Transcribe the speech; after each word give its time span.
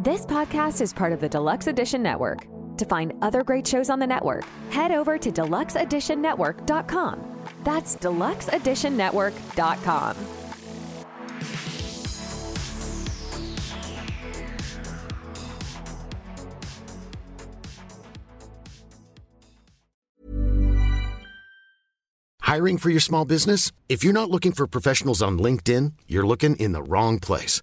This 0.00 0.24
podcast 0.24 0.80
is 0.80 0.92
part 0.92 1.12
of 1.12 1.18
the 1.18 1.28
Deluxe 1.28 1.66
Edition 1.66 2.04
Network. 2.04 2.46
To 2.76 2.84
find 2.84 3.12
other 3.20 3.42
great 3.42 3.66
shows 3.66 3.90
on 3.90 3.98
the 3.98 4.06
network, 4.06 4.44
head 4.70 4.92
over 4.92 5.18
to 5.18 5.32
deluxeeditionnetwork.com. 5.32 7.44
That's 7.64 7.96
deluxeeditionnetwork.com. 7.96 10.16
Hiring 22.42 22.78
for 22.78 22.90
your 22.90 23.00
small 23.00 23.24
business? 23.24 23.72
If 23.88 24.04
you're 24.04 24.12
not 24.12 24.30
looking 24.30 24.52
for 24.52 24.68
professionals 24.68 25.20
on 25.20 25.40
LinkedIn, 25.40 25.94
you're 26.06 26.24
looking 26.24 26.54
in 26.54 26.70
the 26.70 26.84
wrong 26.84 27.18
place. 27.18 27.62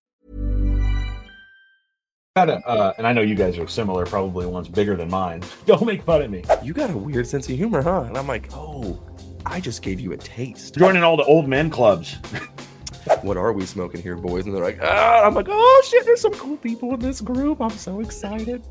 Got 2.37 2.47
a, 2.47 2.65
uh, 2.65 2.93
and 2.97 3.05
I 3.05 3.11
know 3.11 3.19
you 3.19 3.35
guys 3.35 3.57
are 3.57 3.67
similar, 3.67 4.05
probably 4.05 4.45
one's 4.45 4.69
bigger 4.69 4.95
than 4.95 5.09
mine. 5.09 5.43
Don't 5.65 5.85
make 5.85 6.01
fun 6.03 6.21
of 6.21 6.31
me. 6.31 6.45
You 6.63 6.71
got 6.71 6.89
a 6.89 6.97
weird 6.97 7.27
sense 7.27 7.49
of 7.49 7.57
humor, 7.57 7.81
huh? 7.81 8.03
And 8.03 8.17
I'm 8.17 8.25
like, 8.25 8.47
oh, 8.53 9.03
I 9.45 9.59
just 9.59 9.81
gave 9.81 9.99
you 9.99 10.13
a 10.13 10.17
taste. 10.17 10.77
Joining 10.77 11.03
all 11.03 11.17
the 11.17 11.25
old 11.25 11.49
men 11.49 11.69
clubs. 11.69 12.19
what 13.21 13.35
are 13.35 13.51
we 13.51 13.65
smoking 13.65 14.01
here, 14.01 14.15
boys? 14.15 14.45
And 14.45 14.55
they're 14.55 14.63
like, 14.63 14.79
ah, 14.81 15.25
I'm 15.25 15.33
like, 15.33 15.47
oh 15.49 15.83
shit, 15.85 16.05
there's 16.05 16.21
some 16.21 16.31
cool 16.31 16.55
people 16.55 16.93
in 16.93 17.01
this 17.01 17.19
group. 17.19 17.59
I'm 17.59 17.69
so 17.71 17.99
excited. 17.99 18.63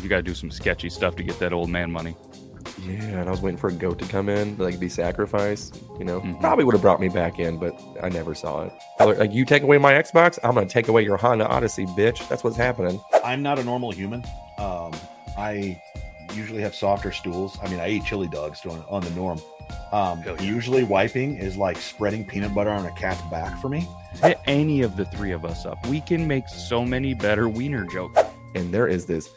You 0.00 0.08
got 0.08 0.18
to 0.18 0.22
do 0.22 0.34
some 0.34 0.52
sketchy 0.52 0.88
stuff 0.88 1.16
to 1.16 1.24
get 1.24 1.40
that 1.40 1.52
old 1.52 1.70
man 1.70 1.90
money. 1.90 2.14
Yeah, 2.88 3.20
and 3.20 3.28
I 3.28 3.30
was 3.30 3.40
waiting 3.40 3.58
for 3.58 3.68
a 3.68 3.72
goat 3.72 3.98
to 3.98 4.06
come 4.06 4.28
in, 4.28 4.56
like 4.56 4.78
be 4.80 4.88
sacrificed. 4.88 5.82
You 5.98 6.04
know, 6.04 6.20
mm-hmm. 6.20 6.40
probably 6.40 6.64
would 6.64 6.74
have 6.74 6.82
brought 6.82 7.00
me 7.00 7.08
back 7.08 7.38
in, 7.38 7.58
but 7.58 7.78
I 8.02 8.08
never 8.08 8.34
saw 8.34 8.64
it. 8.64 8.72
Like, 9.00 9.32
you 9.32 9.44
take 9.44 9.62
away 9.62 9.78
my 9.78 9.92
Xbox, 9.92 10.38
I'm 10.42 10.54
gonna 10.54 10.66
take 10.66 10.88
away 10.88 11.02
your 11.04 11.16
Honda 11.16 11.46
Odyssey, 11.46 11.86
bitch. 11.86 12.26
That's 12.28 12.42
what's 12.42 12.56
happening. 12.56 13.00
I'm 13.24 13.42
not 13.42 13.58
a 13.58 13.64
normal 13.64 13.90
human. 13.90 14.24
Um, 14.58 14.92
I 15.36 15.80
usually 16.34 16.62
have 16.62 16.74
softer 16.74 17.12
stools. 17.12 17.58
I 17.62 17.68
mean, 17.68 17.80
I 17.80 17.88
eat 17.88 18.04
chili 18.04 18.28
dogs 18.28 18.64
on, 18.66 18.84
on 18.88 19.02
the 19.02 19.10
norm. 19.10 19.40
Um, 19.92 20.22
yeah. 20.24 20.40
Usually, 20.40 20.84
wiping 20.84 21.36
is 21.36 21.56
like 21.56 21.76
spreading 21.76 22.24
peanut 22.24 22.54
butter 22.54 22.70
on 22.70 22.86
a 22.86 22.92
cat's 22.92 23.22
back 23.30 23.60
for 23.60 23.68
me. 23.68 23.88
Hit 24.22 24.38
any 24.46 24.82
of 24.82 24.96
the 24.96 25.04
three 25.06 25.32
of 25.32 25.44
us 25.44 25.66
up. 25.66 25.84
We 25.86 26.00
can 26.00 26.26
make 26.26 26.48
so 26.48 26.84
many 26.84 27.14
better 27.14 27.48
wiener 27.48 27.84
jokes. 27.84 28.20
And 28.54 28.72
there 28.72 28.88
is 28.88 29.06
this 29.06 29.28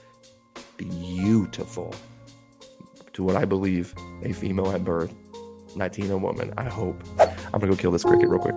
beautiful 0.77 1.93
to 3.13 3.23
what 3.23 3.35
I 3.35 3.45
believe 3.45 3.93
a 4.23 4.33
female 4.33 4.71
at 4.71 4.83
birth, 4.83 5.13
Latina 5.75 6.17
woman. 6.17 6.53
I 6.57 6.65
hope. 6.65 7.01
I'm 7.19 7.59
gonna 7.59 7.67
go 7.67 7.75
kill 7.75 7.91
this 7.91 8.03
cricket 8.03 8.29
real 8.29 8.39
quick. 8.39 8.55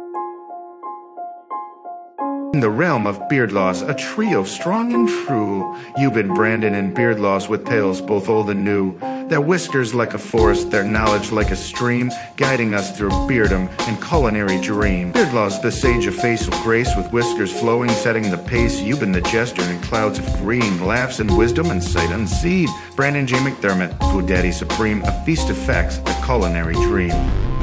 In 2.54 2.60
the 2.60 2.70
realm 2.70 3.04
of 3.04 3.28
Beard 3.28 3.50
Laws, 3.50 3.82
a 3.82 3.92
trio 3.94 4.44
strong 4.44 4.94
and 4.94 5.08
true. 5.08 5.76
Yuban, 5.98 6.32
Brandon, 6.36 6.76
and 6.76 6.94
Beard 6.94 7.18
Laws 7.18 7.48
with 7.48 7.66
tales 7.66 8.00
both 8.00 8.28
old 8.28 8.48
and 8.48 8.64
new. 8.64 8.96
Their 9.26 9.40
whiskers 9.40 9.92
like 9.92 10.14
a 10.14 10.18
forest, 10.18 10.70
their 10.70 10.84
knowledge 10.84 11.32
like 11.32 11.50
a 11.50 11.56
stream, 11.56 12.12
guiding 12.36 12.72
us 12.72 12.96
through 12.96 13.10
beardom 13.26 13.68
and 13.88 14.00
culinary 14.00 14.60
dream. 14.60 15.10
Beardlaw's 15.10 15.60
the 15.62 15.72
sage 15.72 16.06
of 16.06 16.14
facial 16.14 16.52
grace, 16.62 16.94
with 16.96 17.10
whiskers 17.10 17.52
flowing, 17.52 17.90
setting 17.90 18.30
the 18.30 18.38
pace. 18.38 18.80
Yuban 18.80 19.12
the 19.12 19.22
jester 19.22 19.62
in 19.62 19.80
clouds 19.80 20.20
of 20.20 20.36
green, 20.36 20.86
laughs 20.86 21.18
and 21.18 21.36
wisdom 21.36 21.72
and 21.72 21.82
sight 21.82 22.10
unseen. 22.10 22.68
Brandon 22.94 23.26
J. 23.26 23.36
McDermott, 23.38 23.98
Food 24.12 24.28
Daddy 24.28 24.52
Supreme, 24.52 25.02
a 25.02 25.24
feast 25.24 25.50
of 25.50 25.58
facts, 25.58 25.98
a 26.06 26.22
culinary 26.24 26.74
dream. 26.74 27.10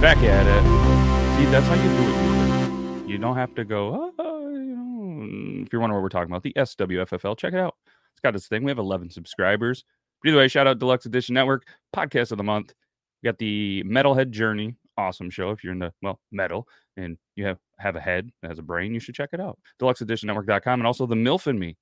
Back 0.02 0.18
at 0.18 0.46
it. 0.46 0.64
See, 1.38 1.50
that's 1.50 1.66
how 1.66 1.76
you 1.76 1.90
do 1.96 3.06
it. 3.06 3.10
You 3.10 3.18
don't 3.18 3.38
have 3.38 3.56
to 3.56 3.64
go, 3.64 4.14
oh, 4.20 4.31
if 5.66 5.74
you're 5.74 5.82
wondering 5.82 6.02
what 6.02 6.04
we're 6.04 6.10
talking 6.10 6.32
about, 6.32 6.44
the 6.44 6.54
SWFFL, 6.58 7.38
check 7.38 7.54
it 7.54 7.60
out. 7.60 7.76
It's 7.86 8.22
got 8.22 8.34
this 8.34 8.48
thing. 8.48 8.64
We 8.64 8.72
have 8.72 8.80
11 8.80 9.10
subscribers. 9.10 9.84
Either 10.26 10.38
way, 10.38 10.48
shout 10.48 10.68
out 10.68 10.80
Deluxe 10.80 11.06
Edition 11.06 11.34
Network, 11.34 11.66
podcast 11.96 12.32
of 12.32 12.38
the 12.38 12.44
month. 12.44 12.74
We 13.22 13.28
got 13.28 13.38
the 13.38 13.84
Metalhead 13.86 14.32
Journey, 14.32 14.76
awesome 14.98 15.30
show. 15.30 15.52
If 15.52 15.64
you're 15.64 15.74
into, 15.74 15.92
well, 16.02 16.20
metal 16.32 16.68
and 16.98 17.18
you 17.36 17.46
have, 17.46 17.58
have 17.80 17.96
a 17.96 18.00
head 18.00 18.30
that 18.42 18.50
has 18.50 18.60
a 18.60 18.64
brain, 18.64 18.94
you 18.94 19.00
should 19.00 19.16
check 19.16 19.30
it 19.34 19.40
out. 19.40 19.58
DeluxeEditionNetwork.com 19.82 20.80
and 20.80 20.88
also 20.88 21.06
The 21.06 21.16
MILF 21.16 21.48
and 21.48 21.60
Me, 21.60 21.78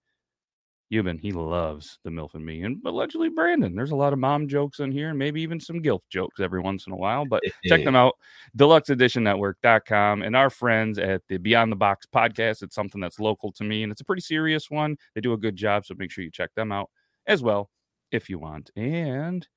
Yuban, 0.91 1.19
he 1.19 1.31
loves 1.31 1.99
the 2.03 2.09
MILF 2.09 2.33
and 2.33 2.43
me. 2.43 2.63
And 2.63 2.81
allegedly 2.83 3.29
Brandon. 3.29 3.75
There's 3.75 3.91
a 3.91 3.95
lot 3.95 4.11
of 4.11 4.19
mom 4.19 4.47
jokes 4.47 4.79
in 4.79 4.91
here 4.91 5.09
and 5.09 5.19
maybe 5.19 5.41
even 5.41 5.59
some 5.59 5.81
guilt 5.81 6.03
jokes 6.09 6.39
every 6.39 6.59
once 6.61 6.87
in 6.87 6.93
a 6.93 6.95
while. 6.95 7.25
But 7.25 7.43
check 7.65 7.83
them 7.83 7.95
out. 7.95 8.15
DeluxeEditionNetwork.com 8.57 10.23
and 10.23 10.35
our 10.35 10.49
friends 10.49 10.97
at 10.97 11.21
the 11.29 11.37
Beyond 11.37 11.71
the 11.71 11.75
Box 11.75 12.07
podcast. 12.13 12.63
It's 12.63 12.75
something 12.75 12.99
that's 12.99 13.19
local 13.19 13.51
to 13.53 13.63
me 13.63 13.83
and 13.83 13.91
it's 13.91 14.01
a 14.01 14.05
pretty 14.05 14.21
serious 14.21 14.71
one. 14.71 14.97
They 15.13 15.21
do 15.21 15.33
a 15.33 15.37
good 15.37 15.55
job. 15.55 15.85
So 15.85 15.93
make 15.97 16.11
sure 16.11 16.23
you 16.23 16.31
check 16.31 16.53
them 16.55 16.71
out 16.71 16.89
as 17.27 17.43
well 17.43 17.69
if 18.11 18.29
you 18.29 18.39
want. 18.39 18.71
And 18.75 19.47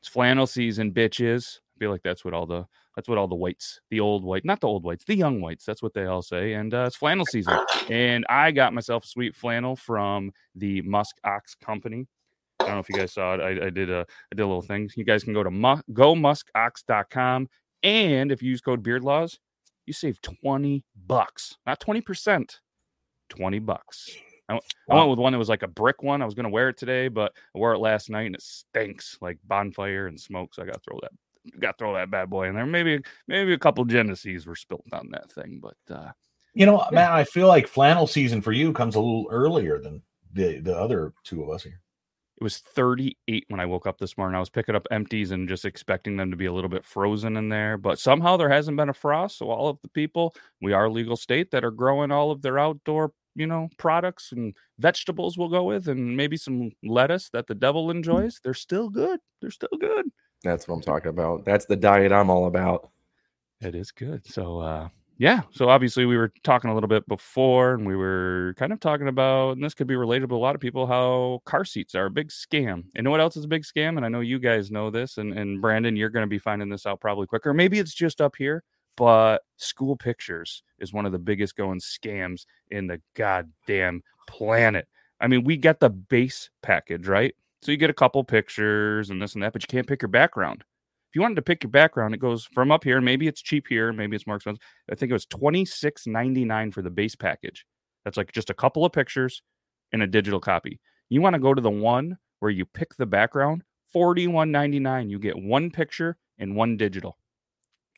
it's 0.00 0.08
flannel 0.08 0.46
season, 0.46 0.92
bitches. 0.92 1.60
Feel 1.80 1.90
like 1.90 2.02
that's 2.02 2.26
what 2.26 2.34
all 2.34 2.44
the 2.44 2.66
that's 2.94 3.08
what 3.08 3.16
all 3.16 3.26
the 3.26 3.34
whites, 3.34 3.80
the 3.88 4.00
old 4.00 4.22
white, 4.22 4.44
not 4.44 4.60
the 4.60 4.66
old 4.66 4.84
whites, 4.84 5.02
the 5.04 5.16
young 5.16 5.40
whites. 5.40 5.64
That's 5.64 5.82
what 5.82 5.94
they 5.94 6.04
all 6.04 6.20
say. 6.20 6.52
And 6.52 6.74
uh, 6.74 6.84
it's 6.86 6.96
flannel 6.96 7.24
season. 7.24 7.58
And 7.88 8.26
I 8.28 8.50
got 8.50 8.74
myself 8.74 9.04
a 9.04 9.06
sweet 9.06 9.34
flannel 9.34 9.76
from 9.76 10.30
the 10.54 10.82
Musk 10.82 11.16
Ox 11.24 11.54
Company. 11.54 12.06
I 12.60 12.64
don't 12.64 12.74
know 12.74 12.80
if 12.80 12.90
you 12.90 12.96
guys 12.96 13.14
saw 13.14 13.32
it. 13.32 13.40
I, 13.40 13.68
I 13.68 13.70
did 13.70 13.88
a 13.88 14.04
I 14.30 14.34
did 14.36 14.42
a 14.42 14.46
little 14.46 14.60
thing. 14.60 14.90
You 14.94 15.04
guys 15.04 15.24
can 15.24 15.32
go 15.32 15.42
to 15.42 15.50
mu- 15.50 15.80
gomuskox.com. 15.90 17.48
And 17.82 18.30
if 18.30 18.42
you 18.42 18.50
use 18.50 18.60
code 18.60 18.82
beardlaws, 18.82 19.38
you 19.86 19.94
save 19.94 20.20
20 20.20 20.84
bucks, 21.06 21.56
not 21.66 21.80
20%, 21.80 22.58
20 23.30 23.58
bucks. 23.60 24.10
I, 24.50 24.52
wow. 24.52 24.60
I 24.90 24.94
went 24.96 25.08
with 25.08 25.18
one 25.18 25.32
that 25.32 25.38
was 25.38 25.48
like 25.48 25.62
a 25.62 25.68
brick 25.68 26.02
one. 26.02 26.20
I 26.20 26.26
was 26.26 26.34
going 26.34 26.44
to 26.44 26.50
wear 26.50 26.68
it 26.68 26.76
today, 26.76 27.08
but 27.08 27.32
I 27.54 27.58
wore 27.58 27.72
it 27.72 27.78
last 27.78 28.10
night 28.10 28.26
and 28.26 28.34
it 28.34 28.42
stinks 28.42 29.16
like 29.22 29.38
bonfire 29.48 30.08
and 30.08 30.20
smoke. 30.20 30.54
So 30.54 30.62
I 30.62 30.66
got 30.66 30.74
to 30.74 30.80
throw 30.80 30.98
that 31.00 31.12
got 31.58 31.72
to 31.72 31.76
throw 31.78 31.94
that 31.94 32.10
bad 32.10 32.30
boy 32.30 32.48
in 32.48 32.54
there. 32.54 32.66
Maybe 32.66 33.00
maybe 33.28 33.52
a 33.52 33.58
couple 33.58 33.84
Genesees 33.84 34.46
were 34.46 34.56
spilt 34.56 34.84
on 34.92 35.08
that 35.12 35.30
thing, 35.30 35.60
but 35.62 35.94
uh 35.94 36.12
you 36.54 36.66
know, 36.66 36.84
yeah. 36.90 36.94
man, 36.94 37.12
I 37.12 37.24
feel 37.24 37.46
like 37.46 37.68
flannel 37.68 38.06
season 38.06 38.42
for 38.42 38.52
you 38.52 38.72
comes 38.72 38.96
a 38.96 39.00
little 39.00 39.28
earlier 39.30 39.78
than 39.78 40.02
the 40.32 40.58
the 40.60 40.76
other 40.76 41.12
two 41.24 41.42
of 41.42 41.50
us 41.50 41.62
here. 41.62 41.80
It 42.40 42.44
was 42.44 42.58
38 42.58 43.44
when 43.48 43.60
I 43.60 43.66
woke 43.66 43.86
up 43.86 43.98
this 43.98 44.16
morning. 44.16 44.34
I 44.34 44.40
was 44.40 44.48
picking 44.48 44.74
up 44.74 44.86
empties 44.90 45.30
and 45.30 45.46
just 45.46 45.66
expecting 45.66 46.16
them 46.16 46.30
to 46.30 46.38
be 46.38 46.46
a 46.46 46.52
little 46.52 46.70
bit 46.70 46.86
frozen 46.86 47.36
in 47.36 47.50
there, 47.50 47.76
but 47.76 47.98
somehow 47.98 48.38
there 48.38 48.48
hasn't 48.48 48.78
been 48.78 48.88
a 48.88 48.94
frost. 48.94 49.36
So 49.36 49.50
all 49.50 49.68
of 49.68 49.78
the 49.82 49.90
people, 49.90 50.34
we 50.62 50.72
are 50.72 50.88
legal 50.88 51.16
state 51.16 51.50
that 51.50 51.66
are 51.66 51.70
growing 51.70 52.10
all 52.10 52.30
of 52.30 52.40
their 52.40 52.58
outdoor, 52.58 53.12
you 53.34 53.46
know, 53.46 53.68
products 53.76 54.32
and 54.32 54.56
vegetables 54.78 55.36
we'll 55.36 55.50
go 55.50 55.64
with 55.64 55.88
and 55.88 56.16
maybe 56.16 56.38
some 56.38 56.72
lettuce 56.82 57.28
that 57.34 57.46
the 57.46 57.54
devil 57.54 57.90
enjoys. 57.90 58.40
They're 58.42 58.54
still 58.54 58.88
good. 58.88 59.20
They're 59.42 59.50
still 59.50 59.76
good. 59.78 60.06
That's 60.42 60.66
what 60.66 60.76
I'm 60.76 60.82
talking 60.82 61.10
about. 61.10 61.44
That's 61.44 61.66
the 61.66 61.76
diet 61.76 62.12
I'm 62.12 62.30
all 62.30 62.46
about. 62.46 62.90
It 63.60 63.74
is 63.74 63.90
good. 63.90 64.26
So 64.26 64.60
uh 64.60 64.88
yeah, 65.18 65.42
so 65.50 65.68
obviously 65.68 66.06
we 66.06 66.16
were 66.16 66.32
talking 66.44 66.70
a 66.70 66.74
little 66.74 66.88
bit 66.88 67.06
before 67.06 67.74
and 67.74 67.86
we 67.86 67.94
were 67.94 68.54
kind 68.56 68.72
of 68.72 68.80
talking 68.80 69.08
about 69.08 69.50
and 69.50 69.62
this 69.62 69.74
could 69.74 69.86
be 69.86 69.96
related 69.96 70.30
to 70.30 70.34
a 70.34 70.38
lot 70.38 70.54
of 70.54 70.62
people 70.62 70.86
how 70.86 71.42
car 71.44 71.62
seats 71.62 71.94
are 71.94 72.06
a 72.06 72.10
big 72.10 72.30
scam. 72.30 72.84
And 72.96 73.10
what 73.10 73.20
else 73.20 73.36
is 73.36 73.44
a 73.44 73.48
big 73.48 73.64
scam? 73.64 73.98
And 73.98 74.06
I 74.06 74.08
know 74.08 74.20
you 74.20 74.38
guys 74.38 74.70
know 74.70 74.88
this 74.90 75.18
and, 75.18 75.34
and 75.34 75.60
Brandon, 75.60 75.94
you're 75.94 76.08
gonna 76.08 76.26
be 76.26 76.38
finding 76.38 76.70
this 76.70 76.86
out 76.86 77.00
probably 77.00 77.26
quicker. 77.26 77.52
Maybe 77.52 77.78
it's 77.78 77.92
just 77.92 78.22
up 78.22 78.34
here, 78.36 78.64
but 78.96 79.42
school 79.58 79.94
pictures 79.94 80.62
is 80.78 80.94
one 80.94 81.04
of 81.04 81.12
the 81.12 81.18
biggest 81.18 81.54
going 81.54 81.80
scams 81.80 82.46
in 82.70 82.86
the 82.86 83.02
goddamn 83.14 84.02
planet. 84.26 84.88
I 85.20 85.26
mean, 85.26 85.44
we 85.44 85.58
get 85.58 85.80
the 85.80 85.90
base 85.90 86.48
package, 86.62 87.06
right? 87.06 87.34
So 87.62 87.70
you 87.70 87.76
get 87.76 87.90
a 87.90 87.94
couple 87.94 88.22
pictures 88.24 89.10
and 89.10 89.20
this 89.20 89.34
and 89.34 89.42
that, 89.42 89.52
but 89.52 89.62
you 89.62 89.66
can't 89.68 89.86
pick 89.86 90.02
your 90.02 90.08
background. 90.08 90.64
If 91.10 91.16
you 91.16 91.22
wanted 91.22 91.34
to 91.36 91.42
pick 91.42 91.62
your 91.62 91.70
background, 91.70 92.14
it 92.14 92.20
goes 92.20 92.44
from 92.44 92.70
up 92.70 92.84
here. 92.84 93.00
Maybe 93.00 93.26
it's 93.26 93.42
cheap 93.42 93.66
here, 93.68 93.92
maybe 93.92 94.16
it's 94.16 94.26
more 94.26 94.36
expensive. 94.36 94.62
I 94.90 94.94
think 94.94 95.10
it 95.10 95.14
was 95.14 95.26
twenty 95.26 95.64
six 95.64 96.06
ninety 96.06 96.44
nine 96.44 96.70
for 96.70 96.82
the 96.82 96.90
base 96.90 97.16
package. 97.16 97.66
That's 98.04 98.16
like 98.16 98.32
just 98.32 98.48
a 98.48 98.54
couple 98.54 98.84
of 98.84 98.92
pictures 98.92 99.42
and 99.92 100.02
a 100.02 100.06
digital 100.06 100.40
copy. 100.40 100.80
You 101.08 101.20
want 101.20 101.34
to 101.34 101.40
go 101.40 101.52
to 101.52 101.60
the 101.60 101.70
one 101.70 102.16
where 102.38 102.50
you 102.50 102.64
pick 102.64 102.94
the 102.94 103.06
background, 103.06 103.62
forty 103.92 104.26
one 104.26 104.50
ninety 104.52 104.78
nine. 104.78 105.10
You 105.10 105.18
get 105.18 105.36
one 105.36 105.70
picture 105.70 106.16
and 106.38 106.56
one 106.56 106.76
digital. 106.76 107.18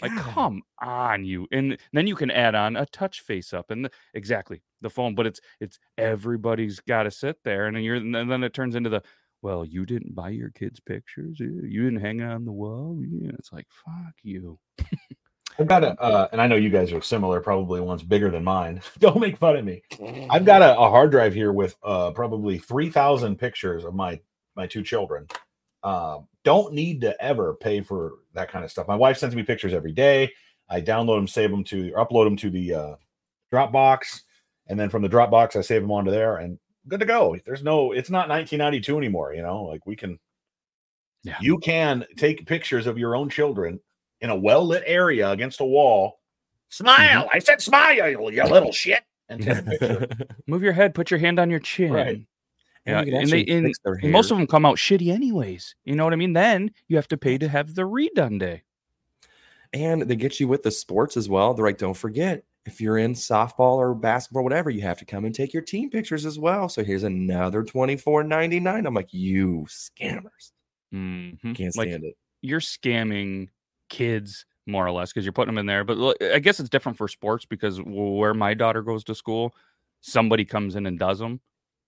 Like, 0.00 0.16
God. 0.16 0.32
come 0.32 0.62
on, 0.80 1.24
you. 1.24 1.46
And 1.52 1.78
then 1.92 2.08
you 2.08 2.16
can 2.16 2.30
add 2.30 2.56
on 2.56 2.74
a 2.74 2.86
touch 2.86 3.20
face 3.20 3.52
up 3.52 3.70
and 3.70 3.84
the, 3.84 3.90
exactly 4.14 4.62
the 4.80 4.90
phone. 4.90 5.14
But 5.14 5.26
it's 5.26 5.40
it's 5.60 5.78
everybody's 5.96 6.80
got 6.80 7.04
to 7.04 7.10
sit 7.10 7.36
there, 7.44 7.66
and 7.66 7.76
then 7.76 7.84
you're 7.84 7.96
and 7.96 8.14
then 8.30 8.42
it 8.42 8.54
turns 8.54 8.74
into 8.74 8.90
the 8.90 9.02
well, 9.42 9.64
you 9.64 9.84
didn't 9.84 10.14
buy 10.14 10.30
your 10.30 10.50
kids 10.50 10.80
pictures, 10.80 11.38
eh, 11.40 11.44
you 11.44 11.84
didn't 11.84 12.00
hang 12.00 12.20
it 12.20 12.24
on 12.24 12.44
the 12.44 12.52
wall. 12.52 13.02
Yeah, 13.06 13.32
it's 13.38 13.52
like 13.52 13.66
fuck 13.84 14.14
you. 14.22 14.58
I've 15.58 15.66
got 15.66 15.84
a, 15.84 16.00
uh, 16.00 16.28
and 16.32 16.40
I 16.40 16.46
know 16.46 16.56
you 16.56 16.70
guys 16.70 16.92
are 16.92 17.02
similar, 17.02 17.40
probably 17.40 17.80
one's 17.80 18.02
bigger 18.02 18.30
than 18.30 18.42
mine. 18.44 18.80
Don't 18.98 19.20
make 19.20 19.36
fun 19.36 19.56
of 19.56 19.64
me. 19.64 19.82
I've 20.30 20.46
got 20.46 20.62
a, 20.62 20.78
a 20.78 20.88
hard 20.88 21.10
drive 21.10 21.34
here 21.34 21.52
with 21.52 21.76
uh, 21.82 22.10
probably 22.12 22.58
3,000 22.58 23.36
pictures 23.36 23.84
of 23.84 23.94
my 23.94 24.18
my 24.54 24.66
two 24.66 24.82
children. 24.82 25.26
Um, 25.82 26.28
don't 26.44 26.74
need 26.74 27.00
to 27.02 27.20
ever 27.22 27.54
pay 27.54 27.80
for 27.80 28.14
that 28.34 28.50
kind 28.50 28.64
of 28.64 28.70
stuff. 28.70 28.88
My 28.88 28.96
wife 28.96 29.18
sends 29.18 29.34
me 29.34 29.42
pictures 29.42 29.74
every 29.74 29.92
day. 29.92 30.30
I 30.68 30.80
download 30.80 31.18
them, 31.18 31.28
save 31.28 31.50
them 31.50 31.64
to, 31.64 31.92
or 31.92 32.06
upload 32.06 32.24
them 32.24 32.36
to 32.38 32.50
the 32.50 32.74
uh, 32.74 32.94
Dropbox, 33.52 34.22
and 34.68 34.78
then 34.78 34.88
from 34.88 35.02
the 35.02 35.08
Dropbox, 35.08 35.56
I 35.56 35.60
save 35.60 35.82
them 35.82 35.90
onto 35.90 36.10
there, 36.10 36.36
and 36.36 36.58
good 36.88 37.00
to 37.00 37.06
go. 37.06 37.36
There's 37.44 37.62
no, 37.62 37.92
it's 37.92 38.10
not 38.10 38.28
1992 38.28 38.98
anymore. 38.98 39.34
You 39.34 39.42
know, 39.42 39.64
like 39.64 39.86
we 39.86 39.96
can, 39.96 40.18
Yeah. 41.24 41.36
you 41.40 41.58
can 41.58 42.04
take 42.16 42.46
pictures 42.46 42.86
of 42.86 42.98
your 42.98 43.14
own 43.16 43.28
children 43.30 43.80
in 44.20 44.30
a 44.30 44.36
well 44.36 44.66
lit 44.66 44.82
area 44.86 45.30
against 45.30 45.60
a 45.60 45.64
wall. 45.64 46.18
Smile! 46.68 47.24
Mm-hmm. 47.24 47.36
I 47.36 47.38
said 47.38 47.60
smile, 47.60 47.94
you 48.10 48.30
you 48.30 48.44
little 48.44 48.72
shit. 48.72 49.02
And 49.28 49.42
take 49.42 49.58
a 49.58 49.62
picture. 49.62 50.08
Move 50.46 50.62
your 50.62 50.72
head, 50.72 50.94
put 50.94 51.10
your 51.10 51.20
hand 51.20 51.38
on 51.38 51.50
your 51.50 51.60
chin. 51.60 51.92
Right. 51.92 52.26
Yeah, 52.86 53.02
and 53.02 53.28
they 53.30 53.44
and 53.44 53.72
and 54.02 54.10
most 54.12 54.30
of 54.32 54.38
them 54.38 54.46
come 54.48 54.66
out 54.66 54.76
shitty 54.76 55.12
anyways. 55.12 55.76
You 55.84 55.94
know 55.94 56.02
what 56.04 56.12
I 56.12 56.16
mean? 56.16 56.32
Then 56.32 56.72
you 56.88 56.96
have 56.96 57.06
to 57.08 57.16
pay 57.16 57.38
to 57.38 57.46
have 57.48 57.74
the 57.76 57.82
redone 57.82 58.40
day. 58.40 58.62
and 59.72 60.02
they 60.02 60.16
get 60.16 60.40
you 60.40 60.48
with 60.48 60.64
the 60.64 60.70
sports 60.72 61.16
as 61.16 61.28
well. 61.28 61.54
They're 61.54 61.64
like, 61.64 61.78
don't 61.78 61.96
forget, 61.96 62.42
if 62.66 62.80
you're 62.80 62.98
in 62.98 63.12
softball 63.14 63.76
or 63.76 63.94
basketball, 63.94 64.40
or 64.42 64.44
whatever, 64.44 64.70
you 64.70 64.82
have 64.82 64.98
to 64.98 65.04
come 65.04 65.24
and 65.24 65.34
take 65.34 65.52
your 65.52 65.62
team 65.62 65.90
pictures 65.90 66.24
as 66.26 66.38
well. 66.38 66.68
So 66.68 66.84
here's 66.84 67.02
another 67.04 67.64
twenty 67.64 67.96
four 67.96 68.22
ninety 68.24 68.60
nine. 68.60 68.86
I'm 68.86 68.94
like, 68.94 69.12
you 69.12 69.66
scammers, 69.68 70.52
Mhm. 70.92 71.56
can't 71.56 71.74
Like, 71.74 71.90
stand 71.90 72.04
it. 72.04 72.16
you're 72.42 72.60
scamming 72.60 73.48
kids 73.88 74.46
more 74.66 74.86
or 74.86 74.92
less 74.92 75.12
because 75.12 75.24
you're 75.24 75.32
putting 75.32 75.54
them 75.54 75.58
in 75.58 75.66
there. 75.66 75.84
But 75.84 75.96
look, 75.98 76.22
I 76.22 76.38
guess 76.38 76.60
it's 76.60 76.68
different 76.70 76.98
for 76.98 77.08
sports 77.08 77.44
because 77.44 77.80
where 77.82 78.34
my 78.34 78.54
daughter 78.54 78.82
goes 78.82 79.04
to 79.04 79.14
school, 79.14 79.54
somebody 80.00 80.44
comes 80.44 80.76
in 80.76 80.86
and 80.86 80.98
does 80.98 81.18
them, 81.18 81.40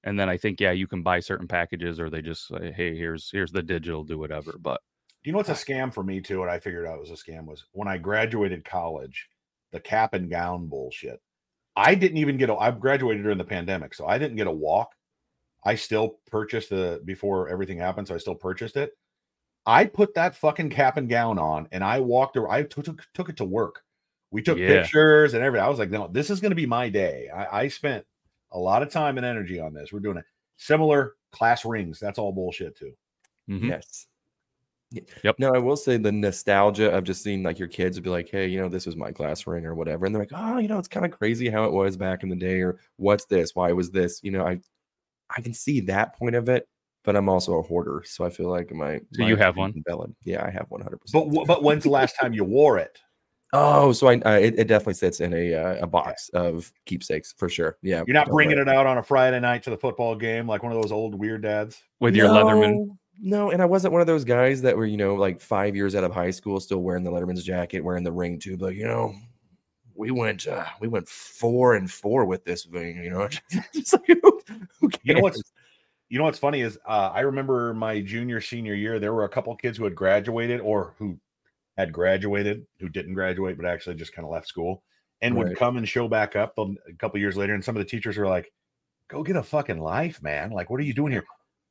and 0.04 0.18
then 0.18 0.28
I 0.28 0.36
think 0.36 0.60
yeah, 0.60 0.72
you 0.72 0.86
can 0.88 1.02
buy 1.02 1.20
certain 1.20 1.48
packages 1.48 2.00
or 2.00 2.10
they 2.10 2.22
just 2.22 2.48
say, 2.48 2.72
hey, 2.72 2.96
here's 2.96 3.30
here's 3.30 3.52
the 3.52 3.62
digital, 3.62 4.04
do 4.04 4.18
whatever. 4.18 4.56
But 4.58 4.80
you 5.22 5.32
know 5.32 5.38
what's 5.38 5.48
a 5.48 5.52
scam 5.52 5.92
for 5.92 6.02
me 6.04 6.20
too? 6.20 6.38
What 6.38 6.48
I 6.48 6.58
figured 6.60 6.86
out 6.86 7.00
was 7.00 7.10
a 7.10 7.14
scam 7.14 7.46
was 7.46 7.66
when 7.72 7.88
I 7.88 7.98
graduated 7.98 8.64
college, 8.64 9.28
the 9.74 9.80
cap 9.80 10.14
and 10.14 10.30
gown 10.30 10.66
bullshit. 10.68 11.20
I 11.76 11.94
didn't 11.94 12.16
even 12.18 12.38
get 12.38 12.48
a. 12.48 12.54
I 12.54 12.70
graduated 12.70 13.22
during 13.22 13.36
the 13.38 13.44
pandemic, 13.44 13.92
so 13.94 14.06
I 14.06 14.16
didn't 14.16 14.36
get 14.36 14.46
a 14.46 14.50
walk. 14.52 14.92
I 15.64 15.74
still 15.74 16.18
purchased 16.30 16.70
the 16.70 17.02
before 17.04 17.48
everything 17.48 17.78
happened, 17.78 18.08
so 18.08 18.14
I 18.14 18.18
still 18.18 18.34
purchased 18.34 18.76
it. 18.76 18.92
I 19.66 19.86
put 19.86 20.14
that 20.14 20.36
fucking 20.36 20.70
cap 20.70 20.96
and 20.98 21.08
gown 21.08 21.38
on, 21.38 21.68
and 21.72 21.82
I 21.84 22.00
walked. 22.00 22.36
ar- 22.36 22.48
I 22.50 22.62
took 22.62 22.84
took, 22.84 23.02
took 23.14 23.28
it 23.28 23.36
to 23.38 23.44
work. 23.44 23.82
We 24.30 24.42
took 24.42 24.58
Yeah. 24.58 24.82
pictures 24.82 25.34
and 25.34 25.42
everything. 25.44 25.64
I 25.64 25.68
was 25.68 25.78
like, 25.78 25.90
no, 25.90 26.08
this 26.08 26.28
is 26.30 26.40
going 26.40 26.50
to 26.50 26.56
be 26.56 26.66
my 26.66 26.88
day. 26.88 27.28
I, 27.34 27.60
I 27.62 27.68
spent 27.68 28.04
a 28.52 28.58
lot 28.58 28.82
of 28.82 28.90
time 28.90 29.16
and 29.16 29.24
energy 29.26 29.58
on 29.60 29.72
this. 29.74 29.92
We're 29.92 30.00
doing 30.00 30.16
it. 30.18 30.24
Similar 30.56 31.14
class 31.32 31.64
rings. 31.64 31.98
That's 32.00 32.18
all 32.18 32.32
bullshit 32.32 32.76
too. 32.76 32.92
mhm. 33.48 33.68
Yes. 33.68 34.06
Y- 34.92 35.02
Yep. 35.22 35.36
Now 35.38 35.52
I 35.54 35.58
will 35.58 35.76
say 35.76 35.96
the 35.96 36.12
nostalgia 36.12 36.90
of 36.90 37.04
just 37.04 37.22
seeing 37.22 37.42
like 37.42 37.58
your 37.58 37.68
kids 37.68 37.96
would 37.96 38.04
be 38.04 38.10
like, 38.10 38.28
hey, 38.28 38.46
you 38.46 38.60
know, 38.60 38.68
this 38.68 38.86
was 38.86 38.96
my 38.96 39.10
class 39.12 39.46
ring 39.46 39.66
or 39.66 39.74
whatever. 39.74 40.06
And 40.06 40.14
they're 40.14 40.22
like, 40.22 40.32
oh, 40.34 40.58
you 40.58 40.68
know, 40.68 40.78
it's 40.78 40.88
kind 40.88 41.04
of 41.06 41.12
crazy 41.12 41.48
how 41.50 41.64
it 41.64 41.72
was 41.72 41.96
back 41.96 42.22
in 42.22 42.28
the 42.28 42.36
day, 42.36 42.60
or 42.60 42.78
what's 42.96 43.24
this? 43.26 43.54
Why 43.54 43.72
was 43.72 43.90
this? 43.90 44.20
You 44.22 44.30
know, 44.32 44.46
I 44.46 44.60
I 45.36 45.40
can 45.40 45.54
see 45.54 45.80
that 45.82 46.14
point 46.16 46.36
of 46.36 46.48
it, 46.48 46.68
but 47.02 47.16
I'm 47.16 47.28
also 47.28 47.54
a 47.58 47.62
hoarder. 47.62 48.02
So 48.06 48.24
I 48.24 48.30
feel 48.30 48.48
like 48.50 48.70
my 48.72 48.98
So 49.12 49.22
my 49.22 49.28
you 49.28 49.36
have 49.36 49.56
one? 49.56 49.82
valid. 49.86 50.14
Yeah, 50.24 50.44
I 50.44 50.50
have 50.50 50.66
100 50.70 50.90
But 50.98 50.98
percent 51.00 51.34
wh- 51.36 51.46
but 51.46 51.62
when's 51.62 51.84
the 51.84 51.90
last 51.90 52.14
time 52.20 52.32
you 52.34 52.44
wore 52.44 52.78
it? 52.78 52.98
Oh, 53.52 53.92
so 53.92 54.08
I 54.08 54.16
uh, 54.18 54.32
it, 54.38 54.58
it 54.58 54.68
definitely 54.68 54.94
sits 54.94 55.20
in 55.20 55.32
a 55.32 55.54
uh, 55.54 55.76
a 55.84 55.86
box 55.86 56.28
of 56.34 56.72
keepsakes 56.86 57.32
for 57.36 57.48
sure. 57.48 57.78
Yeah. 57.82 58.02
You're 58.06 58.14
not 58.14 58.28
bringing 58.28 58.58
it 58.58 58.68
out 58.68 58.86
on 58.86 58.98
a 58.98 59.02
Friday 59.02 59.38
night 59.40 59.62
to 59.64 59.70
the 59.70 59.76
football 59.78 60.14
game 60.16 60.46
like 60.48 60.62
one 60.62 60.72
of 60.72 60.80
those 60.82 60.90
old 60.92 61.14
weird 61.14 61.42
dads. 61.42 61.80
with 62.00 62.14
your 62.16 62.28
Letterman. 62.28 62.96
No, 63.20 63.50
and 63.50 63.62
I 63.62 63.64
wasn't 63.64 63.92
one 63.92 64.00
of 64.00 64.06
those 64.06 64.24
guys 64.24 64.62
that 64.62 64.76
were, 64.76 64.86
you 64.86 64.96
know, 64.96 65.14
like 65.14 65.40
five 65.40 65.76
years 65.76 65.94
out 65.94 66.04
of 66.04 66.12
high 66.12 66.30
school, 66.30 66.58
still 66.60 66.80
wearing 66.80 67.04
the 67.04 67.10
Letterman's 67.10 67.44
jacket, 67.44 67.80
wearing 67.80 68.04
the 68.04 68.12
ring 68.12 68.38
too. 68.38 68.56
But 68.56 68.74
you 68.74 68.86
know, 68.86 69.14
we 69.94 70.10
went 70.10 70.46
uh, 70.46 70.66
we 70.80 70.88
went 70.88 71.08
four 71.08 71.74
and 71.74 71.90
four 71.90 72.24
with 72.24 72.44
this 72.44 72.64
thing, 72.64 72.96
you 73.02 73.10
know. 73.10 73.28
Just 73.74 73.92
like, 73.92 74.06
who, 74.06 74.40
who 74.80 74.90
You 75.04 75.14
know 75.14 75.20
what's 75.20 75.42
you 76.08 76.18
know 76.18 76.24
what's 76.24 76.38
funny 76.38 76.60
is 76.60 76.78
uh, 76.86 77.10
I 77.12 77.20
remember 77.20 77.74
my 77.74 78.00
junior 78.00 78.40
senior 78.40 78.74
year 78.74 78.98
there 78.98 79.12
were 79.12 79.24
a 79.24 79.28
couple 79.28 79.54
kids 79.56 79.78
who 79.78 79.84
had 79.84 79.94
graduated 79.94 80.60
or 80.60 80.94
who 80.98 81.18
had 81.76 81.92
graduated 81.92 82.66
who 82.78 82.88
didn't 82.88 83.14
graduate 83.14 83.56
but 83.56 83.66
actually 83.66 83.96
just 83.96 84.12
kind 84.12 84.24
of 84.24 84.30
left 84.30 84.46
school 84.46 84.82
and 85.22 85.36
would 85.36 85.56
come 85.56 85.76
and 85.76 85.88
show 85.88 86.06
back 86.06 86.36
up 86.36 86.56
a 86.58 86.92
couple 86.98 87.18
years 87.18 87.36
later 87.36 87.54
and 87.54 87.64
some 87.64 87.74
of 87.76 87.80
the 87.80 87.88
teachers 87.88 88.16
were 88.16 88.28
like 88.28 88.52
go 89.08 89.22
get 89.22 89.34
a 89.34 89.42
fucking 89.42 89.80
life 89.80 90.22
man 90.22 90.50
like 90.50 90.70
what 90.70 90.78
are 90.78 90.84
you 90.84 90.94
doing 90.94 91.10
here 91.10 91.24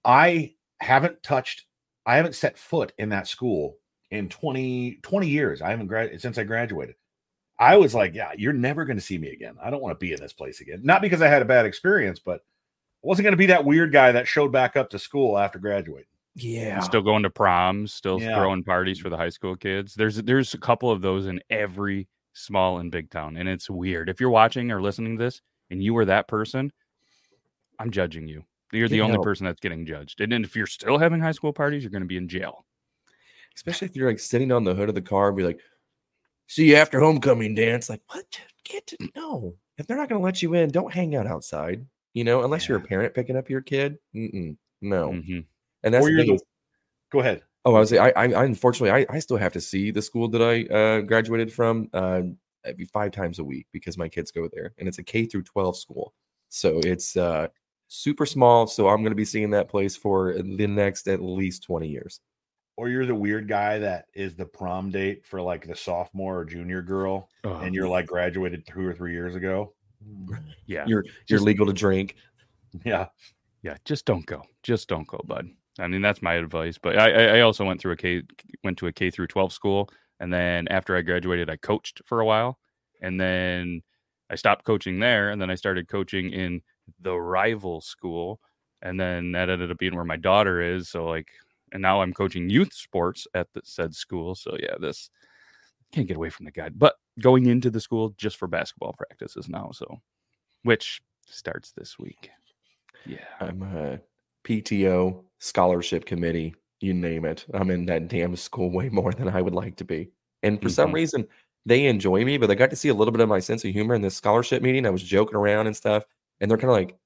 I 0.03 0.55
haven't 0.79 1.21
touched 1.23 1.65
I 2.05 2.17
haven't 2.17 2.35
set 2.35 2.57
foot 2.57 2.91
in 2.97 3.09
that 3.09 3.27
school 3.27 3.77
in 4.11 4.29
20 4.29 4.99
20 5.01 5.27
years 5.27 5.61
I 5.61 5.69
haven't 5.69 5.87
graduated 5.87 6.21
since 6.21 6.37
I 6.37 6.43
graduated 6.43 6.95
I 7.59 7.77
was 7.77 7.95
like 7.95 8.13
yeah 8.13 8.31
you're 8.37 8.53
never 8.53 8.85
going 8.85 8.97
to 8.97 9.03
see 9.03 9.17
me 9.17 9.29
again 9.29 9.55
I 9.63 9.69
don't 9.69 9.81
want 9.81 9.97
to 9.97 10.03
be 10.03 10.13
in 10.13 10.19
this 10.19 10.33
place 10.33 10.61
again 10.61 10.81
not 10.83 11.01
because 11.01 11.21
I 11.21 11.27
had 11.27 11.41
a 11.41 11.45
bad 11.45 11.65
experience 11.65 12.19
but 12.19 12.41
I 13.03 13.07
wasn't 13.07 13.23
going 13.23 13.33
to 13.33 13.37
be 13.37 13.47
that 13.47 13.65
weird 13.65 13.91
guy 13.91 14.11
that 14.13 14.27
showed 14.27 14.51
back 14.51 14.77
up 14.77 14.89
to 14.91 14.99
school 14.99 15.37
after 15.37 15.59
graduating. 15.59 16.07
Yeah. 16.35 16.79
Still 16.79 17.01
going 17.01 17.23
to 17.23 17.29
proms, 17.29 17.93
still 17.93 18.17
Yeah. 18.19 18.37
throwing 18.37 18.63
parties 18.63 18.97
for 18.97 19.09
the 19.09 19.17
high 19.17 19.29
school 19.29 19.57
kids. 19.57 19.93
There's 19.93 20.15
there's 20.23 20.53
a 20.53 20.57
couple 20.57 20.89
of 20.89 21.01
those 21.01 21.27
in 21.27 21.41
every 21.49 22.07
small 22.31 22.79
and 22.79 22.89
big 22.89 23.09
town, 23.09 23.35
and 23.35 23.49
it's 23.49 23.69
weird. 23.69 24.07
If 24.09 24.21
you're 24.21 24.29
watching 24.29 24.71
or 24.71 24.81
listening 24.81 25.17
to 25.17 25.23
this, 25.23 25.41
and 25.69 25.83
you 25.83 25.93
were 25.93 26.05
that 26.05 26.29
person, 26.29 26.71
I'm 27.77 27.91
judging 27.91 28.27
you. 28.27 28.45
You're 28.73 28.89
the 28.89 29.01
only 29.01 29.13
help. 29.13 29.23
person 29.23 29.45
that's 29.45 29.59
getting 29.59 29.85
judged. 29.85 30.19
And 30.21 30.31
then 30.31 30.43
if 30.43 30.55
you're 30.55 30.67
still 30.67 30.97
having 30.97 31.19
high 31.21 31.31
school 31.31 31.53
parties, 31.53 31.83
you're 31.83 31.91
going 31.91 32.01
to 32.01 32.07
be 32.07 32.17
in 32.17 32.27
jail. 32.27 32.65
Especially 33.55 33.87
if 33.87 33.95
you're 33.95 34.09
like 34.09 34.19
sitting 34.19 34.51
on 34.51 34.63
the 34.63 34.73
hood 34.73 34.89
of 34.89 34.95
the 34.95 35.01
car 35.01 35.27
and 35.27 35.37
be 35.37 35.43
like, 35.43 35.59
see 36.47 36.69
you 36.69 36.75
after 36.75 36.99
homecoming 36.99 37.53
dance. 37.55 37.89
Like, 37.89 38.01
what? 38.07 38.25
Get 38.63 38.87
to 38.87 38.97
know. 39.15 39.55
If 39.77 39.87
they're 39.87 39.97
not 39.97 40.09
going 40.09 40.19
to 40.19 40.25
let 40.25 40.41
you 40.41 40.53
in, 40.55 40.69
don't 40.69 40.93
hang 40.93 41.15
out 41.15 41.27
outside, 41.27 41.85
you 42.13 42.23
know, 42.23 42.43
unless 42.43 42.67
you're 42.67 42.77
a 42.77 42.81
parent 42.81 43.13
picking 43.13 43.35
up 43.35 43.49
your 43.49 43.61
kid. 43.61 43.97
Mm-mm, 44.15 44.55
no. 44.81 45.09
Mhm. 45.09 45.45
And 45.83 45.93
that's 45.93 46.05
the 46.05 46.11
you're 46.11 46.25
the- 46.25 46.39
Go 47.11 47.19
ahead. 47.19 47.43
Oh, 47.65 47.75
I 47.75 47.79
was 47.79 47.93
I, 47.93 48.09
I 48.09 48.23
I 48.33 48.43
unfortunately 48.45 48.91
I, 48.91 49.15
I 49.15 49.19
still 49.19 49.37
have 49.37 49.53
to 49.53 49.61
see 49.61 49.91
the 49.91 50.01
school 50.01 50.27
that 50.29 50.41
I 50.41 50.65
uh, 50.73 51.01
graduated 51.01 51.53
from 51.53 51.89
uh, 51.93 52.21
five 52.91 53.11
times 53.11 53.39
a 53.39 53.43
week 53.43 53.67
because 53.71 53.97
my 53.97 54.09
kids 54.09 54.31
go 54.31 54.49
there, 54.51 54.73
and 54.77 54.87
it's 54.87 54.97
a 54.97 55.03
K 55.03 55.25
through 55.25 55.43
twelve 55.43 55.77
school, 55.77 56.13
so 56.49 56.79
it's 56.83 57.15
uh, 57.15 57.47
super 57.93 58.25
small. 58.25 58.65
So 58.67 58.89
I'm 58.89 59.01
going 59.01 59.11
to 59.11 59.15
be 59.15 59.25
seeing 59.25 59.51
that 59.51 59.69
place 59.69 59.95
for 59.95 60.33
the 60.33 60.67
next 60.67 61.07
at 61.07 61.21
least 61.21 61.63
twenty 61.63 61.87
years. 61.87 62.19
Or 62.75 62.89
you're 62.89 63.05
the 63.05 63.13
weird 63.13 63.47
guy 63.47 63.77
that 63.79 64.05
is 64.15 64.35
the 64.35 64.45
prom 64.45 64.89
date 64.89 65.25
for 65.27 65.39
like 65.39 65.67
the 65.67 65.75
sophomore 65.75 66.39
or 66.39 66.45
junior 66.45 66.81
girl, 66.81 67.29
Oh, 67.43 67.57
and 67.57 67.75
you're 67.75 67.87
like 67.87 68.07
graduated 68.07 68.65
two 68.65 68.85
or 68.85 68.93
three 68.93 69.13
years 69.13 69.35
ago. 69.35 69.73
Hmm. 70.03 70.33
yeah, 70.65 70.83
You're 70.87 71.03
you're 71.27 71.37
Just- 71.37 71.43
legal 71.43 71.65
to 71.67 71.73
drink. 71.73 72.15
Yeah. 72.83 73.09
yeah. 73.61 73.77
Just 73.85 74.05
don't 74.05 74.25
go. 74.25 74.41
Just 74.63 74.87
don't 74.89 75.07
go, 75.07 75.21
bud. 75.25 75.47
I 75.79 75.87
mean, 75.87 76.01
that's 76.01 76.23
my 76.23 76.33
advice. 76.33 76.79
But 76.81 76.97
I, 76.97 77.37
I 77.37 77.41
also 77.41 77.63
went 77.63 77.79
through 77.79 77.91
a 77.91 77.95
K, 77.97 78.23
went 78.63 78.79
to 78.79 78.87
a 78.87 78.91
K 78.91 79.11
through 79.11 79.27
12 79.27 79.53
school, 79.53 79.89
and 80.19 80.33
then 80.33 80.67
after 80.69 80.95
I 80.97 81.01
graduated, 81.03 81.51
I 81.51 81.57
coached 81.57 82.01
for 82.05 82.19
a 82.19 82.25
while, 82.25 82.57
and 83.03 83.21
then 83.21 83.83
I 84.31 84.35
stopped 84.35 84.65
coaching 84.65 84.99
there, 84.99 85.29
and 85.29 85.39
then 85.39 85.51
I 85.51 85.55
started 85.55 85.87
coaching 85.87 86.31
in 86.31 86.61
the 86.99 87.15
rival 87.15 87.81
school, 87.81 88.39
and 88.81 88.99
then 88.99 89.31
that 89.33 89.49
ended 89.49 89.71
up 89.71 89.77
being 89.77 89.95
where 89.95 90.05
my 90.05 90.17
daughter 90.17 90.61
is. 90.61 90.89
So 90.89 91.05
like, 91.05 91.29
and 91.71 91.81
now 91.81 92.01
I'm 92.01 92.13
coaching 92.13 92.49
youth 92.49 92.73
sports 92.73 93.27
at 93.33 93.47
the 93.53 93.61
said 93.63 93.95
school. 93.95 94.35
So 94.35 94.55
yeah, 94.59 94.75
this 94.79 95.09
can't 95.91 96.07
get 96.07 96.17
away 96.17 96.29
from 96.29 96.45
the 96.45 96.51
guide, 96.51 96.79
but 96.79 96.95
going 97.19 97.45
into 97.47 97.69
the 97.69 97.79
school 97.81 98.09
just 98.17 98.37
for 98.37 98.47
basketball 98.47 98.93
practices 98.93 99.49
now. 99.49 99.71
So, 99.73 100.01
which 100.63 101.01
starts 101.27 101.71
this 101.73 101.99
week. 101.99 102.31
Yeah, 103.05 103.25
I'm 103.39 103.61
a 103.63 103.99
PTO 104.43 105.23
scholarship 105.39 106.05
committee. 106.05 106.55
You 106.79 106.93
name 106.93 107.25
it. 107.25 107.45
I'm 107.53 107.69
in 107.69 107.85
that 107.87 108.07
damn 108.07 108.35
school 108.35 108.71
way 108.71 108.89
more 108.89 109.11
than 109.13 109.29
I 109.29 109.41
would 109.41 109.53
like 109.53 109.75
to 109.77 109.85
be. 109.85 110.09
And 110.43 110.61
for 110.61 110.69
some 110.69 110.91
Mhm. 110.91 110.93
reason, 110.93 111.27
they 111.65 111.85
enjoy 111.85 112.25
me, 112.25 112.37
but 112.37 112.47
they 112.47 112.55
got 112.55 112.69
to 112.71 112.75
see 112.75 112.89
a 112.89 112.93
little 112.93 113.11
bit 113.11 113.21
of 113.21 113.29
my 113.29 113.39
sense 113.39 113.63
of 113.63 113.71
humor 113.71 113.95
in 113.95 114.01
this 114.01 114.15
scholarship 114.15 114.61
meeting. 114.61 114.85
I 114.85 114.89
was 114.89 115.03
joking 115.03 115.35
around 115.35 115.67
and 115.67 115.75
stuff. 115.75 116.03
And 116.43 116.51
they're 116.51 116.57
kind 116.59 116.71
of 116.71 116.75
like, 116.75 116.97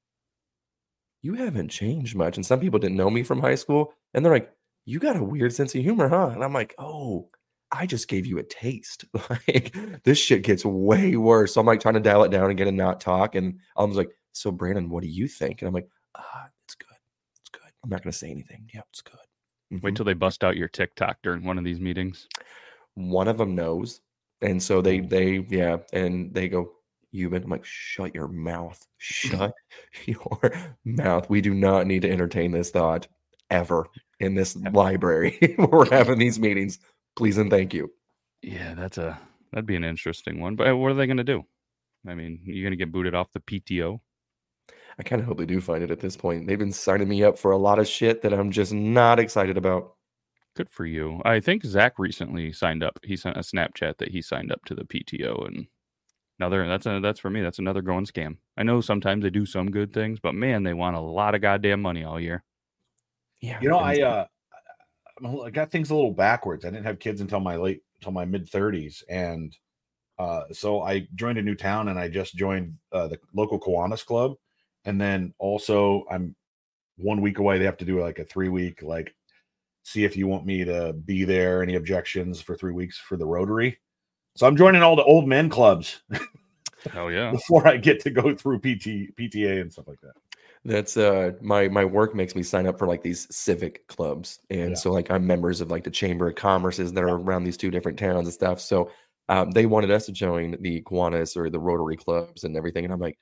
you 1.21 1.35
haven't 1.35 1.69
changed 1.69 2.15
much. 2.15 2.37
And 2.37 2.45
some 2.45 2.59
people 2.59 2.79
didn't 2.79 2.97
know 2.97 3.11
me 3.11 3.23
from 3.23 3.39
high 3.39 3.55
school. 3.55 3.93
And 4.15 4.25
they're 4.25 4.33
like, 4.33 4.51
you 4.85 4.99
got 4.99 5.15
a 5.15 5.23
weird 5.23 5.53
sense 5.53 5.75
of 5.75 5.81
humor, 5.83 6.09
huh? 6.09 6.31
And 6.33 6.43
I'm 6.43 6.53
like, 6.53 6.73
oh, 6.79 7.29
I 7.71 7.85
just 7.85 8.07
gave 8.07 8.25
you 8.25 8.39
a 8.39 8.43
taste. 8.43 9.05
like 9.29 9.75
this 10.03 10.17
shit 10.17 10.43
gets 10.43 10.65
way 10.65 11.15
worse. 11.17 11.53
So 11.53 11.61
I'm 11.61 11.67
like 11.67 11.81
trying 11.81 11.93
to 11.93 11.99
dial 11.99 12.23
it 12.23 12.31
down 12.31 12.49
again 12.49 12.67
and 12.67 12.77
not 12.77 12.99
talk. 12.99 13.35
And 13.35 13.59
I 13.77 13.83
was 13.83 13.95
like, 13.97 14.09
so 14.33 14.51
Brandon, 14.51 14.89
what 14.89 15.03
do 15.03 15.09
you 15.09 15.27
think? 15.27 15.61
And 15.61 15.67
I'm 15.67 15.73
like, 15.75 15.89
ah, 16.15 16.47
it's 16.65 16.75
good. 16.75 16.97
It's 17.41 17.49
good. 17.51 17.71
I'm 17.83 17.91
not 17.91 18.03
gonna 18.03 18.13
say 18.13 18.31
anything. 18.31 18.69
Yeah, 18.73 18.81
it's 18.89 19.01
good. 19.01 19.19
wait 19.69 19.81
Mhm. 19.93 19.95
till 19.97 20.05
they 20.05 20.13
bust 20.13 20.43
out 20.43 20.57
your 20.57 20.69
TikTok 20.69 21.17
during 21.23 21.43
one 21.45 21.59
of 21.59 21.63
these 21.63 21.79
meetings. 21.79 22.27
one 22.95 23.27
of 23.27 23.37
them 23.37 23.53
knows. 23.55 24.01
And 24.41 24.61
so 24.63 24.81
they 24.81 25.01
they 25.01 25.45
yeah, 25.49 25.77
and 25.93 26.33
they 26.33 26.49
go, 26.49 26.71
Yuban. 27.13 27.43
I'm 27.43 27.49
like, 27.49 27.65
shut 27.65 28.13
your 28.15 28.27
mouth. 28.27 28.85
Mm-hmm. 28.99 29.37
Shut 29.37 29.53
your 30.05 30.75
mouth. 30.83 31.29
We 31.29 31.41
do 31.41 31.53
not 31.53 31.85
need 31.87 32.01
to 32.01 32.11
entertain 32.11 32.51
this 32.51 32.71
thought 32.71 33.07
ever 33.49 33.85
in 34.19 34.35
this 34.35 34.55
library. 34.55 35.37
Where 35.57 35.67
we're 35.67 35.89
having 35.89 36.17
these 36.17 36.39
meetings. 36.39 36.79
Please 37.15 37.37
and 37.37 37.49
thank 37.49 37.73
you. 37.73 37.91
Yeah, 38.41 38.73
that's 38.73 38.97
a 38.97 39.19
that'd 39.51 39.65
be 39.65 39.75
an 39.75 39.83
interesting 39.83 40.39
one. 40.39 40.55
But 40.55 40.75
what 40.75 40.91
are 40.91 40.95
they 40.95 41.07
going 41.07 41.17
to 41.17 41.23
do? 41.23 41.43
I 42.07 42.15
mean, 42.15 42.39
you're 42.43 42.63
going 42.63 42.71
to 42.71 42.77
get 42.77 42.91
booted 42.91 43.15
off 43.15 43.31
the 43.33 43.39
PTO. 43.39 43.99
I 44.99 45.03
kind 45.03 45.21
of 45.21 45.27
hope 45.27 45.37
they 45.37 45.45
do 45.45 45.61
find 45.61 45.83
it 45.83 45.91
at 45.91 45.99
this 45.99 46.17
point. 46.17 46.47
They've 46.47 46.57
been 46.57 46.71
signing 46.71 47.07
me 47.07 47.23
up 47.23 47.37
for 47.37 47.51
a 47.51 47.57
lot 47.57 47.79
of 47.79 47.87
shit 47.87 48.21
that 48.23 48.33
I'm 48.33 48.51
just 48.51 48.73
not 48.73 49.19
excited 49.19 49.57
about. 49.57 49.93
Good 50.55 50.69
for 50.71 50.85
you. 50.85 51.21
I 51.23 51.39
think 51.39 51.63
Zach 51.63 51.99
recently 51.99 52.51
signed 52.51 52.83
up. 52.83 52.99
He 53.03 53.15
sent 53.15 53.37
a 53.37 53.41
Snapchat 53.41 53.99
that 53.99 54.09
he 54.09 54.23
signed 54.23 54.51
up 54.51 54.65
to 54.65 54.73
the 54.73 54.85
PTO, 54.85 55.45
and 55.47 55.67
another 56.39 56.67
that's 56.67 56.85
a 56.85 56.99
that's 57.01 57.19
for 57.19 57.29
me. 57.29 57.41
That's 57.41 57.59
another 57.59 57.81
going 57.81 58.05
scam. 58.05 58.37
I 58.57 58.63
know 58.63 58.81
sometimes 58.81 59.23
they 59.23 59.29
do 59.29 59.45
some 59.45 59.71
good 59.71 59.93
things, 59.93 60.19
but 60.19 60.33
man, 60.35 60.63
they 60.63 60.73
want 60.73 60.95
a 60.95 60.99
lot 61.01 61.35
of 61.35 61.41
goddamn 61.41 61.81
money 61.81 62.03
all 62.03 62.19
year. 62.19 62.43
Yeah. 63.41 63.59
You 63.61 63.69
know, 63.69 63.79
I 63.79 64.01
uh, 64.01 64.25
I'm 65.19 65.25
a- 65.25 65.41
I 65.43 65.49
got 65.49 65.71
things 65.71 65.89
a 65.89 65.95
little 65.95 66.13
backwards. 66.13 66.65
I 66.65 66.69
didn't 66.69 66.85
have 66.85 66.99
kids 66.99 67.21
until 67.21 67.39
my 67.39 67.55
late, 67.55 67.81
until 67.99 68.11
my 68.11 68.25
mid 68.25 68.49
30s, 68.49 69.03
and 69.09 69.55
uh, 70.19 70.43
so 70.51 70.81
I 70.81 71.07
joined 71.15 71.37
a 71.37 71.43
new 71.43 71.55
town, 71.55 71.89
and 71.89 71.99
I 71.99 72.07
just 72.07 72.35
joined 72.35 72.75
uh, 72.91 73.07
the 73.07 73.19
local 73.33 73.59
Kiwanis 73.59 74.05
club, 74.05 74.33
and 74.85 74.99
then 74.99 75.33
also 75.37 76.05
I'm 76.09 76.35
one 76.97 77.21
week 77.21 77.39
away. 77.39 77.57
They 77.59 77.65
have 77.65 77.77
to 77.77 77.85
do 77.85 78.01
like 78.01 78.19
a 78.19 78.25
three 78.25 78.49
week 78.49 78.81
like 78.81 79.13
see 79.83 80.03
if 80.03 80.17
you 80.17 80.27
want 80.27 80.45
me 80.45 80.65
to 80.65 80.93
be 80.93 81.23
there. 81.23 81.63
Any 81.63 81.75
objections 81.75 82.41
for 82.41 82.55
three 82.57 82.73
weeks 82.73 82.97
for 82.97 83.17
the 83.17 83.25
Rotary? 83.25 83.79
So 84.37 84.45
I'm 84.45 84.55
joining 84.55 84.83
all 84.83 84.95
the 84.95 85.03
old 85.03 85.27
men 85.27 85.49
clubs 85.49 86.03
Hell 86.93 87.11
yeah. 87.11 87.31
before 87.31 87.67
I 87.67 87.77
get 87.77 87.99
to 88.01 88.11
go 88.11 88.35
through 88.35 88.59
PT 88.59 89.15
PTA 89.17 89.61
and 89.61 89.73
stuff 89.73 89.87
like 89.87 89.99
that. 90.01 90.13
That's 90.63 90.95
uh 90.95 91.31
my 91.41 91.67
my 91.69 91.83
work 91.83 92.13
makes 92.13 92.35
me 92.35 92.43
sign 92.43 92.67
up 92.67 92.77
for 92.77 92.85
like 92.87 93.01
these 93.01 93.27
civic 93.35 93.87
clubs. 93.87 94.39
And 94.51 94.69
Yeah. 94.71 94.75
so 94.75 94.91
like 94.91 95.09
I'm 95.09 95.25
members 95.25 95.59
of 95.59 95.71
like 95.71 95.83
the 95.83 95.89
chamber 95.89 96.27
of 96.27 96.35
commerces 96.35 96.93
that 96.93 97.03
are 97.03 97.17
around 97.17 97.45
these 97.45 97.57
two 97.57 97.71
different 97.71 97.97
towns 97.97 98.27
and 98.27 98.33
stuff. 98.33 98.61
So 98.61 98.91
um, 99.27 99.49
they 99.49 99.65
wanted 99.65 99.89
us 99.89 100.05
to 100.05 100.11
join 100.11 100.55
the 100.61 100.83
Kiwanis 100.83 101.35
or 101.35 101.49
the 101.49 101.59
Rotary 101.59 101.97
clubs 101.97 102.43
and 102.43 102.55
everything. 102.55 102.83
And 102.85 102.93
I'm 102.93 102.99
like, 102.99 103.17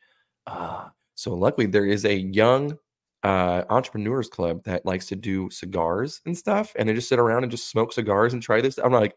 ah. 0.48 0.92
So 1.16 1.34
luckily 1.34 1.68
there 1.68 1.86
is 1.86 2.04
a 2.04 2.14
young 2.14 2.78
uh 3.24 3.64
entrepreneurs 3.70 4.28
club 4.28 4.64
that 4.66 4.86
likes 4.86 5.06
to 5.08 5.16
do 5.16 5.50
cigars 5.50 6.20
and 6.26 6.38
stuff. 6.38 6.74
And 6.78 6.90
they 6.90 6.94
just 6.94 7.08
sit 7.08 7.20
around 7.20 7.44
and 7.44 7.52
just 7.52 7.70
smoke 7.70 7.94
cigars 7.94 8.34
and 8.34 8.44
try 8.44 8.60
this. 8.60 8.78
I'm 8.80 8.92
like, 8.92 9.16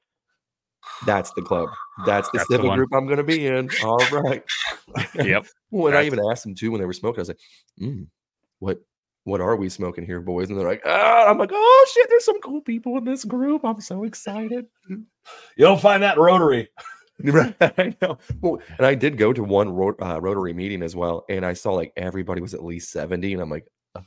that's 1.06 1.30
the 1.32 1.42
club. 1.42 1.68
That's 2.06 2.28
the 2.30 2.38
That's 2.38 2.48
the 2.48 2.54
civic 2.54 2.68
one. 2.68 2.78
group 2.78 2.90
I'm 2.92 3.06
gonna 3.06 3.22
be 3.24 3.46
in. 3.46 3.70
All 3.82 3.98
right. 4.12 4.42
Yep. 5.14 5.46
When 5.70 5.94
I 5.94 6.04
even 6.06 6.18
asked 6.30 6.44
them 6.44 6.54
too 6.54 6.70
when 6.70 6.80
they 6.80 6.86
were 6.86 6.94
smoking, 6.94 7.18
I 7.18 7.22
was 7.22 7.28
like, 7.28 7.38
mm, 7.78 8.06
"What, 8.58 8.80
what 9.24 9.42
are 9.42 9.54
we 9.54 9.68
smoking 9.68 10.06
here, 10.06 10.20
boys?" 10.22 10.48
And 10.48 10.58
they're 10.58 10.66
like, 10.66 10.80
"Ah!" 10.86 11.26
I'm 11.28 11.36
like, 11.36 11.50
"Oh 11.52 11.86
shit, 11.92 12.08
there's 12.08 12.24
some 12.24 12.40
cool 12.40 12.62
people 12.62 12.96
in 12.96 13.04
this 13.04 13.22
group. 13.24 13.64
I'm 13.66 13.80
so 13.82 14.04
excited." 14.04 14.64
You 14.88 15.04
don't 15.58 15.80
find 15.80 16.02
that 16.02 16.16
in 16.16 16.22
Rotary. 16.22 16.68
Right, 17.24 17.52
I 17.60 17.96
know. 18.00 18.16
Well, 18.40 18.60
and 18.78 18.86
I 18.86 18.94
did 18.94 19.18
go 19.18 19.32
to 19.32 19.42
one 19.42 19.68
ro- 19.70 19.96
uh, 20.00 20.20
Rotary 20.20 20.52
meeting 20.54 20.82
as 20.82 20.94
well, 20.94 21.24
and 21.28 21.44
I 21.44 21.52
saw 21.52 21.72
like 21.72 21.92
everybody 21.96 22.40
was 22.40 22.54
at 22.54 22.64
least 22.64 22.92
seventy, 22.92 23.32
and 23.32 23.42
I'm 23.42 23.50
like, 23.50 23.66
"Oh!" 23.96 24.02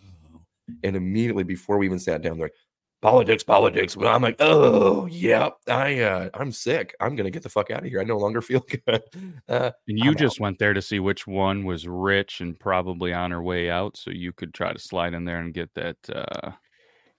And 0.84 0.96
immediately 0.96 1.44
before 1.44 1.78
we 1.78 1.86
even 1.86 2.00
sat 2.00 2.22
down, 2.22 2.38
they're 2.38 2.46
like, 2.46 2.56
"Politics, 3.02 3.44
politics." 3.44 3.98
Well, 3.98 4.14
I'm 4.16 4.22
like, 4.22 4.36
"Oh, 4.40 5.06
yep, 5.08 5.58
I, 5.68 6.00
uh, 6.02 6.30
I'm 6.34 6.52
sick. 6.52 6.96
I'm 7.00 7.16
gonna 7.16 7.32
get 7.32 7.44
the 7.44 7.50
fuck 7.50 7.72
out 7.72 7.80
of 7.84 7.86
here. 7.90 8.00
I 8.02 8.04
no 8.04 8.18
longer 8.18 8.42
feel 8.52 8.62
good." 8.62 9.02
Uh, 9.50 9.72
And 9.88 10.00
you 10.00 10.12
I'm 10.12 10.18
just 10.18 10.40
went 10.40 10.60
there 10.60 10.74
to 10.74 10.82
see 10.82 11.00
which 11.00 11.26
one 11.28 11.66
was 11.66 11.88
rich 11.88 12.42
and 12.42 12.60
probably 12.60 13.14
on 13.14 13.32
her 13.32 13.42
way 13.42 13.70
out, 13.70 13.98
so 13.98 14.12
you 14.12 14.32
could 14.34 14.54
try 14.54 14.72
to 14.74 14.80
slide 14.80 15.14
in 15.14 15.26
there 15.26 15.40
and 15.40 15.54
get 15.54 15.74
that. 15.76 15.98
Uh, 16.14 16.52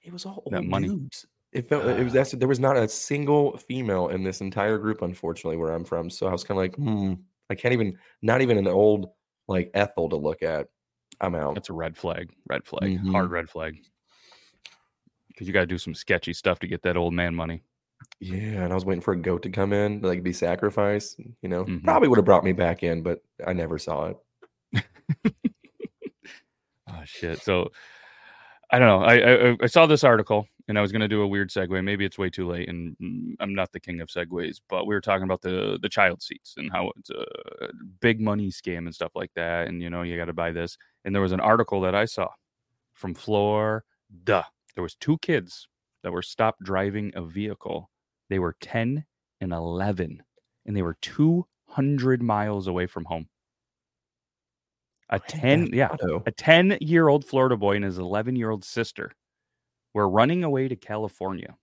It 0.03 0.13
was 0.13 0.25
all 0.27 0.43
that 0.51 0.59
old 0.61 0.67
money. 0.69 0.89
dudes. 0.89 1.27
It 1.53 1.69
felt 1.69 1.85
it 1.85 2.03
was 2.03 2.13
that's 2.15 2.33
there 2.33 2.49
was 2.49 2.61
not 2.61 2.77
a 2.79 2.89
single 2.89 3.59
female 3.59 4.09
in 4.09 4.23
this 4.25 4.41
entire 4.41 4.79
group, 4.79 5.03
unfortunately, 5.03 5.59
where 5.59 5.73
I'm 5.73 5.85
from. 5.85 6.09
So 6.11 6.27
I 6.27 6.33
was 6.33 6.45
kind 6.45 6.57
of 6.59 6.63
like, 6.63 6.77
hmm, 6.77 7.15
I 7.51 7.55
can't 7.55 7.73
even 7.75 7.99
not 8.23 8.41
even 8.41 8.57
an 8.57 8.67
old 8.67 9.11
like 9.49 9.71
Ethel 9.75 10.09
to 10.09 10.17
look 10.17 10.43
at. 10.43 10.69
I'm 11.21 11.35
out. 11.35 11.55
that's 11.55 11.69
a 11.69 11.75
red 11.75 11.97
flag. 11.97 12.31
Red 12.49 12.65
flag. 12.65 12.99
Mhm. 12.99 13.11
Hard 13.13 13.31
red 13.31 13.51
flag. 13.51 13.77
Because 15.43 15.49
you 15.49 15.55
got 15.55 15.61
to 15.63 15.67
do 15.67 15.79
some 15.79 15.93
sketchy 15.93 16.33
stuff 16.33 16.61
to 16.61 16.69
get 16.69 16.83
that 16.83 16.97
old 16.97 17.15
man 17.15 17.35
money. 17.35 17.65
Yeah, 18.21 18.63
and 18.63 18.71
I 18.71 18.77
was 18.77 18.85
waiting 18.85 19.03
for 19.03 19.13
a 19.13 19.17
goat 19.17 19.43
to 19.43 19.51
come 19.51 19.73
in, 19.73 20.01
like 20.01 20.23
be 20.23 20.33
sacrificed. 20.33 21.19
You 21.19 21.49
know, 21.49 21.65
Mhm. 21.65 21.83
probably 21.83 22.07
would 22.07 22.19
have 22.19 22.25
brought 22.25 22.45
me 22.45 22.53
back 22.53 22.85
in, 22.85 23.03
but 23.03 23.25
I 23.45 23.53
never 23.53 23.77
saw 23.77 24.13
it. 24.75 24.85
Oh 26.87 27.03
shit. 27.05 27.43
So 27.43 27.73
I 28.71 28.79
don't 28.79 28.87
know. 28.87 29.05
I 29.05 29.15
I, 29.51 29.57
I 29.63 29.67
saw 29.67 29.87
this 29.87 30.05
article 30.05 30.47
and 30.69 30.79
I 30.79 30.81
was 30.81 30.93
gonna 30.93 31.09
do 31.09 31.23
a 31.23 31.27
weird 31.27 31.51
segue. 31.51 31.83
Maybe 31.83 32.05
it's 32.05 32.19
way 32.19 32.31
too 32.31 32.47
late, 32.47 32.69
and 32.69 32.97
mm, 33.03 33.35
I'm 33.41 33.53
not 33.57 33.73
the 33.73 33.81
king 33.81 34.01
of 34.01 34.11
segues. 34.11 34.61
But 34.69 34.87
we 34.87 34.95
were 34.95 35.01
talking 35.01 35.25
about 35.25 35.43
the 35.43 35.77
the 35.83 35.89
child 35.89 36.23
seats 36.23 36.55
and 36.57 36.71
how 36.71 36.93
it's 36.99 37.11
a 37.11 37.27
big 38.01 38.21
money 38.21 38.49
scam 38.51 38.79
and 38.87 38.95
stuff 38.95 39.17
like 39.17 39.33
that. 39.35 39.67
And 39.67 39.83
you 39.83 39.91
know, 39.91 40.03
you 40.03 40.17
got 40.17 40.27
to 40.27 40.33
buy 40.33 40.53
this. 40.53 40.79
And 41.05 41.13
there 41.13 41.23
was 41.23 41.33
an 41.33 41.41
article 41.41 41.81
that 41.81 41.97
I 41.97 42.05
saw 42.05 42.29
from 42.95 43.15
Florida. 43.15 43.83
There 44.75 44.83
was 44.83 44.95
two 44.95 45.19
kids 45.19 45.69
that 46.03 46.13
were 46.13 46.23
stopped 46.23 46.63
driving 46.63 47.13
a 47.15 47.23
vehicle. 47.23 47.91
They 48.29 48.39
were 48.39 48.57
10 48.61 49.05
and 49.41 49.53
11, 49.53 50.23
and 50.67 50.77
they 50.77 50.83
were 50.83 50.97
200 51.03 52.23
miles 52.23 52.67
away 52.67 52.87
from 52.87 53.05
home. 53.05 53.29
A 55.11 55.19
10 55.19 55.71
yeah, 55.75 55.91
a 56.27 56.33
10-year-old 56.33 57.25
Florida 57.27 57.57
boy 57.57 57.77
and 57.77 57.85
his 57.85 57.99
11 57.99 58.35
year 58.35 58.49
old 58.49 58.65
sister 58.65 59.13
were 59.93 60.09
running 60.09 60.43
away 60.43 60.69
to 60.69 60.77
California 60.77 61.55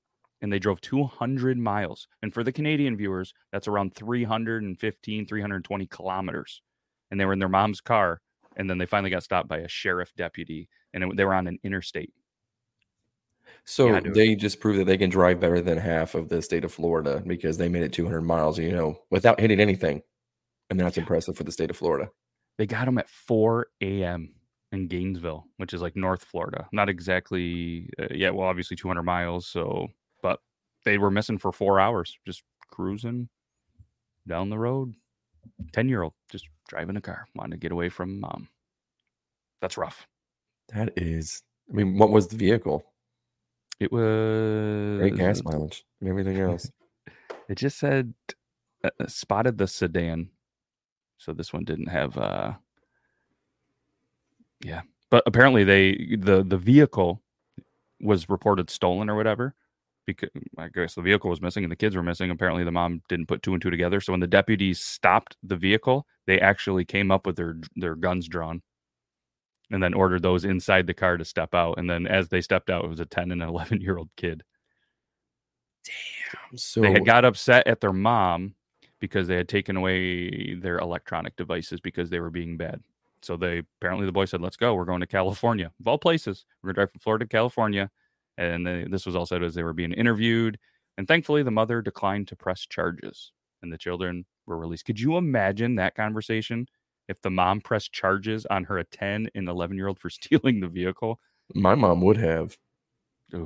and 0.42 0.54
they 0.54 0.60
drove 0.60 0.82
200 0.82 1.58
miles. 1.58 2.08
And 2.22 2.34
for 2.34 2.44
the 2.44 2.52
Canadian 2.52 2.96
viewers, 2.96 3.34
that's 3.52 3.68
around 3.68 3.94
315, 3.94 5.26
320 5.26 5.88
kilometers. 5.88 6.62
And 7.12 7.20
they 7.20 7.26
were 7.26 7.34
in 7.34 7.40
their 7.40 7.50
mom's 7.50 7.82
car. 7.82 8.22
And 8.56 8.70
then 8.70 8.78
they 8.78 8.86
finally 8.86 9.10
got 9.10 9.24
stopped 9.24 9.50
by 9.50 9.60
a 9.60 9.68
sheriff 9.68 10.14
deputy 10.16 10.70
and 10.94 11.04
it, 11.04 11.18
they 11.18 11.26
were 11.26 11.34
on 11.34 11.48
an 11.48 11.60
interstate. 11.64 12.14
So 13.70 14.00
dude. 14.00 14.16
they 14.16 14.34
just 14.34 14.60
proved 14.60 14.80
that 14.80 14.86
they 14.86 14.98
can 14.98 15.12
drive 15.12 15.40
better 15.40 15.62
than 15.62 15.78
half 15.78 16.16
of 16.16 16.28
the 16.28 16.42
state 16.42 16.66
of 16.66 16.74
Florida 16.74 17.22
because 17.28 17.56
they 17.56 17.70
made 17.70 17.84
it 17.84 17.94
200 17.94 18.22
miles, 18.22 18.58
you 18.58 18.72
know, 18.72 18.98
without 19.12 19.40
hitting 19.40 19.60
anything. 19.60 20.02
And 20.72 20.80
that's 20.80 20.98
impressive 20.98 21.38
for 21.38 21.44
the 21.44 21.52
state 21.52 21.70
of 21.70 21.78
Florida. 21.78 22.10
They 22.58 22.66
got 22.66 22.88
him 22.88 22.98
at 22.98 23.08
4 23.08 23.68
a.m. 23.82 24.34
in 24.72 24.88
Gainesville, 24.88 25.46
which 25.58 25.76
is 25.76 25.84
like 25.84 25.96
North 25.96 26.24
Florida. 26.24 26.68
Not 26.72 26.90
exactly, 26.90 27.88
uh, 28.00 28.08
yeah, 28.10 28.32
well, 28.32 28.48
obviously 28.48 28.76
200 28.76 29.04
miles. 29.04 29.46
So, 29.46 29.88
but 30.24 30.40
they 30.84 30.98
were 30.98 31.12
missing 31.12 31.38
for 31.38 31.52
four 31.52 31.80
hours, 31.80 32.18
just 32.26 32.42
cruising 32.72 33.30
down 34.28 34.50
the 34.50 34.58
road. 34.58 34.96
10 35.74 35.88
year 35.88 36.02
old 36.02 36.14
just 36.32 36.50
driving 36.68 36.98
a 36.98 37.02
car, 37.02 37.28
wanting 37.36 37.52
to 37.52 37.58
get 37.58 37.72
away 37.72 37.90
from 37.90 38.20
mom. 38.20 38.50
That's 39.62 39.78
rough. 39.78 40.08
That 40.74 40.94
is, 40.96 41.44
I 41.70 41.76
mean, 41.76 42.00
what 42.00 42.10
was 42.10 42.30
the 42.30 42.36
vehicle? 42.36 42.84
It 43.80 43.92
was 43.92 45.00
Great 45.00 45.16
gas 45.16 45.44
mileage 45.44 45.86
and 46.02 46.10
everything 46.10 46.38
else. 46.42 46.70
It 47.48 47.56
just 47.56 47.80
said 47.80 48.14
uh, 48.84 48.90
uh, 49.00 49.08
spotted 49.08 49.58
the 49.58 49.68
sedan. 49.68 50.30
So 51.18 51.34
this 51.34 51.54
one 51.54 51.64
didn't 51.64 51.88
have 51.88 52.18
uh 52.18 52.54
yeah. 54.64 54.82
But 55.10 55.24
apparently 55.26 55.64
they 55.64 56.16
the 56.18 56.44
the 56.44 56.58
vehicle 56.58 57.22
was 58.02 58.30
reported 58.30 58.70
stolen 58.70 59.10
or 59.10 59.16
whatever 59.16 59.56
because 60.06 60.30
I 60.58 60.70
guess 60.70 60.96
the 60.96 61.02
vehicle 61.02 61.30
was 61.30 61.42
missing 61.42 61.64
and 61.64 61.72
the 61.72 61.76
kids 61.78 61.96
were 61.96 62.04
missing. 62.04 62.32
Apparently 62.32 62.64
the 62.64 62.72
mom 62.72 63.02
didn't 63.10 63.28
put 63.28 63.44
two 63.44 63.54
and 63.54 63.62
two 63.62 63.70
together. 63.70 64.02
So 64.02 64.14
when 64.14 64.20
the 64.20 64.28
deputies 64.28 64.80
stopped 64.80 65.38
the 65.44 65.56
vehicle, 65.56 66.06
they 66.28 66.40
actually 66.40 66.86
came 66.86 67.12
up 67.12 67.26
with 67.26 67.36
their 67.36 67.58
their 67.76 67.96
guns 67.96 68.28
drawn 68.28 68.62
and 69.72 69.82
then 69.82 69.94
ordered 69.94 70.24
those 70.24 70.46
inside 70.46 70.88
the 70.88 70.94
car 70.94 71.18
to 71.18 71.26
step 71.26 71.54
out. 71.54 71.78
And 71.78 71.90
then 71.90 72.08
as 72.08 72.30
they 72.30 72.42
stepped 72.42 72.70
out, 72.70 72.86
it 72.86 72.90
was 72.90 73.00
a 73.00 73.06
10 73.06 73.32
and 73.32 73.42
11 73.42 73.82
year 73.82 73.98
old 73.98 74.10
kid. 74.16 74.44
Damn. 75.86 76.58
So 76.58 76.82
they 76.82 76.92
had 76.92 77.06
got 77.06 77.26
upset 77.26 77.68
at 77.68 77.82
their 77.82 77.94
mom 77.94 78.56
because 79.00 79.28
they 79.28 79.36
had 79.36 79.48
taken 79.48 79.78
away 79.78 80.56
their 80.56 80.78
electronic 80.80 81.36
devices 81.36 81.80
because 81.80 82.10
they 82.10 82.20
were 82.20 82.30
being 82.30 82.58
bad. 82.58 82.82
So 83.22 83.38
they 83.38 83.64
apparently 83.80 84.06
the 84.06 84.12
boy 84.12 84.26
said, 84.26 84.42
"Let's 84.42 84.58
go. 84.58 84.76
We're 84.76 84.86
going 84.86 85.02
to 85.02 85.08
California, 85.08 85.72
of 85.80 85.88
all 85.88 85.98
places. 85.98 86.46
We're 86.62 86.68
going 86.68 86.76
to 86.76 86.80
drive 86.80 86.92
from 86.92 87.00
Florida 87.00 87.26
to 87.26 87.30
California." 87.30 87.90
And 88.38 88.66
they, 88.66 88.86
this 88.86 89.06
was 89.06 89.16
all 89.16 89.26
said 89.26 89.44
as 89.44 89.54
they 89.54 89.64
were 89.64 89.74
being 89.74 89.92
interviewed. 89.92 90.58
And 90.98 91.08
thankfully, 91.08 91.44
the 91.44 91.52
mother 91.52 91.82
declined 91.82 92.30
to 92.30 92.36
press 92.36 92.62
charges, 92.62 93.32
and 93.62 93.72
the 93.72 93.78
children 93.78 94.26
were 94.46 94.58
released. 94.58 94.86
Could 94.86 95.00
you 95.00 95.18
imagine 95.18 95.76
that 95.76 95.96
conversation 95.96 96.68
if 97.10 97.22
the 97.22 97.30
mom 97.30 97.60
pressed 97.60 97.92
charges 97.92 98.46
on 98.46 98.64
her 98.66 98.78
a 98.78 98.86
10 98.86 99.30
and 99.36 99.50
11 99.50 99.76
year 99.76 99.88
old 99.88 100.00
for 100.00 100.10
stealing 100.10 100.60
the 100.62 100.70
vehicle? 100.70 101.20
my 101.56 101.76
mom 101.76 102.02
would 102.02 102.18
have. 102.18 102.58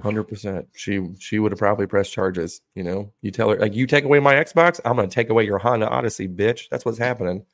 Hundred 0.02 0.24
percent. 0.24 0.68
She 0.76 1.10
she 1.20 1.40
would 1.40 1.52
have 1.52 1.60
probably 1.60 1.88
pressed 1.88 2.14
charges. 2.14 2.62
You 2.74 2.84
know, 2.84 3.12
you 3.22 3.32
tell 3.32 3.50
her 3.50 3.58
like 3.60 3.74
you 3.74 3.86
take 3.86 4.06
away 4.06 4.20
my 4.20 4.36
Xbox, 4.36 4.80
I'm 4.86 4.96
gonna 4.96 5.10
take 5.10 5.30
away 5.30 5.46
your 5.46 5.58
Honda 5.58 5.90
Odyssey, 5.90 6.28
bitch. 6.28 6.70
That's 6.70 6.86
what's 6.86 6.98
happening. 6.98 7.46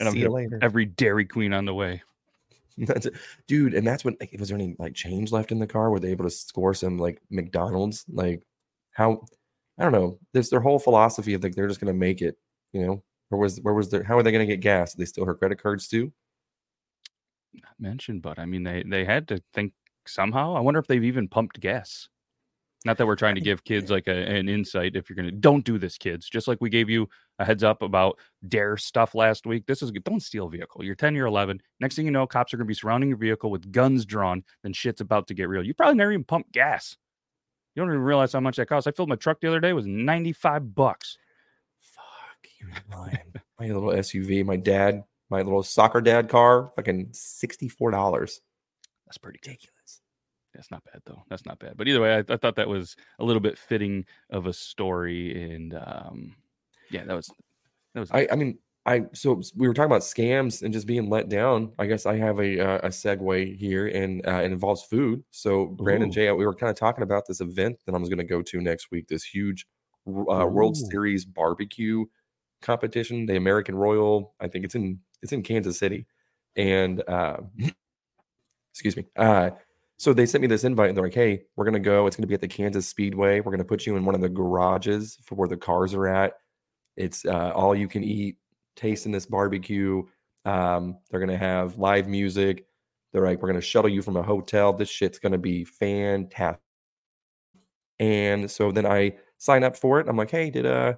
And 0.00 0.08
I'm 0.08 0.14
See 0.14 0.20
you 0.20 0.30
later, 0.30 0.58
Every 0.60 0.86
Dairy 0.86 1.24
Queen 1.24 1.52
on 1.52 1.66
the 1.66 1.74
way. 1.74 2.02
That's 2.78 3.06
it. 3.06 3.14
dude. 3.46 3.74
And 3.74 3.86
that's 3.86 4.04
when 4.04 4.16
like, 4.20 4.34
was 4.38 4.48
there 4.48 4.56
any 4.58 4.76
like 4.78 4.94
change 4.94 5.32
left 5.32 5.50
in 5.50 5.58
the 5.58 5.66
car? 5.66 5.90
Were 5.90 5.98
they 5.98 6.10
able 6.12 6.24
to 6.24 6.30
score 6.30 6.74
some 6.74 6.98
like 6.98 7.20
McDonald's? 7.30 8.04
Like 8.08 8.42
how? 8.92 9.24
I 9.78 9.84
don't 9.84 9.92
know. 9.92 10.18
There's 10.32 10.50
their 10.50 10.60
whole 10.60 10.78
philosophy 10.78 11.34
of 11.34 11.42
like 11.42 11.54
they're 11.54 11.68
just 11.68 11.80
gonna 11.80 11.92
make 11.92 12.22
it. 12.22 12.36
You 12.72 12.86
know, 12.86 13.02
where 13.28 13.38
was 13.38 13.58
where 13.58 13.74
was 13.74 13.90
their? 13.90 14.02
How 14.02 14.18
are 14.18 14.22
they 14.22 14.32
gonna 14.32 14.46
get 14.46 14.60
gas? 14.60 14.92
Did 14.92 15.00
They 15.00 15.06
steal 15.06 15.26
her 15.26 15.34
credit 15.34 15.62
cards 15.62 15.88
too. 15.88 16.12
Not 17.54 17.72
mentioned, 17.78 18.22
but 18.22 18.38
I 18.38 18.46
mean, 18.46 18.62
they 18.62 18.82
they 18.86 19.04
had 19.04 19.28
to 19.28 19.42
think 19.52 19.72
somehow. 20.06 20.54
I 20.56 20.60
wonder 20.60 20.80
if 20.80 20.86
they've 20.86 21.04
even 21.04 21.28
pumped 21.28 21.60
gas. 21.60 22.08
Not 22.84 22.96
that 22.96 23.06
we're 23.06 23.16
trying 23.16 23.34
to 23.34 23.40
give 23.40 23.64
kids 23.64 23.90
like 23.90 24.06
a, 24.06 24.12
an 24.12 24.48
insight. 24.48 24.94
If 24.94 25.10
you're 25.10 25.16
gonna 25.16 25.32
don't 25.32 25.64
do 25.64 25.78
this, 25.78 25.98
kids. 25.98 26.28
Just 26.28 26.46
like 26.46 26.58
we 26.60 26.70
gave 26.70 26.88
you 26.88 27.08
a 27.38 27.44
heads 27.44 27.64
up 27.64 27.82
about 27.82 28.18
dare 28.46 28.76
stuff 28.76 29.14
last 29.14 29.46
week. 29.46 29.66
This 29.66 29.82
is 29.82 29.90
don't 29.90 30.22
steal 30.22 30.46
a 30.46 30.50
vehicle. 30.50 30.84
You're 30.84 30.94
10, 30.94 31.14
you're 31.14 31.26
11. 31.26 31.60
Next 31.80 31.96
thing 31.96 32.04
you 32.04 32.12
know, 32.12 32.26
cops 32.26 32.54
are 32.54 32.56
gonna 32.56 32.66
be 32.66 32.74
surrounding 32.74 33.08
your 33.08 33.18
vehicle 33.18 33.50
with 33.50 33.72
guns 33.72 34.06
drawn. 34.06 34.44
Then 34.62 34.72
shit's 34.72 35.00
about 35.00 35.26
to 35.28 35.34
get 35.34 35.48
real. 35.48 35.64
You 35.64 35.74
probably 35.74 35.96
never 35.96 36.12
even 36.12 36.24
pumped 36.24 36.52
gas. 36.52 36.96
You 37.74 37.82
don't 37.82 37.90
even 37.90 38.02
realize 38.02 38.32
how 38.32 38.40
much 38.40 38.56
that 38.56 38.68
costs. 38.68 38.86
I 38.86 38.92
filled 38.92 39.08
my 39.08 39.16
truck 39.16 39.40
the 39.40 39.48
other 39.48 39.60
day. 39.60 39.70
It 39.70 39.74
was 39.74 39.86
95 39.86 40.74
bucks. 40.74 41.18
Fuck 42.60 42.82
you, 42.88 42.96
lying. 42.96 43.34
my 43.58 43.66
little 43.66 43.90
SUV, 43.90 44.44
my 44.44 44.56
dad, 44.56 45.04
my 45.30 45.42
little 45.42 45.62
soccer 45.62 46.00
dad 46.00 46.28
car, 46.28 46.72
fucking 46.76 47.08
sixty 47.12 47.68
four 47.68 47.90
dollars. 47.90 48.40
That's 49.06 49.18
pretty 49.18 49.40
ridiculous. 49.42 50.00
That's 50.54 50.70
not 50.70 50.82
bad 50.84 51.02
though. 51.06 51.22
That's 51.28 51.46
not 51.46 51.58
bad. 51.58 51.76
But 51.76 51.88
either 51.88 52.00
way, 52.00 52.16
I, 52.16 52.24
I 52.28 52.36
thought 52.36 52.56
that 52.56 52.68
was 52.68 52.96
a 53.18 53.24
little 53.24 53.40
bit 53.40 53.58
fitting 53.58 54.04
of 54.30 54.46
a 54.46 54.52
story, 54.52 55.52
and 55.52 55.74
um, 55.74 56.34
yeah, 56.90 57.04
that 57.04 57.14
was 57.14 57.30
that 57.94 58.00
was. 58.00 58.10
I, 58.10 58.26
I 58.32 58.36
mean, 58.36 58.58
I 58.84 59.04
so 59.12 59.40
we 59.54 59.68
were 59.68 59.74
talking 59.74 59.90
about 59.90 60.00
scams 60.00 60.62
and 60.62 60.72
just 60.72 60.86
being 60.86 61.10
let 61.10 61.28
down. 61.28 61.72
I 61.78 61.86
guess 61.86 62.06
I 62.06 62.16
have 62.16 62.40
a 62.40 62.60
uh, 62.60 62.78
a 62.78 62.88
segue 62.88 63.56
here, 63.56 63.86
and 63.88 64.26
uh, 64.26 64.40
it 64.42 64.50
involves 64.50 64.82
food. 64.84 65.22
So 65.30 65.66
Brandon 65.66 66.08
Ooh. 66.08 66.12
Jay, 66.12 66.32
we 66.32 66.46
were 66.46 66.54
kind 66.54 66.70
of 66.70 66.76
talking 66.76 67.02
about 67.02 67.26
this 67.26 67.40
event 67.40 67.78
that 67.86 67.94
I 67.94 67.98
was 67.98 68.08
going 68.08 68.18
to 68.18 68.24
go 68.24 68.42
to 68.42 68.60
next 68.60 68.90
week. 68.90 69.06
This 69.06 69.24
huge 69.24 69.66
uh, 70.08 70.46
World 70.46 70.76
Series 70.76 71.24
barbecue 71.24 72.06
competition, 72.62 73.26
the 73.26 73.36
American 73.36 73.74
Royal. 73.74 74.34
I 74.40 74.48
think 74.48 74.64
it's 74.64 74.74
in 74.74 75.00
it's 75.22 75.32
in 75.32 75.42
Kansas 75.42 75.78
City, 75.78 76.06
and 76.56 77.02
uh, 77.08 77.38
excuse 78.72 78.96
me. 78.96 79.06
Uh, 79.16 79.50
so 79.96 80.12
they 80.12 80.26
sent 80.26 80.42
me 80.42 80.48
this 80.48 80.64
invite, 80.64 80.88
and 80.88 80.96
they're 80.96 81.04
like, 81.04 81.14
"Hey, 81.14 81.42
we're 81.56 81.64
gonna 81.64 81.80
go. 81.80 82.06
It's 82.06 82.16
gonna 82.16 82.26
be 82.26 82.34
at 82.34 82.40
the 82.40 82.48
Kansas 82.48 82.86
Speedway. 82.86 83.40
We're 83.40 83.50
gonna 83.52 83.64
put 83.64 83.86
you 83.86 83.96
in 83.96 84.04
one 84.04 84.14
of 84.14 84.20
the 84.20 84.28
garages 84.28 85.18
for 85.24 85.34
where 85.34 85.48
the 85.48 85.56
cars 85.56 85.94
are 85.94 86.06
at. 86.06 86.34
It's 86.96 87.24
uh, 87.24 87.52
all 87.54 87.74
you 87.74 87.88
can 87.88 88.04
eat, 88.04 88.36
tasting 88.76 89.12
this 89.12 89.26
barbecue. 89.26 90.04
Um, 90.44 90.98
they're 91.10 91.20
gonna 91.20 91.36
have 91.36 91.78
live 91.78 92.08
music. 92.08 92.66
They're 93.12 93.24
like, 93.24 93.42
we're 93.42 93.48
gonna 93.48 93.60
shuttle 93.60 93.90
you 93.90 94.02
from 94.02 94.16
a 94.16 94.22
hotel. 94.22 94.72
This 94.72 94.88
shit's 94.88 95.18
gonna 95.18 95.38
be 95.38 95.64
fantastic. 95.64 96.62
And 97.98 98.50
so 98.50 98.70
then 98.70 98.86
I 98.86 99.16
sign 99.38 99.64
up 99.64 99.76
for 99.76 100.00
it. 100.00 100.08
I'm 100.08 100.16
like, 100.16 100.30
hey, 100.30 100.50
did 100.50 100.66
uh 100.66 100.94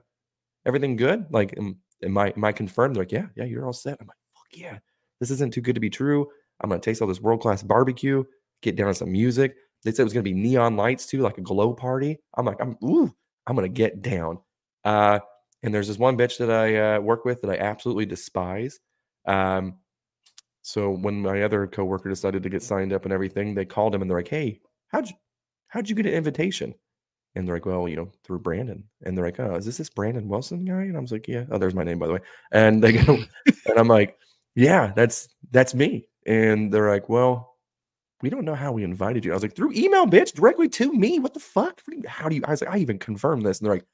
everything 0.67 0.97
good? 0.97 1.27
Like, 1.31 1.55
am, 1.57 1.79
am 2.03 2.19
I 2.19 2.33
am 2.37 2.45
I 2.45 2.53
confirmed? 2.53 2.97
They're 2.97 3.03
like, 3.03 3.13
yeah, 3.13 3.27
yeah, 3.37 3.45
you're 3.45 3.67
all 3.67 3.73
set. 3.73 3.99
I'm 4.01 4.07
like, 4.07 4.17
fuck 4.35 4.47
yeah, 4.53 4.79
this 5.21 5.31
isn't 5.31 5.53
too 5.53 5.61
good 5.61 5.75
to 5.75 5.81
be 5.81 5.91
true. 5.91 6.27
I'm 6.61 6.71
gonna 6.71 6.81
taste 6.81 7.01
all 7.01 7.09
this 7.09 7.21
world 7.21 7.41
class 7.41 7.63
barbecue, 7.63 8.25
get 8.63 8.77
down 8.77 8.89
to 8.89 8.95
some 8.95 9.13
music. 9.13 9.57
They 9.85 9.93
said 9.93 10.03
it 10.03 10.05
was 10.05 10.13
gonna 10.13 10.23
be 10.25 10.35
neon 10.35 10.77
lights 10.77 11.07
too, 11.07 11.21
like 11.21 11.39
a 11.39 11.43
glow 11.43 11.73
party. 11.73 12.19
I'm 12.37 12.45
like, 12.45 12.61
I'm 12.61 12.77
ooh, 12.85 13.13
I'm 13.47 13.57
gonna 13.57 13.69
get 13.69 14.03
down. 14.03 14.39
Uh, 14.85 15.21
and 15.63 15.75
there's 15.75 15.89
this 15.89 15.99
one 15.99 16.17
bitch 16.17 16.39
that 16.39 16.51
I 16.51 16.97
uh, 16.97 17.01
work 17.01 17.25
with 17.25 17.43
that 17.43 17.51
I 17.51 17.57
absolutely 17.57 18.07
despise. 18.07 18.81
Um, 19.27 19.79
so 20.63 20.91
when 20.91 21.23
my 21.23 21.43
other 21.43 21.67
coworker 21.67 22.09
decided 22.09 22.43
to 22.43 22.49
get 22.51 22.63
signed 22.63 22.93
up 22.93 23.05
and 23.05 23.13
everything, 23.13 23.55
they 23.55 23.65
called 23.65 23.95
him 23.95 24.03
and 24.03 24.11
they're 24.11 24.19
like, 24.19 24.29
"Hey, 24.29 24.61
how'd 24.89 25.09
you 25.09 25.17
how'd 25.69 25.89
you 25.89 25.95
get 25.95 26.07
an 26.07 26.13
invitation?" 26.13 26.75
And 27.35 27.47
they're 27.47 27.57
like, 27.57 27.67
"Well, 27.67 27.89
you 27.89 27.97
know, 27.97 28.11
through 28.25 28.41
Brandon." 28.41 28.85
And 29.05 29.17
they're 29.17 29.25
like, 29.25 29.39
"Oh, 29.41 29.55
is 29.57 29.65
this 29.67 29.79
this 29.79 29.91
Brandon 29.91 30.29
Wilson 30.29 30.65
guy?" 30.65 30.83
And 30.83 30.97
I 30.97 31.01
was 31.01 31.13
like, 31.13 31.29
"Yeah." 31.29 31.45
Oh, 31.51 31.59
there's 31.59 31.75
my 31.75 31.85
name 31.85 31.99
by 31.99 32.07
the 32.09 32.15
way. 32.15 32.21
And 32.53 32.83
they 32.83 32.93
go, 32.93 33.19
and 33.67 33.79
I'm 33.79 33.89
like, 33.89 34.17
"Yeah, 34.57 34.93
that's 34.97 35.29
that's 35.53 35.75
me." 35.75 36.09
And 36.27 36.73
they're 36.73 36.91
like, 36.91 37.09
"Well, 37.09 37.57
we 38.23 38.31
don't 38.31 38.45
know 38.45 38.55
how 38.55 38.73
we 38.73 38.85
invited 38.85 39.25
you." 39.25 39.33
I 39.33 39.35
was 39.35 39.43
like, 39.45 39.57
"Through 39.57 39.73
email, 39.75 40.07
bitch, 40.07 40.35
directly 40.35 40.69
to 40.71 40.93
me. 40.93 41.19
What 41.21 41.35
the 41.35 41.41
fuck? 41.41 41.81
What 41.87 41.93
do 41.93 41.97
you- 41.99 42.09
How 42.09 42.29
do 42.29 42.37
you?" 42.37 42.43
I 42.47 42.51
was 42.53 42.63
like, 42.63 42.71
"I 42.75 42.79
even 42.79 42.99
confirmed 42.99 43.45
this." 43.47 43.61
And 43.61 43.67
they're 43.67 43.77
like, 43.77 43.87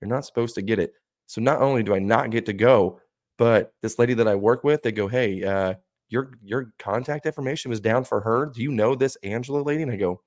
"You're 0.00 0.08
not 0.10 0.24
supposed 0.26 0.54
to 0.56 0.62
get 0.62 0.78
it." 0.78 0.94
So 1.26 1.40
not 1.40 1.62
only 1.62 1.82
do 1.82 1.94
I 1.94 1.98
not 1.98 2.30
get 2.30 2.46
to 2.46 2.52
go, 2.52 3.00
but 3.38 3.72
this 3.82 3.98
lady 3.98 4.14
that 4.14 4.28
I 4.28 4.34
work 4.34 4.64
with, 4.64 4.82
they 4.82 4.92
go, 4.92 5.08
"Hey, 5.08 5.42
uh, 5.44 5.74
your 6.08 6.32
your 6.42 6.72
contact 6.78 7.26
information 7.26 7.70
was 7.70 7.80
down 7.80 8.04
for 8.04 8.20
her. 8.22 8.46
Do 8.54 8.62
you 8.62 8.70
know 8.72 8.94
this 8.94 9.16
Angela 9.22 9.62
lady?" 9.62 9.82
And 9.82 9.92
I 9.92 9.96
go, 9.96 10.22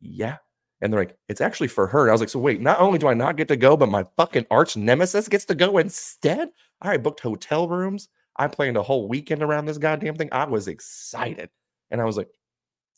"Yeah." 0.00 0.38
And 0.80 0.92
they're 0.92 1.00
like, 1.00 1.16
"It's 1.28 1.40
actually 1.40 1.68
for 1.68 1.86
her." 1.86 2.02
And 2.02 2.10
I 2.10 2.12
was 2.12 2.20
like, 2.20 2.30
"So 2.30 2.38
wait, 2.38 2.60
not 2.60 2.80
only 2.80 2.98
do 2.98 3.08
I 3.08 3.14
not 3.14 3.36
get 3.36 3.48
to 3.48 3.56
go, 3.56 3.76
but 3.76 3.88
my 3.88 4.04
fucking 4.16 4.46
arch 4.50 4.76
nemesis 4.76 5.28
gets 5.28 5.44
to 5.46 5.54
go 5.54 5.78
instead." 5.78 6.50
I 6.80 6.96
booked 6.98 7.20
hotel 7.20 7.68
rooms. 7.68 8.08
I 8.36 8.48
planned 8.48 8.76
a 8.76 8.82
whole 8.82 9.08
weekend 9.08 9.42
around 9.42 9.64
this 9.66 9.78
goddamn 9.78 10.16
thing. 10.16 10.28
I 10.32 10.44
was 10.44 10.68
excited, 10.68 11.48
and 11.90 12.00
I 12.00 12.04
was 12.04 12.16
like, 12.16 12.28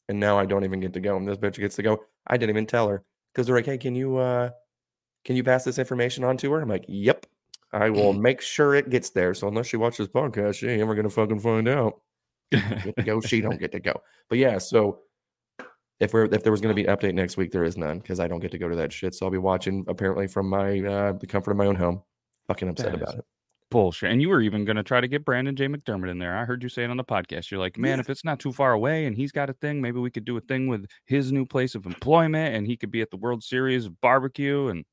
and 0.08 0.18
now 0.18 0.38
I 0.38 0.46
don't 0.46 0.64
even 0.64 0.80
get 0.80 0.92
to 0.94 1.00
go. 1.00 1.16
And 1.16 1.28
this 1.28 1.38
bitch 1.38 1.58
gets 1.58 1.76
to 1.76 1.82
go. 1.82 2.02
I 2.26 2.36
didn't 2.36 2.50
even 2.50 2.66
tell 2.66 2.88
her 2.88 3.04
because 3.32 3.46
they're 3.46 3.56
like, 3.56 3.66
"Hey, 3.66 3.78
can 3.78 3.94
you 3.94 4.16
uh, 4.16 4.50
can 5.24 5.36
you 5.36 5.44
pass 5.44 5.64
this 5.64 5.78
information 5.78 6.24
on 6.24 6.36
to 6.38 6.52
her?" 6.52 6.60
I'm 6.60 6.68
like, 6.68 6.84
"Yep." 6.88 7.26
I 7.72 7.90
will 7.90 8.12
make 8.28 8.40
sure 8.40 8.74
it 8.74 8.90
gets 8.90 9.10
there. 9.10 9.34
So 9.34 9.48
unless 9.48 9.66
she 9.66 9.76
watches 9.76 10.08
podcast, 10.08 10.56
she 10.56 10.68
ain't 10.68 10.82
ever 10.82 10.94
gonna 10.94 11.10
fucking 11.10 11.40
find 11.40 11.68
out. 11.68 12.00
Get 12.50 12.96
to 12.96 13.02
go, 13.02 13.20
she 13.20 13.42
don't 13.42 13.60
get 13.60 13.72
to 13.72 13.80
go. 13.80 14.00
But 14.30 14.38
yeah, 14.38 14.56
so 14.56 15.00
if 16.00 16.12
we're 16.12 16.24
if 16.26 16.42
there 16.42 16.52
was 16.52 16.60
gonna 16.60 16.74
be 16.74 16.86
an 16.86 16.96
update 16.96 17.14
next 17.14 17.36
week, 17.36 17.50
there 17.52 17.64
is 17.64 17.76
none 17.76 17.98
because 17.98 18.20
I 18.20 18.28
don't 18.28 18.40
get 18.40 18.50
to 18.52 18.58
go 18.58 18.68
to 18.68 18.76
that 18.76 18.92
shit. 18.92 19.14
So 19.14 19.26
I'll 19.26 19.32
be 19.32 19.38
watching 19.38 19.84
apparently 19.88 20.26
from 20.28 20.48
my 20.48 20.80
uh 20.80 21.12
the 21.12 21.26
comfort 21.26 21.52
of 21.52 21.56
my 21.56 21.66
own 21.66 21.76
home. 21.76 22.02
Fucking 22.46 22.68
upset 22.68 22.94
about 22.94 23.16
it. 23.18 23.24
Bullshit. 23.70 24.10
And 24.10 24.22
you 24.22 24.30
were 24.30 24.40
even 24.40 24.64
going 24.64 24.76
to 24.78 24.82
try 24.82 24.98
to 25.02 25.06
get 25.08 25.26
Brandon 25.26 25.54
J. 25.54 25.66
McDermott 25.66 26.10
in 26.10 26.18
there. 26.18 26.34
I 26.34 26.46
heard 26.46 26.62
you 26.62 26.70
say 26.70 26.84
it 26.84 26.90
on 26.90 26.96
the 26.96 27.04
podcast. 27.04 27.50
You're 27.50 27.60
like, 27.60 27.76
man, 27.76 27.98
Yeah. 27.98 28.00
if 28.00 28.08
it's 28.08 28.24
not 28.24 28.38
too 28.40 28.50
far 28.50 28.72
away 28.72 29.04
and 29.04 29.14
he's 29.14 29.30
got 29.30 29.50
a 29.50 29.52
thing, 29.52 29.82
maybe 29.82 29.98
we 30.00 30.10
could 30.10 30.24
do 30.24 30.38
a 30.38 30.40
thing 30.40 30.68
with 30.68 30.86
his 31.04 31.30
new 31.32 31.44
place 31.44 31.74
of 31.74 31.84
employment 31.84 32.54
and 32.54 32.66
he 32.66 32.78
could 32.78 32.90
be 32.90 33.02
at 33.02 33.10
the 33.10 33.18
World 33.18 33.44
Series 33.44 33.84
of 33.84 34.00
barbecue. 34.00 34.68
And 34.68 34.86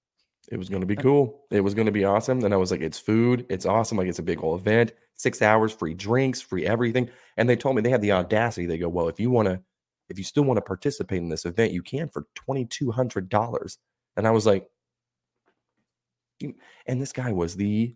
It 0.51 0.57
was 0.57 0.67
gonna 0.67 0.85
be 0.85 0.97
cool. 0.97 1.45
It 1.51 1.61
was 1.61 1.73
gonna 1.73 1.93
be 1.93 2.03
awesome. 2.03 2.41
Then 2.41 2.51
I 2.51 2.57
was 2.57 2.69
like, 2.69 2.81
it's 2.81 2.99
food, 2.99 3.45
it's 3.49 3.65
awesome. 3.65 3.97
Like 3.97 4.07
it's 4.09 4.19
a 4.19 4.23
big 4.23 4.39
whole 4.39 4.55
event, 4.55 4.91
six 5.15 5.41
hours, 5.41 5.71
free 5.71 5.93
drinks, 5.93 6.41
free 6.41 6.65
everything. 6.65 7.09
And 7.37 7.47
they 7.47 7.55
told 7.55 7.77
me 7.77 7.81
they 7.81 7.89
had 7.91 8.01
the 8.01 8.11
audacity. 8.11 8.65
They 8.65 8.77
go, 8.77 8.89
Well, 8.89 9.07
if 9.07 9.21
you 9.21 9.29
want 9.31 9.47
to, 9.47 9.61
if 10.09 10.17
you 10.17 10.23
still 10.23 10.43
want 10.43 10.57
to 10.57 10.61
participate 10.61 11.19
in 11.19 11.29
this 11.29 11.45
event, 11.45 11.73
you 11.73 11.81
can 11.81 12.09
for 12.09 12.25
twenty 12.35 12.65
two 12.65 12.91
hundred 12.91 13.29
dollars. 13.29 13.77
And 14.17 14.27
I 14.27 14.31
was 14.31 14.45
like, 14.45 14.67
and 16.41 17.01
this 17.01 17.11
guy 17.11 17.31
was 17.31 17.55
the 17.55 17.95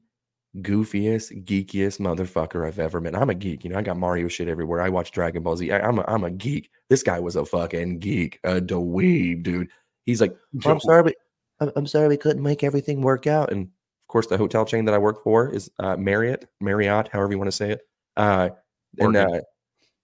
goofiest, 0.58 1.45
geekiest 1.45 2.00
motherfucker 2.00 2.67
I've 2.67 2.80
ever 2.80 3.00
met. 3.00 3.15
I'm 3.15 3.30
a 3.30 3.36
geek, 3.36 3.63
you 3.63 3.69
know. 3.69 3.78
I 3.78 3.82
got 3.82 3.98
Mario 3.98 4.28
shit 4.28 4.48
everywhere. 4.48 4.82
I 4.82 4.89
watch 4.89 5.12
Dragon 5.12 5.43
Ball 5.43 5.56
Z. 5.56 5.72
I, 5.72 5.80
I'm 5.80 6.00
a, 6.00 6.06
I'm 6.08 6.24
a 6.24 6.32
geek. 6.32 6.72
This 6.89 7.04
guy 7.04 7.19
was 7.19 7.36
a 7.36 7.45
fucking 7.45 8.00
geek, 8.00 8.39
a 8.43 8.60
dweeb, 8.60 9.43
dude. 9.43 9.69
He's 10.06 10.22
like, 10.22 10.36
"Oh, 10.65 10.72
I'm 10.72 10.80
sorry, 10.80 11.04
but 11.04 11.15
I'm, 11.60 11.72
I'm 11.76 11.88
sorry 11.88 12.08
we 12.08 12.17
couldn't 12.17 12.43
make 12.43 12.63
everything 12.63 13.02
work 13.02 13.28
out. 13.28 13.52
And 13.52 13.65
of 13.65 14.08
course, 14.08 14.28
the 14.28 14.38
hotel 14.38 14.65
chain 14.65 14.86
that 14.86 14.95
I 14.95 14.98
work 14.98 15.24
for 15.24 15.54
is 15.54 15.69
uh, 15.80 15.95
Marriott, 15.98 16.50
Marriott, 16.60 17.10
however 17.10 17.32
you 17.32 17.38
want 17.38 17.50
to 17.50 17.56
say 17.56 17.72
it. 17.72 17.82
Uh, 18.17 18.50
and 18.98 19.15
uh, 19.15 19.41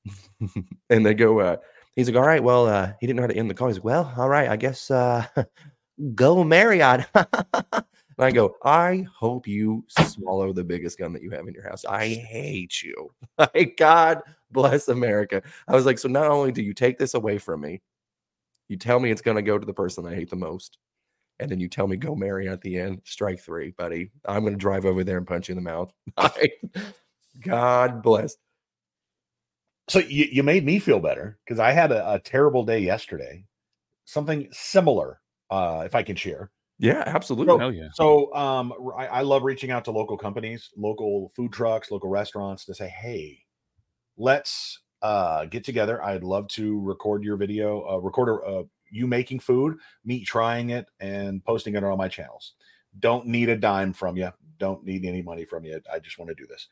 and 0.89 1.05
they 1.05 1.13
go, 1.13 1.39
uh, 1.39 1.57
he's 1.95 2.07
like, 2.07 2.17
all 2.17 2.27
right, 2.27 2.43
well, 2.43 2.67
uh, 2.67 2.93
he 2.99 3.07
didn't 3.07 3.17
know 3.17 3.23
how 3.23 3.27
to 3.27 3.35
end 3.35 3.49
the 3.49 3.53
call. 3.53 3.67
He's 3.67 3.77
like, 3.77 3.85
well, 3.85 4.13
all 4.17 4.29
right, 4.29 4.49
I 4.49 4.55
guess 4.55 4.91
uh, 4.91 5.25
go 6.15 6.43
Marriott. 6.43 7.07
and 7.15 7.83
I 8.17 8.31
go, 8.31 8.55
I 8.63 9.05
hope 9.13 9.47
you 9.47 9.83
swallow 9.89 10.53
the 10.53 10.63
biggest 10.63 10.97
gun 10.97 11.13
that 11.13 11.21
you 11.21 11.31
have 11.31 11.47
in 11.47 11.53
your 11.53 11.67
house. 11.67 11.85
I 11.85 12.07
hate 12.07 12.81
you. 12.81 13.11
Like, 13.37 13.75
God 13.77 14.21
bless 14.51 14.87
America. 14.87 15.43
I 15.67 15.75
was 15.75 15.85
like, 15.85 15.99
so 15.99 16.07
not 16.07 16.27
only 16.27 16.53
do 16.53 16.63
you 16.63 16.73
take 16.73 16.97
this 16.97 17.13
away 17.13 17.37
from 17.37 17.59
me, 17.59 17.81
you 18.69 18.77
tell 18.77 18.97
me 18.97 19.11
it's 19.11 19.21
going 19.21 19.35
to 19.35 19.43
go 19.43 19.57
to 19.57 19.65
the 19.65 19.73
person 19.73 20.07
I 20.07 20.15
hate 20.15 20.29
the 20.29 20.37
most. 20.37 20.77
And 21.39 21.51
then 21.51 21.59
you 21.59 21.67
tell 21.67 21.85
me 21.85 21.97
go 21.97 22.15
Marriott 22.15 22.53
at 22.53 22.61
the 22.61 22.79
end. 22.79 23.01
Strike 23.03 23.41
three, 23.41 23.71
buddy. 23.71 24.09
I'm 24.25 24.43
going 24.43 24.53
to 24.53 24.57
drive 24.57 24.85
over 24.85 25.03
there 25.03 25.17
and 25.17 25.27
punch 25.27 25.49
you 25.49 25.57
in 25.57 25.61
the 25.61 25.69
mouth. 25.69 25.91
God 27.41 28.01
bless. 28.01 28.37
So 29.87 29.99
you, 29.99 30.27
you 30.31 30.43
made 30.43 30.65
me 30.65 30.79
feel 30.79 30.99
better 30.99 31.37
because 31.45 31.59
I 31.59 31.71
had 31.71 31.91
a, 31.91 32.13
a 32.13 32.19
terrible 32.19 32.63
day 32.63 32.79
yesterday. 32.79 33.45
Something 34.05 34.47
similar, 34.51 35.19
uh, 35.49 35.83
if 35.85 35.95
I 35.95 36.03
can 36.03 36.15
share. 36.15 36.51
Yeah, 36.77 37.03
absolutely. 37.05 37.53
So, 37.53 37.57
Hell 37.57 37.73
yeah. 37.73 37.87
so 37.93 38.33
um, 38.35 38.73
I, 38.97 39.07
I 39.07 39.21
love 39.21 39.43
reaching 39.43 39.71
out 39.71 39.85
to 39.85 39.91
local 39.91 40.17
companies, 40.17 40.69
local 40.75 41.31
food 41.35 41.53
trucks, 41.53 41.89
local 41.89 42.09
restaurants 42.09 42.65
to 42.65 42.75
say, 42.75 42.89
hey, 42.89 43.39
let's 44.17 44.79
uh, 45.01 45.45
get 45.45 45.63
together. 45.63 46.03
I'd 46.03 46.23
love 46.23 46.47
to 46.49 46.81
record 46.81 47.23
your 47.23 47.37
video, 47.37 47.87
uh, 47.87 47.97
record 47.97 48.29
a, 48.29 48.45
uh, 48.45 48.63
you 48.91 49.07
making 49.07 49.39
food, 49.39 49.77
me 50.03 50.23
trying 50.23 50.71
it, 50.71 50.87
and 50.99 51.43
posting 51.43 51.75
it 51.75 51.83
on 51.83 51.97
my 51.97 52.07
channels. 52.07 52.53
Don't 52.99 53.27
need 53.27 53.49
a 53.49 53.57
dime 53.57 53.93
from 53.93 54.17
you. 54.17 54.31
Don't 54.57 54.83
need 54.83 55.05
any 55.05 55.21
money 55.21 55.45
from 55.45 55.65
you. 55.65 55.79
I 55.91 55.99
just 55.99 56.17
want 56.17 56.29
to 56.29 56.35
do 56.35 56.47
this. 56.47 56.67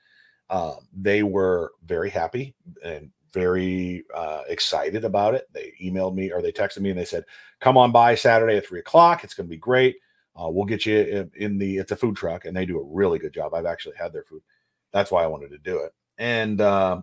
Um, 0.54 0.88
they 0.96 1.24
were 1.24 1.72
very 1.84 2.12
happy 2.12 2.54
and 2.86 3.10
very 3.34 4.06
uh, 4.14 4.44
excited 4.48 5.04
about 5.04 5.34
it. 5.34 5.50
They 5.52 5.74
emailed 5.82 6.14
me 6.14 6.32
or 6.32 6.44
they 6.44 6.52
texted 6.52 6.82
me 6.82 6.92
and 6.92 7.00
they 7.00 7.06
said, 7.06 7.26
"Come 7.60 7.76
on 7.76 7.92
by 7.92 8.14
Saturday 8.14 8.58
at 8.58 8.66
three 8.68 8.80
o'clock. 8.80 9.24
It's 9.24 9.34
going 9.34 9.48
to 9.48 9.50
be 9.50 9.58
great. 9.58 9.98
Uh, 10.40 10.50
we'll 10.52 10.66
get 10.66 10.86
you 10.86 11.00
in, 11.00 11.32
in 11.36 11.58
the. 11.58 11.78
It's 11.78 11.92
a 11.92 11.96
food 11.96 12.16
truck, 12.16 12.46
and 12.46 12.56
they 12.56 12.68
do 12.68 12.80
a 12.80 12.84
really 12.84 13.18
good 13.18 13.34
job. 13.34 13.56
I've 13.56 13.66
actually 13.66 13.96
had 13.98 14.14
their 14.14 14.26
food. 14.26 14.44
That's 14.92 15.10
why 15.10 15.24
I 15.24 15.28
wanted 15.28 15.50
to 15.50 15.58
do 15.58 15.80
it. 15.80 15.92
And 16.20 16.62
uh, 16.62 17.02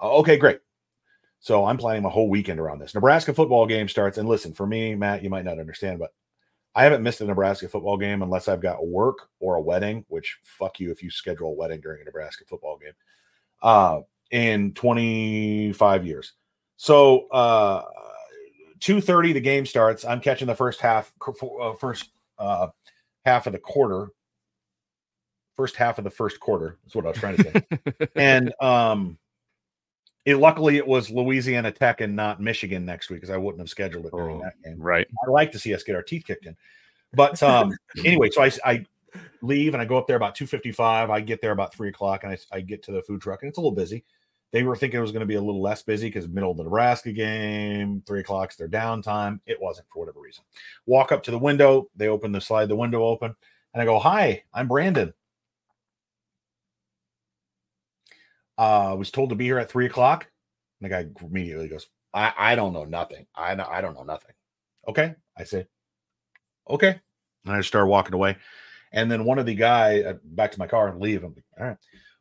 okay, 0.00 0.36
great. 0.36 0.60
So 1.40 1.64
I'm 1.64 1.78
planning 1.78 2.04
my 2.04 2.08
whole 2.08 2.28
weekend 2.28 2.60
around 2.60 2.78
this. 2.78 2.94
Nebraska 2.94 3.34
football 3.34 3.66
game 3.66 3.88
starts, 3.88 4.16
and 4.16 4.28
listen, 4.28 4.54
for 4.54 4.64
me, 4.64 4.94
Matt, 4.94 5.24
you 5.24 5.30
might 5.30 5.44
not 5.44 5.58
understand, 5.58 5.98
but 5.98 6.12
I 6.74 6.84
haven't 6.84 7.02
missed 7.02 7.20
a 7.20 7.24
Nebraska 7.24 7.68
football 7.68 7.96
game 7.96 8.22
unless 8.22 8.48
I've 8.48 8.62
got 8.62 8.86
work 8.86 9.28
or 9.40 9.56
a 9.56 9.60
wedding. 9.60 10.04
Which 10.08 10.38
fuck 10.42 10.80
you 10.80 10.90
if 10.90 11.02
you 11.02 11.10
schedule 11.10 11.48
a 11.48 11.54
wedding 11.54 11.80
during 11.80 12.00
a 12.00 12.04
Nebraska 12.04 12.44
football 12.46 12.78
game. 12.78 12.94
Uh, 13.62 14.00
in 14.32 14.72
25 14.72 16.06
years. 16.06 16.32
So 16.76 17.28
uh 17.28 17.84
2:30 18.80 19.34
the 19.34 19.40
game 19.40 19.64
starts. 19.64 20.04
I'm 20.04 20.20
catching 20.20 20.48
the 20.48 20.54
first 20.54 20.80
half 20.80 21.12
uh, 21.60 21.74
first 21.74 22.10
uh 22.38 22.68
half 23.24 23.46
of 23.46 23.52
the 23.52 23.58
quarter. 23.60 24.08
First 25.54 25.76
half 25.76 25.98
of 25.98 26.04
the 26.04 26.10
first 26.10 26.40
quarter. 26.40 26.78
That's 26.82 26.96
what 26.96 27.04
I 27.04 27.10
was 27.10 27.18
trying 27.18 27.36
to 27.36 27.44
say. 27.44 28.08
and 28.16 28.52
um 28.60 29.18
it 30.24 30.36
luckily 30.36 30.76
it 30.76 30.86
was 30.86 31.10
Louisiana 31.10 31.72
Tech 31.72 32.00
and 32.00 32.14
not 32.14 32.40
Michigan 32.40 32.84
next 32.84 33.10
week 33.10 33.20
because 33.20 33.34
I 33.34 33.36
wouldn't 33.36 33.60
have 33.60 33.68
scheduled 33.68 34.06
it 34.06 34.12
during 34.12 34.36
Oh, 34.36 34.42
that 34.42 34.62
game. 34.62 34.80
Right. 34.80 35.06
I 35.26 35.30
like 35.30 35.52
to 35.52 35.58
see 35.58 35.74
us 35.74 35.82
get 35.82 35.96
our 35.96 36.02
teeth 36.02 36.24
kicked 36.26 36.46
in. 36.46 36.56
But 37.12 37.42
um 37.42 37.72
anyway, 38.04 38.30
so 38.30 38.42
I, 38.42 38.50
I 38.64 38.86
leave 39.42 39.74
and 39.74 39.82
I 39.82 39.84
go 39.84 39.98
up 39.98 40.06
there 40.06 40.16
about 40.16 40.34
255. 40.34 41.10
I 41.10 41.20
get 41.20 41.40
there 41.40 41.50
about 41.52 41.74
three 41.74 41.88
o'clock 41.88 42.24
and 42.24 42.32
I, 42.32 42.38
I 42.56 42.60
get 42.60 42.82
to 42.84 42.92
the 42.92 43.02
food 43.02 43.20
truck 43.20 43.42
and 43.42 43.48
it's 43.48 43.58
a 43.58 43.60
little 43.60 43.74
busy. 43.74 44.04
They 44.52 44.62
were 44.64 44.76
thinking 44.76 44.98
it 44.98 45.02
was 45.02 45.12
going 45.12 45.20
to 45.20 45.26
be 45.26 45.36
a 45.36 45.40
little 45.40 45.62
less 45.62 45.82
busy 45.82 46.08
because 46.08 46.28
middle 46.28 46.50
of 46.50 46.58
the 46.58 46.64
Nebraska 46.64 47.10
game, 47.10 48.02
three 48.06 48.20
o'clock's 48.20 48.54
their 48.54 48.68
downtime. 48.68 49.40
It 49.46 49.60
wasn't 49.60 49.88
for 49.88 50.00
whatever 50.00 50.20
reason. 50.20 50.44
Walk 50.84 51.10
up 51.10 51.22
to 51.22 51.30
the 51.30 51.38
window, 51.38 51.88
they 51.96 52.08
open 52.08 52.32
the 52.32 52.40
slide, 52.40 52.68
the 52.68 52.76
window 52.76 53.02
open, 53.02 53.34
and 53.72 53.82
I 53.82 53.86
go, 53.86 53.98
Hi, 53.98 54.44
I'm 54.52 54.68
Brandon. 54.68 55.14
Uh, 58.58 58.94
was 58.98 59.10
told 59.10 59.30
to 59.30 59.34
be 59.34 59.44
here 59.44 59.58
at 59.58 59.70
three 59.70 59.86
o'clock. 59.86 60.28
And 60.80 60.90
the 60.90 60.94
guy 60.94 61.24
immediately 61.24 61.68
goes, 61.68 61.88
I, 62.12 62.32
I 62.36 62.54
don't 62.54 62.72
know 62.72 62.84
nothing. 62.84 63.26
I 63.34 63.52
I 63.52 63.80
don't 63.80 63.94
know 63.94 64.02
nothing. 64.02 64.32
Okay. 64.86 65.14
I 65.36 65.44
say, 65.44 65.66
okay. 66.68 67.00
And 67.44 67.54
I 67.54 67.58
just 67.58 67.68
started 67.68 67.86
walking 67.86 68.14
away. 68.14 68.36
And 68.92 69.10
then 69.10 69.24
one 69.24 69.38
of 69.38 69.46
the 69.46 69.54
guy 69.54 70.02
uh, 70.02 70.14
back 70.22 70.52
to 70.52 70.58
my 70.58 70.66
car 70.66 70.88
and 70.88 71.00
leave. 71.00 71.24
I'm 71.24 71.34
like, 71.34 71.44
all 71.58 71.66
right. 71.66 71.76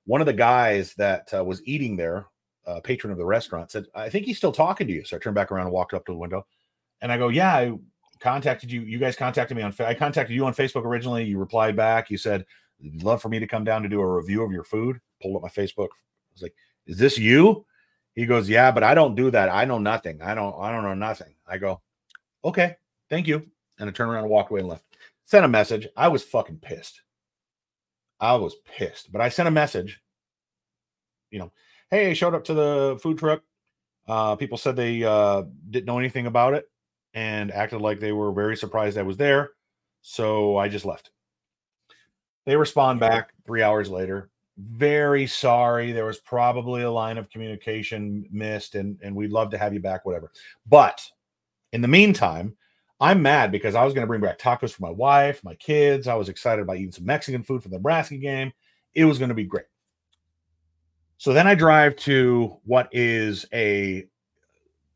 One 0.05 0.21
of 0.21 0.27
the 0.27 0.33
guys 0.33 0.93
that 0.95 1.33
uh, 1.33 1.43
was 1.43 1.61
eating 1.65 1.97
there, 1.97 2.25
uh, 2.65 2.79
patron 2.79 3.11
of 3.11 3.17
the 3.17 3.25
restaurant, 3.25 3.71
said, 3.71 3.85
I 3.93 4.09
think 4.09 4.25
he's 4.25 4.37
still 4.37 4.51
talking 4.51 4.87
to 4.87 4.93
you. 4.93 5.03
So 5.03 5.17
I 5.17 5.19
turned 5.19 5.35
back 5.35 5.51
around 5.51 5.65
and 5.65 5.73
walked 5.73 5.93
up 5.93 6.05
to 6.05 6.11
the 6.11 6.17
window. 6.17 6.45
And 7.01 7.11
I 7.11 7.17
go, 7.17 7.27
yeah, 7.27 7.53
I 7.53 7.73
contacted 8.19 8.71
you. 8.71 8.81
You 8.81 8.99
guys 8.99 9.15
contacted 9.15 9.57
me 9.57 9.63
on, 9.63 9.73
I 9.79 9.93
contacted 9.93 10.35
you 10.35 10.45
on 10.45 10.53
Facebook 10.53 10.85
originally. 10.85 11.25
You 11.25 11.37
replied 11.39 11.75
back. 11.75 12.09
You 12.09 12.17
said, 12.17 12.45
love 13.01 13.21
for 13.21 13.29
me 13.29 13.39
to 13.39 13.47
come 13.47 13.63
down 13.63 13.83
to 13.83 13.89
do 13.89 13.99
a 13.99 14.15
review 14.15 14.43
of 14.43 14.51
your 14.51 14.63
food. 14.63 14.99
Pulled 15.21 15.35
up 15.35 15.41
my 15.41 15.49
Facebook. 15.49 15.89
I 16.31 16.33
was 16.33 16.41
like, 16.41 16.55
is 16.85 16.97
this 16.97 17.17
you? 17.17 17.65
He 18.13 18.25
goes, 18.25 18.49
yeah, 18.49 18.71
but 18.71 18.83
I 18.83 18.93
don't 18.93 19.15
do 19.15 19.31
that. 19.31 19.49
I 19.49 19.65
know 19.65 19.79
nothing. 19.79 20.21
I 20.21 20.35
don't, 20.35 20.55
I 20.59 20.71
don't 20.71 20.83
know 20.83 20.93
nothing. 20.93 21.33
I 21.47 21.57
go, 21.57 21.81
okay, 22.43 22.75
thank 23.09 23.27
you. 23.27 23.47
And 23.79 23.89
I 23.89 23.93
turned 23.93 24.11
around 24.11 24.23
and 24.23 24.31
walked 24.31 24.51
away 24.51 24.59
and 24.59 24.69
left. 24.69 24.83
Sent 25.23 25.45
a 25.45 25.47
message. 25.47 25.87
I 25.95 26.07
was 26.09 26.23
fucking 26.23 26.57
pissed. 26.57 27.01
I 28.19 28.35
was 28.35 28.55
pissed, 28.65 29.11
but 29.11 29.21
I 29.21 29.29
sent 29.29 29.47
a 29.47 29.51
message. 29.51 30.01
You 31.31 31.39
know, 31.39 31.51
hey, 31.89 32.11
I 32.11 32.13
showed 32.13 32.35
up 32.35 32.43
to 32.45 32.53
the 32.53 32.99
food 33.01 33.17
truck. 33.17 33.41
Uh, 34.07 34.35
people 34.35 34.57
said 34.57 34.75
they 34.75 35.03
uh, 35.03 35.43
didn't 35.69 35.85
know 35.85 35.99
anything 35.99 36.27
about 36.27 36.53
it 36.53 36.69
and 37.13 37.51
acted 37.51 37.81
like 37.81 37.99
they 37.99 38.11
were 38.11 38.31
very 38.31 38.57
surprised 38.57 38.97
I 38.97 39.03
was 39.03 39.17
there. 39.17 39.51
So 40.01 40.57
I 40.57 40.67
just 40.67 40.85
left. 40.85 41.11
They 42.45 42.55
respond 42.55 42.99
back 42.99 43.33
three 43.45 43.61
hours 43.61 43.89
later. 43.89 44.29
Very 44.69 45.27
sorry. 45.27 45.91
There 45.91 46.05
was 46.05 46.19
probably 46.19 46.83
a 46.83 46.91
line 46.91 47.17
of 47.17 47.29
communication 47.29 48.25
missed, 48.31 48.75
and, 48.75 48.97
and 49.01 49.15
we'd 49.15 49.31
love 49.31 49.49
to 49.51 49.57
have 49.57 49.73
you 49.73 49.79
back, 49.79 50.05
whatever. 50.05 50.31
But 50.67 51.01
in 51.71 51.81
the 51.81 51.87
meantime, 51.87 52.55
I'm 52.99 53.21
mad 53.21 53.51
because 53.51 53.73
I 53.73 53.83
was 53.83 53.93
going 53.93 54.03
to 54.03 54.07
bring 54.07 54.21
back 54.21 54.37
tacos 54.37 54.71
for 54.71 54.83
my 54.83 54.91
wife, 54.91 55.43
my 55.43 55.55
kids. 55.55 56.07
I 56.07 56.15
was 56.15 56.29
excited 56.29 56.61
about 56.61 56.77
eating 56.77 56.91
some 56.91 57.05
Mexican 57.05 57.43
food 57.43 57.63
for 57.63 57.69
the 57.69 57.77
Nebraska 57.77 58.17
game. 58.17 58.51
It 58.93 59.05
was 59.05 59.17
going 59.17 59.29
to 59.29 59.35
be 59.35 59.45
great. 59.45 59.65
So 61.17 61.33
then 61.33 61.47
I 61.47 61.55
drive 61.55 61.95
to 61.97 62.57
what 62.63 62.89
is 62.91 63.45
a 63.53 64.05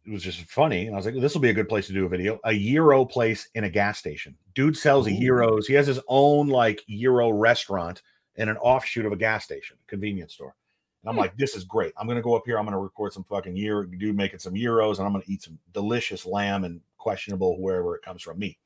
it 0.05 0.11
was 0.11 0.21
just 0.21 0.41
funny. 0.41 0.85
And 0.85 0.95
I 0.95 0.97
was 0.97 1.05
like, 1.05 1.15
this 1.19 1.33
will 1.33 1.41
be 1.41 1.49
a 1.49 1.53
good 1.53 1.69
place 1.69 1.87
to 1.87 1.93
do 1.93 2.05
a 2.05 2.09
video. 2.09 2.39
A 2.43 2.53
gyro 2.53 3.05
place 3.05 3.49
in 3.55 3.63
a 3.63 3.69
gas 3.69 3.97
station. 3.97 4.35
Dude 4.53 4.77
sells 4.77 5.07
gyros. 5.07 5.65
He 5.65 5.73
has 5.73 5.87
his 5.87 5.99
own 6.07 6.47
like 6.47 6.83
gyro 6.87 7.31
restaurant 7.31 8.03
in 8.37 8.49
an 8.49 8.57
offshoot 8.57 9.05
of 9.05 9.11
a 9.11 9.17
gas 9.17 9.43
station, 9.43 9.77
convenience 9.87 10.33
store. 10.33 10.55
And 11.03 11.09
I'm 11.09 11.17
like, 11.17 11.37
this 11.37 11.55
is 11.55 11.63
great. 11.63 11.93
I'm 11.97 12.07
gonna 12.07 12.21
go 12.21 12.35
up 12.35 12.43
here. 12.45 12.57
I'm 12.57 12.65
gonna 12.65 12.79
record 12.79 13.13
some 13.13 13.23
fucking 13.25 13.55
year 13.55 13.83
dude 13.83 14.15
making 14.15 14.39
some 14.39 14.55
gyros, 14.55 14.99
and 14.99 15.05
I'm 15.05 15.13
gonna 15.13 15.23
eat 15.27 15.43
some 15.43 15.59
delicious 15.73 16.25
lamb 16.25 16.63
and 16.63 16.81
questionable 16.97 17.61
wherever 17.61 17.95
it 17.95 18.01
comes 18.01 18.23
from 18.23 18.39
meat. 18.39 18.57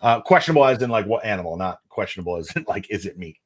Uh, 0.00 0.20
questionable 0.20 0.64
as 0.64 0.80
in 0.82 0.90
like 0.90 1.06
what 1.06 1.24
animal, 1.24 1.56
not 1.56 1.80
questionable 1.88 2.36
as 2.36 2.54
in 2.54 2.64
like 2.68 2.90
is 2.90 3.06
it 3.06 3.18
meat. 3.18 3.38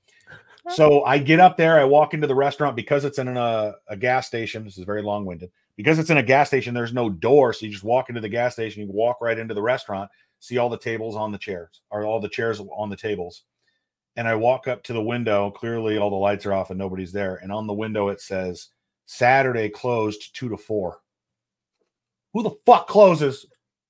So 0.71 1.05
I 1.05 1.19
get 1.19 1.41
up 1.41 1.57
there, 1.57 1.81
I 1.81 1.85
walk 1.85 2.15
into 2.15 2.27
the 2.27 2.35
restaurant 2.35 2.77
because 2.77 3.05
it's 3.05 3.19
in 3.19 3.29
a, 3.29 3.75
a 3.89 3.97
gas 3.97 4.27
station. 4.29 4.65
This 4.65 4.79
is 4.79 4.85
very 4.85 5.03
long 5.03 5.25
winded. 5.25 5.51
Because 5.77 5.99
it's 5.99 6.11
in 6.11 6.19
a 6.19 6.23
gas 6.23 6.49
station, 6.49 6.75
there's 6.75 6.93
no 6.93 7.09
door. 7.09 7.53
So 7.53 7.67
you 7.67 7.73
just 7.73 7.83
walk 7.83 8.11
into 8.11 8.21
the 8.21 8.29
gas 8.29 8.53
station, 8.53 8.83
you 8.83 8.93
walk 8.93 9.21
right 9.21 9.39
into 9.39 9.55
the 9.55 9.63
restaurant, 9.63 10.11
see 10.39 10.59
all 10.59 10.69
the 10.69 10.79
tables 10.79 11.17
on 11.17 11.33
the 11.33 11.39
chairs, 11.39 11.81
or 11.91 12.05
all 12.05 12.21
the 12.21 12.29
chairs 12.29 12.61
on 12.61 12.91
the 12.91 12.97
tables. 12.97 13.43
And 14.17 14.29
I 14.29 14.35
walk 14.35 14.69
up 14.69 14.83
to 14.85 14.93
the 14.93 15.03
window. 15.03 15.51
Clearly, 15.51 15.97
all 15.97 16.11
the 16.11 16.17
lights 16.17 16.45
are 16.47 16.53
off 16.53 16.71
and 16.71 16.79
nobody's 16.79 17.13
there. 17.13 17.37
And 17.37 17.51
on 17.51 17.67
the 17.67 17.73
window, 17.73 18.09
it 18.09 18.21
says 18.21 18.69
Saturday 19.07 19.69
closed 19.69 20.35
two 20.35 20.49
to 20.51 20.57
four. 20.57 21.01
Who 22.35 22.43
the 22.43 22.57
fuck 22.67 22.89
closes 22.89 23.47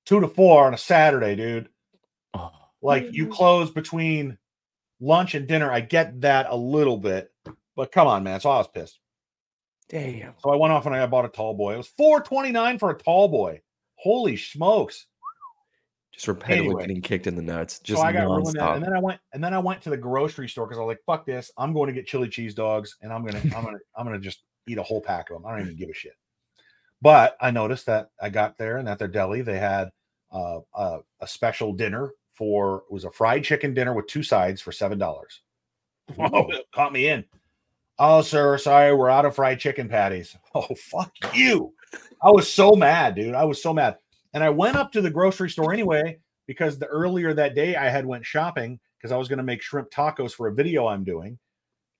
two 0.06 0.20
to 0.20 0.28
four 0.28 0.66
on 0.66 0.74
a 0.74 0.78
Saturday, 0.78 1.36
dude? 1.36 1.68
Oh. 2.34 2.50
Like 2.80 3.12
you 3.12 3.24
mm-hmm. 3.24 3.32
close 3.32 3.70
between 3.70 4.38
lunch 5.00 5.34
and 5.34 5.46
dinner. 5.46 5.70
I 5.70 5.80
get 5.80 6.20
that 6.20 6.46
a 6.48 6.56
little 6.56 6.96
bit, 6.96 7.32
but 7.76 7.92
come 7.92 8.06
on, 8.06 8.22
man. 8.22 8.40
So 8.40 8.50
I 8.50 8.58
was 8.58 8.68
pissed. 8.68 8.98
Damn. 9.88 10.34
So 10.38 10.50
I 10.50 10.56
went 10.56 10.72
off 10.72 10.86
and 10.86 10.94
I 10.94 11.04
bought 11.06 11.24
a 11.24 11.28
tall 11.28 11.54
boy. 11.54 11.74
It 11.74 11.78
was 11.78 11.88
four 11.88 12.20
twenty 12.22 12.50
nine 12.50 12.78
for 12.78 12.90
a 12.90 12.98
tall 12.98 13.28
boy. 13.28 13.60
Holy 13.96 14.36
smokes! 14.36 15.06
Just 16.12 16.26
repetitively 16.26 16.58
Anyway. 16.58 16.82
getting 16.82 17.00
kicked 17.00 17.26
in 17.26 17.34
the 17.36 17.42
nuts. 17.42 17.78
Just 17.78 18.00
so 18.00 18.06
I 18.06 18.12
got 18.12 18.26
ruined 18.26 18.56
and 18.58 18.84
then 18.84 18.92
I 18.94 19.00
went 19.00 19.20
and 19.32 19.42
then 19.42 19.54
I 19.54 19.58
went 19.58 19.80
to 19.82 19.90
the 19.90 19.96
grocery 19.96 20.48
store 20.48 20.66
because 20.66 20.78
I 20.78 20.82
was 20.82 20.88
like, 20.88 21.02
"Fuck 21.06 21.24
this! 21.24 21.50
I'm 21.56 21.72
going 21.72 21.86
to 21.88 21.92
get 21.94 22.06
chili 22.06 22.28
cheese 22.28 22.54
dogs, 22.54 22.96
and 23.00 23.12
I'm 23.12 23.24
gonna 23.24 23.40
I'm 23.56 23.64
gonna 23.64 23.78
I'm 23.96 24.04
gonna 24.06 24.18
just 24.20 24.42
eat 24.68 24.78
a 24.78 24.82
whole 24.82 25.00
pack 25.00 25.30
of 25.30 25.36
them. 25.36 25.46
I 25.46 25.52
don't 25.52 25.62
even 25.62 25.76
give 25.76 25.88
a 25.88 25.94
shit." 25.94 26.12
But 27.00 27.36
I 27.40 27.50
noticed 27.50 27.86
that 27.86 28.10
I 28.20 28.28
got 28.28 28.58
there 28.58 28.76
and 28.76 28.88
at 28.88 28.98
their 28.98 29.08
deli 29.08 29.42
they 29.42 29.58
had 29.58 29.90
uh, 30.30 30.60
a, 30.74 30.98
a 31.20 31.26
special 31.26 31.72
dinner 31.72 32.12
for 32.34 32.84
it 32.88 32.92
was 32.92 33.04
a 33.04 33.10
fried 33.10 33.42
chicken 33.42 33.74
dinner 33.74 33.92
with 33.92 34.06
two 34.06 34.22
sides 34.22 34.60
for 34.60 34.70
seven 34.70 34.98
dollars. 34.98 35.40
Oh, 36.18 36.48
caught 36.74 36.92
me 36.92 37.08
in. 37.08 37.24
Oh, 37.98 38.22
sir, 38.22 38.56
sorry, 38.58 38.94
we're 38.94 39.10
out 39.10 39.24
of 39.24 39.34
fried 39.34 39.60
chicken 39.60 39.88
patties. 39.88 40.36
Oh, 40.54 40.66
fuck 40.76 41.12
you! 41.34 41.72
I 42.22 42.30
was 42.30 42.52
so 42.52 42.72
mad, 42.72 43.14
dude. 43.14 43.34
I 43.34 43.44
was 43.44 43.62
so 43.62 43.72
mad, 43.72 43.96
and 44.34 44.42
I 44.42 44.50
went 44.50 44.76
up 44.76 44.92
to 44.92 45.00
the 45.00 45.10
grocery 45.10 45.50
store 45.50 45.72
anyway 45.72 46.18
because 46.46 46.78
the 46.78 46.86
earlier 46.86 47.34
that 47.34 47.54
day 47.54 47.76
I 47.76 47.88
had 47.88 48.06
went 48.06 48.24
shopping 48.26 48.78
because 48.98 49.12
I 49.12 49.16
was 49.16 49.28
going 49.28 49.38
to 49.38 49.42
make 49.42 49.62
shrimp 49.62 49.90
tacos 49.90 50.32
for 50.32 50.48
a 50.48 50.54
video 50.54 50.86
I'm 50.86 51.04
doing 51.04 51.38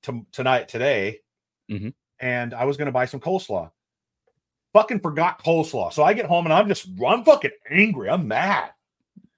to, 0.02 0.24
tonight 0.32 0.68
today, 0.68 1.20
Mhm. 1.70 1.94
and 2.20 2.54
I 2.54 2.64
was 2.64 2.76
going 2.76 2.86
to 2.86 2.92
buy 2.92 3.04
some 3.06 3.20
coleslaw. 3.20 3.70
Fucking 4.72 5.00
forgot 5.00 5.42
coleslaw, 5.42 5.92
so 5.92 6.02
I 6.02 6.14
get 6.14 6.26
home 6.26 6.46
and 6.46 6.52
I'm 6.52 6.66
just 6.68 6.88
I'm 7.06 7.24
fucking 7.24 7.50
angry. 7.70 8.08
I'm 8.08 8.26
mad. 8.26 8.70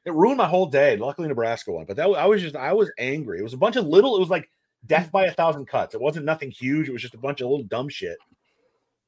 It 0.04 0.12
ruined 0.12 0.36
my 0.38 0.46
whole 0.46 0.66
day. 0.66 0.96
Luckily, 0.96 1.26
Nebraska 1.28 1.72
won, 1.72 1.86
but 1.86 1.96
that 1.96 2.04
I 2.08 2.26
was 2.26 2.40
just 2.42 2.54
I 2.54 2.72
was 2.72 2.92
angry. 2.98 3.40
It 3.40 3.42
was 3.42 3.54
a 3.54 3.58
bunch 3.58 3.76
of 3.76 3.86
little. 3.86 4.14
It 4.16 4.20
was 4.20 4.28
like 4.30 4.48
death 4.86 5.10
by 5.10 5.24
a 5.24 5.32
thousand 5.32 5.66
cuts. 5.66 5.94
It 5.94 6.00
wasn't 6.00 6.26
nothing 6.26 6.50
huge. 6.50 6.88
It 6.88 6.92
was 6.92 7.02
just 7.02 7.14
a 7.14 7.18
bunch 7.18 7.40
of 7.40 7.48
little 7.48 7.64
dumb 7.64 7.88
shit. 7.88 8.18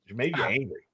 It 0.09 0.17
made 0.17 0.37
you 0.37 0.43
angry. 0.43 0.86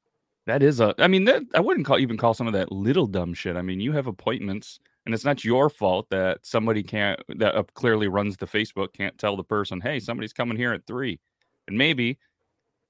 That 0.47 0.63
is 0.63 0.81
a. 0.81 0.95
I 0.99 1.07
mean, 1.07 1.25
that 1.25 1.43
I 1.55 1.61
wouldn't 1.61 1.87
call 1.87 1.99
even 1.99 2.17
call 2.17 2.35
some 2.35 2.47
of 2.47 2.53
that 2.55 2.73
little 2.73 3.07
dumb 3.07 3.33
shit. 3.33 3.57
I 3.57 3.63
mean, 3.63 3.81
you 3.81 3.93
have 3.93 4.09
appointments, 4.09 4.81
and 5.07 5.15
it's 5.15 5.25
not 5.25 5.45
your 5.45 5.71
fault 5.71 6.09
that 6.11 6.45
somebody 6.45 6.83
can't 6.83 7.21
that 7.37 7.55
uh, 7.55 7.63
clearly 7.75 8.09
runs 8.09 8.37
the 8.37 8.47
Facebook 8.47 8.93
can't 8.93 9.17
tell 9.19 9.37
the 9.37 9.45
person, 9.45 9.81
hey, 9.81 10.01
somebody's 10.01 10.33
coming 10.33 10.57
here 10.57 10.73
at 10.73 10.87
three, 10.87 11.21
and 11.69 11.79
maybe 11.79 12.19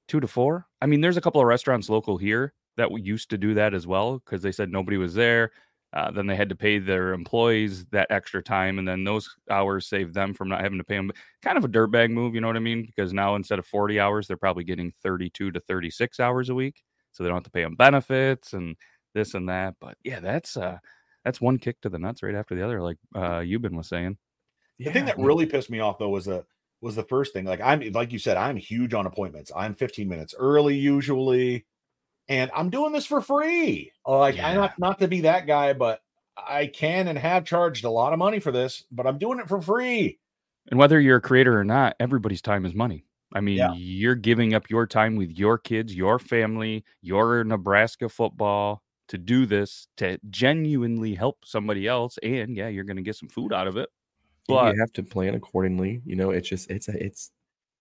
two 0.08 0.20
to 0.20 0.26
four. 0.26 0.66
I 0.80 0.86
mean, 0.86 1.02
there's 1.02 1.18
a 1.18 1.20
couple 1.20 1.40
of 1.40 1.46
restaurants 1.46 1.90
local 1.90 2.16
here 2.16 2.54
that 2.78 2.90
used 2.90 3.28
to 3.30 3.38
do 3.38 3.52
that 3.54 3.74
as 3.74 3.86
well 3.86 4.18
because 4.18 4.40
they 4.42 4.52
said 4.52 4.70
nobody 4.70 4.96
was 4.96 5.14
there. 5.14 5.52
Uh, 5.92 6.10
then 6.10 6.26
they 6.26 6.36
had 6.36 6.48
to 6.48 6.56
pay 6.56 6.78
their 6.78 7.12
employees 7.12 7.84
that 7.86 8.06
extra 8.10 8.42
time, 8.42 8.78
and 8.78 8.88
then 8.88 9.04
those 9.04 9.36
hours 9.50 9.86
saved 9.86 10.14
them 10.14 10.32
from 10.32 10.48
not 10.48 10.62
having 10.62 10.78
to 10.78 10.84
pay 10.84 10.96
them. 10.96 11.12
Kind 11.42 11.58
of 11.58 11.66
a 11.66 11.68
dirtbag 11.68 12.10
move, 12.10 12.34
you 12.34 12.40
know 12.40 12.46
what 12.46 12.56
I 12.56 12.60
mean? 12.60 12.86
Because 12.86 13.12
now 13.12 13.34
instead 13.34 13.58
of 13.58 13.66
40 13.66 14.00
hours, 14.00 14.26
they're 14.26 14.38
probably 14.38 14.64
getting 14.64 14.90
32 15.02 15.50
to 15.50 15.60
36 15.60 16.18
hours 16.18 16.48
a 16.48 16.54
week 16.54 16.82
so 17.12 17.22
they 17.22 17.28
don't 17.28 17.36
have 17.36 17.44
to 17.44 17.50
pay 17.50 17.62
them 17.62 17.76
benefits 17.76 18.52
and 18.52 18.76
this 19.14 19.34
and 19.34 19.48
that. 19.48 19.74
But 19.80 19.96
yeah, 20.02 20.20
that's 20.20 20.56
uh 20.56 20.78
that's 21.24 21.40
one 21.40 21.58
kick 21.58 21.80
to 21.82 21.88
the 21.88 21.98
nuts 21.98 22.22
right 22.22 22.34
after 22.34 22.54
the 22.54 22.64
other, 22.64 22.82
like 22.82 22.98
uh 23.14 23.40
Yuban 23.40 23.76
was 23.76 23.88
saying. 23.88 24.18
The 24.78 24.90
thing 24.90 25.04
that 25.04 25.18
really 25.18 25.46
pissed 25.46 25.70
me 25.70 25.80
off 25.80 25.98
though 25.98 26.08
was 26.08 26.24
the 26.24 26.44
was 26.80 26.96
the 26.96 27.04
first 27.04 27.32
thing. 27.32 27.44
Like 27.44 27.60
I'm 27.60 27.80
like 27.92 28.12
you 28.12 28.18
said, 28.18 28.36
I'm 28.36 28.56
huge 28.56 28.94
on 28.94 29.06
appointments. 29.06 29.52
I'm 29.54 29.74
15 29.74 30.08
minutes 30.08 30.34
early 30.36 30.76
usually, 30.76 31.64
and 32.28 32.50
I'm 32.54 32.70
doing 32.70 32.92
this 32.92 33.06
for 33.06 33.20
free. 33.20 33.92
Like 34.06 34.38
I'm 34.38 34.56
not 34.56 34.78
not 34.78 34.98
to 34.98 35.08
be 35.08 35.22
that 35.22 35.46
guy, 35.46 35.72
but 35.72 36.00
I 36.36 36.66
can 36.66 37.08
and 37.08 37.18
have 37.18 37.44
charged 37.44 37.84
a 37.84 37.90
lot 37.90 38.12
of 38.12 38.18
money 38.18 38.40
for 38.40 38.52
this, 38.52 38.84
but 38.90 39.06
I'm 39.06 39.18
doing 39.18 39.38
it 39.38 39.48
for 39.48 39.60
free. 39.60 40.18
And 40.70 40.78
whether 40.78 41.00
you're 41.00 41.16
a 41.16 41.22
creator 41.22 41.58
or 41.58 41.64
not, 41.64 41.96
everybody's 42.00 42.42
time 42.42 42.64
is 42.64 42.74
money. 42.74 43.04
I 43.34 43.40
mean, 43.40 43.56
Yeah. 43.58 43.72
you're 43.74 44.14
giving 44.14 44.54
up 44.54 44.70
your 44.70 44.86
time 44.86 45.16
with 45.16 45.30
your 45.30 45.58
kids, 45.58 45.94
your 45.94 46.18
family, 46.18 46.84
your 47.00 47.44
Nebraska 47.44 48.08
football 48.08 48.82
to 49.08 49.18
do 49.18 49.46
this 49.46 49.88
to 49.98 50.18
genuinely 50.30 51.14
help 51.14 51.44
somebody 51.44 51.86
else. 51.86 52.18
And 52.22 52.56
yeah, 52.56 52.68
you're 52.68 52.84
going 52.84 52.96
to 52.96 53.02
get 53.02 53.16
some 53.16 53.28
food 53.28 53.52
out 53.52 53.66
of 53.66 53.76
it. 53.76 53.88
But 54.48 54.74
you 54.74 54.80
have 54.80 54.92
to 54.94 55.02
plan 55.02 55.34
accordingly. 55.34 56.02
You 56.04 56.16
know, 56.16 56.30
it's 56.30 56.48
just 56.48 56.70
it's 56.70 56.88
a 56.88 57.04
it's 57.04 57.30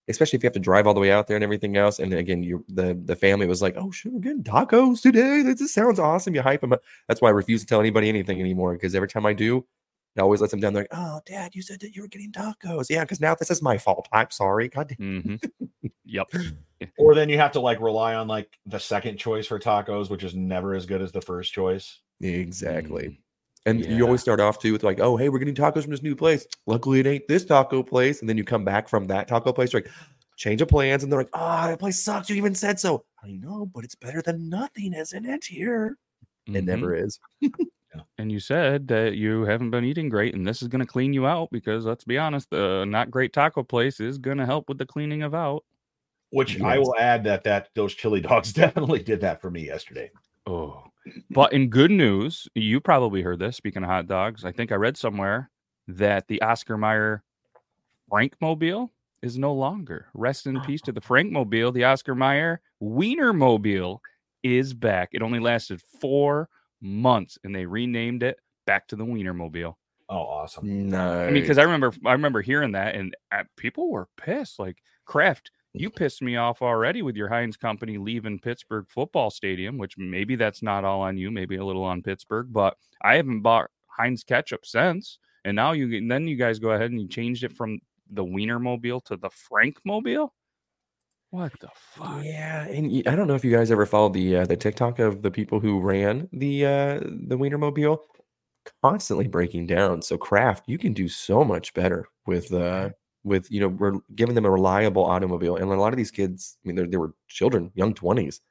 especially 0.08 0.38
if 0.38 0.44
you 0.44 0.48
have 0.48 0.54
to 0.54 0.60
drive 0.60 0.88
all 0.88 0.94
the 0.94 1.00
way 1.00 1.12
out 1.12 1.28
there 1.28 1.38
and 1.38 1.44
everything 1.44 1.78
else. 1.78 2.00
And 2.00 2.14
again, 2.14 2.44
you 2.44 2.64
the 2.70 3.00
the 3.06 3.16
family 3.16 3.48
was 3.48 3.62
like, 3.62 3.76
"Oh 3.78 3.92
shit, 3.92 4.12
we're 4.14 4.20
getting 4.20 4.44
tacos 4.44 5.02
today. 5.02 5.42
That 5.44 5.58
just 5.58 5.74
sounds 5.74 6.00
awesome." 6.00 6.36
You 6.36 6.42
hype 6.42 6.62
them 6.62 6.74
up. 6.74 6.82
That's 7.08 7.22
why 7.22 7.30
I 7.30 7.32
refuse 7.32 7.62
to 7.62 7.68
tell 7.68 7.80
anybody 7.80 8.10
anything 8.10 8.40
anymore 8.40 8.74
because 8.74 8.94
every 8.96 9.08
time 9.08 9.26
I 9.26 9.34
do, 9.34 9.66
it 10.15 10.19
always 10.21 10.41
lets 10.41 10.52
them 10.52 10.60
down. 10.60 10.74
They're 10.74 10.84
like, 10.84 10.89
"Oh, 10.93 11.21
Dad, 11.26 11.56
you 11.56 11.62
said 11.62 11.80
that 11.82 11.95
you 11.95 12.02
were 12.02 12.08
getting 12.08 12.32
tacos." 12.32 12.88
Yeah, 12.89 13.02
because 13.02 13.19
now 13.21 13.36
this 13.36 13.50
is 13.52 13.62
my 13.62 13.78
fault. 13.78 14.08
I'm 14.12 14.30
sorry. 14.32 14.67
God 14.69 14.89
damn. 14.97 15.24
Mhm. 15.24 15.91
yep. 16.06 16.28
Or 16.97 17.13
then 17.13 17.30
you 17.30 17.38
have 17.38 17.52
to 17.52 17.60
like 17.60 17.80
rely 17.80 18.15
on 18.15 18.28
like 18.28 18.58
the 18.65 18.80
second 18.80 19.17
choice 19.17 19.45
for 19.45 19.60
tacos, 19.60 20.10
which 20.10 20.24
is 20.24 20.34
never 20.34 20.74
as 20.74 20.88
good 20.88 21.00
as 21.00 21.12
the 21.12 21.21
first 21.21 21.54
choice. 21.54 22.00
Exactly. 22.21 23.04
Mm, 23.10 23.17
And 23.67 23.86
you 23.86 24.04
always 24.04 24.21
start 24.21 24.39
off 24.39 24.58
too 24.58 24.74
with 24.74 24.82
like, 24.84 25.00
oh, 25.00 25.15
hey, 25.15 25.30
we're 25.30 25.38
getting 25.38 25.54
tacos 25.54 25.84
from 25.84 25.91
this 25.91 26.02
new 26.02 26.15
place. 26.15 26.47
Luckily, 26.65 27.00
it 27.02 27.06
ain't 27.06 27.28
this 27.28 27.45
taco 27.45 27.84
place. 27.84 28.21
And 28.21 28.28
then 28.28 28.36
you 28.36 28.43
come 28.43 28.65
back 28.65 28.89
from 28.89 29.06
that 29.06 29.28
taco 29.28 29.54
place, 29.54 29.71
you're 29.74 29.84
like, 29.84 29.91
change 30.38 30.60
of 30.63 30.69
plans. 30.69 31.04
And 31.04 31.12
they're 31.12 31.19
like, 31.19 31.30
oh, 31.34 31.67
that 31.67 31.78
place 31.78 32.00
sucks. 32.02 32.32
You 32.32 32.36
even 32.38 32.56
said 32.56 32.80
so. 32.80 33.06
I 33.24 33.28
know, 33.30 33.67
but 33.71 33.84
it's 33.84 33.93
better 33.93 34.24
than 34.24 34.50
nothing, 34.50 34.93
isn't 34.95 35.26
it? 35.28 35.45
Here. 35.45 35.97
It 36.47 36.52
Mhm. 36.54 36.65
never 36.65 36.95
is. 36.95 37.19
And 38.17 38.32
you 38.32 38.39
said 38.39 38.88
that 38.89 39.15
you 39.15 39.43
haven't 39.43 39.71
been 39.71 39.84
eating 39.84 40.10
great, 40.10 40.34
and 40.34 40.47
this 40.47 40.62
is 40.62 40.67
going 40.67 40.80
to 40.80 40.86
clean 40.86 41.13
you 41.13 41.27
out 41.27 41.49
because 41.51 41.86
let's 41.86 42.04
be 42.04 42.17
honest, 42.17 42.49
the 42.49 42.86
not 42.86 43.12
great 43.12 43.34
taco 43.34 43.63
place 43.63 43.99
is 43.99 44.17
going 44.17 44.38
to 44.38 44.45
help 44.45 44.69
with 44.69 44.77
the 44.77 44.86
cleaning 44.86 45.23
of 45.23 45.34
out. 45.36 45.63
Which 46.30 46.62
I 46.62 46.77
will 46.77 46.95
add 46.97 47.25
that 47.25 47.43
that 47.43 47.69
those 47.75 47.93
chili 47.93 48.21
dogs 48.21 48.54
definitely 48.54 49.04
did 49.04 49.21
that 49.21 49.41
for 49.41 49.51
me 49.51 49.65
yesterday. 49.65 50.12
Oh, 50.45 50.84
but 51.30 51.51
in 51.54 51.69
good 51.69 51.91
news, 51.91 52.47
you 52.56 52.80
probably 52.80 53.21
heard 53.21 53.39
this. 53.39 53.58
Speaking 53.58 53.84
of 53.84 53.89
hot 53.89 54.08
dogs, 54.08 54.45
I 54.45 54.51
think 54.51 54.71
I 54.71 54.75
read 54.75 54.97
somewhere 54.97 55.49
that 55.88 56.27
the 56.27 56.41
Oscar 56.41 56.77
Mayer 56.77 57.23
Frank 58.10 58.36
Mobile 58.39 58.91
is 59.21 59.38
no 59.38 59.54
longer. 59.54 60.08
Rest 60.13 60.47
in 60.47 60.62
peace 60.62 60.82
to 60.86 60.91
the 60.91 61.01
Frank 61.01 61.32
Mobile. 61.32 61.71
The 61.71 61.84
Oscar 61.84 62.15
Mayer 62.15 62.62
Wiener 62.80 63.34
Mobile 63.34 64.01
is 64.43 64.73
back. 64.73 65.10
It 65.12 65.21
only 65.21 65.39
lasted 65.39 65.82
four 65.99 66.49
months, 66.82 67.38
and 67.44 67.56
they 67.56 67.65
renamed 67.65 68.24
it 68.24 68.39
back 68.65 68.88
to 68.88 68.96
the 68.96 69.06
Wiener 69.06 69.34
Mobile. 69.34 69.78
Oh, 70.10 70.24
awesome. 70.24 70.89
No. 70.89 71.22
I 71.22 71.32
mean, 71.32 71.41
because 71.41 71.58
I 71.58 71.63
remember, 71.63 71.94
I 72.06 72.12
remember 72.12 72.41
hearing 72.41 72.74
that, 72.74 72.96
and 72.96 73.15
uh, 73.32 73.44
people 73.56 73.89
were 73.89 74.10
pissed. 74.17 74.60
Like 74.60 74.78
Kraft, 75.06 75.52
you 75.74 75.89
pissed 75.91 76.22
me 76.22 76.36
off 76.36 76.62
already 76.62 77.02
with 77.02 77.15
your 77.15 77.30
Heinz 77.30 77.56
company 77.56 77.98
leaving 77.98 78.39
Pittsburgh 78.39 78.86
football 78.89 79.30
stadium. 79.30 79.78
Which 79.78 79.98
maybe 79.98 80.36
that's 80.36 80.62
not 80.62 80.84
all 80.84 81.02
on 81.02 81.17
you, 81.17 81.32
maybe 81.32 81.56
a 81.56 81.65
little 81.65 81.84
on 81.84 82.02
Pittsburgh. 82.02 82.48
But 82.52 82.76
I 83.02 83.15
haven't 83.15 83.41
bought 83.41 83.70
Heinz 83.88 84.24
ketchup 84.24 84.65
since. 84.65 85.17
And 85.46 85.56
now 85.56 85.72
you, 85.72 85.98
and 85.98 86.12
then 86.12 86.28
you 86.28 86.36
guys 86.36 86.60
go 86.60 86.72
ahead 86.72 86.91
and 86.91 87.02
you 87.02 87.08
changed 87.08 87.44
it 87.44 87.54
from 87.54 87.80
the 88.10 88.24
Wiener 88.24 88.60
Mobile 88.60 89.02
to 89.02 89.15
the 89.15 89.30
Frank 89.30 89.78
Mobile. 89.86 90.34
What 91.32 91.54
the 91.62 91.70
fuck? 91.76 92.24
Yeah, 92.24 92.65
and 92.67 93.08
I 93.08 93.15
don't 93.15 93.28
know 93.28 93.36
if 93.36 93.46
you 93.46 93.52
guys 93.52 93.72
ever 93.72 93.86
followed 93.86 94.13
the 94.13 94.38
uh, 94.38 94.46
the 94.46 94.58
TikTok 94.58 95.00
of 95.00 95.22
the 95.22 95.32
people 95.32 95.62
who 95.62 95.80
ran 95.80 96.28
the 96.34 96.65
uh, 96.65 97.00
the 97.00 97.38
Wienermobile, 97.38 98.00
constantly 98.84 99.28
breaking 99.28 99.67
down. 99.67 100.02
So 100.02 100.17
Kraft, 100.17 100.65
you 100.67 100.78
can 100.78 100.94
do 100.94 101.08
so 101.08 101.44
much 101.46 101.74
better 101.74 102.08
with 102.28 102.54
uh, 102.54 102.89
with 103.24 103.50
you 103.50 103.62
know 103.62 103.70
we're 103.70 104.00
giving 104.15 104.36
them 104.36 104.46
a 104.46 104.52
reliable 104.52 105.06
automobile, 105.06 105.56
and 105.56 105.72
a 105.72 105.76
lot 105.76 105.94
of 105.94 105.98
these 105.98 106.12
kids, 106.12 106.58
I 106.65 106.67
mean, 106.67 106.76
they 106.76 106.86
they 106.86 106.98
were 106.98 107.13
children, 107.30 107.72
young 107.76 107.94
twenties, 107.94 108.41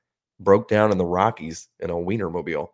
broke 0.40 0.69
down 0.69 0.90
in 0.90 0.97
the 0.99 1.05
Rockies 1.05 1.69
in 1.81 1.90
a 1.90 1.95
Wienermobile. 1.95 2.69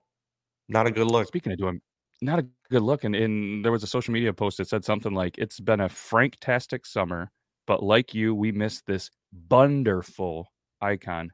Not 0.69 0.87
a 0.87 0.91
good 0.91 1.07
look. 1.07 1.29
Speaking 1.29 1.53
of 1.53 1.59
doing 1.59 1.81
not 2.23 2.39
a 2.39 2.47
good 2.71 2.83
look, 2.83 3.05
and, 3.05 3.15
and 3.15 3.65
there 3.65 3.73
was 3.73 3.83
a 3.83 3.87
social 3.87 4.13
media 4.13 4.33
post 4.33 4.59
that 4.59 4.69
said 4.69 4.85
something 4.85 5.13
like, 5.15 5.39
"It's 5.39 5.61
been 5.61 5.81
a 5.81 5.89
franktastic 5.89 6.87
summer, 6.87 7.31
but 7.67 7.83
like 7.83 8.15
you, 8.15 8.35
we 8.35 8.53
miss 8.53 8.83
this 8.83 9.11
wonderful 9.51 10.53
icon. 10.81 11.33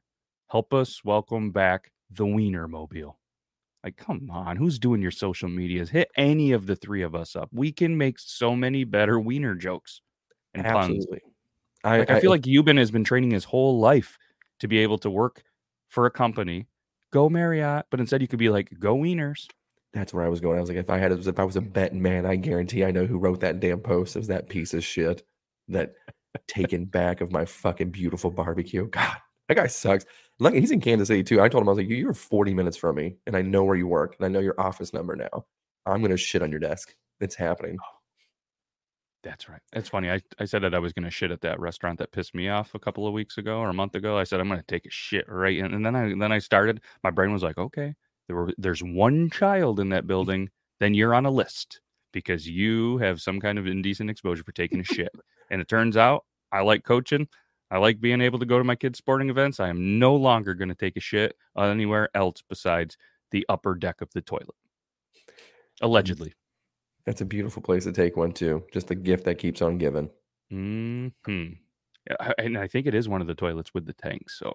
Help 0.51 0.75
us 0.75 1.05
welcome 1.05 1.51
back 1.51 1.91
the 2.11 2.27
Wiener 2.27 2.69
Mobile." 2.69 3.19
Like, 3.85 3.97
come 3.97 4.31
on, 4.31 4.57
who's 4.57 4.79
doing 4.79 5.03
your 5.03 5.11
social 5.11 5.49
medias? 5.49 5.91
Hit 5.91 6.09
any 6.17 6.53
of 6.53 6.67
the 6.67 6.77
three 6.77 7.03
of 7.03 7.15
us 7.15 7.35
up. 7.35 7.49
We 7.53 7.73
can 7.73 7.99
make 7.99 8.19
so 8.19 8.55
many 8.55 8.85
better 8.85 9.19
Wiener 9.19 9.57
jokes 9.57 10.03
and 10.55 10.65
puns. 10.65 10.99
Absolutely. 10.99 11.21
Like, 11.85 12.11
I, 12.11 12.21
feel 12.21 12.31
like 12.31 12.43
Euban 12.43 12.79
has 12.79 12.93
been 12.93 13.03
training 13.03 13.33
his 13.33 13.43
whole 13.43 13.81
life 13.81 14.17
to 14.61 14.69
be 14.69 14.79
able 14.79 14.99
to 14.99 15.11
work 15.11 15.43
for 15.89 16.07
a 16.07 16.11
company, 16.11 16.69
go 17.13 17.29
Marriott, 17.29 17.87
but 17.91 17.99
instead 17.99 18.23
you 18.23 18.29
could 18.29 18.39
be 18.39 18.51
like, 18.51 18.71
go 18.79 18.97
Wieners. 18.97 19.49
That's 19.93 20.15
where 20.15 20.25
I 20.25 20.29
was 20.29 20.41
going. 20.41 20.59
I 20.59 20.61
was 20.61 20.71
like, 20.71 20.79
if 20.79 20.89
I 20.89 20.99
had, 20.99 21.11
if 21.13 21.39
I 21.39 21.45
was 21.45 21.57
a 21.57 21.61
betting 21.61 22.01
man, 22.01 22.25
I 22.25 22.37
guarantee 22.37 22.85
I 22.85 22.93
know 22.93 23.05
who 23.05 23.19
wrote 23.19 23.41
that 23.41 23.59
damn 23.59 23.81
post. 23.81 24.15
It 24.15 24.21
was 24.21 24.29
that 24.29 24.49
piece 24.49 24.73
of 24.75 24.85
shit 24.85 25.25
that 25.69 25.93
taken 26.47 26.85
back 26.85 27.21
of 27.21 27.31
my 27.33 27.45
fucking 27.45 27.91
beautiful 27.91 28.31
barbecue. 28.31 28.87
God, 28.89 29.17
that 29.49 29.55
guy 29.57 29.67
sucks. 29.67 30.05
Like 30.39 30.55
he's 30.55 30.71
in 30.71 30.81
Kansas 30.81 31.09
City 31.09 31.23
too. 31.23 31.41
I 31.41 31.49
told 31.49 31.63
him 31.63 31.69
I 31.69 31.73
was 31.73 31.79
like, 31.79 31.89
"You- 31.89 31.97
you're 31.97 32.15
40 32.15 32.55
minutes 32.55 32.77
from 32.77 32.97
me, 32.97 33.17
and 33.27 33.37
I 33.37 33.43
know 33.43 33.65
where 33.65 33.77
you 33.77 33.87
work, 33.87 34.17
and 34.19 34.25
I 34.27 34.29
know 34.29 34.41
your 34.41 34.59
office 34.61 34.93
number 34.93 35.17
now. 35.17 35.45
I'm 35.87 36.03
gonna 36.03 36.17
shit 36.17 36.43
on 36.43 36.51
your 36.51 36.61
desk. 36.61 36.95
It's 37.21 37.35
happening. 37.35 37.77
Oh. 37.81 37.99
That's 39.23 39.49
right. 39.49 39.61
It's 39.73 39.89
funny. 39.89 40.11
I, 40.11 40.21
I 40.41 40.47
said 40.47 40.63
that 40.63 40.75
I 40.75 40.81
was 40.81 40.93
to 40.93 41.11
shit 41.11 41.31
at 41.31 41.43
that 41.43 41.61
restaurant 41.61 41.99
that 42.01 42.11
pissed 42.11 42.35
me 42.35 42.49
off 42.49 42.75
a 42.75 42.81
couple 42.81 43.07
of 43.07 43.13
weeks 43.13 43.39
ago 43.39 43.59
or 43.59 43.69
a 43.71 43.75
month 43.75 43.95
ago. 43.95 44.19
I 44.19 44.25
said 44.25 44.41
I'm 44.41 44.49
to 44.49 44.63
take 44.67 44.85
a 44.85 44.91
shit 44.91 45.27
right, 45.29 45.61
and, 45.63 45.75
and 45.75 45.87
then 45.87 45.95
I 45.95 46.13
then 46.19 46.33
I 46.33 46.39
started. 46.39 46.81
My 47.05 47.11
brain 47.11 47.33
was 47.33 47.43
like, 47.43 47.57
okay, 47.59 47.95
there 48.27 48.37
were 48.37 48.53
there's 48.59 48.83
one 48.83 49.31
child 49.31 49.79
in 49.79 49.91
that 49.91 50.07
building 50.07 50.51
then 50.81 50.95
you're 50.95 51.15
on 51.15 51.25
a 51.27 51.31
list 51.31 51.81
because 52.13 52.49
you 52.49 52.99
have 52.99 53.21
some 53.23 53.41
kind 53.41 53.57
of 53.57 53.69
indecent 53.69 54.11
exposure 54.11 54.43
for 54.43 54.51
taking 54.51 54.81
a 54.81 54.85
shit. 54.85 55.11
And 55.53 55.61
it 55.61 55.69
turns 55.69 55.97
out 55.97 56.25
I 56.51 56.63
like 56.63 56.83
coaching. 56.83 57.29
I 57.71 57.79
like 57.79 58.01
being 58.01 58.21
able 58.21 58.39
to 58.41 58.47
go 58.47 58.59
to 58.59 58.65
my 58.65 58.75
kids' 58.75 58.99
sporting 58.99 59.31
events. 59.31 59.61
I 59.61 59.69
am 59.69 59.99
no 59.99 60.17
longer 60.17 60.55
going 60.55 60.71
to 60.71 60.75
take 60.75 60.97
a 60.97 61.01
shit 61.01 61.37
anywhere 61.57 62.09
else 62.15 62.43
besides 62.49 62.97
the 63.31 63.47
upper 63.49 63.75
deck 63.75 64.01
of 64.01 64.11
the 64.13 64.21
toilet. 64.21 64.57
Allegedly. 65.81 66.35
That's 67.07 67.21
a 67.21 67.27
beautiful 67.27 67.63
place 67.63 67.85
to 67.85 67.93
take 67.93 68.17
one 68.17 68.33
too. 68.33 68.65
Just 68.73 68.91
a 68.91 68.95
gift 68.95 69.25
that 69.25 69.37
keeps 69.37 69.63
on 69.63 69.79
giving. 69.79 70.11
Hmm. 70.51 71.09
And 72.39 72.59
I 72.59 72.67
think 72.67 72.87
it 72.87 72.95
is 72.95 73.09
one 73.09 73.21
of 73.21 73.27
the 73.27 73.35
toilets 73.35 73.73
with 73.73 73.87
the 73.87 73.93
tank. 73.93 74.29
So, 74.29 74.53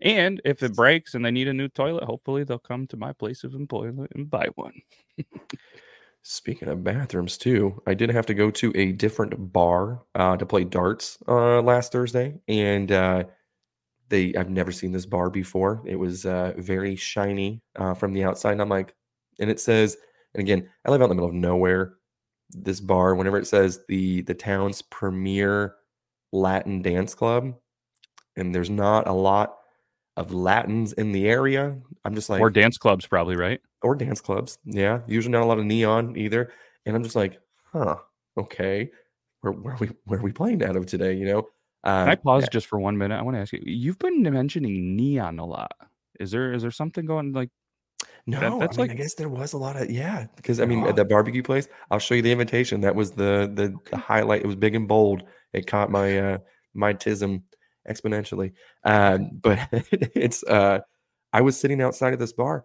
and 0.00 0.40
if 0.44 0.62
it 0.62 0.74
breaks 0.74 1.14
and 1.14 1.24
they 1.24 1.30
need 1.30 1.48
a 1.48 1.54
new 1.54 1.68
toilet, 1.68 2.04
hopefully 2.04 2.44
they'll 2.44 2.58
come 2.58 2.86
to 2.88 2.96
my 2.96 3.12
place 3.12 3.44
of 3.44 3.54
employment 3.54 4.12
and 4.14 4.28
buy 4.28 4.48
one. 4.54 4.74
Speaking 6.30 6.68
of 6.68 6.84
bathrooms, 6.84 7.38
too, 7.38 7.80
I 7.86 7.94
did 7.94 8.10
have 8.10 8.26
to 8.26 8.34
go 8.34 8.50
to 8.50 8.70
a 8.74 8.92
different 8.92 9.50
bar 9.50 10.02
uh, 10.14 10.36
to 10.36 10.44
play 10.44 10.62
darts 10.62 11.16
uh, 11.26 11.62
last 11.62 11.90
Thursday, 11.90 12.34
and 12.48 12.92
uh, 12.92 13.24
they 14.10 14.34
I've 14.34 14.50
never 14.50 14.70
seen 14.70 14.92
this 14.92 15.06
bar 15.06 15.30
before. 15.30 15.82
It 15.86 15.96
was 15.96 16.26
uh, 16.26 16.52
very 16.58 16.96
shiny 16.96 17.62
uh, 17.76 17.94
from 17.94 18.12
the 18.12 18.24
outside. 18.24 18.52
And 18.52 18.60
I'm 18.60 18.68
like, 18.68 18.94
and 19.40 19.48
it 19.48 19.58
says, 19.58 19.96
and 20.34 20.42
again, 20.42 20.68
I 20.84 20.90
live 20.90 21.00
out 21.00 21.04
in 21.04 21.08
the 21.08 21.14
middle 21.14 21.30
of 21.30 21.34
nowhere. 21.34 21.94
This 22.50 22.78
bar, 22.78 23.14
whenever 23.14 23.38
it 23.38 23.46
says 23.46 23.80
the 23.88 24.20
the 24.20 24.34
town's 24.34 24.82
premier 24.82 25.76
Latin 26.30 26.82
dance 26.82 27.14
club, 27.14 27.54
and 28.36 28.54
there's 28.54 28.68
not 28.68 29.08
a 29.08 29.12
lot 29.12 29.57
of 30.18 30.34
Latins 30.34 30.92
in 30.94 31.12
the 31.12 31.28
area. 31.28 31.78
I'm 32.04 32.14
just 32.14 32.28
like, 32.28 32.40
or 32.40 32.50
dance 32.50 32.76
clubs, 32.76 33.06
probably 33.06 33.36
right 33.36 33.60
or 33.82 33.94
dance 33.94 34.20
clubs. 34.20 34.58
Yeah, 34.64 35.00
usually 35.06 35.32
not 35.32 35.42
a 35.42 35.46
lot 35.46 35.58
of 35.58 35.64
neon 35.64 36.16
either. 36.16 36.52
And 36.84 36.96
I'm 36.96 37.04
just 37.04 37.14
like, 37.14 37.40
huh, 37.72 37.96
okay, 38.36 38.90
where 39.40 39.52
where 39.52 39.74
are 39.74 39.78
we 39.78 39.90
where 40.04 40.18
are 40.18 40.22
we 40.22 40.32
playing 40.32 40.64
out 40.64 40.76
of 40.76 40.86
today? 40.86 41.14
You 41.14 41.26
know. 41.26 41.38
Um, 41.84 42.04
Can 42.04 42.08
I 42.08 42.14
pause 42.16 42.42
yeah. 42.42 42.48
just 42.50 42.66
for 42.66 42.80
one 42.80 42.98
minute? 42.98 43.16
I 43.16 43.22
want 43.22 43.36
to 43.36 43.40
ask 43.40 43.52
you. 43.52 43.62
You've 43.64 44.00
been 44.00 44.22
mentioning 44.22 44.96
neon 44.96 45.38
a 45.38 45.46
lot. 45.46 45.72
Is 46.18 46.32
there 46.32 46.52
is 46.52 46.62
there 46.62 46.72
something 46.72 47.06
going 47.06 47.32
like? 47.32 47.50
No, 48.26 48.40
that, 48.40 48.58
that's 48.58 48.78
I 48.78 48.82
mean, 48.82 48.88
like 48.88 48.96
I 48.96 49.00
guess 49.00 49.14
there 49.14 49.28
was 49.28 49.52
a 49.52 49.58
lot 49.58 49.80
of 49.80 49.88
yeah. 49.88 50.26
Because 50.34 50.60
I 50.60 50.66
mean, 50.66 50.84
at 50.84 50.96
that 50.96 51.08
barbecue 51.08 51.44
place, 51.44 51.68
I'll 51.92 52.00
show 52.00 52.14
you 52.14 52.22
the 52.22 52.32
invitation. 52.32 52.80
That 52.80 52.96
was 52.96 53.12
the 53.12 53.50
the, 53.54 53.74
the 53.88 53.96
highlight. 53.96 54.42
It 54.42 54.46
was 54.46 54.56
big 54.56 54.74
and 54.74 54.88
bold. 54.88 55.22
It 55.52 55.68
caught 55.68 55.90
my 55.90 56.18
uh 56.18 56.38
my 56.74 56.92
tism 56.92 57.42
exponentially. 57.88 58.52
Um, 58.84 59.30
but 59.42 59.68
it's 59.72 60.42
uh, 60.44 60.80
I 61.32 61.40
was 61.40 61.58
sitting 61.58 61.82
outside 61.82 62.12
of 62.12 62.18
this 62.18 62.32
bar 62.32 62.64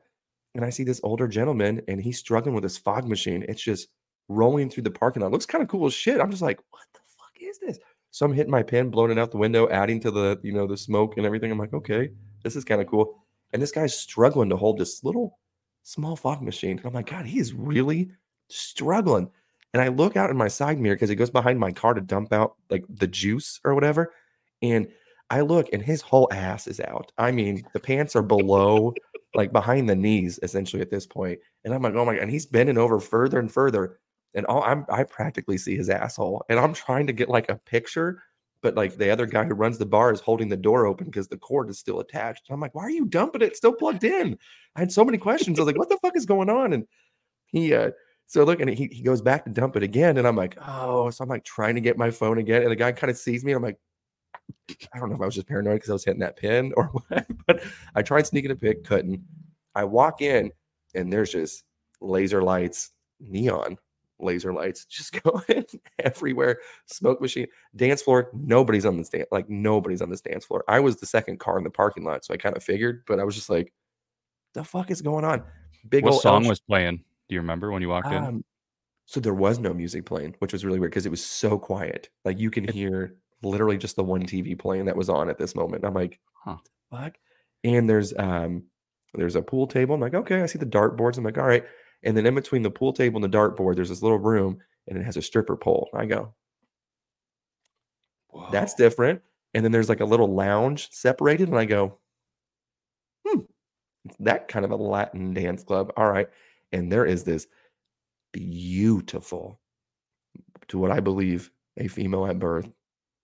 and 0.56 0.64
I 0.64 0.70
see 0.70 0.84
this 0.84 1.02
older 1.04 1.28
gentleman 1.28 1.82
and 1.88 2.02
he's 2.02 2.20
struggling 2.20 2.56
with 2.56 2.64
his 2.64 2.78
fog 2.78 3.08
machine. 3.08 3.46
It's 3.48 3.62
just 3.62 3.88
rolling 4.30 4.70
through 4.70 4.84
the 4.84 4.92
parking 4.92 5.22
lot. 5.22 5.32
Looks 5.32 5.46
kind 5.46 5.62
of 5.62 5.68
cool 5.68 5.86
as 5.86 5.94
shit. 5.94 6.22
I'm 6.22 6.32
just 6.32 6.42
like, 6.42 6.60
what 6.70 6.84
the 6.94 7.00
fuck 7.18 7.34
is 7.42 7.60
this? 7.60 7.80
So 8.12 8.26
I'm 8.26 8.34
hitting 8.34 8.52
my 8.52 8.64
pen, 8.64 8.90
blowing 8.90 9.12
it 9.12 9.18
out 9.18 9.32
the 9.32 9.38
window, 9.38 9.68
adding 9.70 10.00
to 10.02 10.12
the, 10.12 10.40
you 10.44 10.54
know, 10.54 10.68
the 10.68 10.78
smoke 10.78 11.18
and 11.18 11.26
everything. 11.26 11.52
I'm 11.52 11.58
like, 11.58 11.74
okay, 11.74 12.12
this 12.44 12.56
is 12.56 12.64
kind 12.64 12.80
of 12.80 12.88
cool. 12.88 13.24
And 13.52 13.62
this 13.62 13.72
guy's 13.72 13.98
struggling 13.98 14.50
to 14.50 14.58
hold 14.58 14.78
this 14.78 15.04
little 15.04 15.40
small 15.84 16.16
fog 16.16 16.42
machine. 16.42 16.78
And 16.78 16.86
I'm 16.86 16.94
like, 16.94 17.10
God, 17.10 17.26
he 17.26 17.40
is 17.40 17.54
really 17.54 18.12
struggling. 18.50 19.30
And 19.74 19.82
I 19.82 19.88
look 19.88 20.16
out 20.16 20.30
in 20.30 20.38
my 20.38 20.48
side 20.48 20.80
mirror 20.80 20.96
because 20.96 21.10
he 21.10 21.16
goes 21.16 21.32
behind 21.32 21.60
my 21.60 21.72
car 21.72 21.96
to 21.96 22.02
dump 22.02 22.32
out 22.32 22.56
like 22.70 22.86
the 22.88 23.08
juice 23.08 23.60
or 23.64 23.74
whatever. 23.74 24.14
And 24.62 24.88
I 25.34 25.42
look 25.42 25.68
and 25.74 25.82
his 25.82 26.00
whole 26.00 26.28
ass 26.32 26.68
is 26.68 26.80
out. 26.80 27.12
I 27.18 27.32
mean, 27.32 27.64
the 27.74 27.80
pants 27.80 28.16
are 28.16 28.22
below 28.22 28.94
like 29.34 29.52
behind 29.52 29.90
the 29.90 29.96
knees 29.96 30.40
essentially 30.44 30.80
at 30.80 30.92
this 30.92 31.08
point. 31.08 31.40
And 31.66 31.74
I'm 31.74 31.82
like, 31.82 31.96
oh 31.96 32.06
my 32.06 32.14
god, 32.14 32.22
and 32.22 32.30
he's 32.30 32.46
bending 32.46 32.78
over 32.78 33.00
further 33.00 33.40
and 33.40 33.52
further. 33.52 34.00
And 34.36 34.46
all 34.46 34.62
I'm 34.64 34.86
I 34.90 35.04
practically 35.04 35.58
see 35.58 35.76
his 35.76 35.90
asshole. 35.90 36.46
And 36.50 36.60
I'm 36.60 36.72
trying 36.72 37.08
to 37.08 37.14
get 37.14 37.30
like 37.30 37.50
a 37.50 37.56
picture, 37.56 38.22
but 38.62 38.76
like 38.76 38.96
the 38.96 39.10
other 39.10 39.26
guy 39.26 39.44
who 39.44 39.56
runs 39.56 39.80
the 39.80 39.88
bar 39.88 40.14
is 40.14 40.20
holding 40.20 40.50
the 40.50 40.56
door 40.56 40.86
open 40.86 41.08
because 41.08 41.28
the 41.28 41.38
cord 41.38 41.68
is 41.72 41.80
still 41.80 42.00
attached. 42.00 42.44
And 42.48 42.54
I'm 42.54 42.62
like, 42.62 42.76
why 42.76 42.84
are 42.84 42.92
you 42.92 43.06
dumping 43.06 43.42
it? 43.42 43.46
It's 43.46 43.58
still 43.58 43.74
plugged 43.74 44.04
in. 44.04 44.38
I 44.76 44.82
had 44.82 44.92
so 44.92 45.04
many 45.04 45.18
questions. 45.18 45.58
I 45.58 45.64
was 45.64 45.68
like, 45.68 45.80
what 45.80 45.90
the 45.90 45.98
fuck 45.98 46.16
is 46.16 46.28
going 46.28 46.52
on? 46.52 46.74
And 46.74 46.86
he 47.48 47.74
uh 47.74 47.90
so 48.28 48.44
look, 48.44 48.62
and 48.62 48.70
he, 48.70 48.88
he 48.92 49.02
goes 49.02 49.22
back 49.22 49.46
to 49.46 49.52
dump 49.52 49.78
it 49.78 49.84
again. 49.84 50.18
And 50.18 50.28
I'm 50.28 50.36
like, 50.36 50.58
oh, 50.68 51.10
so 51.10 51.24
I'm 51.24 51.30
like 51.30 51.44
trying 51.44 51.74
to 51.74 51.82
get 51.82 51.98
my 51.98 52.12
phone 52.12 52.38
again. 52.38 52.62
And 52.62 52.72
the 52.72 52.76
guy 52.76 52.92
kind 52.92 53.10
of 53.10 53.18
sees 53.18 53.44
me. 53.44 53.52
I'm 53.52 53.64
like, 53.64 53.80
I 54.94 55.00
don't 55.00 55.10
know 55.10 55.16
if 55.16 55.22
I 55.22 55.26
was 55.26 55.36
just 55.36 55.48
paranoid 55.48 55.76
because 55.76 55.90
I 55.90 55.94
was 55.94 56.06
hitting 56.06 56.20
that 56.22 56.38
pin 56.38 56.74
or 56.76 56.86
what, 57.08 57.28
but 57.46 57.64
I 57.96 58.02
tried 58.02 58.28
sneaking 58.28 58.52
a 58.52 58.56
pick, 58.56 58.84
couldn't. 58.84 59.22
I 59.76 59.84
walk 59.84 60.22
in 60.22 60.52
and 60.96 61.12
there's 61.12 61.32
just 61.32 61.64
laser 62.02 62.42
lights, 62.42 62.92
neon 63.20 63.78
laser 64.24 64.54
lights 64.54 64.86
just 64.90 65.22
going 65.22 65.66
everywhere. 66.00 66.60
Smoke 66.86 67.22
machine, 67.22 67.48
dance 67.76 68.02
floor. 68.02 68.30
Nobody's 68.34 68.86
on 68.86 68.98
the 68.98 69.04
stand, 69.04 69.26
like 69.32 69.50
nobody's 69.50 70.02
on 70.02 70.10
this 70.10 70.22
dance 70.22 70.46
floor. 70.46 70.64
I 70.68 70.80
was 70.80 70.98
the 70.98 71.06
second 71.06 71.40
car 71.40 71.58
in 71.58 71.64
the 71.64 71.70
parking 71.70 72.04
lot, 72.04 72.26
so 72.26 72.34
I 72.34 72.38
kind 72.38 72.56
of 72.56 72.64
figured, 72.64 73.04
but 73.06 73.20
I 73.20 73.24
was 73.24 73.36
just 73.36 73.50
like, 73.50 73.74
the 74.54 74.64
fuck 74.64 74.92
is 74.92 75.02
going 75.02 75.26
on? 75.26 75.44
Big 75.90 76.06
what 76.06 76.22
song 76.22 76.48
was 76.48 76.60
playing? 76.60 76.98
Do 77.28 77.36
you 77.36 77.42
remember 77.42 77.72
when 77.72 77.82
you 77.82 77.90
walked 77.90 78.08
um, 78.08 78.26
in? 78.26 78.44
So 79.06 79.20
there 79.20 79.34
was 79.34 79.60
no 79.60 79.74
music 79.74 80.06
playing, 80.06 80.36
which 80.40 80.54
was 80.54 80.64
really 80.64 80.80
weird 80.80 80.92
because 80.92 81.06
it 81.06 81.10
was 81.10 81.24
so 81.24 81.60
quiet. 81.60 82.10
Like 82.24 82.40
you 82.40 82.50
can 82.50 82.68
hear 82.68 83.16
literally 83.44 83.78
just 83.78 83.96
the 83.96 84.04
one 84.04 84.24
TV 84.24 84.58
playing 84.58 84.86
that 84.86 84.96
was 84.96 85.10
on 85.10 85.30
at 85.30 85.38
this 85.38 85.56
moment. 85.56 85.86
I'm 85.86 85.94
like, 85.94 86.20
huh, 86.34 86.58
fuck. 86.92 87.16
And 87.64 87.90
there's 87.90 88.14
um 88.18 88.64
there's 89.14 89.36
a 89.36 89.42
pool 89.42 89.68
table. 89.68 89.96
I'm 89.96 90.02
like, 90.02 90.16
okay, 90.16 90.42
I 90.42 90.46
see 90.48 90.60
the 90.60 90.66
dart 90.66 90.98
boards. 90.98 91.18
I'm 91.18 91.24
like, 91.24 91.38
all 91.38 91.46
right. 91.46 91.66
And 92.04 92.18
then 92.18 92.26
in 92.26 92.36
between 92.36 92.64
the 92.64 92.72
pool 92.72 92.94
table 92.94 93.18
and 93.18 93.24
the 93.24 93.28
dart 93.30 93.56
board, 93.56 93.78
there's 93.78 93.90
this 93.90 94.02
little 94.02 94.20
room 94.20 94.60
and 94.88 94.98
it 94.98 95.04
has 95.06 95.18
a 95.18 95.22
stripper 95.22 95.56
pole. 95.56 95.90
I 95.94 96.06
go, 96.06 96.34
Whoa. 98.30 98.50
that's 98.52 98.74
different. 98.74 99.22
And 99.54 99.64
then 99.64 99.72
there's 99.72 99.90
like 99.90 100.00
a 100.00 100.06
little 100.06 100.34
lounge 100.34 100.90
separated, 100.92 101.48
and 101.48 101.58
I 101.58 101.66
go, 101.66 102.00
hmm, 103.26 103.42
that 104.20 104.48
kind 104.48 104.66
of 104.66 104.72
a 104.72 104.76
Latin 104.76 105.34
dance 105.34 105.64
club. 105.64 105.94
All 105.96 106.12
right. 106.12 106.28
And 106.72 106.92
there 106.92 107.06
is 107.06 107.24
this 107.24 107.48
beautiful, 108.32 109.60
to 110.70 110.80
what 110.80 110.92
I 110.92 111.00
believe, 111.00 111.52
a 111.78 111.88
female 111.88 112.26
at 112.26 112.40
birth 112.40 112.68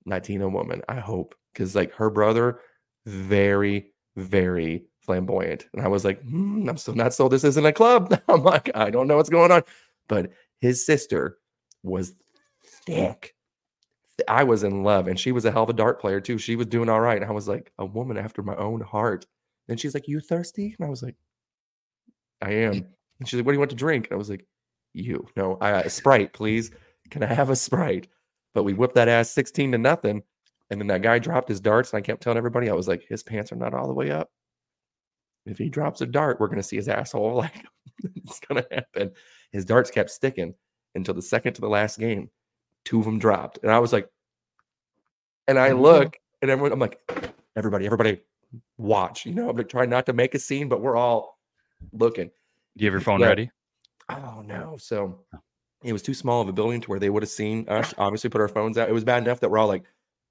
Latina 0.09 0.49
woman. 0.49 0.81
I 0.89 0.99
hope 0.99 1.35
because 1.53 1.75
like 1.75 1.93
her 1.93 2.09
brother, 2.09 2.59
very 3.05 3.93
very 4.15 4.85
flamboyant, 5.01 5.67
and 5.73 5.81
I 5.81 5.87
was 5.87 6.05
like, 6.05 6.21
hmm, 6.21 6.67
I'm 6.67 6.77
still 6.77 6.95
not 6.95 7.13
sold. 7.13 7.31
This 7.31 7.43
isn't 7.43 7.65
a 7.65 7.73
club. 7.73 8.19
I'm 8.27 8.43
like, 8.43 8.69
I 8.75 8.89
don't 8.89 9.07
know 9.07 9.17
what's 9.17 9.29
going 9.29 9.51
on, 9.51 9.63
but 10.07 10.31
his 10.59 10.85
sister 10.85 11.37
was 11.83 12.13
thick. 12.85 13.35
I 14.27 14.43
was 14.43 14.63
in 14.63 14.83
love, 14.83 15.07
and 15.07 15.17
she 15.19 15.31
was 15.31 15.45
a 15.45 15.51
hell 15.51 15.63
of 15.63 15.69
a 15.69 15.73
dart 15.73 16.01
player 16.01 16.19
too. 16.19 16.37
She 16.37 16.55
was 16.55 16.67
doing 16.67 16.89
all 16.89 16.99
right. 16.99 17.21
And 17.21 17.29
I 17.29 17.33
was 17.33 17.47
like, 17.47 17.71
a 17.79 17.85
woman 17.85 18.17
after 18.17 18.43
my 18.43 18.55
own 18.55 18.81
heart. 18.81 19.25
And 19.69 19.79
she's 19.79 19.93
like, 19.93 20.07
"You 20.07 20.19
thirsty?" 20.19 20.75
And 20.77 20.85
I 20.85 20.89
was 20.89 21.03
like, 21.03 21.15
"I 22.41 22.51
am." 22.51 22.73
And 23.19 23.27
she's 23.27 23.37
like, 23.37 23.45
"What 23.45 23.53
do 23.53 23.55
you 23.55 23.59
want 23.59 23.69
to 23.69 23.75
drink?" 23.77 24.07
And 24.07 24.13
I 24.13 24.17
was 24.17 24.29
like, 24.29 24.45
"You 24.93 25.27
no, 25.37 25.53
uh, 25.55 25.87
Sprite, 25.87 26.33
please. 26.33 26.71
Can 27.11 27.23
I 27.23 27.33
have 27.33 27.49
a 27.49 27.55
Sprite?" 27.55 28.07
But 28.53 28.63
we 28.63 28.73
whipped 28.73 28.95
that 28.95 29.07
ass 29.07 29.31
16 29.31 29.71
to 29.73 29.77
nothing. 29.77 30.23
And 30.69 30.79
then 30.79 30.87
that 30.87 31.01
guy 31.01 31.19
dropped 31.19 31.49
his 31.49 31.59
darts, 31.59 31.91
and 31.91 31.97
I 31.97 32.01
kept 32.01 32.21
telling 32.21 32.37
everybody, 32.37 32.69
I 32.69 32.73
was 32.73 32.87
like, 32.87 33.03
his 33.07 33.23
pants 33.23 33.51
are 33.51 33.55
not 33.55 33.73
all 33.73 33.87
the 33.87 33.93
way 33.93 34.11
up. 34.11 34.29
If 35.45 35.57
he 35.57 35.69
drops 35.69 36.01
a 36.01 36.05
dart, 36.05 36.39
we're 36.39 36.47
gonna 36.47 36.63
see 36.63 36.75
his 36.75 36.87
asshole. 36.89 37.35
Like 37.35 37.65
it's 38.15 38.39
gonna 38.39 38.65
happen. 38.71 39.11
His 39.51 39.65
darts 39.65 39.91
kept 39.91 40.11
sticking 40.11 40.53
until 40.95 41.13
the 41.13 41.21
second 41.21 41.53
to 41.53 41.61
the 41.61 41.69
last 41.69 41.99
game. 41.99 42.29
Two 42.85 42.99
of 42.99 43.05
them 43.05 43.19
dropped. 43.19 43.59
And 43.63 43.71
I 43.71 43.79
was 43.79 43.91
like, 43.91 44.07
and 45.47 45.57
I 45.57 45.69
mm-hmm. 45.69 45.81
look, 45.81 46.17
and 46.41 46.51
everyone, 46.51 46.71
I'm 46.71 46.79
like, 46.79 46.99
everybody, 47.55 47.85
everybody, 47.85 48.21
watch. 48.77 49.25
You 49.25 49.33
know, 49.33 49.49
I'm 49.49 49.57
like 49.57 49.69
trying 49.69 49.89
not 49.89 50.05
to 50.05 50.13
make 50.13 50.35
a 50.35 50.39
scene, 50.39 50.69
but 50.69 50.81
we're 50.81 50.95
all 50.95 51.39
looking. 51.91 52.29
Do 52.77 52.83
you 52.83 52.87
have 52.87 52.93
your 52.93 53.01
phone 53.01 53.19
yeah. 53.19 53.27
ready? 53.27 53.51
Oh 54.09 54.43
no. 54.45 54.77
So 54.79 55.19
oh 55.33 55.39
it 55.83 55.93
was 55.93 56.01
too 56.01 56.13
small 56.13 56.41
of 56.41 56.49
a 56.49 56.53
building 56.53 56.81
to 56.81 56.89
where 56.89 56.99
they 56.99 57.09
would 57.09 57.23
have 57.23 57.29
seen 57.29 57.67
us 57.69 57.93
obviously 57.97 58.29
put 58.29 58.41
our 58.41 58.47
phones 58.47 58.77
out. 58.77 58.89
It 58.89 58.93
was 58.93 59.03
bad 59.03 59.23
enough 59.23 59.39
that 59.39 59.49
we're 59.49 59.57
all 59.57 59.67
like, 59.67 59.85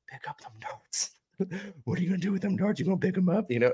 pick 0.08 0.28
up 0.28 0.40
them 0.40 0.52
darts. 0.60 1.10
what 1.84 1.98
are 1.98 2.02
you 2.02 2.08
gonna 2.08 2.20
do 2.20 2.32
with 2.32 2.42
them 2.42 2.56
darts? 2.56 2.80
You 2.80 2.86
gonna 2.86 2.98
pick 2.98 3.14
them 3.14 3.28
up? 3.28 3.50
You 3.50 3.60
know, 3.60 3.72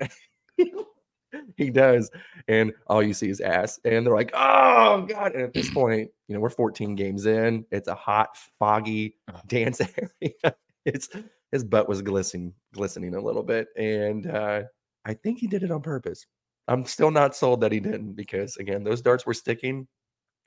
he 1.57 1.71
does, 1.71 2.11
and 2.49 2.73
all 2.87 3.03
you 3.03 3.15
see 3.15 3.29
is 3.29 3.41
ass. 3.41 3.81
And 3.85 4.07
they're 4.07 4.15
like, 4.15 4.31
oh 4.35 5.03
god. 5.09 5.35
And 5.35 5.43
at 5.43 5.53
this 5.53 5.71
point, 5.75 6.11
you 6.29 6.35
know, 6.35 6.41
we're 6.41 6.51
14 6.51 6.95
games 6.95 7.27
in. 7.27 7.65
It's 7.71 7.89
a 7.89 7.95
hot, 7.95 8.37
foggy 8.59 9.17
dance 9.47 9.81
area. 10.23 10.55
it's 10.85 11.09
his 11.53 11.65
butt 11.65 11.89
was 11.89 12.03
glistening, 12.03 12.53
glistening 12.73 13.15
a 13.15 13.21
little 13.21 13.43
bit, 13.43 13.69
and 13.77 14.27
uh, 14.27 14.63
I 15.05 15.15
think 15.15 15.39
he 15.39 15.47
did 15.47 15.63
it 15.63 15.71
on 15.71 15.83
purpose. 15.83 16.27
I'm 16.67 16.85
still 16.85 17.11
not 17.11 17.37
sold 17.37 17.61
that 17.61 17.73
he 17.73 17.81
didn't 17.81 18.15
because 18.15 18.57
again, 18.57 18.85
those 18.85 19.03
darts 19.03 19.27
were 19.27 19.35
sticking 19.35 19.87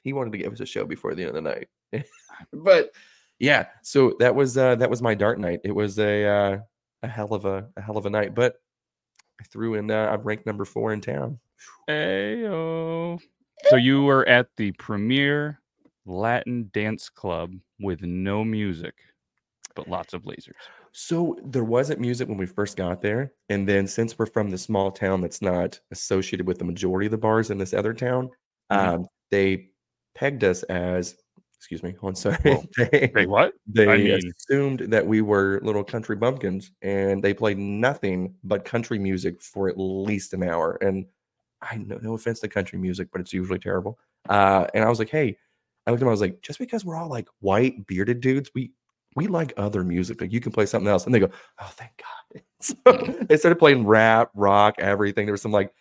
he 0.04 0.14
wanted 0.14 0.32
to 0.32 0.38
give 0.38 0.54
us 0.54 0.60
a 0.60 0.66
show 0.66 0.86
before 0.86 1.14
the 1.16 1.24
end 1.24 1.36
of 1.36 1.43
the 1.43 1.50
night. 1.50 1.68
but 2.54 2.91
yeah, 3.39 3.68
so 3.84 4.16
that 4.20 4.34
was 4.36 4.58
uh 4.58 4.76
that 4.76 4.89
was 4.89 5.02
my 5.02 5.14
dart 5.16 5.39
night. 5.39 5.62
It 5.64 5.76
was 5.76 6.00
a 6.00 6.26
uh 6.26 6.58
a 7.04 7.08
hell 7.08 7.34
of 7.34 7.45
a 7.45 7.68
a 7.78 7.82
hell 7.82 7.98
of 7.98 8.06
a 8.06 8.10
night, 8.10 8.34
but 8.36 8.56
I 9.39 9.43
threw 9.45 9.76
in 9.76 9.91
uh, 9.91 10.10
I'm 10.12 10.22
ranked 10.22 10.45
number 10.45 10.66
four 10.66 10.93
in 10.93 11.02
town. 11.02 11.39
Hey 11.88 12.43
So 13.70 13.76
you 13.76 14.04
were 14.04 14.28
at 14.28 14.48
the 14.58 14.72
premier 14.74 15.62
Latin 16.06 16.70
dance 16.74 17.10
club 17.10 17.54
with 17.80 18.02
no 18.02 18.43
music, 18.43 18.95
but 19.76 19.88
lots 19.88 20.14
of 20.14 20.24
lasers. 20.24 20.54
So 20.93 21.38
there 21.45 21.64
wasn't 21.64 22.00
music 22.00 22.28
when 22.28 22.38
we 22.38 22.48
first 22.48 22.78
got 22.78 23.02
there, 23.02 23.34
and 23.50 23.68
then 23.68 23.86
since 23.88 24.18
we're 24.18 24.26
from 24.26 24.50
the 24.50 24.58
small 24.58 24.89
town 24.91 25.22
that's 25.22 25.41
not 25.41 25.80
associated 25.91 26.48
with 26.48 26.58
the 26.58 26.66
majority 26.66 27.06
of 27.06 27.12
the 27.12 27.18
bars 27.18 27.52
in 27.52 27.58
this 27.60 27.74
other 27.74 27.93
town, 27.93 28.30
Mhm. 28.72 28.78
um, 28.78 29.08
they 29.30 29.70
pegged 30.18 30.43
us 30.43 30.63
as. 30.63 31.15
Excuse 31.59 31.82
me. 31.82 31.95
I'm 32.03 32.13
sorry. 32.15 32.38
Whoa. 32.43 32.63
they, 32.78 33.11
Wait, 33.15 33.28
what? 33.30 33.53
they 33.68 33.88
I 33.88 33.97
mean- 33.97 34.32
assumed 34.39 34.82
that 34.82 35.05
we 35.05 35.22
were 35.22 35.59
little 35.63 35.84
country 35.84 36.15
bumpkins, 36.15 36.72
and 36.82 37.24
they 37.24 37.34
played 37.34 37.57
nothing 37.57 38.36
but 38.43 38.63
country 38.63 38.99
music 38.99 39.41
for 39.41 39.68
at 39.68 39.76
least 39.78 40.34
an 40.34 40.43
hour. 40.43 40.78
And 40.82 41.05
I 41.61 41.78
no, 41.78 41.97
no 42.01 42.13
offense 42.13 42.39
to 42.41 42.47
country 42.47 42.78
music, 42.78 43.09
but 43.11 43.22
it's 43.22 43.34
usually 43.34 43.59
terrible. 43.59 43.97
Uh, 44.30 44.68
and 44.74 44.84
I 44.84 44.89
was 44.89 44.99
like, 44.99 45.09
hey, 45.09 45.38
I 45.86 45.91
looked 45.91 46.01
at 46.01 46.05
him. 46.05 46.09
I 46.09 46.11
was 46.11 46.22
like, 46.22 46.41
just 46.41 46.59
because 46.59 46.86
we're 46.86 46.95
all 46.95 47.09
like 47.09 47.28
white 47.39 47.88
bearded 47.88 48.22
dudes, 48.22 48.51
we 48.53 48.72
we 49.15 49.26
like 49.26 49.51
other 49.57 49.84
music. 49.84 50.22
Like 50.22 50.32
you 50.32 50.39
can 50.39 50.51
play 50.51 50.68
something 50.68 50.88
else. 50.88 51.05
And 51.05 51.15
they 51.15 51.20
go, 51.20 51.32
oh, 51.59 51.72
thank 51.74 51.91
God. 51.97 52.41
So 52.59 52.76
they 53.30 53.38
started 53.38 53.57
playing 53.59 53.86
rap, 53.86 54.32
rock, 54.36 54.76
everything. 54.80 55.26
There 55.26 55.34
was 55.34 55.41
some 55.43 55.51
like 55.51 55.72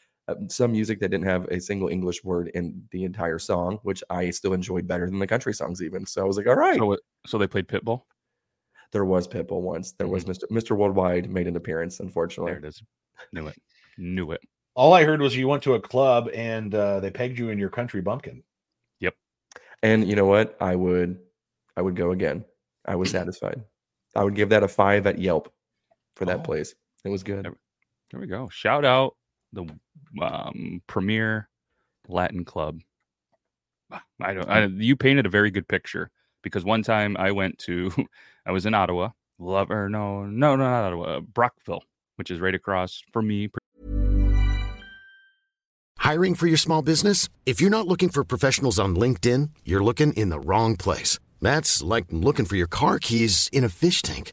some 0.48 0.72
music 0.72 1.00
that 1.00 1.08
didn't 1.10 1.26
have 1.26 1.44
a 1.46 1.60
single 1.60 1.88
English 1.88 2.24
word 2.24 2.48
in 2.54 2.82
the 2.90 3.04
entire 3.04 3.38
song, 3.38 3.78
which 3.82 4.02
I 4.10 4.30
still 4.30 4.52
enjoyed 4.54 4.86
better 4.86 5.06
than 5.08 5.18
the 5.18 5.26
country 5.26 5.54
songs, 5.54 5.82
even. 5.82 6.04
So 6.06 6.22
I 6.22 6.24
was 6.24 6.36
like, 6.36 6.46
all 6.46 6.56
right. 6.56 6.76
So, 6.76 6.96
so 7.26 7.38
they 7.38 7.46
played 7.46 7.68
Pitbull. 7.68 8.02
There 8.92 9.04
was 9.04 9.28
Pitbull 9.28 9.60
once. 9.62 9.92
There 9.92 10.08
was 10.08 10.24
Mr. 10.24 10.44
Mr. 10.50 10.76
Worldwide 10.76 11.30
made 11.30 11.46
an 11.46 11.56
appearance, 11.56 12.00
unfortunately. 12.00 12.52
There 12.52 12.58
it 12.60 12.64
is. 12.64 12.82
Knew 13.32 13.46
it. 13.48 13.56
Knew 13.98 14.32
it. 14.32 14.40
All 14.74 14.92
I 14.92 15.04
heard 15.04 15.20
was 15.20 15.36
you 15.36 15.48
went 15.48 15.62
to 15.64 15.74
a 15.74 15.80
club 15.80 16.28
and 16.34 16.74
uh, 16.74 17.00
they 17.00 17.10
pegged 17.10 17.38
you 17.38 17.48
in 17.48 17.58
your 17.58 17.70
country 17.70 18.00
bumpkin. 18.00 18.42
Yep. 19.00 19.14
And 19.82 20.06
you 20.08 20.16
know 20.16 20.26
what? 20.26 20.56
I 20.60 20.76
would 20.76 21.18
I 21.76 21.82
would 21.82 21.96
go 21.96 22.10
again. 22.12 22.44
I 22.84 22.96
was 22.96 23.10
satisfied. 23.18 23.62
I 24.14 24.22
would 24.24 24.34
give 24.34 24.48
that 24.50 24.62
a 24.62 24.68
five 24.68 25.06
at 25.06 25.18
Yelp 25.18 25.52
for 26.14 26.24
that 26.26 26.40
Oh. 26.40 26.42
place. 26.42 26.74
It 27.04 27.08
was 27.08 27.22
good. 27.22 27.44
There 28.10 28.20
we 28.20 28.26
go. 28.26 28.48
Shout 28.50 28.84
out 28.84 29.14
the 29.56 30.24
um, 30.24 30.82
premier 30.86 31.48
Latin 32.08 32.44
club. 32.44 32.80
Ah, 33.90 34.02
I 34.20 34.34
don't. 34.34 34.48
I, 34.48 34.66
you 34.66 34.96
painted 34.96 35.26
a 35.26 35.30
very 35.30 35.50
good 35.50 35.66
picture 35.66 36.10
because 36.42 36.64
one 36.64 36.82
time 36.82 37.16
I 37.18 37.32
went 37.32 37.58
to, 37.60 37.90
I 38.46 38.52
was 38.52 38.66
in 38.66 38.74
Ottawa. 38.74 39.10
Love 39.38 39.70
or 39.70 39.88
no, 39.88 40.24
no, 40.24 40.56
no, 40.56 40.64
not 40.64 40.84
Ottawa. 40.84 41.20
Brockville, 41.20 41.82
which 42.16 42.30
is 42.30 42.40
right 42.40 42.54
across 42.54 43.02
from 43.12 43.26
me. 43.26 43.48
Hiring 45.98 46.34
for 46.36 46.46
your 46.46 46.56
small 46.56 46.82
business? 46.82 47.28
If 47.44 47.60
you're 47.60 47.70
not 47.70 47.88
looking 47.88 48.08
for 48.10 48.24
professionals 48.24 48.78
on 48.78 48.96
LinkedIn, 48.96 49.50
you're 49.64 49.82
looking 49.82 50.12
in 50.12 50.28
the 50.30 50.40
wrong 50.40 50.76
place. 50.76 51.18
That's 51.42 51.82
like 51.82 52.06
looking 52.10 52.46
for 52.46 52.56
your 52.56 52.68
car 52.68 52.98
keys 52.98 53.50
in 53.52 53.64
a 53.64 53.68
fish 53.68 54.02
tank. 54.02 54.32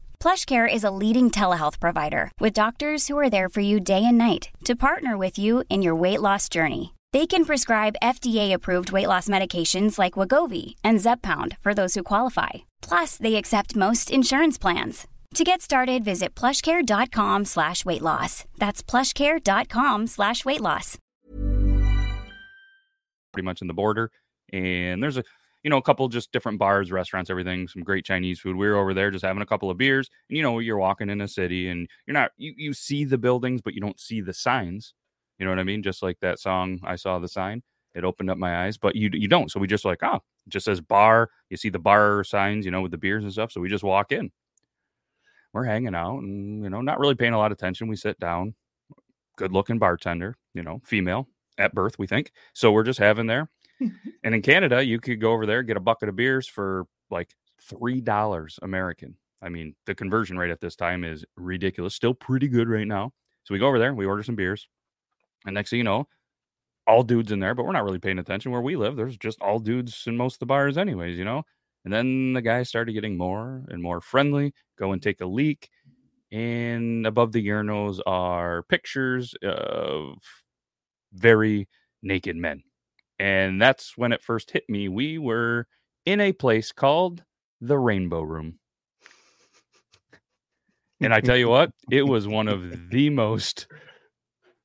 PlushCare 0.21 0.71
is 0.71 0.83
a 0.83 0.91
leading 0.91 1.31
telehealth 1.31 1.79
provider 1.79 2.31
with 2.39 2.53
doctors 2.53 3.07
who 3.07 3.17
are 3.17 3.29
there 3.29 3.49
for 3.49 3.61
you 3.61 3.79
day 3.79 4.05
and 4.05 4.19
night 4.19 4.49
to 4.65 4.75
partner 4.75 5.17
with 5.17 5.39
you 5.39 5.63
in 5.67 5.81
your 5.81 5.95
weight 5.95 6.21
loss 6.21 6.47
journey. 6.47 6.93
They 7.11 7.25
can 7.25 7.43
prescribe 7.43 7.95
FDA-approved 8.03 8.91
weight 8.91 9.07
loss 9.07 9.27
medications 9.27 9.97
like 9.97 10.13
Wegovy 10.13 10.75
and 10.83 10.99
Zepbound 10.99 11.57
for 11.57 11.73
those 11.73 11.95
who 11.95 12.03
qualify. 12.03 12.49
Plus, 12.83 13.17
they 13.17 13.33
accept 13.35 13.75
most 13.75 14.11
insurance 14.11 14.59
plans. 14.59 15.07
To 15.33 15.43
get 15.43 15.59
started, 15.59 16.03
visit 16.03 16.35
plushcare.com 16.35 17.45
slash 17.45 17.83
weight 17.83 18.03
loss. 18.03 18.45
That's 18.59 18.83
plushcare.com 18.83 20.05
slash 20.05 20.45
weight 20.45 20.61
loss. 20.61 20.99
pretty 23.33 23.45
much 23.45 23.61
in 23.61 23.67
the 23.67 23.73
border. 23.73 24.11
And 24.53 25.01
there's 25.01 25.17
a 25.17 25.23
you 25.63 25.69
know 25.69 25.77
a 25.77 25.81
couple 25.81 26.07
just 26.09 26.31
different 26.31 26.59
bars, 26.59 26.91
restaurants, 26.91 27.29
everything, 27.29 27.67
some 27.67 27.83
great 27.83 28.05
Chinese 28.05 28.39
food. 28.39 28.55
We 28.55 28.67
were 28.67 28.77
over 28.77 28.93
there 28.93 29.11
just 29.11 29.25
having 29.25 29.41
a 29.43 29.45
couple 29.45 29.69
of 29.69 29.77
beers, 29.77 30.09
and 30.29 30.37
you 30.37 30.43
know 30.43 30.59
you're 30.59 30.77
walking 30.77 31.09
in 31.09 31.21
a 31.21 31.27
city 31.27 31.69
and 31.69 31.87
you're 32.05 32.13
not 32.13 32.31
you 32.37 32.53
you 32.57 32.73
see 32.73 33.05
the 33.05 33.17
buildings, 33.17 33.61
but 33.61 33.73
you 33.73 33.81
don't 33.81 33.99
see 33.99 34.21
the 34.21 34.33
signs. 34.33 34.93
You 35.39 35.45
know 35.45 35.51
what 35.51 35.59
I 35.59 35.63
mean? 35.63 35.83
Just 35.83 36.03
like 36.03 36.19
that 36.21 36.39
song, 36.39 36.79
I 36.83 36.95
saw 36.95 37.19
the 37.19 37.27
sign. 37.27 37.63
It 37.93 38.03
opened 38.03 38.29
up 38.29 38.37
my 38.37 38.65
eyes, 38.65 38.77
but 38.77 38.95
you 38.95 39.09
you 39.13 39.27
don't. 39.27 39.51
So 39.51 39.59
we 39.59 39.67
just 39.67 39.85
like, 39.85 40.03
oh, 40.03 40.19
just 40.47 40.65
says 40.65 40.81
bar. 40.81 41.29
You 41.49 41.57
see 41.57 41.69
the 41.69 41.79
bar 41.79 42.23
signs, 42.23 42.65
you 42.65 42.71
know, 42.71 42.81
with 42.81 42.91
the 42.91 42.97
beers 42.97 43.23
and 43.23 43.33
stuff. 43.33 43.51
So 43.51 43.61
we 43.61 43.69
just 43.69 43.83
walk 43.83 44.11
in. 44.11 44.31
We're 45.53 45.65
hanging 45.65 45.95
out 45.95 46.19
and 46.19 46.63
you 46.63 46.69
know, 46.69 46.81
not 46.81 46.99
really 46.99 47.15
paying 47.15 47.33
a 47.33 47.37
lot 47.37 47.51
of 47.51 47.57
attention. 47.57 47.87
We 47.87 47.95
sit 47.95 48.19
down. 48.19 48.55
Good 49.37 49.51
looking 49.51 49.79
bartender, 49.79 50.37
you 50.53 50.61
know, 50.61 50.81
female 50.85 51.27
at 51.57 51.73
birth, 51.73 51.97
we 51.97 52.07
think. 52.07 52.31
So 52.53 52.71
we're 52.71 52.83
just 52.83 52.99
having 52.99 53.27
there. 53.27 53.49
and 54.23 54.35
in 54.35 54.41
Canada, 54.41 54.83
you 54.83 54.99
could 54.99 55.19
go 55.21 55.31
over 55.31 55.45
there, 55.45 55.63
get 55.63 55.77
a 55.77 55.81
bucket 55.81 56.09
of 56.09 56.15
beers 56.15 56.47
for 56.47 56.85
like 57.09 57.33
three 57.61 58.01
dollars 58.01 58.59
American. 58.61 59.15
I 59.41 59.49
mean, 59.49 59.75
the 59.85 59.95
conversion 59.95 60.37
rate 60.37 60.51
at 60.51 60.61
this 60.61 60.75
time 60.75 61.03
is 61.03 61.25
ridiculous. 61.35 61.95
Still 61.95 62.13
pretty 62.13 62.47
good 62.47 62.69
right 62.69 62.87
now. 62.87 63.11
So 63.43 63.53
we 63.53 63.59
go 63.59 63.67
over 63.67 63.79
there, 63.79 63.93
we 63.93 64.05
order 64.05 64.21
some 64.23 64.35
beers, 64.35 64.67
and 65.45 65.55
next 65.55 65.71
thing 65.71 65.77
you 65.79 65.83
know, 65.83 66.07
all 66.87 67.03
dudes 67.03 67.31
in 67.31 67.39
there, 67.39 67.55
but 67.55 67.65
we're 67.65 67.71
not 67.71 67.83
really 67.83 67.99
paying 67.99 68.19
attention 68.19 68.51
where 68.51 68.61
we 68.61 68.75
live. 68.75 68.95
There's 68.95 69.17
just 69.17 69.41
all 69.41 69.59
dudes 69.59 70.03
in 70.07 70.17
most 70.17 70.35
of 70.35 70.39
the 70.39 70.45
bars, 70.45 70.77
anyways, 70.77 71.17
you 71.17 71.25
know. 71.25 71.43
And 71.85 71.93
then 71.93 72.33
the 72.33 72.41
guy 72.41 72.63
started 72.63 72.93
getting 72.93 73.17
more 73.17 73.63
and 73.69 73.81
more 73.81 74.01
friendly. 74.01 74.53
Go 74.77 74.91
and 74.91 75.01
take 75.01 75.21
a 75.21 75.25
leak, 75.25 75.69
and 76.31 77.07
above 77.07 77.31
the 77.31 77.45
urinals 77.47 77.99
are 78.05 78.63
pictures 78.63 79.33
of 79.43 80.17
very 81.13 81.67
naked 82.03 82.35
men. 82.35 82.63
And 83.21 83.61
that's 83.61 83.95
when 83.95 84.13
it 84.13 84.23
first 84.23 84.49
hit 84.49 84.63
me. 84.67 84.89
We 84.89 85.19
were 85.19 85.67
in 86.07 86.19
a 86.19 86.33
place 86.33 86.71
called 86.71 87.23
the 87.61 87.77
Rainbow 87.77 88.21
Room. 88.23 88.57
And 90.99 91.13
I 91.13 91.21
tell 91.21 91.37
you 91.37 91.47
what, 91.47 91.69
it 91.91 92.01
was 92.01 92.27
one 92.27 92.47
of 92.47 92.89
the 92.89 93.11
most 93.11 93.67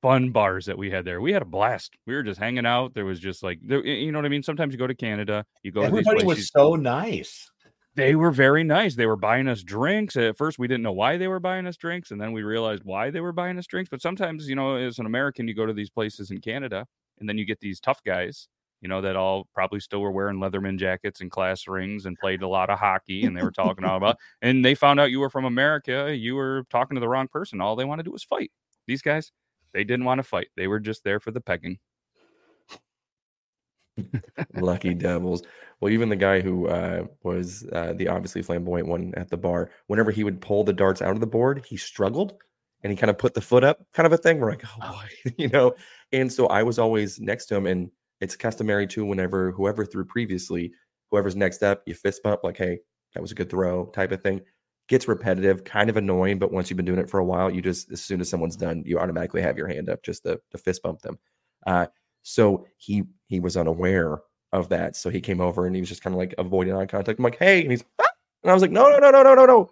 fun 0.01 0.31
bars 0.31 0.65
that 0.67 0.79
we 0.79 0.91
had 0.91 1.05
there. 1.05 1.21
We 1.21 1.33
had 1.33 1.43
a 1.43 1.47
blast. 1.47 1.97
We 2.07 2.15
were 2.15 2.23
just 2.23 2.41
hanging 2.41 2.65
out. 2.65 2.95
There 2.95 3.05
was 3.05 3.21
just 3.21 3.43
like, 3.43 3.59
you 3.61 4.11
know 4.11 4.19
what 4.19 4.25
I 4.25 4.31
mean? 4.31 4.43
Sometimes 4.43 4.73
you 4.73 4.79
go 4.79 4.87
to 4.87 4.95
Canada, 4.95 5.45
you 5.63 5.71
go 5.71 5.83
to 5.83 5.89
Everybody 5.89 6.25
was 6.25 6.49
so 6.49 6.77
nice. 6.77 7.51
They 7.95 8.15
were 8.15 8.31
very 8.31 8.65
nice. 8.65 8.95
They 8.95 9.07
were 9.07 9.17
buying 9.17 9.49
us 9.49 9.63
drinks. 9.63 10.17
At 10.17 10.39
first, 10.39 10.59
we 10.59 10.67
didn't 10.67 10.83
know 10.83 10.93
why 10.93 11.19
they 11.19 11.29
were 11.29 11.41
buying 11.41 11.67
us 11.67 11.77
drinks, 11.77 12.11
and 12.11 12.19
then 12.19 12.33
we 12.33 12.43
realized 12.43 12.85
why 12.85 13.11
they 13.11 13.21
were 13.21 13.33
buying 13.33 13.59
us 13.59 13.67
drinks. 13.67 13.91
But 13.91 14.01
sometimes, 14.01 14.49
you 14.49 14.55
know, 14.55 14.77
as 14.77 14.99
an 14.99 15.05
American, 15.05 15.47
you 15.47 15.55
go 15.55 15.67
to 15.67 15.75
these 15.75 15.91
places 15.91 16.31
in 16.31 16.41
Canada, 16.41 16.87
and 17.19 17.29
then 17.29 17.39
you 17.39 17.45
get 17.45 17.61
these 17.61 17.81
tough 17.81 18.03
guys, 18.05 18.49
you 18.81 18.89
know, 18.89 19.01
that 19.01 19.17
all 19.17 19.47
probably 19.55 19.81
still 19.81 20.01
were 20.01 20.11
wearing 20.11 20.39
Letterman 20.39 20.79
jackets 20.79 21.21
and 21.21 21.31
class 21.31 21.67
rings 21.67 22.07
and 22.07 22.19
played 22.19 22.43
a 22.43 22.49
lot 22.49 22.71
of 22.71 22.79
hockey, 22.79 23.25
and 23.25 23.37
they 23.37 23.43
were 23.43 23.51
talking 23.51 23.85
all 23.85 23.97
about. 23.97 24.19
And 24.43 24.65
they 24.65 24.75
found 24.75 25.01
out 25.01 25.11
you 25.11 25.21
were 25.21 25.31
from 25.31 25.45
America. 25.45 26.15
You 26.15 26.35
were 26.35 26.65
talking 26.71 26.95
to 26.95 27.01
the 27.01 27.09
wrong 27.09 27.29
person. 27.29 27.61
All 27.61 27.77
they 27.77 27.85
wanted 27.85 28.05
to 28.05 28.09
do 28.09 28.13
was 28.13 28.25
fight. 28.25 28.53
These 28.87 29.03
guys, 29.03 29.33
they 29.73 29.85
didn't 29.85 30.05
want 30.05 30.19
to 30.19 30.23
fight. 30.23 30.49
They 30.57 30.69
were 30.69 30.81
just 30.81 31.05
there 31.05 31.21
for 31.21 31.31
the 31.31 31.41
pegging. 31.41 31.79
Lucky 34.55 34.95
devils. 34.95 35.43
Well, 35.81 35.93
even 35.93 36.09
the 36.09 36.17
guy 36.17 36.41
who 36.41 36.69
uh, 36.69 37.07
was 37.23 37.67
uh, 37.73 37.93
the 37.95 38.09
obviously 38.09 38.43
flamboyant 38.43 38.89
one 38.89 39.13
at 39.17 39.29
the 39.29 39.37
bar, 39.37 39.71
whenever 39.87 40.11
he 40.11 40.25
would 40.25 40.41
pull 40.41 40.65
the 40.65 40.73
darts 40.73 41.03
out 41.03 41.13
of 41.13 41.21
the 41.21 41.27
board, 41.27 41.65
he 41.67 41.77
struggled 41.77 42.35
and 42.83 42.91
he 42.91 42.97
kind 42.97 43.11
of 43.11 43.19
put 43.19 43.35
the 43.35 43.41
foot 43.41 43.65
up, 43.65 43.85
kind 43.93 44.07
of 44.07 44.13
a 44.13 44.17
thing. 44.17 44.39
We're 44.39 44.51
like, 44.51 44.65
oh 44.65 44.93
boy, 44.93 45.33
you 45.39 45.49
know. 45.49 45.75
And 46.13 46.33
so 46.33 46.47
I 46.49 46.63
was 46.63 46.79
always 46.79 47.21
next 47.21 47.47
to 47.47 47.57
him, 47.57 47.67
and 47.67 47.91
it's 48.21 48.37
customary 48.37 48.87
too. 48.87 49.05
Whenever 49.05 49.51
whoever 49.53 49.85
threw 49.85 50.05
previously, 50.05 50.73
whoever's 51.11 51.37
next 51.37 51.63
up, 51.63 51.83
you 51.87 51.95
fist 51.95 52.23
bump 52.23 52.45
like, 52.45 52.57
hey, 52.57 52.79
that 53.15 53.21
was 53.21 53.33
a 53.33 53.35
good 53.35 53.51
throw, 53.51 53.87
type 53.87 54.13
of 54.13 54.23
thing. 54.23 54.41
Gets 54.89 55.09
repetitive, 55.09 55.65
kind 55.65 55.91
of 55.91 55.97
annoying, 55.97 56.39
but 56.39 56.53
once 56.53 56.71
you've 56.71 56.77
been 56.77 56.87
doing 56.87 57.01
it 57.01 57.11
for 57.11 57.19
a 57.19 57.25
while, 57.25 57.51
you 57.51 57.61
just 57.61 57.91
as 57.91 58.03
soon 58.03 58.21
as 58.21 58.29
someone's 58.29 58.57
done, 58.57 58.83
you 58.87 58.99
automatically 58.99 59.43
have 59.43 59.59
your 59.59 59.67
hand 59.67 59.89
up 59.89 60.03
just 60.03 60.23
to, 60.25 60.41
to 60.51 60.59
fist 60.59 60.83
bump 60.83 61.01
them. 61.03 61.19
Uh, 61.67 61.87
so 62.23 62.67
he 62.77 63.05
he 63.27 63.41
was 63.41 63.57
unaware 63.57 64.21
of 64.53 64.69
that. 64.69 64.97
So 64.97 65.11
he 65.11 65.21
came 65.21 65.41
over 65.41 65.67
and 65.67 65.75
he 65.75 65.81
was 65.81 65.89
just 65.89 66.03
kind 66.03 66.15
of 66.15 66.19
like 66.19 66.35
avoiding 66.39 66.75
eye 66.75 66.87
contact. 66.87 67.19
I'm 67.19 67.25
like, 67.25 67.39
hey, 67.39 67.63
and 67.63 67.71
he's 67.71 67.85
ah! 68.01 68.05
and 68.43 68.51
I 68.51 68.55
was 68.55 68.63
like, 68.63 68.71
no, 68.71 68.89
no, 68.91 68.99
no, 68.99 69.11
no, 69.11 69.23
no, 69.23 69.35
no, 69.35 69.47
no. 69.47 69.71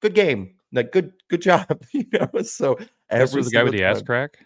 Good 0.00 0.14
game. 0.14 0.54
Like 0.72 0.92
good, 0.92 1.12
good 1.28 1.42
job. 1.42 1.82
you 1.92 2.04
know. 2.12 2.42
So 2.42 2.78
This 3.10 3.34
was 3.34 3.46
the 3.46 3.52
guy 3.52 3.62
with 3.62 3.72
the 3.72 3.84
ass 3.84 4.02
crack. 4.02 4.38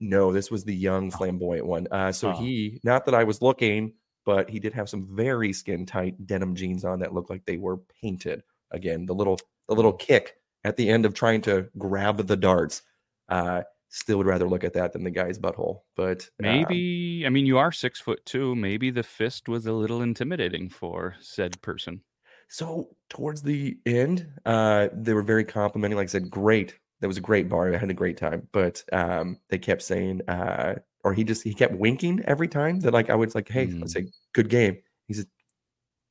No, 0.00 0.32
this 0.32 0.50
was 0.50 0.64
the 0.64 0.74
young 0.74 1.10
flamboyant 1.10 1.66
one. 1.66 1.86
Uh, 1.90 2.10
so 2.12 2.30
Oh. 2.30 2.32
he, 2.32 2.80
not 2.84 3.04
that 3.04 3.14
I 3.14 3.24
was 3.24 3.42
looking, 3.42 3.92
but 4.24 4.48
he 4.48 4.58
did 4.58 4.72
have 4.72 4.88
some 4.88 5.06
very 5.14 5.52
skin 5.52 5.84
tight 5.84 6.26
denim 6.26 6.54
jeans 6.54 6.84
on 6.84 7.00
that 7.00 7.12
looked 7.12 7.28
like 7.30 7.44
they 7.44 7.58
were 7.58 7.78
painted. 8.02 8.42
Again, 8.70 9.04
the 9.06 9.14
little 9.14 9.38
the 9.68 9.74
little 9.74 9.92
kick 9.92 10.36
at 10.64 10.76
the 10.76 10.88
end 10.88 11.04
of 11.04 11.14
trying 11.14 11.40
to 11.42 11.68
grab 11.78 12.26
the 12.26 12.36
darts. 12.36 12.82
Uh, 13.28 13.62
still 13.88 14.18
would 14.18 14.26
rather 14.26 14.48
look 14.48 14.62
at 14.64 14.72
that 14.74 14.92
than 14.92 15.02
the 15.04 15.10
guy's 15.10 15.38
butthole. 15.38 15.80
But 15.96 16.22
um, 16.22 16.46
Maybe 16.46 17.24
I 17.26 17.28
mean 17.28 17.44
you 17.44 17.58
are 17.58 17.72
six 17.72 18.00
foot 18.00 18.24
two. 18.24 18.54
Maybe 18.54 18.90
the 18.90 19.02
fist 19.02 19.48
was 19.48 19.66
a 19.66 19.72
little 19.72 20.00
intimidating 20.00 20.68
for 20.68 21.16
said 21.20 21.60
person. 21.60 22.02
So 22.50 22.88
towards 23.08 23.42
the 23.42 23.78
end, 23.86 24.26
uh, 24.44 24.88
they 24.92 25.14
were 25.14 25.22
very 25.22 25.44
complimenting. 25.44 25.96
Like 25.96 26.08
I 26.08 26.10
said, 26.10 26.28
great. 26.30 26.74
That 27.00 27.06
was 27.06 27.16
a 27.16 27.20
great 27.22 27.48
bar. 27.48 27.72
I 27.72 27.78
had 27.78 27.90
a 27.90 27.94
great 27.94 28.16
time. 28.16 28.48
But 28.52 28.82
um, 28.92 29.38
they 29.48 29.56
kept 29.56 29.82
saying, 29.82 30.20
uh, 30.28 30.74
or 31.04 31.14
he 31.14 31.22
just 31.24 31.44
he 31.44 31.54
kept 31.54 31.74
winking 31.74 32.22
every 32.26 32.48
time 32.48 32.80
that 32.80 32.92
like 32.92 33.08
I 33.08 33.14
was 33.14 33.34
like, 33.36 33.48
hey, 33.48 33.68
Mm. 33.68 33.80
let's 33.80 33.92
say 33.92 34.08
good 34.34 34.50
game. 34.50 34.76
He 35.06 35.14
said, 35.14 35.26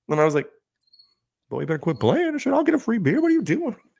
and 0.08 0.20
I 0.20 0.24
was 0.24 0.34
like, 0.34 0.48
boy, 1.50 1.60
you 1.62 1.68
better 1.68 1.78
quit 1.78 2.00
playing. 2.00 2.34
I 2.34 2.38
should 2.38 2.54
I'll 2.54 2.64
get 2.64 2.74
a 2.74 2.80
free 2.80 2.98
beer? 3.00 3.22
What 3.22 3.32
are 3.32 3.36
you 3.36 3.42
doing? 3.44 3.76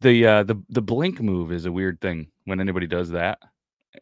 the 0.00 0.26
uh 0.26 0.42
the 0.44 0.60
the 0.70 0.82
blink 0.82 1.20
move 1.20 1.52
is 1.52 1.66
a 1.66 1.72
weird 1.72 2.00
thing 2.00 2.28
when 2.46 2.60
anybody 2.60 2.86
does 2.86 3.10
that. 3.10 3.38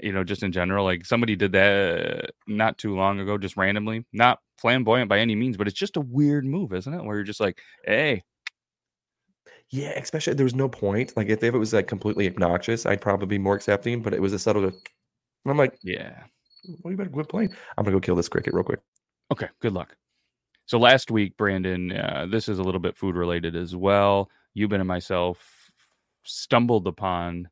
You 0.00 0.12
know, 0.12 0.22
just 0.22 0.44
in 0.44 0.52
general, 0.52 0.84
like 0.84 1.04
somebody 1.04 1.34
did 1.34 1.52
that 1.52 2.30
not 2.46 2.78
too 2.78 2.94
long 2.94 3.18
ago, 3.20 3.36
just 3.36 3.56
randomly. 3.56 4.06
Not 4.12 4.38
flamboyant 4.60 5.08
by 5.08 5.18
any 5.20 5.34
means, 5.36 5.56
but 5.56 5.68
it's 5.68 5.78
just 5.78 5.96
a 5.96 6.00
weird 6.00 6.44
move, 6.44 6.72
isn't 6.72 6.92
it? 6.94 7.04
Where 7.04 7.16
you're 7.16 7.24
just 7.24 7.40
like, 7.40 7.60
hey, 7.84 8.22
Yeah, 9.70 9.90
especially 9.98 10.34
there 10.34 10.44
was 10.44 10.54
no 10.54 10.68
point. 10.68 11.16
Like 11.16 11.28
if, 11.28 11.42
if 11.42 11.54
it 11.54 11.58
was 11.58 11.72
like 11.74 11.86
completely 11.86 12.26
obnoxious, 12.28 12.86
I'd 12.86 13.00
probably 13.00 13.26
be 13.26 13.38
more 13.38 13.54
accepting. 13.54 14.02
But 14.02 14.14
it 14.14 14.22
was 14.22 14.32
a 14.32 14.38
subtle. 14.38 14.64
And 14.64 14.74
I'm 15.46 15.56
like, 15.58 15.78
yeah, 15.82 16.24
well, 16.82 16.90
you 16.92 16.96
better 16.96 17.10
quit 17.10 17.28
playing. 17.28 17.54
I'm 17.76 17.84
gonna 17.84 17.96
go 17.96 18.00
kill 18.00 18.16
this 18.16 18.28
cricket 18.28 18.54
real 18.54 18.64
quick. 18.64 18.80
Okay, 19.32 19.48
good 19.60 19.72
luck. 19.74 19.96
So 20.66 20.78
last 20.78 21.10
week, 21.10 21.36
Brandon, 21.36 21.92
uh, 21.92 22.26
this 22.30 22.48
is 22.48 22.58
a 22.58 22.62
little 22.62 22.80
bit 22.80 22.96
food 22.96 23.16
related 23.16 23.56
as 23.56 23.76
well. 23.76 24.30
Yuban 24.56 24.80
and 24.80 24.88
myself 24.88 25.70
stumbled 26.24 26.86
upon 26.86 27.48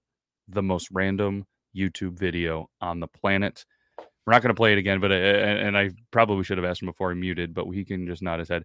the 0.48 0.62
most 0.62 0.88
random 0.92 1.46
YouTube 1.76 2.18
video 2.18 2.68
on 2.80 3.00
the 3.00 3.08
planet. 3.08 3.64
We're 4.26 4.32
not 4.32 4.42
going 4.42 4.54
to 4.54 4.54
play 4.58 4.72
it 4.72 4.78
again, 4.78 5.00
but 5.00 5.12
uh, 5.12 5.14
and 5.14 5.78
I 5.78 5.90
probably 6.10 6.42
should 6.42 6.58
have 6.58 6.64
asked 6.64 6.82
him 6.82 6.86
before 6.86 7.12
he 7.12 7.18
muted, 7.18 7.54
but 7.54 7.66
he 7.70 7.84
can 7.84 8.06
just 8.06 8.22
nod 8.22 8.40
his 8.40 8.48
head. 8.48 8.64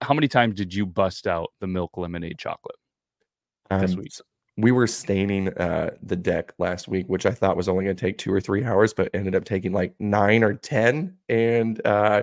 How 0.00 0.14
many 0.14 0.28
times 0.28 0.54
did 0.54 0.72
you 0.72 0.86
bust 0.86 1.26
out 1.26 1.50
the 1.60 1.66
milk 1.66 1.96
lemonade 1.96 2.38
chocolate 2.38 2.76
this 3.80 3.92
Um, 3.92 3.98
week? 3.98 4.12
we 4.56 4.72
were 4.72 4.86
staining 4.86 5.48
uh, 5.54 5.90
the 6.02 6.16
deck 6.16 6.52
last 6.58 6.86
week, 6.86 7.06
which 7.08 7.26
I 7.26 7.30
thought 7.30 7.56
was 7.56 7.68
only 7.68 7.84
going 7.84 7.96
to 7.96 8.00
take 8.00 8.18
two 8.18 8.32
or 8.32 8.40
three 8.40 8.64
hours, 8.64 8.92
but 8.92 9.10
ended 9.14 9.34
up 9.34 9.44
taking 9.44 9.72
like 9.72 9.94
nine 9.98 10.44
or 10.44 10.54
ten. 10.54 11.16
And 11.28 11.84
uh, 11.86 12.22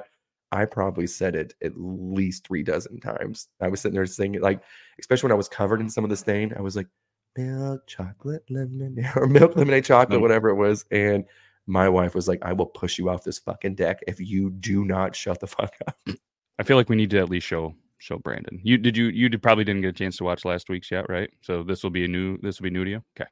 I 0.52 0.66
probably 0.66 1.08
said 1.08 1.36
it 1.36 1.54
at 1.62 1.74
least 1.76 2.48
three 2.48 2.64
dozen 2.64 3.00
times. 3.00 3.48
I 3.60 3.68
was 3.68 3.82
sitting 3.82 3.96
there 3.96 4.06
singing, 4.06 4.42
like, 4.42 4.62
especially 5.00 5.28
when 5.28 5.34
I 5.34 5.38
was 5.38 5.50
covered 5.50 5.82
in 5.82 5.90
some 5.90 6.04
of 6.04 6.10
the 6.10 6.18
stain. 6.18 6.54
I 6.58 6.62
was 6.62 6.76
like, 6.76 6.88
milk 7.36 7.86
chocolate 7.88 8.44
lemonade 8.50 9.10
or 9.16 9.28
milk 9.28 9.56
lemonade 9.56 9.86
chocolate, 9.86 10.22
whatever 10.22 10.50
it 10.50 10.56
was. 10.56 10.86
And 10.92 11.26
my 11.68 11.88
wife 11.90 12.16
was 12.16 12.28
like, 12.28 12.40
I 12.42 12.54
will 12.54 12.66
push 12.66 12.98
you 12.98 13.10
off 13.10 13.24
this 13.24 13.38
fucking 13.40 13.76
deck 13.76 14.00
if 14.08 14.20
you 14.20 14.50
do 14.52 14.86
not 14.86 15.16
shut 15.16 15.40
the 15.40 15.48
fuck 15.48 15.76
up. 15.86 15.98
I 16.60 16.64
feel 16.64 16.78
like 16.78 16.90
we 16.90 16.96
need 16.96 17.12
to 17.12 17.20
at 17.20 17.30
least 17.30 17.46
show 17.46 17.76
show 18.00 18.18
Brandon. 18.18 18.60
You 18.64 18.78
did 18.78 18.96
you 18.96 19.06
you 19.08 19.30
did, 19.30 19.44
probably 19.44 19.64
didn't 19.64 19.82
get 19.82 19.90
a 19.90 19.94
chance 19.94 20.18
to 20.18 20.24
watch 20.24 20.46
last 20.46 20.70
week's 20.70 20.90
yet, 20.90 21.10
right? 21.10 21.30
So 21.42 21.62
this 21.64 21.84
will 21.84 21.90
be 21.92 22.06
a 22.06 22.08
new 22.08 22.38
this 22.40 22.60
will 22.60 22.66
be 22.66 22.70
new 22.72 22.86
to 22.86 22.90
you. 22.90 23.04
Okay, 23.20 23.30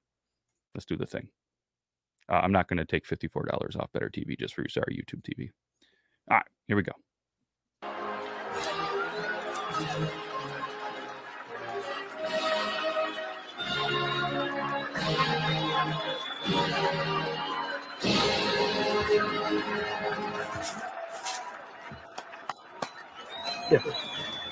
let's 0.76 0.86
do 0.86 0.98
the 0.98 1.06
thing. 1.06 1.30
Uh, 2.30 2.42
I'm 2.44 2.52
not 2.52 2.68
going 2.68 2.78
to 2.78 2.86
take 2.86 3.06
fifty 3.06 3.28
four 3.28 3.46
dollars 3.46 3.76
off 3.76 3.92
Better 3.94 4.10
TV 4.10 4.38
just 4.38 4.54
for 4.54 4.62
you. 4.62 4.70
sorry 4.70 5.02
YouTube 5.02 5.24
TV. 5.24 5.50
All 6.30 6.38
right, 6.38 6.46
here 6.68 6.76
we 6.76 6.84
go. 6.84 6.94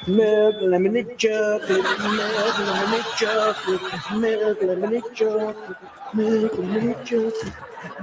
Milk, 0.07 0.55
lemonade, 0.59 1.17
chocolate, 1.17 1.69
milk, 1.69 2.59
lemonade, 2.59 3.05
chocolate, 3.15 3.81
milk, 4.17 4.61
lemonade, 4.61 5.03
chocolate, 5.13 5.77
milk, 6.13 6.57
lemonade, 6.57 7.05
chocolate, 7.05 7.53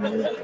milk. 0.00 0.38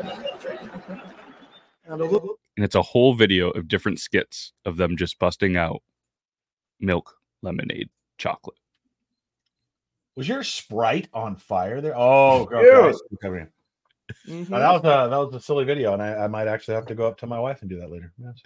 And 1.89 2.01
And 2.03 2.65
it's 2.65 2.75
a 2.75 2.83
whole 2.83 3.15
video 3.15 3.51
of 3.51 3.69
different 3.69 4.01
skits 4.01 4.53
of 4.65 4.77
them 4.77 4.97
just 4.97 5.19
busting 5.19 5.57
out 5.57 5.83
milk 6.81 7.15
lemonade 7.43 7.89
chocolate. 8.19 8.59
Was 10.17 10.29
your 10.29 10.43
sprite 10.43 11.09
on 11.13 11.37
fire 11.37 11.81
there? 11.81 11.95
Oh, 11.97 12.41
okay. 12.53 12.63
Dude. 12.63 12.75
I 12.75 12.93
see 12.93 12.99
what's 13.11 13.23
happening. 13.23 13.49
Uh, 14.53 14.59
that 14.59 14.73
was 14.73 14.81
a 14.81 15.11
that 15.11 15.17
was 15.17 15.35
a 15.35 15.41
silly 15.41 15.65
video, 15.65 15.93
and 15.93 16.03
I, 16.03 16.25
I 16.25 16.29
might 16.29 16.47
actually 16.47 16.75
have 16.75 16.87
to 16.87 16.95
go 16.95 17.09
up 17.09 17.19
to 17.19 17.27
my 17.27 17.41
wife 17.41 17.61
and 17.63 17.71
do 17.71 17.81
that 17.81 17.91
later. 17.91 18.13
Yes. 18.19 18.41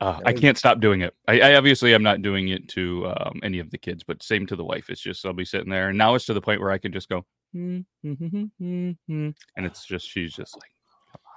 Uh, 0.00 0.20
I 0.26 0.32
can't 0.34 0.58
stop 0.58 0.80
doing 0.80 1.00
it. 1.00 1.14
I, 1.26 1.40
I 1.40 1.54
obviously 1.54 1.94
I'm 1.94 2.02
not 2.02 2.20
doing 2.20 2.48
it 2.48 2.68
to 2.70 3.06
um, 3.06 3.40
any 3.42 3.60
of 3.60 3.70
the 3.70 3.78
kids, 3.78 4.04
but 4.04 4.22
same 4.22 4.46
to 4.46 4.56
the 4.56 4.64
wife. 4.64 4.90
It's 4.90 5.00
just 5.00 5.24
I'll 5.24 5.32
be 5.32 5.44
sitting 5.44 5.70
there, 5.70 5.88
and 5.88 5.96
now 5.96 6.14
it's 6.14 6.26
to 6.26 6.34
the 6.34 6.40
point 6.40 6.60
where 6.60 6.70
I 6.70 6.78
can 6.78 6.92
just 6.92 7.08
go, 7.08 7.24
"Hmm, 7.52 7.80
hmm, 8.02 8.12
hmm, 8.12 8.26
hmm, 8.26 8.44
hmm, 8.58 8.90
hmm," 9.06 9.30
and 9.56 9.66
it's 9.66 9.86
just 9.86 10.06
she's 10.06 10.34
just 10.34 10.54
like, 10.54 10.70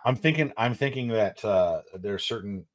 I'm 0.06 0.16
thinking 0.16 0.52
I'm 0.58 0.74
thinking 0.74 1.08
that 1.10 1.44
uh 1.46 1.82
there's 2.02 2.26
certain 2.26 2.66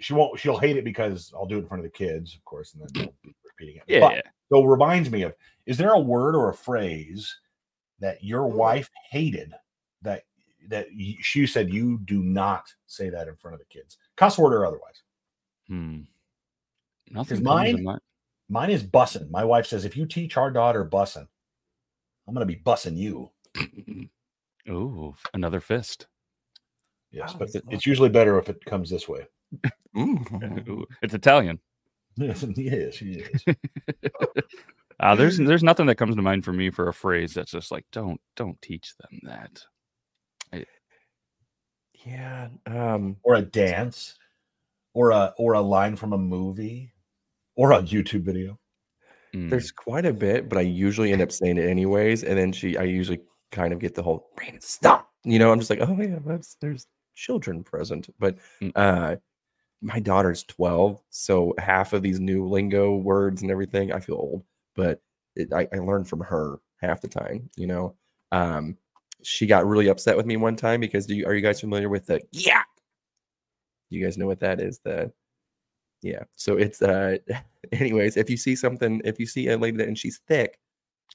she 0.00 0.14
won't 0.14 0.38
she'll 0.40 0.58
hate 0.58 0.76
it 0.76 0.84
because 0.84 1.32
I'll 1.34 1.46
do 1.46 1.56
it 1.56 1.62
in 1.62 1.68
front 1.68 1.84
of 1.84 1.92
the 1.92 1.96
kids, 1.96 2.34
of 2.34 2.44
course, 2.44 2.74
and 2.74 2.82
then 2.82 3.12
be 3.22 3.34
repeating 3.44 3.76
it. 3.76 3.84
yeah, 3.86 4.00
But, 4.00 4.24
so 4.50 4.64
it 4.64 4.66
reminds 4.66 5.10
me 5.10 5.22
of 5.22 5.34
is 5.66 5.76
there 5.76 5.92
a 5.92 6.00
word 6.00 6.34
or 6.34 6.48
a 6.48 6.54
phrase 6.54 7.38
that 8.00 8.24
your 8.24 8.46
wife 8.46 8.88
hated 9.10 9.52
that 10.02 10.22
that 10.68 10.86
she 11.20 11.46
said 11.46 11.72
you 11.72 11.98
do 12.04 12.22
not 12.22 12.64
say 12.86 13.10
that 13.10 13.28
in 13.28 13.36
front 13.36 13.54
of 13.54 13.60
the 13.60 13.66
kids, 13.66 13.98
cuss 14.16 14.38
word 14.38 14.54
or 14.54 14.66
otherwise? 14.66 15.01
Hmm. 15.72 16.00
Nothing 17.10 17.42
mine? 17.42 17.82
mind. 17.82 18.00
Mine 18.48 18.70
is 18.70 18.82
bussin'. 18.82 19.30
My 19.30 19.44
wife 19.44 19.66
says 19.66 19.84
if 19.84 19.96
you 19.96 20.06
teach 20.06 20.36
our 20.36 20.50
daughter 20.50 20.84
bussin', 20.84 21.26
I'm 22.26 22.34
gonna 22.34 22.46
be 22.46 22.56
bussing 22.56 22.96
you. 22.96 23.30
Ooh, 24.68 25.14
another 25.34 25.60
fist. 25.60 26.06
Yes, 27.10 27.32
Wow, 27.32 27.38
but 27.40 27.48
it's 27.48 27.54
it- 27.56 27.64
it's 27.70 27.86
usually 27.86 28.08
better 28.08 28.38
if 28.38 28.48
it 28.48 28.64
comes 28.64 28.90
this 28.90 29.08
way. 29.08 29.26
Mm. 29.96 30.68
Ooh, 30.68 30.86
it's 31.02 31.14
Italian. 31.14 31.58
Yes, 32.16 32.44
yes, 32.56 33.00
yes. 33.02 33.44
Uh, 35.00 35.14
there's 35.14 35.38
there's 35.38 35.62
nothing 35.62 35.86
that 35.86 35.96
comes 35.96 36.14
to 36.14 36.22
mind 36.22 36.44
for 36.44 36.52
me 36.52 36.70
for 36.70 36.88
a 36.88 36.92
phrase 36.94 37.32
that's 37.34 37.50
just 37.50 37.72
like 37.72 37.86
don't 37.90 38.20
don't 38.36 38.60
teach 38.60 38.94
them 38.98 39.20
that. 39.24 39.64
Yeah. 42.04 42.48
Um, 42.66 43.16
or 43.22 43.36
a 43.36 43.42
dance, 43.42 44.18
or 44.94 45.10
a 45.10 45.32
or 45.38 45.54
a 45.54 45.60
line 45.60 45.96
from 45.96 46.12
a 46.12 46.18
movie, 46.18 46.92
or 47.56 47.72
a 47.72 47.82
YouTube 47.82 48.22
video. 48.22 48.58
Mm. 49.34 49.50
There's 49.50 49.70
quite 49.70 50.04
a 50.06 50.12
bit, 50.12 50.48
but 50.48 50.58
I 50.58 50.62
usually 50.62 51.12
end 51.12 51.22
up 51.22 51.32
saying 51.32 51.58
it 51.58 51.68
anyways. 51.68 52.24
And 52.24 52.38
then 52.38 52.52
she, 52.52 52.76
I 52.76 52.82
usually 52.84 53.20
kind 53.50 53.72
of 53.72 53.78
get 53.78 53.94
the 53.94 54.02
whole 54.02 54.28
Brandon, 54.36 54.60
stop. 54.60 55.08
You 55.24 55.38
know, 55.38 55.52
I'm 55.52 55.58
just 55.58 55.70
like, 55.70 55.80
oh 55.80 55.96
yeah, 56.00 56.18
that's, 56.24 56.56
there's 56.60 56.86
children 57.14 57.62
present. 57.64 58.08
But 58.18 58.36
Mm. 58.60 58.72
uh, 58.74 59.16
my 59.80 59.98
daughter's 60.00 60.44
12, 60.44 61.02
so 61.10 61.54
half 61.58 61.92
of 61.92 62.02
these 62.02 62.20
new 62.20 62.46
lingo 62.46 62.94
words 62.96 63.42
and 63.42 63.50
everything, 63.50 63.92
I 63.92 64.00
feel 64.00 64.14
old. 64.16 64.44
But 64.76 65.00
it, 65.34 65.52
I, 65.52 65.66
I 65.72 65.78
learned 65.78 66.08
from 66.08 66.20
her 66.20 66.60
half 66.80 67.00
the 67.00 67.08
time. 67.08 67.50
You 67.56 67.66
know, 67.66 67.94
um, 68.30 68.76
she 69.22 69.46
got 69.46 69.66
really 69.66 69.88
upset 69.88 70.16
with 70.16 70.26
me 70.26 70.36
one 70.36 70.56
time 70.56 70.80
because 70.80 71.06
do 71.06 71.14
you 71.14 71.26
are 71.26 71.34
you 71.34 71.40
guys 71.40 71.60
familiar 71.60 71.88
with 71.88 72.06
the 72.06 72.20
yeah? 72.32 72.62
You 73.92 74.04
guys 74.04 74.18
know 74.18 74.26
what 74.26 74.40
that 74.40 74.60
is? 74.60 74.80
The 74.84 75.12
yeah. 76.02 76.24
So 76.36 76.56
it's 76.56 76.82
uh 76.82 77.18
anyways, 77.72 78.16
if 78.16 78.28
you 78.30 78.36
see 78.36 78.56
something, 78.56 79.00
if 79.04 79.18
you 79.18 79.26
see 79.26 79.48
a 79.48 79.58
lady 79.58 79.76
that 79.78 79.88
and 79.88 79.98
she's 79.98 80.20
thick, 80.26 80.58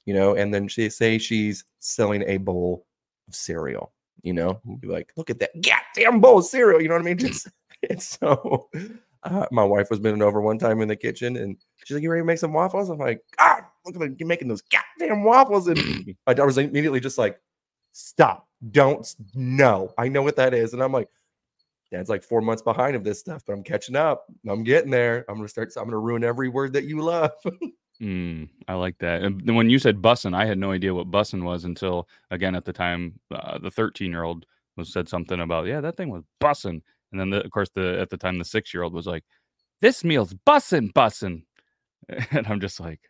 you 0.04 0.14
know, 0.14 0.34
and 0.34 0.52
then 0.52 0.68
she 0.68 0.88
say 0.90 1.18
she's 1.18 1.64
selling 1.80 2.22
a 2.26 2.38
bowl 2.38 2.86
of 3.28 3.34
cereal, 3.34 3.92
you 4.22 4.32
know, 4.32 4.60
you're 4.82 4.92
like, 4.92 5.12
look 5.16 5.30
at 5.30 5.38
that 5.40 5.50
goddamn 5.62 6.20
bowl 6.20 6.38
of 6.38 6.44
cereal, 6.44 6.80
you 6.80 6.88
know 6.88 6.94
what 6.94 7.02
I 7.02 7.04
mean? 7.04 7.18
Just 7.18 7.48
it's 7.82 8.18
so 8.18 8.68
uh, 9.24 9.46
my 9.50 9.64
wife 9.64 9.90
was 9.90 9.98
bending 9.98 10.22
over 10.22 10.40
one 10.40 10.58
time 10.58 10.80
in 10.80 10.88
the 10.88 10.96
kitchen 10.96 11.36
and 11.36 11.56
she's 11.84 11.96
like, 11.96 12.02
You 12.02 12.10
ready 12.10 12.22
to 12.22 12.26
make 12.26 12.38
some 12.38 12.52
waffles? 12.52 12.88
I'm 12.88 12.98
like, 12.98 13.22
God, 13.36 13.62
look 13.84 14.00
at 14.02 14.20
you 14.20 14.26
making 14.26 14.48
those 14.48 14.62
goddamn 14.62 15.24
waffles. 15.24 15.68
And 15.68 16.16
my 16.26 16.34
daughter 16.34 16.46
was 16.46 16.58
immediately 16.58 17.00
just 17.00 17.18
like, 17.18 17.40
Stop, 17.92 18.46
don't 18.70 19.12
no, 19.34 19.92
I 19.98 20.08
know 20.08 20.22
what 20.22 20.36
that 20.36 20.54
is. 20.54 20.72
And 20.72 20.82
I'm 20.82 20.92
like, 20.92 21.08
Dad's 21.90 22.10
like 22.10 22.22
four 22.22 22.40
months 22.40 22.62
behind 22.62 22.96
of 22.96 23.04
this 23.04 23.18
stuff, 23.18 23.42
but 23.46 23.54
I'm 23.54 23.62
catching 23.62 23.96
up. 23.96 24.26
I'm 24.46 24.62
getting 24.62 24.90
there. 24.90 25.24
I'm 25.28 25.36
gonna 25.36 25.48
start. 25.48 25.72
I'm 25.76 25.84
gonna 25.84 25.98
ruin 25.98 26.24
every 26.24 26.48
word 26.48 26.72
that 26.74 26.84
you 26.84 27.00
love. 27.00 27.32
Mm, 28.00 28.48
I 28.68 28.74
like 28.74 28.96
that. 28.98 29.22
And 29.22 29.56
when 29.56 29.70
you 29.70 29.78
said 29.78 30.00
bussin', 30.00 30.34
I 30.34 30.46
had 30.46 30.58
no 30.58 30.70
idea 30.70 30.94
what 30.94 31.10
bussin' 31.10 31.42
was 31.42 31.64
until 31.64 32.08
again 32.30 32.54
at 32.54 32.64
the 32.64 32.72
time 32.72 33.18
uh, 33.32 33.58
the 33.58 33.72
13 33.72 34.10
year 34.10 34.22
old 34.22 34.46
was 34.76 34.92
said 34.92 35.08
something 35.08 35.40
about 35.40 35.66
yeah 35.66 35.80
that 35.80 35.96
thing 35.96 36.08
was 36.08 36.22
bussin', 36.40 36.80
and 37.10 37.20
then 37.20 37.30
the, 37.30 37.44
of 37.44 37.50
course 37.50 37.70
the 37.74 37.98
at 38.00 38.10
the 38.10 38.16
time 38.16 38.38
the 38.38 38.44
six 38.44 38.72
year 38.72 38.84
old 38.84 38.92
was 38.92 39.06
like 39.06 39.24
this 39.80 40.04
meal's 40.04 40.32
bussin' 40.46 40.92
bussin', 40.92 41.42
and 42.30 42.46
I'm 42.46 42.60
just 42.60 42.78
like 42.78 43.00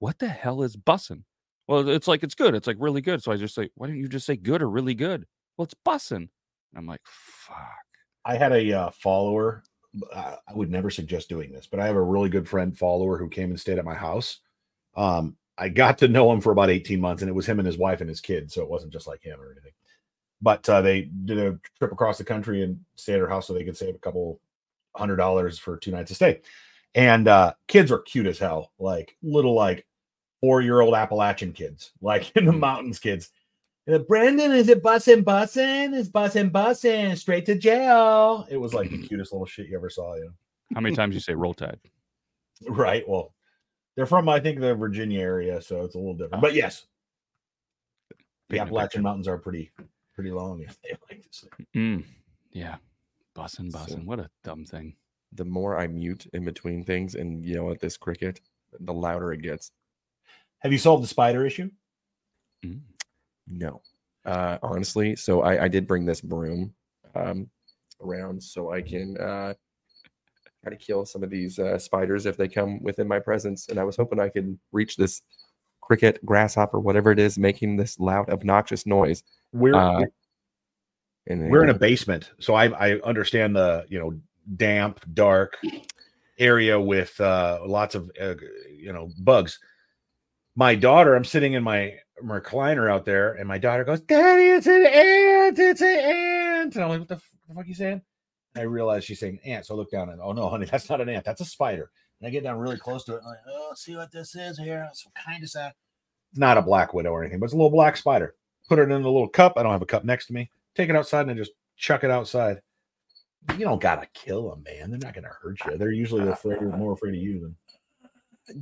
what 0.00 0.18
the 0.18 0.28
hell 0.28 0.62
is 0.62 0.76
bussin'? 0.76 1.22
Well, 1.68 1.88
it's 1.88 2.08
like 2.08 2.24
it's 2.24 2.34
good. 2.34 2.56
It's 2.56 2.66
like 2.66 2.76
really 2.80 3.00
good. 3.00 3.22
So 3.22 3.30
I 3.30 3.36
just 3.36 3.54
say 3.54 3.70
why 3.76 3.86
don't 3.86 3.96
you 3.96 4.08
just 4.08 4.26
say 4.26 4.34
good 4.34 4.60
or 4.60 4.68
really 4.68 4.94
good? 4.94 5.24
Well, 5.56 5.66
it's 5.66 5.76
bussin'. 5.86 6.16
And 6.16 6.30
I'm 6.74 6.86
like 6.86 7.02
fuck. 7.04 7.91
I 8.24 8.36
had 8.36 8.52
a 8.52 8.72
uh, 8.72 8.90
follower. 8.90 9.62
I 10.14 10.36
would 10.54 10.70
never 10.70 10.90
suggest 10.90 11.28
doing 11.28 11.52
this, 11.52 11.66
but 11.66 11.80
I 11.80 11.86
have 11.86 11.96
a 11.96 12.02
really 12.02 12.30
good 12.30 12.48
friend 12.48 12.76
follower 12.76 13.18
who 13.18 13.28
came 13.28 13.50
and 13.50 13.60
stayed 13.60 13.78
at 13.78 13.84
my 13.84 13.94
house. 13.94 14.38
Um, 14.96 15.36
I 15.58 15.68
got 15.68 15.98
to 15.98 16.08
know 16.08 16.32
him 16.32 16.40
for 16.40 16.50
about 16.50 16.70
18 16.70 17.00
months, 17.00 17.22
and 17.22 17.28
it 17.28 17.34
was 17.34 17.46
him 17.46 17.58
and 17.58 17.66
his 17.66 17.76
wife 17.76 18.00
and 18.00 18.08
his 18.08 18.20
kid. 18.20 18.50
So 18.50 18.62
it 18.62 18.70
wasn't 18.70 18.92
just 18.92 19.06
like 19.06 19.22
him 19.22 19.40
or 19.40 19.52
anything. 19.52 19.72
But 20.40 20.68
uh, 20.68 20.80
they 20.80 21.02
did 21.02 21.38
a 21.38 21.58
trip 21.78 21.92
across 21.92 22.18
the 22.18 22.24
country 22.24 22.62
and 22.62 22.80
stayed 22.96 23.14
at 23.14 23.20
her 23.20 23.28
house 23.28 23.46
so 23.46 23.52
they 23.52 23.64
could 23.64 23.76
save 23.76 23.94
a 23.94 23.98
couple 23.98 24.40
hundred 24.96 25.16
dollars 25.16 25.58
for 25.58 25.76
two 25.76 25.90
nights 25.90 26.10
of 26.10 26.16
stay. 26.16 26.40
And 26.94 27.28
uh, 27.28 27.54
kids 27.68 27.92
are 27.92 28.00
cute 28.00 28.26
as 28.26 28.38
hell, 28.38 28.72
like 28.78 29.16
little 29.22 29.54
like 29.54 29.86
four 30.40 30.60
year 30.60 30.80
old 30.80 30.94
Appalachian 30.94 31.52
kids, 31.52 31.92
like 32.00 32.30
in 32.36 32.44
the 32.44 32.52
mountains 32.52 32.98
kids. 32.98 33.30
And 33.86 34.06
Brandon, 34.06 34.52
is 34.52 34.68
it 34.68 34.82
bussin' 34.82 35.24
bussin'? 35.24 35.92
Is 35.94 36.08
bussin' 36.08 36.50
bussin' 36.52 37.16
straight 37.16 37.44
to 37.46 37.56
jail? 37.56 38.46
It 38.48 38.56
was 38.56 38.74
like 38.74 38.90
the 38.90 38.98
cutest 39.08 39.32
little 39.32 39.46
shit 39.46 39.66
you 39.68 39.76
ever 39.76 39.90
saw. 39.90 40.14
You 40.14 40.26
know? 40.26 40.30
How 40.74 40.80
many 40.80 40.94
times 40.94 41.14
you 41.14 41.20
say 41.28 41.34
roll 41.34 41.54
tide? 41.54 41.80
Right. 42.68 43.06
Well, 43.08 43.34
they're 43.96 44.06
from 44.06 44.28
I 44.28 44.38
think 44.38 44.60
the 44.60 44.74
Virginia 44.74 45.20
area, 45.20 45.60
so 45.60 45.82
it's 45.82 45.96
a 45.96 45.98
little 45.98 46.14
different. 46.14 46.40
But 46.42 46.54
yes, 46.54 46.86
the 48.48 48.60
Appalachian. 48.60 49.02
Mountains 49.02 49.26
are 49.26 49.36
pretty 49.38 49.72
pretty 50.14 50.30
long. 50.30 50.62
If 50.62 50.78
they 50.82 50.96
like 51.10 51.22
to 51.22 51.28
say. 51.30 51.48
Mm, 51.74 52.04
yeah, 52.52 52.76
bussin' 53.34 53.70
So- 53.72 53.78
bussin'. 53.78 54.04
What 54.04 54.20
a 54.20 54.30
dumb 54.44 54.64
thing. 54.64 54.94
The 55.32 55.44
more 55.44 55.78
I 55.78 55.86
mute 55.88 56.26
in 56.34 56.44
between 56.44 56.84
things 56.84 57.14
and 57.16 57.44
yell 57.44 57.70
at 57.70 57.80
this 57.80 57.96
cricket, 57.96 58.40
the 58.80 58.92
louder 58.92 59.32
it 59.32 59.42
gets. 59.42 59.72
Have 60.60 60.70
you 60.72 60.78
solved 60.78 61.02
the 61.02 61.08
spider 61.08 61.44
issue? 61.44 61.70
Mm. 62.64 62.80
No, 63.46 63.82
uh, 64.24 64.58
honestly. 64.62 65.16
So 65.16 65.42
I, 65.42 65.64
I 65.64 65.68
did 65.68 65.86
bring 65.86 66.04
this 66.04 66.20
broom 66.20 66.72
um, 67.14 67.48
around 68.00 68.42
so 68.42 68.72
I 68.72 68.82
can 68.82 69.16
uh, 69.18 69.54
try 70.62 70.70
to 70.70 70.76
kill 70.76 71.04
some 71.04 71.22
of 71.22 71.30
these 71.30 71.58
uh, 71.58 71.78
spiders 71.78 72.26
if 72.26 72.36
they 72.36 72.48
come 72.48 72.82
within 72.82 73.08
my 73.08 73.18
presence. 73.18 73.68
And 73.68 73.78
I 73.78 73.84
was 73.84 73.96
hoping 73.96 74.20
I 74.20 74.28
could 74.28 74.58
reach 74.72 74.96
this 74.96 75.22
cricket, 75.80 76.24
grasshopper, 76.24 76.80
whatever 76.80 77.10
it 77.10 77.18
is, 77.18 77.38
making 77.38 77.76
this 77.76 77.98
loud, 77.98 78.30
obnoxious 78.30 78.86
noise. 78.86 79.22
We're 79.52 79.74
Uh, 79.74 80.04
and 81.28 81.50
we're 81.50 81.62
in 81.62 81.70
a 81.70 81.74
basement, 81.74 82.32
so 82.40 82.54
I 82.54 82.66
I 82.66 83.00
understand 83.00 83.54
the 83.54 83.86
you 83.88 83.98
know 83.98 84.18
damp, 84.56 85.04
dark 85.14 85.56
area 86.38 86.80
with 86.80 87.18
uh, 87.20 87.60
lots 87.64 87.94
of 87.94 88.10
uh, 88.20 88.34
you 88.68 88.92
know 88.92 89.08
bugs. 89.20 89.58
My 90.56 90.74
daughter, 90.74 91.14
I'm 91.14 91.24
sitting 91.24 91.52
in 91.52 91.62
my 91.62 91.94
recliner 92.22 92.90
out 92.90 93.04
there, 93.04 93.34
and 93.34 93.46
my 93.48 93.58
daughter 93.58 93.84
goes, 93.84 94.00
"Daddy, 94.00 94.48
it's 94.48 94.66
an 94.66 94.86
ant! 94.86 95.58
It's 95.58 95.80
an 95.80 95.88
ant!" 95.88 96.74
And 96.74 96.84
I'm 96.84 96.90
like, 96.90 96.98
"What 97.00 97.08
the, 97.08 97.14
f- 97.16 97.30
the 97.48 97.54
fuck 97.54 97.64
are 97.64 97.68
you 97.68 97.74
saying?" 97.74 98.02
And 98.54 98.62
I 98.62 98.64
realize 98.64 99.04
she's 99.04 99.20
saying 99.20 99.38
ant, 99.44 99.66
so 99.66 99.74
I 99.74 99.76
look 99.78 99.90
down 99.90 100.10
and 100.10 100.20
oh 100.20 100.32
no, 100.32 100.48
honey, 100.48 100.66
that's 100.70 100.90
not 100.90 101.00
an 101.00 101.08
ant, 101.08 101.24
that's 101.24 101.40
a 101.40 101.44
spider. 101.44 101.90
And 102.20 102.28
I 102.28 102.30
get 102.30 102.44
down 102.44 102.58
really 102.58 102.78
close 102.78 103.04
to 103.04 103.14
it, 103.14 103.20
I'm 103.22 103.28
like, 103.28 103.38
"Oh, 103.48 103.72
see 103.74 103.96
what 103.96 104.12
this 104.12 104.34
is 104.34 104.58
here? 104.58 104.86
It's 104.90 105.06
kind 105.24 105.42
of 105.42 105.50
sad." 105.50 105.72
It's 106.30 106.38
not 106.38 106.58
a 106.58 106.62
black 106.62 106.94
widow 106.94 107.10
or 107.10 107.22
anything, 107.22 107.40
but 107.40 107.44
it's 107.44 107.54
a 107.54 107.56
little 107.56 107.70
black 107.70 107.96
spider. 107.96 108.34
Put 108.68 108.78
it 108.78 108.82
in 108.82 108.92
a 108.92 108.96
little 108.96 109.28
cup. 109.28 109.54
I 109.56 109.62
don't 109.62 109.72
have 109.72 109.82
a 109.82 109.86
cup 109.86 110.04
next 110.04 110.26
to 110.26 110.32
me. 110.32 110.50
Take 110.74 110.88
it 110.88 110.96
outside 110.96 111.22
and 111.22 111.32
I 111.32 111.34
just 111.34 111.52
chuck 111.76 112.04
it 112.04 112.10
outside. 112.10 112.60
You 113.58 113.64
don't 113.64 113.80
gotta 113.80 114.06
kill 114.14 114.48
them, 114.50 114.62
man. 114.62 114.90
They're 114.90 115.00
not 115.00 115.14
gonna 115.14 115.28
hurt 115.28 115.58
you. 115.66 115.76
They're 115.76 115.90
usually 115.90 116.26
afraid, 116.28 116.62
more 116.62 116.92
afraid 116.92 117.14
of 117.14 117.20
you 117.20 117.40
than 117.40 117.56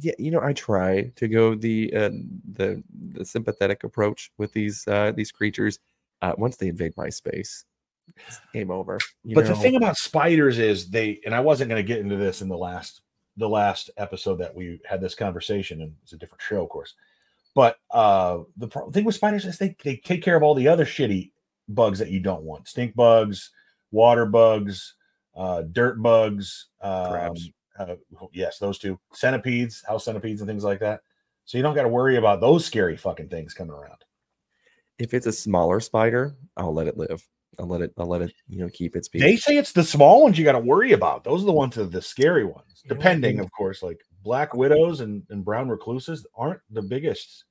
yeah, 0.00 0.12
you 0.18 0.30
know, 0.30 0.40
I 0.40 0.52
try 0.52 1.10
to 1.16 1.28
go 1.28 1.54
the 1.54 1.92
uh, 1.94 2.10
the 2.52 2.82
the 3.12 3.24
sympathetic 3.24 3.84
approach 3.84 4.30
with 4.38 4.52
these 4.52 4.86
uh, 4.86 5.12
these 5.14 5.32
creatures. 5.32 5.78
Uh, 6.22 6.34
once 6.36 6.56
they 6.56 6.68
invade 6.68 6.94
my 6.98 7.08
space, 7.08 7.64
it's 8.26 8.40
game 8.52 8.70
over. 8.70 8.98
you 9.24 9.34
but 9.34 9.46
the 9.46 9.54
thing 9.54 9.76
about 9.76 9.96
spiders 9.96 10.58
is 10.58 10.90
they 10.90 11.20
and 11.24 11.34
I 11.34 11.40
wasn't 11.40 11.70
going 11.70 11.82
to 11.82 11.86
get 11.86 12.00
into 12.00 12.16
this 12.16 12.42
in 12.42 12.48
the 12.48 12.58
last 12.58 13.02
the 13.36 13.48
last 13.48 13.90
episode 13.96 14.36
that 14.36 14.54
we 14.54 14.80
had 14.88 15.00
this 15.00 15.14
conversation 15.14 15.80
and 15.80 15.94
it's 16.02 16.12
a 16.12 16.16
different 16.16 16.42
show 16.42 16.62
of 16.62 16.68
course. 16.68 16.94
But 17.54 17.78
uh 17.90 18.40
the 18.56 18.68
pro- 18.68 18.90
thing 18.90 19.04
with 19.04 19.14
spiders 19.14 19.46
is 19.46 19.58
they 19.58 19.76
they 19.82 19.96
take 19.96 20.22
care 20.22 20.36
of 20.36 20.42
all 20.42 20.54
the 20.54 20.68
other 20.68 20.84
shitty 20.84 21.30
bugs 21.68 21.98
that 21.98 22.10
you 22.10 22.20
don't 22.20 22.42
want. 22.42 22.68
Stink 22.68 22.94
bugs, 22.94 23.50
water 23.90 24.26
bugs, 24.26 24.94
uh 25.34 25.62
dirt 25.62 26.02
bugs, 26.02 26.66
um, 26.82 27.10
Crabs. 27.10 27.50
Uh, 27.78 27.94
yes, 28.32 28.58
those 28.58 28.78
two. 28.78 28.98
Centipedes, 29.12 29.82
house 29.86 30.04
centipedes 30.04 30.40
and 30.40 30.48
things 30.48 30.64
like 30.64 30.80
that. 30.80 31.00
So 31.44 31.58
you 31.58 31.62
don't 31.62 31.74
got 31.74 31.82
to 31.82 31.88
worry 31.88 32.16
about 32.16 32.40
those 32.40 32.64
scary 32.64 32.96
fucking 32.96 33.28
things 33.28 33.54
coming 33.54 33.72
around. 33.74 34.04
if 34.98 35.14
it's 35.14 35.26
a 35.26 35.32
smaller 35.32 35.80
spider, 35.80 36.36
I'll 36.56 36.74
let 36.74 36.86
it 36.86 36.96
live. 36.96 37.26
I'll 37.58 37.66
let 37.66 37.80
it. 37.80 37.92
I'll 37.98 38.06
let 38.06 38.22
it. 38.22 38.32
You 38.48 38.60
know, 38.60 38.68
keep 38.72 38.96
its 38.96 39.08
peace. 39.08 39.22
They 39.22 39.36
say 39.36 39.56
it's 39.56 39.72
the 39.72 39.82
small 39.84 40.22
ones 40.22 40.38
you 40.38 40.44
got 40.44 40.52
to 40.52 40.58
worry 40.60 40.92
about. 40.92 41.24
Those 41.24 41.42
are 41.42 41.46
the 41.46 41.52
ones 41.52 41.74
that 41.74 41.82
are 41.82 41.86
the 41.86 42.02
scary 42.02 42.44
ones. 42.44 42.82
You 42.84 42.88
Depending, 42.90 43.38
and- 43.38 43.44
of 43.44 43.50
course, 43.52 43.82
like 43.82 44.00
black 44.22 44.54
widows 44.54 45.00
and, 45.00 45.22
and 45.30 45.44
brown 45.44 45.68
recluses 45.68 46.26
aren't 46.34 46.60
the 46.70 46.82
biggest. 46.82 47.44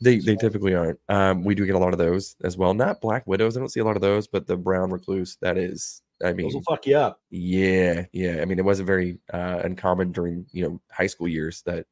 They 0.00 0.18
they 0.18 0.36
typically 0.36 0.74
aren't. 0.74 0.98
Um, 1.08 1.44
we 1.44 1.54
do 1.54 1.66
get 1.66 1.74
a 1.74 1.78
lot 1.78 1.92
of 1.92 1.98
those 1.98 2.36
as 2.44 2.56
well. 2.56 2.74
Not 2.74 3.00
black 3.00 3.26
widows. 3.26 3.56
I 3.56 3.60
don't 3.60 3.68
see 3.70 3.80
a 3.80 3.84
lot 3.84 3.96
of 3.96 4.02
those, 4.02 4.26
but 4.26 4.46
the 4.46 4.56
brown 4.56 4.90
recluse. 4.90 5.36
That 5.40 5.56
is. 5.58 6.01
I 6.24 6.32
mean, 6.32 6.46
Those 6.46 6.54
will 6.54 6.62
fuck 6.62 6.86
you 6.86 6.96
up. 6.96 7.20
Yeah, 7.30 8.06
yeah. 8.12 8.40
I 8.40 8.44
mean, 8.44 8.58
it 8.58 8.64
wasn't 8.64 8.86
very 8.86 9.18
uh, 9.32 9.60
uncommon 9.64 10.12
during 10.12 10.46
you 10.52 10.64
know 10.68 10.80
high 10.90 11.06
school 11.06 11.28
years 11.28 11.62
that 11.62 11.86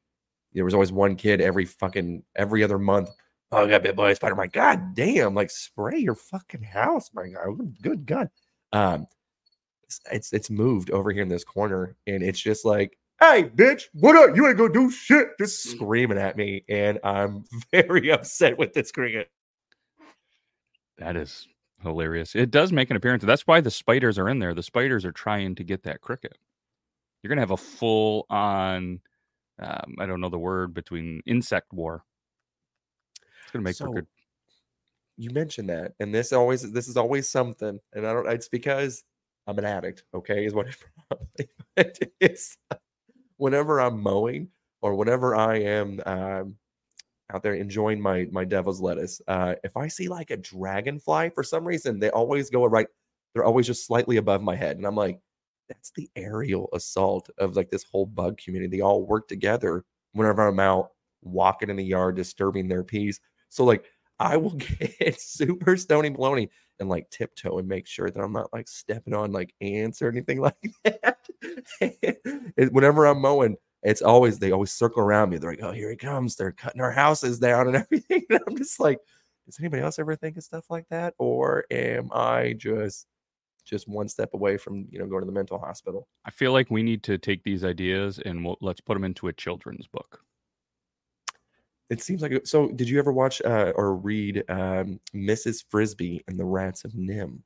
there 0.52 0.64
was 0.64 0.74
always 0.74 0.92
one 0.92 1.16
kid 1.16 1.40
every 1.40 1.64
fucking 1.64 2.22
every 2.36 2.62
other 2.62 2.78
month. 2.78 3.10
Oh, 3.52 3.64
I 3.64 3.68
got 3.68 3.82
bit 3.82 3.96
by 3.96 4.10
a 4.10 4.14
spider. 4.14 4.36
My 4.36 4.46
god 4.46 4.94
damn! 4.94 5.34
Like 5.34 5.50
spray 5.50 5.98
your 5.98 6.14
fucking 6.14 6.62
house, 6.62 7.10
my 7.12 7.28
god. 7.28 7.56
Good- 7.58 7.82
Good 7.82 8.06
god. 8.06 8.30
Um, 8.72 9.06
it's 9.84 10.00
it's, 10.12 10.32
it's 10.32 10.50
moved 10.50 10.90
over 10.92 11.10
here 11.10 11.22
in 11.22 11.28
this 11.28 11.42
corner, 11.44 11.96
and 12.06 12.22
it's 12.22 12.38
just 12.40 12.64
like, 12.64 12.96
hey, 13.20 13.50
bitch, 13.52 13.84
what 13.92 14.14
up? 14.14 14.36
You 14.36 14.46
ain't 14.46 14.56
gonna 14.56 14.72
do 14.72 14.90
shit. 14.90 15.30
Just 15.38 15.64
screaming 15.64 16.18
at 16.18 16.36
me, 16.36 16.64
and 16.68 17.00
I'm 17.02 17.44
very 17.72 18.10
upset 18.12 18.56
with 18.56 18.72
this 18.72 18.92
cricket. 18.92 19.28
That 20.98 21.16
is 21.16 21.48
hilarious. 21.82 22.34
It 22.34 22.50
does 22.50 22.72
make 22.72 22.90
an 22.90 22.96
appearance. 22.96 23.24
That's 23.24 23.46
why 23.46 23.60
the 23.60 23.70
spiders 23.70 24.18
are 24.18 24.28
in 24.28 24.38
there. 24.38 24.54
The 24.54 24.62
spiders 24.62 25.04
are 25.04 25.12
trying 25.12 25.54
to 25.56 25.64
get 25.64 25.82
that 25.84 26.00
cricket. 26.00 26.38
You're 27.22 27.28
gonna 27.28 27.42
have 27.42 27.50
a 27.50 27.56
full 27.56 28.26
on, 28.30 29.00
um, 29.60 29.96
I 29.98 30.06
don't 30.06 30.20
know 30.20 30.30
the 30.30 30.38
word 30.38 30.74
between 30.74 31.22
insect 31.26 31.72
war. 31.72 32.04
It's 33.44 33.52
gonna 33.52 33.64
make 33.64 33.78
for 33.78 33.88
So, 33.88 33.94
good. 33.94 34.06
you 35.16 35.30
mentioned 35.30 35.68
that, 35.70 35.94
and 36.00 36.14
this 36.14 36.32
always 36.32 36.70
this 36.72 36.88
is 36.88 36.96
always 36.96 37.28
something, 37.28 37.78
and 37.92 38.06
I 38.06 38.12
don't. 38.12 38.28
It's 38.28 38.48
because 38.48 39.04
I'm 39.46 39.58
an 39.58 39.64
addict. 39.64 40.04
Okay, 40.14 40.46
is 40.46 40.54
what 40.54 40.68
it 40.68 40.76
probably 41.08 41.48
it 41.76 42.12
is. 42.20 42.56
Whenever 43.36 43.80
I'm 43.80 44.00
mowing 44.02 44.48
or 44.82 44.94
whenever 44.94 45.34
I 45.36 45.58
am 45.58 46.00
um, 46.06 46.56
out 47.32 47.42
there 47.42 47.54
enjoying 47.54 48.00
my 48.00 48.26
my 48.30 48.44
devil's 48.44 48.80
lettuce, 48.80 49.20
uh, 49.28 49.54
if 49.64 49.76
I 49.76 49.88
see 49.88 50.08
like 50.08 50.30
a 50.30 50.36
dragonfly 50.36 51.30
for 51.30 51.42
some 51.42 51.64
reason, 51.66 51.98
they 51.98 52.10
always 52.10 52.50
go 52.50 52.64
right. 52.66 52.86
They're 53.34 53.44
always 53.44 53.66
just 53.66 53.86
slightly 53.86 54.16
above 54.16 54.42
my 54.42 54.56
head, 54.56 54.76
and 54.76 54.86
I'm 54.86 54.96
like, 54.96 55.20
that's 55.68 55.92
the 55.92 56.10
aerial 56.16 56.68
assault 56.72 57.30
of 57.38 57.56
like 57.56 57.70
this 57.70 57.84
whole 57.84 58.06
bug 58.06 58.38
community. 58.38 58.76
They 58.76 58.82
all 58.82 59.06
work 59.06 59.28
together 59.28 59.84
whenever 60.12 60.46
I'm 60.46 60.60
out 60.60 60.90
walking 61.22 61.70
in 61.70 61.76
the 61.76 61.84
yard, 61.84 62.16
disturbing 62.16 62.68
their 62.68 62.82
peace. 62.82 63.20
So 63.48 63.64
like 63.64 63.84
I 64.18 64.36
will 64.36 64.50
get 64.98 65.20
super 65.20 65.76
stony 65.76 66.10
baloney 66.10 66.48
and 66.78 66.88
like 66.88 67.10
tiptoe 67.10 67.58
and 67.58 67.68
make 67.68 67.86
sure 67.86 68.10
that 68.10 68.20
I'm 68.20 68.32
not 68.32 68.52
like 68.52 68.68
stepping 68.68 69.14
on 69.14 69.32
like 69.32 69.54
ants 69.60 70.02
or 70.02 70.08
anything 70.08 70.40
like 70.42 70.54
that. 70.84 71.18
Whenever 72.72 73.06
I'm 73.06 73.20
mowing, 73.20 73.56
it's 73.82 74.02
always 74.02 74.38
they 74.38 74.52
always 74.52 74.72
circle 74.72 75.02
around 75.02 75.30
me. 75.30 75.38
They're 75.38 75.50
like, 75.52 75.62
"Oh, 75.62 75.72
here 75.72 75.90
he 75.90 75.96
comes! 75.96 76.36
They're 76.36 76.52
cutting 76.52 76.80
our 76.80 76.90
houses 76.92 77.38
down 77.38 77.68
and 77.68 77.76
everything." 77.84 78.24
And 78.30 78.40
I'm 78.46 78.56
just 78.56 78.78
like, 78.80 78.98
"Does 79.46 79.58
anybody 79.60 79.82
else 79.82 79.98
ever 79.98 80.14
think 80.16 80.36
of 80.36 80.42
stuff 80.44 80.66
like 80.70 80.86
that, 80.90 81.14
or 81.18 81.64
am 81.70 82.10
I 82.12 82.54
just 82.58 83.06
just 83.64 83.86
one 83.88 84.08
step 84.08 84.34
away 84.34 84.56
from 84.56 84.86
you 84.90 84.98
know 84.98 85.06
going 85.06 85.22
to 85.22 85.26
the 85.26 85.32
mental 85.32 85.58
hospital?" 85.58 86.08
I 86.24 86.30
feel 86.30 86.52
like 86.52 86.70
we 86.70 86.82
need 86.82 87.02
to 87.04 87.18
take 87.18 87.42
these 87.44 87.64
ideas 87.64 88.18
and 88.18 88.44
we'll, 88.44 88.58
let's 88.60 88.80
put 88.80 88.94
them 88.94 89.04
into 89.04 89.28
a 89.28 89.32
children's 89.32 89.86
book. 89.86 90.20
It 91.88 92.00
seems 92.02 92.22
like 92.22 92.32
it- 92.32 92.46
so. 92.48 92.68
Did 92.68 92.88
you 92.88 92.98
ever 92.98 93.12
watch 93.12 93.42
uh, 93.42 93.72
or 93.74 93.96
read 93.96 94.44
um, 94.48 95.00
Mrs. 95.14 95.64
Frisby 95.68 96.22
and 96.28 96.38
the 96.38 96.44
Rats 96.44 96.84
of 96.84 96.92
NIMH? 96.92 97.40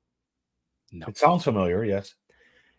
No, 0.93 1.07
It 1.07 1.16
sounds 1.16 1.45
familiar. 1.45 1.82
Yes. 1.85 2.14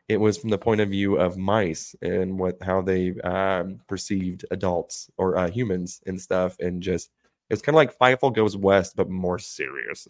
It 0.07 0.17
was 0.17 0.37
from 0.37 0.51
the 0.51 0.57
point 0.57 0.81
of 0.81 0.89
view 0.89 1.17
of 1.17 1.35
mice 1.37 1.95
and 2.01 2.37
what 2.37 2.61
how 2.61 2.81
they 2.81 3.19
um, 3.21 3.79
perceived 3.87 4.45
adults 4.51 5.09
or 5.17 5.37
uh, 5.37 5.49
humans 5.49 6.01
and 6.05 6.19
stuff, 6.21 6.55
and 6.59 6.81
just 6.81 7.09
it's 7.49 7.61
kind 7.61 7.75
of 7.75 7.77
like 7.77 7.97
Fievel 7.97 8.33
Goes 8.33 8.57
West, 8.57 8.95
but 8.95 9.09
more 9.09 9.39
serious. 9.39 10.07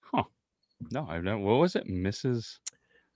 Huh. 0.00 0.24
No, 0.90 1.06
I 1.08 1.18
don't. 1.18 1.42
What 1.42 1.60
was 1.60 1.76
it? 1.76 1.88
Mrs. 1.88 2.58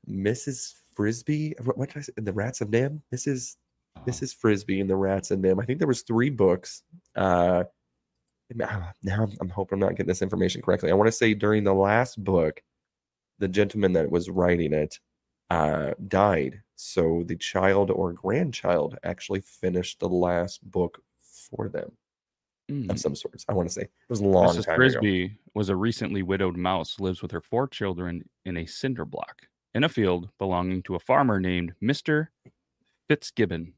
Mrs. 0.09 0.75
Frisby. 0.95 1.55
What, 1.63 1.79
what 1.79 1.89
did 1.89 1.99
I 1.99 2.01
say? 2.03 2.13
The 2.17 2.33
Rats 2.33 2.61
of 2.61 2.69
NIMH. 2.69 3.01
Mrs. 3.15 3.57
Oh. 3.97 4.01
Mrs. 4.07 4.35
Frisby 4.35 4.81
and 4.81 4.91
the 4.91 4.97
Rats 4.97 5.31
of 5.31 5.41
NIMH. 5.41 5.63
I 5.63 5.67
think 5.67 5.79
there 5.79 5.89
was 5.89 6.03
three 6.03 6.31
books. 6.31 6.83
Uh, 7.15 7.65
now 8.55 8.91
now 9.03 9.23
I'm, 9.25 9.33
I'm 9.41 9.49
hoping 9.49 9.77
I'm 9.77 9.81
not 9.81 9.91
getting 9.91 10.07
this 10.07 10.23
information 10.23 10.63
correctly. 10.63 10.91
I 10.91 10.95
want 10.95 11.09
to 11.09 11.13
say 11.13 11.35
during 11.35 11.65
the 11.65 11.75
last 11.75 12.23
book, 12.23 12.63
the 13.39 13.49
gentleman 13.49 13.93
that 13.95 14.11
was 14.11 14.29
writing 14.31 14.73
it 14.73 14.99
uh, 15.51 15.93
died. 16.09 16.61
So 16.77 17.23
the 17.27 17.37
child 17.37 17.91
or 17.91 18.13
grandchild 18.13 18.99
actually 19.03 19.41
finished 19.41 19.99
the 20.01 20.09
last 20.09 20.63
book 20.71 21.03
for 21.23 21.69
them 21.69 21.93
Mm. 22.71 22.91
of 22.91 23.01
some 23.01 23.17
sorts. 23.17 23.47
I 23.49 23.55
want 23.55 23.67
to 23.67 23.73
say 23.73 23.81
it 23.85 23.91
was 24.11 24.21
a 24.21 24.27
long 24.27 24.55
Mrs. 24.55 24.67
time 24.67 24.75
ago. 24.75 24.77
Frisby 24.77 25.39
was 25.55 25.71
a 25.71 25.77
recently 25.77 26.23
widowed 26.23 26.59
mouse, 26.59 27.01
lives 27.01 27.23
with 27.23 27.31
her 27.31 27.41
four 27.41 27.67
children 27.67 28.29
in 28.45 28.59
a 28.59 28.67
cinder 28.67 29.07
block 29.07 29.47
in 29.75 29.85
a 29.85 29.89
field 29.89 30.29
belonging 30.39 30.83
to 30.83 30.95
a 30.95 30.99
farmer 31.01 31.41
named 31.41 31.73
Mr. 31.83 32.29
Fitzgibbon. 33.09 33.73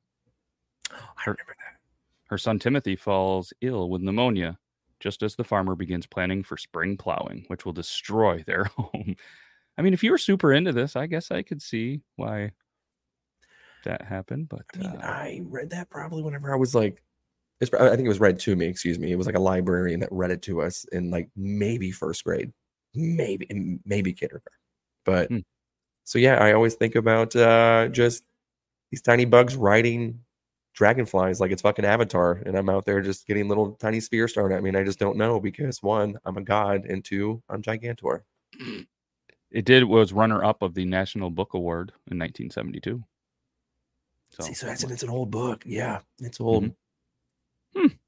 I 0.90 1.22
remember 1.24 1.54
that. 1.56 1.78
Her 2.24 2.36
son 2.38 2.58
Timothy 2.58 2.96
falls 2.96 3.52
ill 3.60 3.88
with 3.88 4.02
pneumonia 4.02 4.58
just 4.98 5.22
as 5.22 5.36
the 5.36 5.44
farmer 5.44 5.76
begins 5.76 6.06
planning 6.08 6.42
for 6.42 6.56
spring 6.56 6.96
plowing, 6.96 7.44
which 7.46 7.64
will 7.64 7.72
destroy 7.72 8.42
their 8.44 8.64
home. 8.76 9.14
I 9.80 9.82
mean, 9.82 9.94
if 9.94 10.02
you 10.04 10.10
were 10.10 10.18
super 10.18 10.52
into 10.52 10.72
this, 10.72 10.94
I 10.94 11.06
guess 11.06 11.30
I 11.30 11.40
could 11.40 11.62
see 11.62 12.02
why 12.16 12.50
that 13.84 14.02
happened. 14.02 14.50
But 14.50 14.60
I 14.74 14.78
mean, 14.78 14.94
uh, 14.94 15.00
I 15.06 15.40
read 15.44 15.70
that 15.70 15.88
probably 15.88 16.22
whenever 16.22 16.52
I 16.52 16.56
was 16.58 16.74
like, 16.74 17.02
it's, 17.62 17.72
I 17.72 17.88
think 17.96 18.04
it 18.04 18.08
was 18.08 18.20
read 18.20 18.38
to 18.40 18.54
me. 18.54 18.66
Excuse 18.66 18.98
me. 18.98 19.10
It 19.10 19.16
was 19.16 19.26
like 19.26 19.36
a 19.36 19.40
librarian 19.40 20.00
that 20.00 20.10
read 20.12 20.32
it 20.32 20.42
to 20.42 20.60
us 20.60 20.84
in 20.92 21.10
like 21.10 21.30
maybe 21.34 21.90
first 21.92 22.24
grade, 22.24 22.52
maybe 22.94 23.80
maybe 23.86 24.12
kindergarten. 24.12 24.52
But 25.06 25.28
Hmm. 25.28 25.38
so 26.04 26.18
yeah, 26.18 26.34
I 26.34 26.52
always 26.52 26.74
think 26.74 26.94
about 26.96 27.34
uh 27.34 27.88
just 27.88 28.22
these 28.90 29.00
tiny 29.00 29.24
bugs 29.24 29.56
riding 29.56 30.20
dragonflies 30.74 31.40
like 31.40 31.52
it's 31.52 31.62
fucking 31.62 31.86
Avatar, 31.86 32.42
and 32.44 32.54
I'm 32.54 32.68
out 32.68 32.84
there 32.84 33.00
just 33.00 33.26
getting 33.26 33.48
little 33.48 33.72
tiny 33.80 34.00
spears 34.00 34.34
thrown 34.34 34.52
at 34.52 34.62
me, 34.62 34.68
and 34.68 34.76
I 34.76 34.84
just 34.84 34.98
don't 34.98 35.16
know 35.16 35.40
because 35.40 35.82
one, 35.82 36.18
I'm 36.26 36.36
a 36.36 36.42
god, 36.42 36.84
and 36.84 37.02
two, 37.02 37.42
I'm 37.48 37.62
Gigantor. 37.62 38.24
it 39.50 39.64
did 39.64 39.84
was 39.84 40.12
runner 40.12 40.44
up 40.44 40.62
of 40.62 40.74
the 40.74 40.84
National 40.84 41.30
Book 41.30 41.54
Award 41.54 41.90
in 42.10 42.18
1972. 42.18 43.02
So, 44.30 44.42
See, 44.44 44.54
so 44.54 44.66
that's 44.66 44.84
it's 44.84 45.02
an 45.02 45.10
old 45.10 45.30
book. 45.30 45.62
Yeah, 45.66 46.00
it's 46.20 46.40
old. 46.40 46.72
Mhm. 47.76 47.98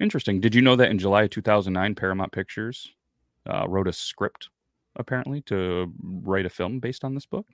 Interesting. 0.00 0.40
Did 0.40 0.54
you 0.54 0.62
know 0.62 0.76
that 0.76 0.90
in 0.90 0.98
July 0.98 1.26
2009, 1.26 1.94
Paramount 1.96 2.32
Pictures 2.32 2.92
uh, 3.46 3.66
wrote 3.68 3.88
a 3.88 3.92
script 3.92 4.48
apparently 4.94 5.40
to 5.42 5.92
write 6.00 6.46
a 6.46 6.50
film 6.50 6.78
based 6.78 7.04
on 7.04 7.14
this 7.14 7.26
book? 7.26 7.46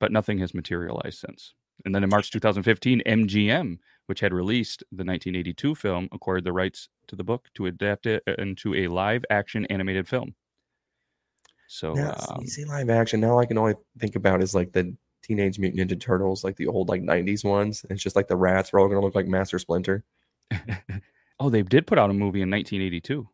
But 0.00 0.10
nothing 0.10 0.38
has 0.38 0.54
materialized 0.54 1.18
since. 1.18 1.54
And 1.84 1.94
then 1.94 2.02
in 2.02 2.10
March 2.10 2.30
2015, 2.30 3.02
MGM, 3.06 3.78
which 4.06 4.20
had 4.20 4.32
released 4.34 4.80
the 4.90 5.04
1982 5.04 5.74
film, 5.76 6.08
acquired 6.12 6.44
the 6.44 6.52
rights 6.52 6.88
to 7.08 7.16
the 7.16 7.24
book 7.24 7.48
to 7.54 7.66
adapt 7.66 8.06
it 8.06 8.22
into 8.38 8.74
a 8.74 8.88
live 8.88 9.24
action 9.30 9.66
animated 9.66 10.08
film. 10.08 10.34
So, 11.66 11.92
Now, 11.94 12.14
see- 12.16 12.32
um, 12.34 12.40
you 12.42 12.48
see 12.48 12.64
live 12.64 12.90
action. 12.90 13.20
Now, 13.20 13.38
I 13.38 13.46
can 13.46 13.58
only 13.58 13.74
think 13.98 14.16
about 14.16 14.42
is 14.42 14.54
like 14.54 14.72
the 14.72 14.94
Teenage 15.22 15.58
Mutant 15.58 15.90
Ninja 15.90 15.98
Turtles, 16.00 16.44
like 16.44 16.56
the 16.56 16.66
old 16.66 16.88
like 16.88 17.02
'90s 17.02 17.44
ones. 17.44 17.84
It's 17.90 18.02
just 18.02 18.14
like 18.16 18.28
the 18.28 18.36
rats 18.36 18.72
are 18.74 18.78
all 18.78 18.88
going 18.88 19.00
to 19.00 19.04
look 19.04 19.14
like 19.14 19.26
Master 19.26 19.58
Splinter, 19.58 20.04
oh, 21.40 21.48
they 21.50 21.62
did 21.62 21.86
put 21.86 21.98
out 21.98 22.10
a 22.10 22.14
movie 22.14 22.42
in 22.42 22.50
1982. 22.50 23.28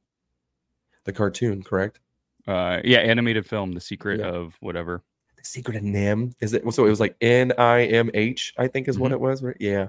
the 1.05 1.13
cartoon, 1.13 1.63
correct? 1.63 1.99
Uh, 2.47 2.81
yeah, 2.85 2.99
animated 2.99 3.47
film, 3.47 3.73
The 3.73 3.81
Secret 3.81 4.21
Yeah. 4.21 4.27
of 4.29 4.55
whatever. 4.61 5.03
The 5.37 5.45
Secret 5.45 5.77
of 5.77 5.83
NIMH 5.83 6.35
is 6.41 6.53
it? 6.53 6.63
So 6.73 6.85
it 6.87 6.91
was 6.91 7.01
like 7.01 7.17
N 7.21 7.53
I 7.59 7.85
M 7.87 8.11
H, 8.15 8.55
I 8.59 8.69
think 8.69 8.87
is 8.87 8.99
what 8.99 9.11
Mhm. 9.11 9.15
it 9.15 9.21
was. 9.21 9.43
Right? 9.43 9.57
Yeah. 9.59 9.89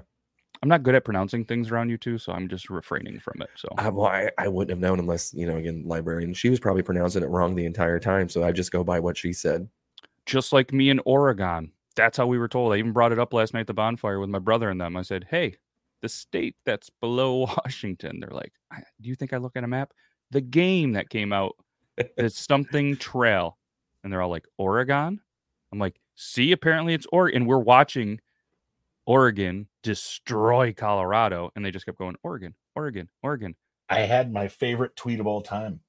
I'm 0.62 0.68
not 0.68 0.82
good 0.84 0.94
at 0.94 1.04
pronouncing 1.04 1.44
things 1.44 1.70
around 1.72 1.90
you 1.90 1.98
two, 1.98 2.18
so 2.18 2.32
I'm 2.32 2.48
just 2.48 2.70
refraining 2.70 3.18
from 3.20 3.42
it. 3.42 3.50
So 3.56 3.68
I, 3.78 3.88
well, 3.88 4.06
I, 4.06 4.30
I 4.38 4.48
wouldn't 4.48 4.70
have 4.70 4.78
known 4.80 5.00
unless 5.00 5.34
you 5.34 5.46
know 5.46 5.56
again 5.56 5.82
librarian. 5.86 6.34
She 6.34 6.50
was 6.50 6.60
probably 6.60 6.82
pronouncing 6.82 7.22
it 7.22 7.28
wrong 7.30 7.54
the 7.54 7.66
entire 7.66 7.98
time, 7.98 8.28
so 8.28 8.44
I 8.44 8.52
just 8.52 8.70
go 8.72 8.84
by 8.84 9.00
what 9.00 9.16
she 9.16 9.32
said. 9.32 9.68
just 10.26 10.52
like 10.52 10.72
me 10.72 10.90
in 10.90 11.00
Oregon, 11.04 11.72
that's 11.96 12.16
how 12.16 12.26
we 12.26 12.38
were 12.38 12.48
told. 12.48 12.72
I 12.72 12.76
even 12.76 12.92
brought 12.92 13.12
it 13.12 13.18
up 13.18 13.32
last 13.34 13.54
night 13.54 13.62
at 13.62 13.66
the 13.66 13.74
bonfire 13.74 14.20
with 14.20 14.30
my 14.30 14.38
brother 14.38 14.70
and 14.70 14.80
them. 14.80 14.96
I 14.96 15.02
said, 15.02 15.26
"Hey, 15.30 15.56
the 16.00 16.08
state 16.08 16.56
that's 16.64 16.90
below 16.90 17.46
Washington." 17.64 18.20
They're 18.20 18.30
like, 18.30 18.52
"Do 19.00 19.08
you 19.08 19.14
think 19.16 19.32
I 19.32 19.38
look 19.38 19.56
at 19.56 19.64
a 19.64 19.68
map?" 19.68 19.92
The 20.30 20.40
game 20.40 20.92
that 20.92 21.10
came 21.10 21.32
out, 21.32 21.56
it's 21.98 22.38
something 22.48 22.96
trail, 22.96 23.58
and 24.04 24.12
they're 24.12 24.22
all 24.22 24.30
like, 24.30 24.46
"Oregon." 24.58 25.20
I'm 25.72 25.78
like, 25.78 25.98
"See, 26.14 26.52
apparently 26.52 26.94
it's 26.94 27.06
Oregon." 27.12 27.42
And 27.42 27.48
we're 27.48 27.58
watching 27.58 28.20
Oregon 29.06 29.66
destroy 29.82 30.72
Colorado, 30.72 31.50
and 31.56 31.64
they 31.64 31.70
just 31.70 31.86
kept 31.86 31.98
going, 31.98 32.16
"Oregon, 32.22 32.54
Oregon, 32.76 33.08
Oregon." 33.22 33.54
I 33.88 34.00
had 34.00 34.32
my 34.32 34.48
favorite 34.48 34.96
tweet 34.96 35.20
of 35.20 35.26
all 35.26 35.42
time. 35.42 35.80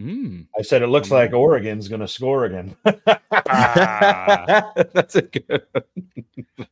Mm. 0.00 0.46
I 0.56 0.62
said 0.62 0.82
it 0.82 0.86
looks 0.88 1.10
like 1.10 1.32
Oregon's 1.32 1.88
going 1.88 2.00
to 2.00 2.08
score 2.08 2.44
again. 2.44 2.76
Ah. 3.32 4.72
That's 4.92 5.16
a 5.16 5.22
good. 5.22 5.62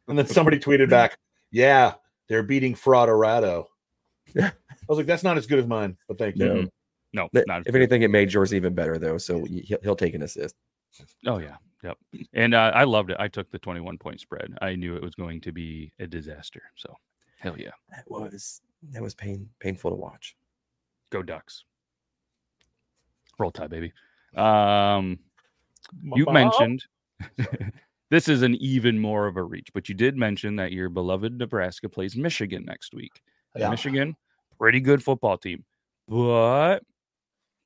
and 0.06 0.18
then 0.18 0.26
somebody 0.26 0.58
tweeted 0.58 0.88
back, 0.90 1.18
"Yeah, 1.50 1.94
they're 2.28 2.42
beating 2.44 2.74
Fraudorado." 2.74 3.66
I 4.38 4.52
was 4.88 4.98
like, 4.98 5.06
"That's 5.06 5.24
not 5.24 5.36
as 5.38 5.46
good 5.46 5.58
as 5.58 5.66
mine," 5.66 5.96
but 6.08 6.18
thank 6.18 6.36
you. 6.36 6.46
No. 6.46 6.54
Mhm. 6.54 6.68
No, 7.12 7.28
not 7.46 7.66
If 7.66 7.74
anything, 7.74 8.02
it 8.02 8.10
made 8.10 8.32
yours 8.32 8.52
even 8.52 8.74
better 8.74 8.98
though. 8.98 9.16
So 9.16 9.44
he'll, 9.44 9.78
he'll 9.82 9.96
take 9.96 10.14
an 10.14 10.22
assist. 10.22 10.54
Oh 11.26 11.38
yeah, 11.38 11.56
yep. 11.86 11.98
And 12.32 12.54
uh, 12.54 12.72
I 12.74 12.84
loved 12.84 13.10
it. 13.10 13.16
I 13.18 13.28
took 13.28 13.50
the 13.50 13.58
21 13.58 13.98
point 13.98 14.20
spread. 14.20 14.52
I 14.60 14.74
knew 14.74 14.96
it 14.96 15.02
was 15.02 15.14
going 15.14 15.40
to 15.42 15.52
be 15.52 15.92
a 15.98 16.06
disaster. 16.06 16.62
So 16.76 16.94
hell 17.38 17.56
yeah, 17.58 17.70
That 17.90 18.04
was 18.10 18.60
that 18.92 19.02
was 19.02 19.14
pain 19.14 19.48
painful 19.60 19.90
to 19.90 19.96
watch. 19.96 20.36
go 21.10 21.22
Ducks. 21.22 21.64
Roll 23.38 23.50
Tide, 23.50 23.70
baby. 23.70 23.92
Um, 24.36 25.18
you 26.14 26.24
Mom? 26.24 26.34
mentioned 26.34 26.84
this 28.10 28.28
is 28.28 28.42
an 28.42 28.54
even 28.56 28.98
more 28.98 29.26
of 29.26 29.36
a 29.36 29.42
reach, 29.42 29.68
but 29.74 29.88
you 29.88 29.94
did 29.94 30.16
mention 30.16 30.56
that 30.56 30.72
your 30.72 30.88
beloved 30.88 31.38
Nebraska 31.38 31.88
plays 31.88 32.16
Michigan 32.16 32.64
next 32.64 32.94
week. 32.94 33.22
Yeah. 33.54 33.70
Michigan, 33.70 34.16
pretty 34.58 34.80
good 34.80 35.02
football 35.02 35.38
team, 35.38 35.64
but 36.08 36.80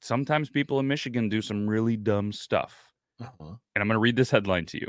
sometimes 0.00 0.50
people 0.50 0.78
in 0.80 0.86
Michigan 0.88 1.28
do 1.28 1.40
some 1.42 1.68
really 1.68 1.96
dumb 1.96 2.32
stuff. 2.32 2.89
Uh-huh. 3.20 3.54
and 3.74 3.82
I'm 3.82 3.86
going 3.86 3.96
to 3.96 4.00
read 4.00 4.16
this 4.16 4.30
headline 4.30 4.66
to 4.66 4.78
you. 4.78 4.88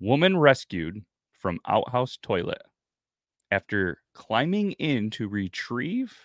Woman 0.00 0.36
rescued 0.36 1.04
from 1.32 1.58
outhouse 1.66 2.18
toilet 2.22 2.62
after 3.50 3.98
climbing 4.14 4.72
in 4.72 5.10
to 5.10 5.28
retrieve. 5.28 6.16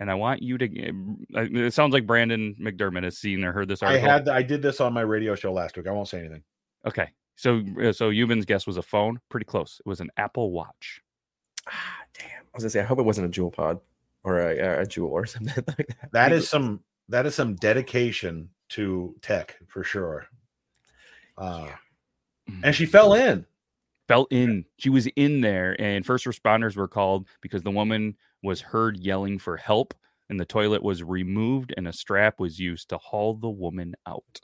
And 0.00 0.10
I 0.10 0.14
want 0.14 0.42
you 0.42 0.58
to. 0.58 0.68
It 1.34 1.72
sounds 1.72 1.92
like 1.92 2.06
Brandon 2.06 2.56
McDermott 2.60 3.04
has 3.04 3.16
seen 3.16 3.44
or 3.44 3.52
heard 3.52 3.68
this 3.68 3.82
article. 3.82 4.08
I 4.08 4.12
had 4.12 4.28
I 4.28 4.42
did 4.42 4.60
this 4.60 4.80
on 4.80 4.92
my 4.92 5.02
radio 5.02 5.36
show 5.36 5.52
last 5.52 5.76
week. 5.76 5.86
I 5.86 5.92
won't 5.92 6.08
say 6.08 6.18
anything. 6.18 6.42
Okay, 6.84 7.10
so 7.36 7.62
uh, 7.80 7.92
so 7.92 8.10
Yuban's 8.10 8.44
guess 8.44 8.66
was 8.66 8.76
a 8.76 8.82
phone. 8.82 9.20
Pretty 9.28 9.46
close. 9.46 9.80
It 9.84 9.88
was 9.88 10.00
an 10.00 10.10
Apple 10.16 10.50
Watch. 10.50 11.00
Ah, 11.68 11.98
damn. 12.18 12.26
I 12.26 12.54
was 12.54 12.64
gonna 12.64 12.70
say 12.70 12.80
I 12.80 12.84
hope 12.84 12.98
it 12.98 13.04
wasn't 13.04 13.28
a 13.28 13.40
Juul 13.40 13.52
pod 13.52 13.78
or 14.24 14.40
a, 14.40 14.82
a 14.82 14.84
Juul 14.84 15.10
or 15.10 15.26
something 15.26 15.54
like 15.78 15.86
that. 15.86 16.10
That 16.12 16.32
is 16.32 16.48
some 16.48 16.80
that 17.08 17.24
is 17.24 17.36
some 17.36 17.54
dedication 17.54 18.50
to 18.74 19.14
tech 19.22 19.56
for 19.68 19.84
sure. 19.84 20.26
Uh, 21.36 21.68
and 22.62 22.74
she 22.74 22.86
fell 22.86 23.14
in. 23.14 23.46
fell 24.08 24.26
in. 24.30 24.64
She 24.76 24.90
was 24.90 25.06
in 25.16 25.40
there, 25.40 25.76
and 25.80 26.04
first 26.04 26.26
responders 26.26 26.76
were 26.76 26.88
called 26.88 27.26
because 27.40 27.62
the 27.62 27.70
woman 27.70 28.16
was 28.42 28.60
heard 28.60 28.98
yelling 28.98 29.38
for 29.38 29.56
help, 29.56 29.94
and 30.28 30.38
the 30.38 30.44
toilet 30.44 30.82
was 30.82 31.02
removed, 31.02 31.72
and 31.76 31.88
a 31.88 31.92
strap 31.92 32.38
was 32.38 32.58
used 32.58 32.88
to 32.90 32.98
haul 32.98 33.34
the 33.34 33.48
woman 33.48 33.94
out. 34.06 34.40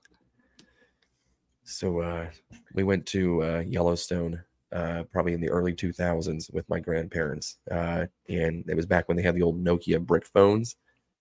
So 1.65 2.01
uh, 2.01 2.31
we 2.75 2.83
went 2.83 3.07
to 3.07 3.43
uh, 3.43 3.61
Yellowstone 3.67 4.43
uh, 4.73 5.05
probably 5.13 5.35
in 5.35 5.41
the 5.41 5.51
early 5.51 5.75
2000s 5.75 6.53
with 6.53 6.69
my 6.69 6.81
grandparents. 6.81 7.59
Uh, 7.71 8.07
and 8.29 8.65
it 8.69 8.75
was 8.75 8.87
back 8.87 9.09
when 9.09 9.17
they 9.17 9.23
had 9.23 9.35
the 9.35 9.43
old 9.43 9.63
Nokia 9.63 10.05
brick 10.05 10.27
phones. 10.27 10.77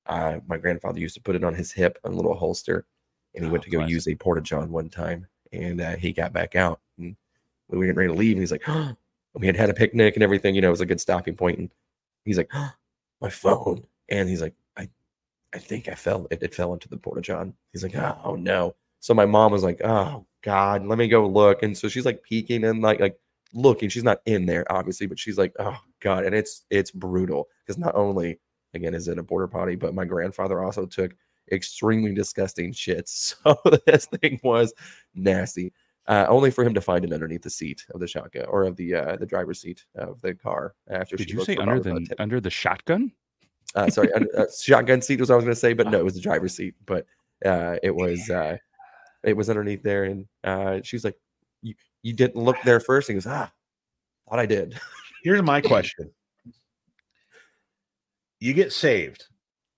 Uh, 0.05 0.39
my 0.47 0.57
grandfather 0.57 0.99
used 0.99 1.15
to 1.15 1.21
put 1.21 1.35
it 1.35 1.43
on 1.43 1.53
his 1.53 1.71
hip, 1.71 1.99
a 2.03 2.09
little 2.09 2.35
holster, 2.35 2.85
and 3.35 3.43
he 3.45 3.49
went 3.51 3.63
Oh, 3.63 3.65
to 3.65 3.69
go 3.69 3.77
classic. 3.79 3.93
use 3.93 4.07
a 4.07 4.15
porta 4.15 4.41
john 4.41 4.71
one 4.71 4.89
time. 4.89 5.27
And 5.51 5.81
uh, 5.81 5.95
he 5.95 6.13
got 6.13 6.31
back 6.33 6.55
out. 6.55 6.79
And 6.97 7.15
we 7.69 7.77
were 7.77 7.85
getting 7.85 7.97
ready 7.97 8.13
to 8.13 8.17
leave. 8.17 8.33
And 8.33 8.41
he's 8.41 8.51
like, 8.51 8.67
oh, 8.67 8.95
we 9.33 9.47
had 9.47 9.55
had 9.55 9.69
a 9.69 9.73
picnic 9.73 10.15
and 10.15 10.23
everything. 10.23 10.53
You 10.55 10.61
know, 10.61 10.67
it 10.67 10.71
was 10.71 10.81
a 10.81 10.85
good 10.85 11.01
stopping 11.01 11.35
point. 11.35 11.57
And 11.59 11.69
he's 12.25 12.37
like, 12.37 12.49
oh, 12.53 12.71
my 13.21 13.29
phone. 13.29 13.83
And 14.09 14.29
he's 14.29 14.41
like, 14.41 14.53
I, 14.77 14.89
I 15.53 15.57
think 15.57 15.87
I 15.87 15.95
fell. 15.95 16.27
It, 16.29 16.43
it 16.43 16.53
fell 16.53 16.73
into 16.73 16.87
the 16.89 16.97
porta 16.97 17.21
john. 17.21 17.53
He's 17.73 17.83
like, 17.83 17.95
oh 17.95 18.35
no. 18.35 18.75
So 18.99 19.13
my 19.13 19.25
mom 19.25 19.51
was 19.51 19.63
like, 19.63 19.81
oh 19.83 20.25
God, 20.43 20.85
let 20.85 20.97
me 20.99 21.07
go 21.07 21.27
look. 21.27 21.63
And 21.63 21.75
so 21.77 21.87
she's 21.87 22.05
like 22.05 22.21
peeking 22.23 22.63
and 22.65 22.81
like 22.81 22.99
like 22.99 23.19
looking. 23.53 23.89
She's 23.89 24.03
not 24.03 24.21
in 24.25 24.45
there, 24.45 24.71
obviously, 24.71 25.07
but 25.07 25.17
she's 25.19 25.37
like, 25.37 25.53
oh 25.59 25.77
God. 25.99 26.25
And 26.25 26.35
it's 26.35 26.65
it's 26.69 26.91
brutal 26.91 27.47
because 27.65 27.77
not 27.79 27.95
only 27.95 28.39
again 28.75 28.93
is 28.93 29.07
it 29.07 29.17
a 29.17 29.23
border 29.23 29.47
potty, 29.47 29.75
but 29.75 29.95
my 29.95 30.05
grandfather 30.05 30.61
also 30.61 30.85
took 30.85 31.15
extremely 31.51 32.13
disgusting 32.13 32.73
shits. 32.73 33.35
So 33.43 33.57
this 33.85 34.05
thing 34.05 34.39
was 34.43 34.73
nasty. 35.15 35.73
Uh, 36.07 36.25
only 36.27 36.49
for 36.49 36.63
him 36.63 36.73
to 36.73 36.81
find 36.81 37.05
it 37.05 37.13
underneath 37.13 37.43
the 37.43 37.49
seat 37.49 37.85
of 37.93 37.99
the 37.99 38.07
shotgun 38.07 38.45
or 38.45 38.63
of 38.63 38.75
the 38.75 38.95
uh, 38.95 39.15
the 39.17 39.25
driver's 39.27 39.61
seat 39.61 39.85
of 39.95 40.19
the 40.21 40.33
car 40.33 40.73
after 40.89 41.15
Did 41.15 41.29
she 41.29 41.35
you 41.35 41.45
say 41.45 41.57
under 41.57 41.79
the 41.79 42.15
under 42.17 42.41
the 42.41 42.49
shotgun? 42.49 43.11
uh, 43.75 43.89
sorry, 43.89 44.11
under, 44.13 44.27
uh, 44.39 44.45
shotgun 44.61 45.01
seat 45.01 45.19
was 45.19 45.29
what 45.29 45.35
I 45.35 45.37
was 45.37 45.45
going 45.45 45.55
to 45.55 45.59
say, 45.59 45.73
but 45.73 45.87
no, 45.87 45.99
it 45.99 46.03
was 46.03 46.15
the 46.15 46.21
driver's 46.21 46.55
seat. 46.55 46.75
But 46.85 47.05
uh, 47.45 47.75
it 47.83 47.93
was 47.93 48.29
uh, 48.29 48.57
it 49.23 49.35
was 49.35 49.49
underneath 49.49 49.83
there, 49.83 50.05
and 50.05 50.25
uh, 50.43 50.79
she 50.83 50.95
was 50.95 51.03
like, 51.03 51.17
"You 51.61 51.75
you 52.01 52.13
didn't 52.13 52.41
look 52.41 52.57
there 52.63 52.79
first? 52.79 53.09
And 53.09 53.15
he 53.15 53.17
goes, 53.17 53.31
"Ah, 53.31 53.51
thought 54.29 54.39
I 54.39 54.45
did." 54.45 54.79
Here's 55.23 55.43
my 55.43 55.61
question. 55.61 56.11
You 58.39 58.53
get 58.53 58.71
saved. 58.71 59.25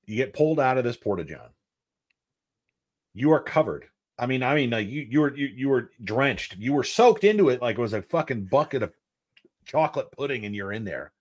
You 0.06 0.16
get 0.16 0.34
pulled 0.34 0.60
out 0.60 0.78
of 0.78 0.84
this 0.84 0.98
porta 0.98 1.24
john. 1.24 1.50
You 3.14 3.32
are 3.32 3.42
covered. 3.42 3.86
I 4.18 4.26
mean, 4.26 4.44
I 4.44 4.56
mean, 4.56 4.70
like 4.70 4.88
you 4.88 5.02
you 5.10 5.22
were 5.22 5.36
you, 5.36 5.48
you 5.48 5.70
were 5.70 5.92
drenched. 6.04 6.56
You 6.58 6.74
were 6.74 6.84
soaked 6.84 7.24
into 7.24 7.50
it 7.50 7.62
like 7.62 7.78
it 7.78 7.82
was 7.82 7.94
a 7.94 8.02
fucking 8.02 8.46
bucket 8.46 8.84
of 8.84 8.94
chocolate 9.66 10.12
pudding, 10.12 10.46
and 10.46 10.56
you're 10.56 10.72
in 10.72 10.84
there. 10.84 11.12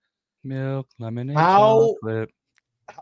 Milk, 0.43 0.87
lemonade, 0.99 1.37
How- 1.37 1.95
chocolate. 2.01 2.31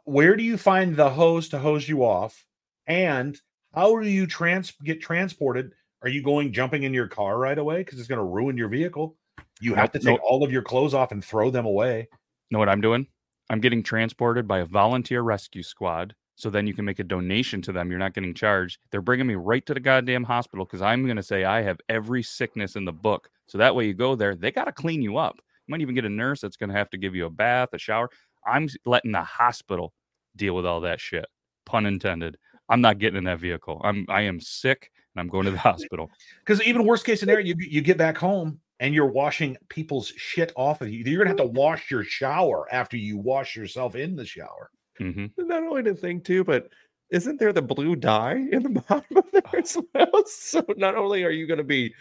Where 0.04 0.36
do 0.36 0.44
you 0.44 0.58
find 0.58 0.96
the 0.96 1.10
hose 1.10 1.50
to 1.50 1.60
hose 1.60 1.90
you 1.90 2.04
off? 2.04 2.46
And 2.86 3.40
how 3.74 4.00
do 4.00 4.08
you 4.08 4.28
trans 4.28 4.72
get 4.84 5.02
transported? 5.02 5.72
Are 6.02 6.10
you 6.10 6.22
going 6.22 6.54
jumping 6.54 6.84
in 6.84 6.94
your 6.94 7.08
car 7.08 7.38
right 7.38 7.58
away 7.58 7.80
because 7.80 8.00
it's 8.00 8.08
going 8.08 8.20
to 8.20 8.24
ruin 8.24 8.56
your 8.56 8.70
vehicle? 8.70 9.18
You 9.60 9.76
have 9.76 9.92
to 9.94 10.00
take 10.00 10.22
all 10.24 10.44
of 10.44 10.52
your 10.52 10.62
clothes 10.62 10.94
off 10.94 11.12
and 11.12 11.24
throw 11.24 11.50
them 11.50 11.66
away. 11.66 12.08
Know 12.52 12.60
what 12.60 12.70
I'm 12.70 12.82
doing? 12.82 13.08
I'm 13.50 13.60
getting 13.60 13.84
transported 13.84 14.48
by 14.48 14.60
a 14.60 14.66
volunteer 14.66 15.22
rescue 15.22 15.64
squad. 15.64 16.16
So 16.40 16.50
then 16.50 16.66
you 16.66 16.74
can 16.74 16.86
make 16.86 17.00
a 17.00 17.04
donation 17.04 17.62
to 17.64 17.74
them. 17.74 17.90
You're 17.90 18.00
not 18.00 18.14
getting 18.14 18.34
charged. 18.34 18.80
They're 18.92 19.02
bringing 19.02 19.28
me 19.28 19.36
right 19.36 19.66
to 19.66 19.74
the 19.74 19.82
goddamn 19.82 20.24
hospital 20.24 20.64
because 20.64 20.82
I'm 20.82 21.04
going 21.04 21.18
to 21.18 21.22
say 21.24 21.44
I 21.44 21.62
have 21.64 21.82
every 21.90 22.24
sickness 22.24 22.78
in 22.78 22.86
the 22.86 22.94
book. 22.94 23.30
So 23.48 23.58
that 23.58 23.76
way 23.76 23.88
you 23.88 23.94
go 23.94 24.16
there, 24.16 24.36
they 24.36 24.50
got 24.50 24.64
to 24.64 24.72
clean 24.72 25.02
you 25.02 25.18
up. 25.18 25.36
You 25.36 25.74
might 25.74 25.82
even 25.82 25.96
get 25.96 26.06
a 26.06 26.10
nurse 26.10 26.40
that's 26.40 26.56
going 26.56 26.70
to 26.70 26.78
have 26.78 26.90
to 26.92 26.98
give 26.98 27.14
you 27.14 27.26
a 27.26 27.30
bath, 27.30 27.74
a 27.74 27.78
shower. 27.78 28.10
I'm 28.48 28.70
letting 28.86 29.12
the 29.12 29.22
hospital 29.22 29.92
deal 30.38 30.56
with 30.56 30.66
all 30.66 30.80
that 30.80 31.02
shit. 31.02 31.26
Pun 31.66 31.86
intended. 31.86 32.38
I'm 32.70 32.80
not 32.80 33.00
getting 33.00 33.18
in 33.18 33.26
that 33.26 33.40
vehicle. 33.40 33.82
I'm 33.84 34.06
I 34.08 34.22
am 34.22 34.40
sick 34.40 34.92
and 35.14 35.20
I'm 35.20 35.28
going 35.28 35.44
to 35.44 35.52
the 35.52 35.58
hospital. 35.72 36.10
Because 36.40 36.64
even 36.64 36.86
worst 36.86 37.06
case 37.06 37.20
scenario, 37.20 37.48
you 37.48 37.56
you 37.58 37.82
get 37.82 37.98
back 37.98 38.18
home 38.18 38.62
and 38.80 38.94
you're 38.94 39.12
washing 39.12 39.58
people's 39.68 40.14
shit 40.16 40.54
off 40.56 40.80
of 40.80 40.90
you. 40.90 41.04
You're 41.04 41.18
gonna 41.18 41.32
have 41.32 41.46
to 41.46 41.60
wash 41.60 41.92
your 41.92 42.06
shower 42.06 42.66
after 42.72 42.96
you 42.96 43.18
wash 43.18 43.58
yourself 43.58 43.98
in 43.98 44.16
the 44.16 44.26
shower. 44.26 44.72
Hmm 45.00 45.26
not 45.38 45.64
only 45.64 45.82
the 45.82 45.95
thing 45.95 46.22
too, 46.22 46.43
but 46.43 46.70
isn't 47.12 47.39
there 47.39 47.52
the 47.54 47.62
blue 47.62 47.95
dye 47.95 48.36
in 48.52 48.64
the 48.64 48.70
bottom 48.88 49.18
of 49.18 49.26
there 49.32 49.60
as 49.60 49.78
well? 49.93 50.24
So 50.26 50.64
not 50.78 50.95
only 50.95 51.24
are 51.24 51.32
you 51.32 51.47
going 51.47 51.58
to 51.58 51.64
be 51.64 51.93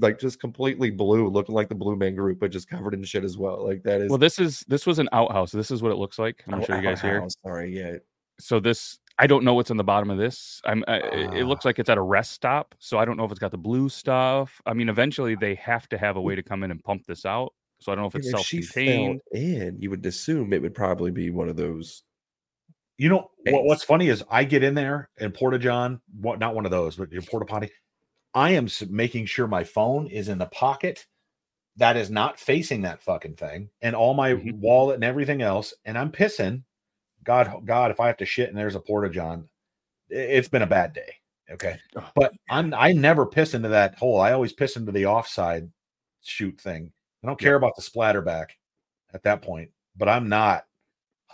like 0.00 0.18
just 0.18 0.40
completely 0.40 0.90
blue, 0.90 1.28
looking 1.28 1.54
like 1.54 1.68
the 1.68 1.74
Blue 1.74 1.94
Man 1.96 2.14
Group, 2.14 2.40
but 2.40 2.50
just 2.50 2.68
covered 2.70 2.94
in 2.94 3.04
shit 3.04 3.22
as 3.24 3.36
well. 3.36 3.62
Like 3.66 3.82
that 3.82 4.00
is. 4.00 4.08
Well, 4.08 4.18
this 4.18 4.38
is 4.38 4.60
this 4.68 4.86
was 4.86 4.98
an 4.98 5.08
outhouse. 5.12 5.52
This 5.52 5.70
is 5.70 5.82
what 5.82 5.92
it 5.92 5.96
looks 5.98 6.18
like. 6.18 6.42
I'm 6.48 6.54
Oh, 6.62 6.64
show 6.64 6.76
you 6.76 6.82
guys 6.82 7.02
here. 7.02 7.22
Sorry, 7.44 7.76
yeah. 7.76 7.96
so 8.40 8.58
this 8.60 8.98
i 9.16 9.28
don't 9.28 9.44
know 9.44 9.54
what's 9.54 9.70
on 9.70 9.76
the 9.76 9.84
bottom 9.84 10.10
of 10.10 10.18
this 10.18 10.60
i'm 10.64 10.82
I, 10.88 10.96
it- 10.96 11.34
it 11.34 11.42
Ah. 11.44 11.46
looks 11.46 11.64
like 11.64 11.78
it's 11.78 11.88
at 11.88 11.98
a 11.98 12.02
rest 12.02 12.32
stop 12.32 12.74
so 12.80 12.98
i 12.98 13.04
don't 13.04 13.16
know 13.16 13.24
if 13.24 13.30
it's 13.30 13.38
got 13.38 13.52
the 13.52 13.56
blue 13.58 13.88
stuff 13.88 14.60
i 14.66 14.72
mean 14.74 14.88
eventually 14.88 15.36
they 15.36 15.54
have 15.54 15.88
to 15.90 15.98
have 15.98 16.16
a 16.16 16.20
way 16.20 16.34
to 16.34 16.42
come 16.42 16.64
in 16.64 16.72
and 16.72 16.82
pump 16.82 17.06
this 17.06 17.24
out 17.24 17.54
so 17.78 17.92
i 17.92 17.94
don't 17.94 18.02
know 18.02 18.08
if 18.08 18.16
it's 18.16 18.26
if 18.26 18.40
she 18.40 18.60
fell 18.60 18.74
self-contained 18.74 19.20
in, 19.30 19.76
you 19.80 19.88
would 19.90 20.04
assume 20.04 20.52
it 20.52 20.60
would 20.62 20.74
probably 20.74 21.12
be 21.12 21.30
one 21.30 21.48
of 21.48 21.54
those. 21.54 22.02
You 22.96 23.08
know 23.08 23.30
what, 23.50 23.64
what's 23.64 23.84
funny 23.84 24.08
is 24.08 24.22
I 24.30 24.44
get 24.44 24.62
in 24.62 24.74
there 24.74 25.10
and 25.18 25.34
Porta 25.34 25.58
John, 25.58 26.00
what 26.20 26.38
not 26.38 26.54
one 26.54 26.64
of 26.64 26.70
those, 26.70 26.96
but 26.96 27.10
your 27.12 27.22
Porta 27.30 27.46
Potty. 27.46 27.70
I 28.34 28.50
am 28.50 28.68
making 28.88 29.26
sure 29.26 29.46
my 29.46 29.62
phone 29.64 30.06
is 30.08 30.28
in 30.28 30.38
the 30.38 30.46
pocket 30.46 31.06
that 31.76 31.96
is 31.96 32.10
not 32.10 32.38
facing 32.38 32.82
that 32.82 33.02
fucking 33.02 33.34
thing, 33.34 33.68
and 33.82 33.96
all 33.96 34.14
my 34.14 34.32
Mhm. 34.34 34.58
wallet 34.58 34.94
and 34.96 35.04
everything 35.04 35.42
else. 35.42 35.74
And 35.84 35.98
I'm 35.98 36.12
pissing. 36.12 36.62
God, 37.24 37.64
God, 37.64 37.90
if 37.90 37.98
I 38.00 38.06
have 38.08 38.16
to 38.18 38.26
shit 38.26 38.48
and 38.48 38.56
there's 38.58 38.74
a 38.76 38.80
Porta 38.80 39.08
John, 39.10 39.48
it's 40.08 40.48
been 40.48 40.62
a 40.62 40.66
bad 40.66 40.92
day. 40.92 41.14
Okay, 41.50 41.78
but 42.14 42.32
I'm 42.48 42.72
I 42.74 42.92
never 42.92 43.26
piss 43.26 43.54
into 43.54 43.68
that 43.68 43.96
hole. 43.96 44.20
I 44.20 44.32
always 44.32 44.52
piss 44.52 44.76
into 44.76 44.92
the 44.92 45.06
offside 45.06 45.70
shoot 46.22 46.58
thing. 46.60 46.92
I 47.22 47.26
don't 47.26 47.38
care 47.38 47.56
about 47.56 47.76
the 47.76 47.82
splatterback 47.82 48.50
at 49.12 49.22
that 49.24 49.42
point, 49.42 49.70
but 49.96 50.08
I'm 50.08 50.28
not 50.28 50.64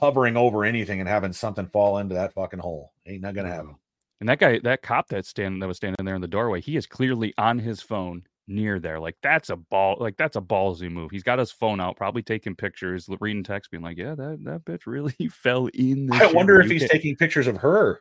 hovering 0.00 0.36
over 0.36 0.64
anything 0.64 0.98
and 1.00 1.08
having 1.08 1.32
something 1.32 1.66
fall 1.68 1.98
into 1.98 2.14
that 2.14 2.32
fucking 2.34 2.58
hole. 2.58 2.92
Ain't 3.06 3.22
not 3.22 3.34
gonna 3.34 3.48
happen. 3.52 3.76
and 4.20 4.28
that 4.28 4.38
guy 4.38 4.58
that 4.64 4.82
cop 4.82 5.08
that's 5.08 5.28
standing 5.28 5.60
that 5.60 5.66
was 5.68 5.76
standing 5.76 6.04
there 6.04 6.14
in 6.14 6.20
the 6.20 6.28
doorway 6.28 6.60
he 6.60 6.76
is 6.76 6.86
clearly 6.86 7.32
on 7.38 7.58
his 7.58 7.80
phone 7.80 8.22
near 8.48 8.80
there 8.80 8.98
like 8.98 9.16
that's 9.22 9.48
a 9.50 9.56
ball 9.56 9.96
like 10.00 10.16
that's 10.16 10.34
a 10.36 10.40
ballsy 10.40 10.90
move 10.90 11.10
he's 11.12 11.22
got 11.22 11.38
his 11.38 11.52
phone 11.52 11.80
out 11.80 11.96
probably 11.96 12.20
taking 12.22 12.54
pictures 12.56 13.08
reading 13.20 13.44
text 13.44 13.70
being 13.70 13.82
like 13.82 13.96
yeah 13.96 14.14
that 14.14 14.38
that 14.42 14.64
bitch 14.64 14.86
really 14.86 15.14
fell 15.30 15.68
in 15.74 16.06
the 16.06 16.14
I 16.16 16.32
wonder 16.32 16.60
if 16.60 16.66
You 16.66 16.72
he's 16.72 16.82
can't- 16.82 16.90
taking 16.92 17.14
pictures 17.16 17.46
of 17.46 17.56
her. 17.58 18.00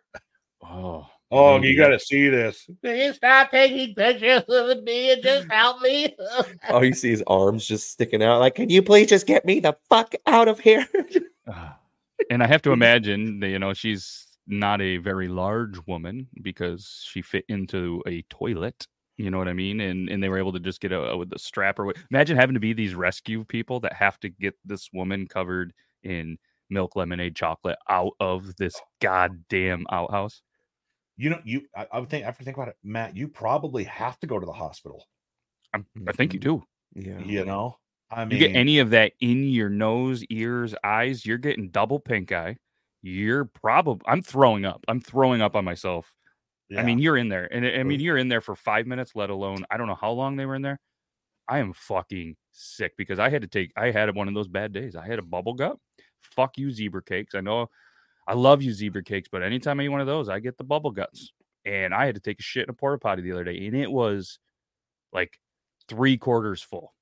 oh 0.64 1.06
Oh, 1.32 1.60
maybe. 1.60 1.68
you 1.74 1.78
got 1.78 1.89
to 1.89 2.00
see 2.00 2.28
this. 2.28 2.68
Please 2.82 3.18
stop 3.18 3.52
taking 3.52 3.93
pictures 3.93 4.41
of 4.50 4.82
me 4.84 5.12
and 5.12 5.22
just 5.22 5.47
help 5.52 5.80
me. 5.84 6.16
oh, 6.70 6.82
you 6.82 6.91
see 6.95 7.12
his 7.12 7.24
arms 7.28 7.68
just 7.68 7.91
sticking 7.91 8.24
out. 8.24 8.39
Like, 8.39 8.56
can 8.56 8.72
you 8.72 8.82
please 8.82 9.10
just 9.10 9.28
get 9.28 9.45
me 9.45 9.60
the 9.60 9.78
fuck 9.89 10.16
out 10.26 10.47
of 10.47 10.60
here? 10.60 10.88
Ah. 11.47 11.78
And 12.30 12.43
I 12.43 12.47
have 12.47 12.61
to 12.63 12.72
imagine 12.80 13.39
that 13.39 13.49
you 13.49 13.59
know 13.59 13.74
she's 13.74 14.28
not 14.47 14.82
a 14.82 14.97
very 14.97 15.28
large 15.28 15.78
woman 15.88 16.28
because 16.41 17.03
she 17.05 17.22
fit 17.22 17.45
into 17.47 18.01
a 18.07 18.24
toilet. 18.24 18.88
You 19.17 19.30
know 19.30 19.38
what 19.38 19.47
I 19.47 19.53
mean? 19.53 19.82
And 19.82 20.09
and 20.09 20.24
they 20.24 20.30
were 20.30 20.38
able 20.38 20.53
to 20.53 20.59
just 20.59 20.82
get 20.82 20.91
a 20.91 21.15
with 21.15 21.30
the 21.30 21.39
strap 21.39 21.80
or 21.80 21.86
what. 21.86 21.97
Imagine 22.11 22.38
having 22.38 22.53
to 22.53 22.59
be 22.59 22.74
these 22.74 22.95
rescue 22.95 23.43
people 23.45 23.80
that 23.82 23.93
have 23.93 24.20
to 24.22 24.30
get 24.30 24.55
this 24.65 24.89
woman 24.93 25.28
covered 25.28 25.74
in 26.03 26.38
milk, 26.70 26.95
lemonade, 26.95 27.36
chocolate 27.36 27.78
out 27.89 28.13
of 28.20 28.55
this 28.55 28.74
goddamn 29.01 29.86
outhouse. 29.91 30.41
You 31.17 31.32
know, 31.32 31.41
you. 31.43 31.63
I, 31.76 31.88
I 31.91 31.99
would 31.99 32.09
think 32.09 32.26
after 32.26 32.43
think 32.43 32.57
about 32.57 32.70
it, 32.70 32.78
Matt. 32.84 33.17
You 33.17 33.28
probably 33.28 33.84
have 33.84 34.20
to 34.22 34.28
go 34.28 34.39
to 34.39 34.45
the 34.45 34.53
hospital. 34.53 35.05
I'm, 35.74 35.86
I 36.07 36.13
think 36.13 36.34
you 36.34 36.39
mm-hmm. 36.39 36.59
do. 36.59 37.09
Yeah. 37.09 37.20
You 37.20 37.45
know, 37.45 37.78
I 38.12 38.26
mean, 38.26 38.39
You 38.39 38.47
get 38.47 38.55
any 38.55 38.80
of 38.80 38.89
that 38.91 39.14
in 39.20 39.43
your 39.43 39.70
nose, 39.70 40.24
ears, 40.30 40.74
eyes, 40.84 41.26
you're 41.26 41.38
getting 41.38 41.70
double 41.70 41.99
pink 41.99 42.32
eye. 42.32 42.57
You're 43.01 43.45
probably 43.45 44.03
I'm 44.07 44.22
throwing 44.22 44.66
up. 44.66 44.84
I'm 44.88 44.99
throwing 44.99 45.41
up 45.41 45.55
on 45.55 45.64
myself 45.64 46.14
yeah. 46.70 46.82
I 46.82 46.84
mean, 46.84 46.99
you're 46.99 47.18
in 47.18 47.30
there, 47.30 47.51
and 47.51 47.66
I 47.66 47.80
I 47.80 47.84
mean, 47.84 47.99
you're 47.99 48.18
in 48.18 48.30
there 48.30 48.41
for 48.41 48.55
five 48.55 48.86
minutes, 48.86 49.14
let 49.16 49.32
alone 49.32 49.66
I 49.72 49.78
don't 49.78 49.88
know 49.88 49.97
how 49.99 50.12
long 50.12 50.36
they 50.36 50.45
were 50.45 50.55
in 50.55 50.62
there. 50.62 50.80
I 51.47 51.60
am 51.60 51.74
fucking 51.74 52.36
sick 52.51 52.93
because 52.95 53.18
I 53.18 53.30
had 53.30 53.41
to 53.41 53.47
take. 53.47 53.72
I 53.76 53.89
had 53.89 54.14
one 54.16 54.28
of 54.28 54.36
those 54.36 54.47
bad 54.47 54.72
days. 54.72 54.95
I 54.95 55.07
had 55.07 55.18
a 55.18 55.24
bubble 55.24 55.55
gut. 55.55 55.78
Fuck 56.22 56.60
you, 56.60 56.72
zebra 56.72 57.01
cakes. 57.01 57.34
I 57.34 57.41
know, 57.41 57.70
I 58.28 58.34
love 58.36 58.62
you, 58.62 58.72
zebra 58.72 59.03
cakes, 59.03 59.30
but 59.32 59.41
anytime 59.41 59.80
I 59.80 59.84
eat 59.84 59.89
one 59.89 60.01
of 60.01 60.05
those, 60.07 60.30
I 60.30 60.39
get 60.39 60.57
the 60.57 60.64
bubble 60.64 60.91
guts. 60.91 61.32
And 61.66 61.93
I 61.93 62.05
had 62.05 62.16
to 62.16 62.22
take 62.22 62.39
a 62.39 62.43
shit 62.43 62.64
in 62.64 62.70
a 62.70 62.74
porta 62.74 62.99
potty 62.99 63.24
the 63.24 63.32
other 63.32 63.43
day, 63.43 63.66
and 63.66 63.76
it 63.76 63.91
was 63.91 64.38
like 65.12 65.39
three 65.88 66.18
quarters 66.18 66.62
full. 66.62 66.93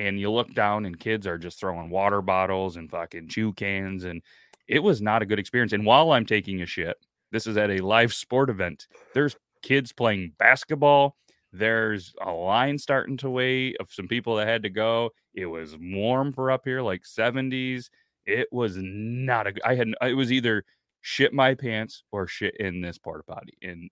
And 0.00 0.18
you 0.18 0.30
look 0.30 0.54
down, 0.54 0.86
and 0.86 0.98
kids 0.98 1.26
are 1.26 1.36
just 1.38 1.60
throwing 1.60 1.90
water 1.90 2.22
bottles 2.22 2.76
and 2.76 2.90
fucking 2.90 3.28
chew 3.28 3.52
cans, 3.52 4.04
and 4.04 4.22
it 4.66 4.78
was 4.82 5.02
not 5.02 5.20
a 5.22 5.26
good 5.26 5.38
experience. 5.38 5.72
And 5.72 5.84
while 5.84 6.12
I'm 6.12 6.24
taking 6.24 6.62
a 6.62 6.66
shit, 6.66 6.96
this 7.32 7.46
is 7.46 7.56
at 7.56 7.70
a 7.70 7.78
live 7.84 8.12
sport 8.14 8.48
event. 8.48 8.86
There's 9.14 9.36
kids 9.62 9.92
playing 9.92 10.32
basketball. 10.38 11.16
There's 11.52 12.14
a 12.24 12.30
line 12.30 12.78
starting 12.78 13.16
to 13.18 13.28
wait 13.30 13.76
of 13.78 13.92
some 13.92 14.08
people 14.08 14.36
that 14.36 14.48
had 14.48 14.62
to 14.62 14.70
go. 14.70 15.10
It 15.34 15.46
was 15.46 15.76
warm 15.78 16.32
for 16.32 16.50
up 16.50 16.62
here, 16.64 16.80
like 16.80 17.02
70s. 17.02 17.90
It 18.24 18.48
was 18.52 18.76
not 18.76 19.48
a. 19.48 19.52
I 19.64 19.74
had. 19.74 19.88
It 20.02 20.14
was 20.14 20.32
either 20.32 20.64
shit 21.02 21.32
my 21.32 21.54
pants 21.54 22.04
or 22.12 22.26
shit 22.26 22.56
in 22.56 22.80
this 22.80 22.96
porta 22.98 23.24
potty, 23.24 23.58
and 23.62 23.90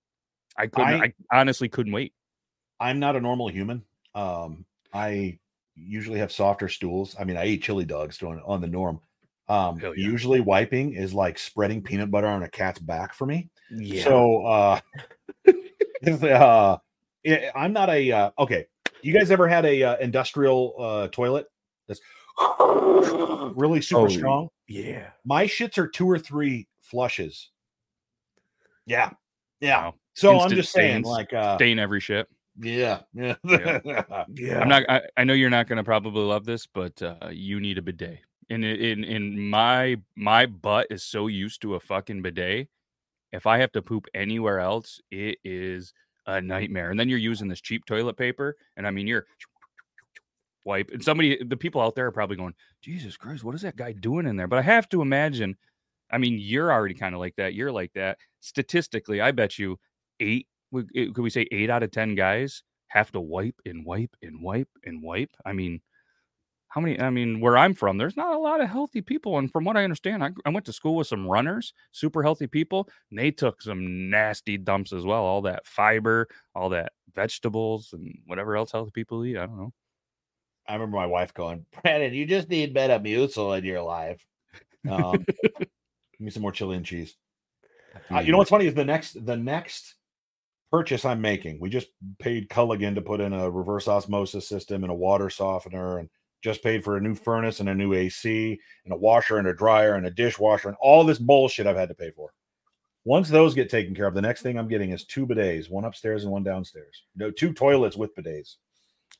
I 0.57 0.69
couldn't. 0.69 1.03
I, 1.03 1.13
I- 1.33 1.41
honestly 1.41 1.69
couldn't 1.69 1.93
wait. 1.93 2.15
I'm 2.81 2.99
not 2.99 3.17
a 3.17 3.21
normal 3.21 3.49
human. 3.49 3.83
Um, 4.15 4.65
I 4.95 5.39
usually 5.79 6.19
have 6.19 6.33
softer 6.33 6.69
stools. 6.69 7.17
I 7.19 7.25
mean, 7.25 7.37
I 7.37 7.47
eat 7.47 7.63
chili 7.63 7.85
dogs 7.85 8.23
on, 8.23 8.41
on 8.47 8.61
the 8.61 8.67
norm. 8.67 9.01
Um, 9.49 9.79
yeah. 9.81 9.93
usually 9.97 10.41
wiping 10.41 10.93
is 10.95 11.15
like 11.15 11.39
spreading 11.39 11.83
peanut 11.83 12.11
butter 12.11 12.27
on 12.27 12.43
a 12.43 12.49
cat's 12.51 12.79
back 12.79 13.15
for 13.15 13.25
me. 13.27 13.49
Yeah. 13.71 14.05
So, 14.05 14.45
uh, 14.45 14.81
uh, 16.27 16.77
I'm 17.55 17.73
not 17.73 17.89
a, 17.89 18.13
uh, 18.13 18.31
okay. 18.39 18.67
You 19.03 19.15
guys 19.15 19.31
ever 19.31 19.49
had 19.49 19.65
a 19.65 19.83
uh, 19.83 19.97
industrial 19.99 20.75
uh, 20.79 21.09
toilet 21.09 21.47
that's 21.87 22.01
really 23.57 23.81
super 23.81 24.03
Oh, 24.03 24.09
strong? 24.09 24.49
yeah. 24.67 25.11
My 25.25 25.47
shits 25.47 25.79
are 25.79 25.89
two 25.89 26.09
or 26.11 26.19
three 26.19 26.67
flushes. 26.81 27.51
Yeah. 28.87 29.11
Yeah. 29.61 29.85
Wow. 29.85 29.95
So 30.15 30.31
I'm 30.31 30.35
Instant 30.37 30.55
just 30.57 30.73
saying, 30.73 30.91
stains. 31.05 31.07
like, 31.07 31.33
uh, 31.33 31.57
Stain 31.57 31.79
every 31.79 32.01
shit. 32.01 32.27
Yeah, 32.61 33.01
yeah, 33.15 33.37
Yeah. 34.35 34.61
I'm 34.61 34.69
not. 34.69 34.85
I, 34.89 35.03
I 35.17 35.25
know 35.25 35.33
you're 35.35 35.51
not 35.51 35.69
going 35.69 35.77
to 35.77 35.85
probably 35.85 36.23
love 36.23 36.45
this, 36.45 36.67
but 36.67 37.01
uh, 37.03 37.29
you 37.31 37.61
need 37.61 37.79
a 37.79 37.83
bidet. 37.83 38.21
And 38.51 38.65
in, 38.65 38.77
in 38.81 39.05
in 39.05 39.39
my 39.51 39.97
my 40.17 40.47
butt 40.47 40.89
is 40.91 41.05
so 41.05 41.27
used 41.27 41.63
to 41.63 41.75
a 41.75 41.81
fucking 41.81 42.23
bidet. 42.23 42.69
If 43.33 43.47
I 43.47 43.59
have 43.59 43.73
to 43.73 43.83
poop 43.83 44.07
anywhere 44.15 44.61
else, 44.61 45.01
it 45.11 45.39
is 45.45 45.93
a 46.27 46.41
nightmare. 46.41 46.91
And 46.91 46.99
then 46.99 47.09
you're 47.09 47.19
using 47.19 47.49
this 47.49 47.61
cheap 47.61 47.85
toilet 47.87 48.17
paper, 48.17 48.57
and 48.77 48.87
I 48.87 48.91
mean 48.91 49.07
you're 49.07 49.27
wipe. 50.65 50.91
And 50.91 51.03
somebody, 51.05 51.43
the 51.45 51.57
people 51.57 51.81
out 51.81 51.95
there 51.95 52.07
are 52.07 52.13
probably 52.13 52.37
going, 52.37 52.55
Jesus 52.83 53.17
Christ, 53.17 53.45
what 53.45 53.55
is 53.55 53.63
that 53.63 53.77
guy 53.77 53.93
doing 53.93 54.27
in 54.27 54.37
there? 54.37 54.49
But 54.49 54.59
I 54.61 54.63
have 54.63 54.89
to 54.91 55.03
imagine. 55.03 55.57
I 56.11 56.19
mean, 56.19 56.39
you're 56.41 56.73
already 56.73 56.95
kind 56.95 57.15
of 57.15 57.21
like 57.21 57.37
that. 57.37 57.55
You're 57.55 57.73
like 57.73 57.93
that. 57.95 58.19
Statistically, 58.41 59.21
I 59.21 59.31
bet 59.33 59.59
you 59.59 59.79
eight. 60.21 60.47
Eh, 60.75 61.07
Could 61.15 61.23
we 61.23 61.31
say 61.31 61.47
eight 61.51 61.71
out 61.71 61.83
of 61.83 61.91
ten 61.91 62.15
guys 62.15 62.63
have 62.89 63.13
to 63.13 63.21
wipe 63.21 63.61
and 63.65 63.85
wipe 63.85 64.17
and 64.23 64.43
wipe 64.43 64.69
and 64.85 65.03
wipe? 65.03 65.31
I 65.45 65.53
mean, 65.53 65.81
how 66.69 66.81
many? 66.81 67.01
I 67.01 67.11
mean, 67.11 67.41
where 67.41 67.57
I'm 67.57 67.75
from, 67.75 67.97
there's 67.97 68.17
not 68.17 68.35
a 68.35 68.39
lot 68.39 68.61
of 68.61 68.69
healthy 68.69 69.01
people. 69.01 69.39
And 69.39 69.51
from 69.51 69.65
what 69.65 69.77
I 69.77 69.85
understand, 69.85 70.23
I, 70.23 70.31
I 70.45 70.51
went 70.51 70.67
to 70.67 70.73
school 70.73 70.97
with 70.97 71.07
some 71.07 71.27
runners, 71.27 71.73
super 71.93 72.23
healthy 72.23 72.47
people, 72.47 72.89
and 73.11 73.19
they 73.19 73.31
took 73.31 73.63
some 73.63 74.11
nasty 74.11 74.59
dumps 74.59 74.93
as 74.93 75.05
well. 75.05 75.23
All 75.23 75.43
that 75.43 75.67
fiber, 75.67 76.29
all 76.55 76.69
that 76.71 76.93
vegetables, 77.15 77.91
and 77.93 78.19
whatever 78.27 78.57
else 78.57 78.73
healthy 78.73 78.91
people 78.93 79.25
eat. 79.25 79.39
I 79.39 79.47
don't 79.47 79.57
know. 79.57 79.73
I 80.69 80.75
remember 80.75 80.99
my 80.99 81.07
wife 81.07 81.33
going, 81.33 81.65
Brandon, 81.83 82.13
you 82.13 82.27
just 82.27 82.51
need 82.51 82.75
Metamucil 82.75 83.57
in 83.57 83.65
your 83.65 83.83
life. 83.83 84.25
Um, 84.89 85.25
give 85.59 85.69
me 86.21 86.31
some 86.31 86.43
more 86.43 86.53
chili 86.53 86.77
and 86.77 86.85
cheese. 86.85 87.17
Uh, 88.11 88.21
you 88.21 88.31
know 88.31 88.39
what's 88.39 88.51
funny 88.51 88.67
is 88.67 88.75
the 88.75 88.85
next 88.85 89.25
the 89.25 89.37
next 89.37 89.95
purchase 90.71 91.05
I'm 91.05 91.21
making. 91.21 91.61
We 91.61 91.71
just 91.71 91.89
paid 92.19 92.49
Culligan 92.49 92.95
to 92.95 93.03
put 93.03 93.21
in 93.21 93.33
a 93.33 93.51
reverse 93.51 93.89
osmosis 93.89 94.49
system 94.49 94.85
and 94.85 94.91
a 94.91 94.95
water 94.95 95.31
softener, 95.31 95.99
and 95.99 96.09
just 96.43 96.63
paid 96.63 96.85
for 96.85 96.97
a 96.97 97.01
new 97.01 97.15
furnace 97.15 97.61
and 97.61 97.69
a 97.69 97.75
new 97.75 97.95
AC 97.95 98.59
and 98.85 98.95
a 98.95 98.97
washer 98.97 99.39
and 99.39 99.49
a 99.49 99.55
dryer 99.55 99.95
and 99.95 100.07
a 100.07 100.11
dishwasher 100.11 100.69
and 100.69 100.77
all 100.81 101.05
this 101.05 101.19
bullshit 101.19 101.67
I've 101.67 101.77
had 101.77 101.89
to 101.89 101.95
pay 101.95 102.11
for. 102.11 102.33
Once 103.05 103.29
those 103.29 103.55
get 103.55 103.71
taken 103.71 103.95
care 103.95 104.07
of, 104.07 104.15
the 104.15 104.23
next 104.23 104.43
thing 104.43 104.59
I'm 104.59 104.69
getting 104.69 104.91
is 104.91 105.05
two 105.05 105.27
bidets, 105.27 105.71
one 105.71 105.85
upstairs 105.85 106.25
and 106.25 106.33
one 106.33 106.43
downstairs. 106.43 107.05
No, 107.17 107.31
two 107.31 107.53
toilets 107.53 107.97
with 107.97 108.15
bidets. 108.15 108.57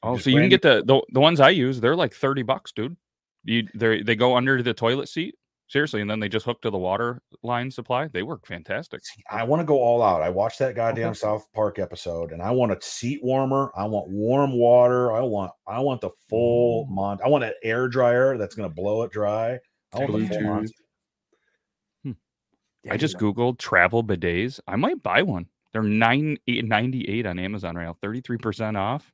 Oh, 0.03 0.15
Just 0.15 0.25
so 0.25 0.31
you 0.31 0.41
can 0.41 0.49
get 0.49 0.63
the, 0.63 0.85
the 0.85 1.01
the 1.13 1.21
ones 1.21 1.41
I 1.41 1.51
use. 1.51 1.81
They're 1.81 1.97
like 1.97 2.15
thirty 2.15 2.43
bucks, 2.43 2.71
dude. 2.71 2.97
You 3.45 3.67
they 3.75 4.03
they 4.03 4.15
go 4.15 4.37
under 4.37 4.63
the 4.63 4.75
toilet 4.75 5.09
seat 5.09 5.35
seriously, 5.69 6.01
and 6.01 6.11
then 6.11 6.19
they 6.21 6.29
just 6.29 6.45
hook 6.45 6.61
to 6.63 6.71
the 6.71 6.79
water 6.79 7.23
line 7.43 7.71
supply. 7.71 8.09
They 8.09 8.23
work 8.23 8.47
fantastic. 8.47 9.01
I 9.31 9.45
want 9.45 9.61
to 9.61 9.65
go 9.65 9.81
all 9.81 10.03
out. 10.03 10.23
I 10.23 10.29
watched 10.31 10.59
that 10.59 10.75
goddamn 10.75 11.15
South 11.15 11.47
Park 11.55 11.79
episode, 11.79 12.33
and 12.33 12.43
I 12.43 12.51
want 12.51 12.73
a 12.73 12.79
seat 12.81 13.21
warmer. 13.23 13.71
I 13.77 13.85
want 13.85 14.09
warm 14.11 14.53
water. 14.53 15.13
I 15.13 15.21
want 15.21 15.53
I 15.67 15.81
want 15.81 16.01
the 16.01 16.11
full 16.29 16.87
Mm. 16.87 16.91
mon. 16.91 17.19
I 17.25 17.29
want 17.29 17.45
an 17.45 17.53
air 17.63 17.87
dryer 17.89 18.37
that's 18.37 18.55
going 18.55 18.69
to 18.69 18.75
blow 18.75 19.03
it 19.03 19.13
dry. 19.13 19.59
I 19.93 19.99
want 19.99 20.13
the 20.13 20.27
full 20.27 20.37
Bluetooth. 20.39 20.45
mon- 20.45 20.69
Yeah, 22.85 22.93
I 22.93 22.97
just 22.97 23.17
googled 23.19 23.59
travel 23.59 24.05
bidets. 24.05 24.61
I 24.69 24.77
might 24.77 25.03
buy 25.03 25.23
one. 25.23 25.47
They're 25.73 25.83
nine 25.83 26.39
eight 26.47 26.65
ninety 26.65 27.05
eight 27.09 27.27
on 27.27 27.39
Amazon 27.39 27.77
right 27.77 27.85
now, 27.85 27.97
thirty 28.01 28.21
three 28.21 28.39
percent 28.39 28.77
off. 28.77 29.13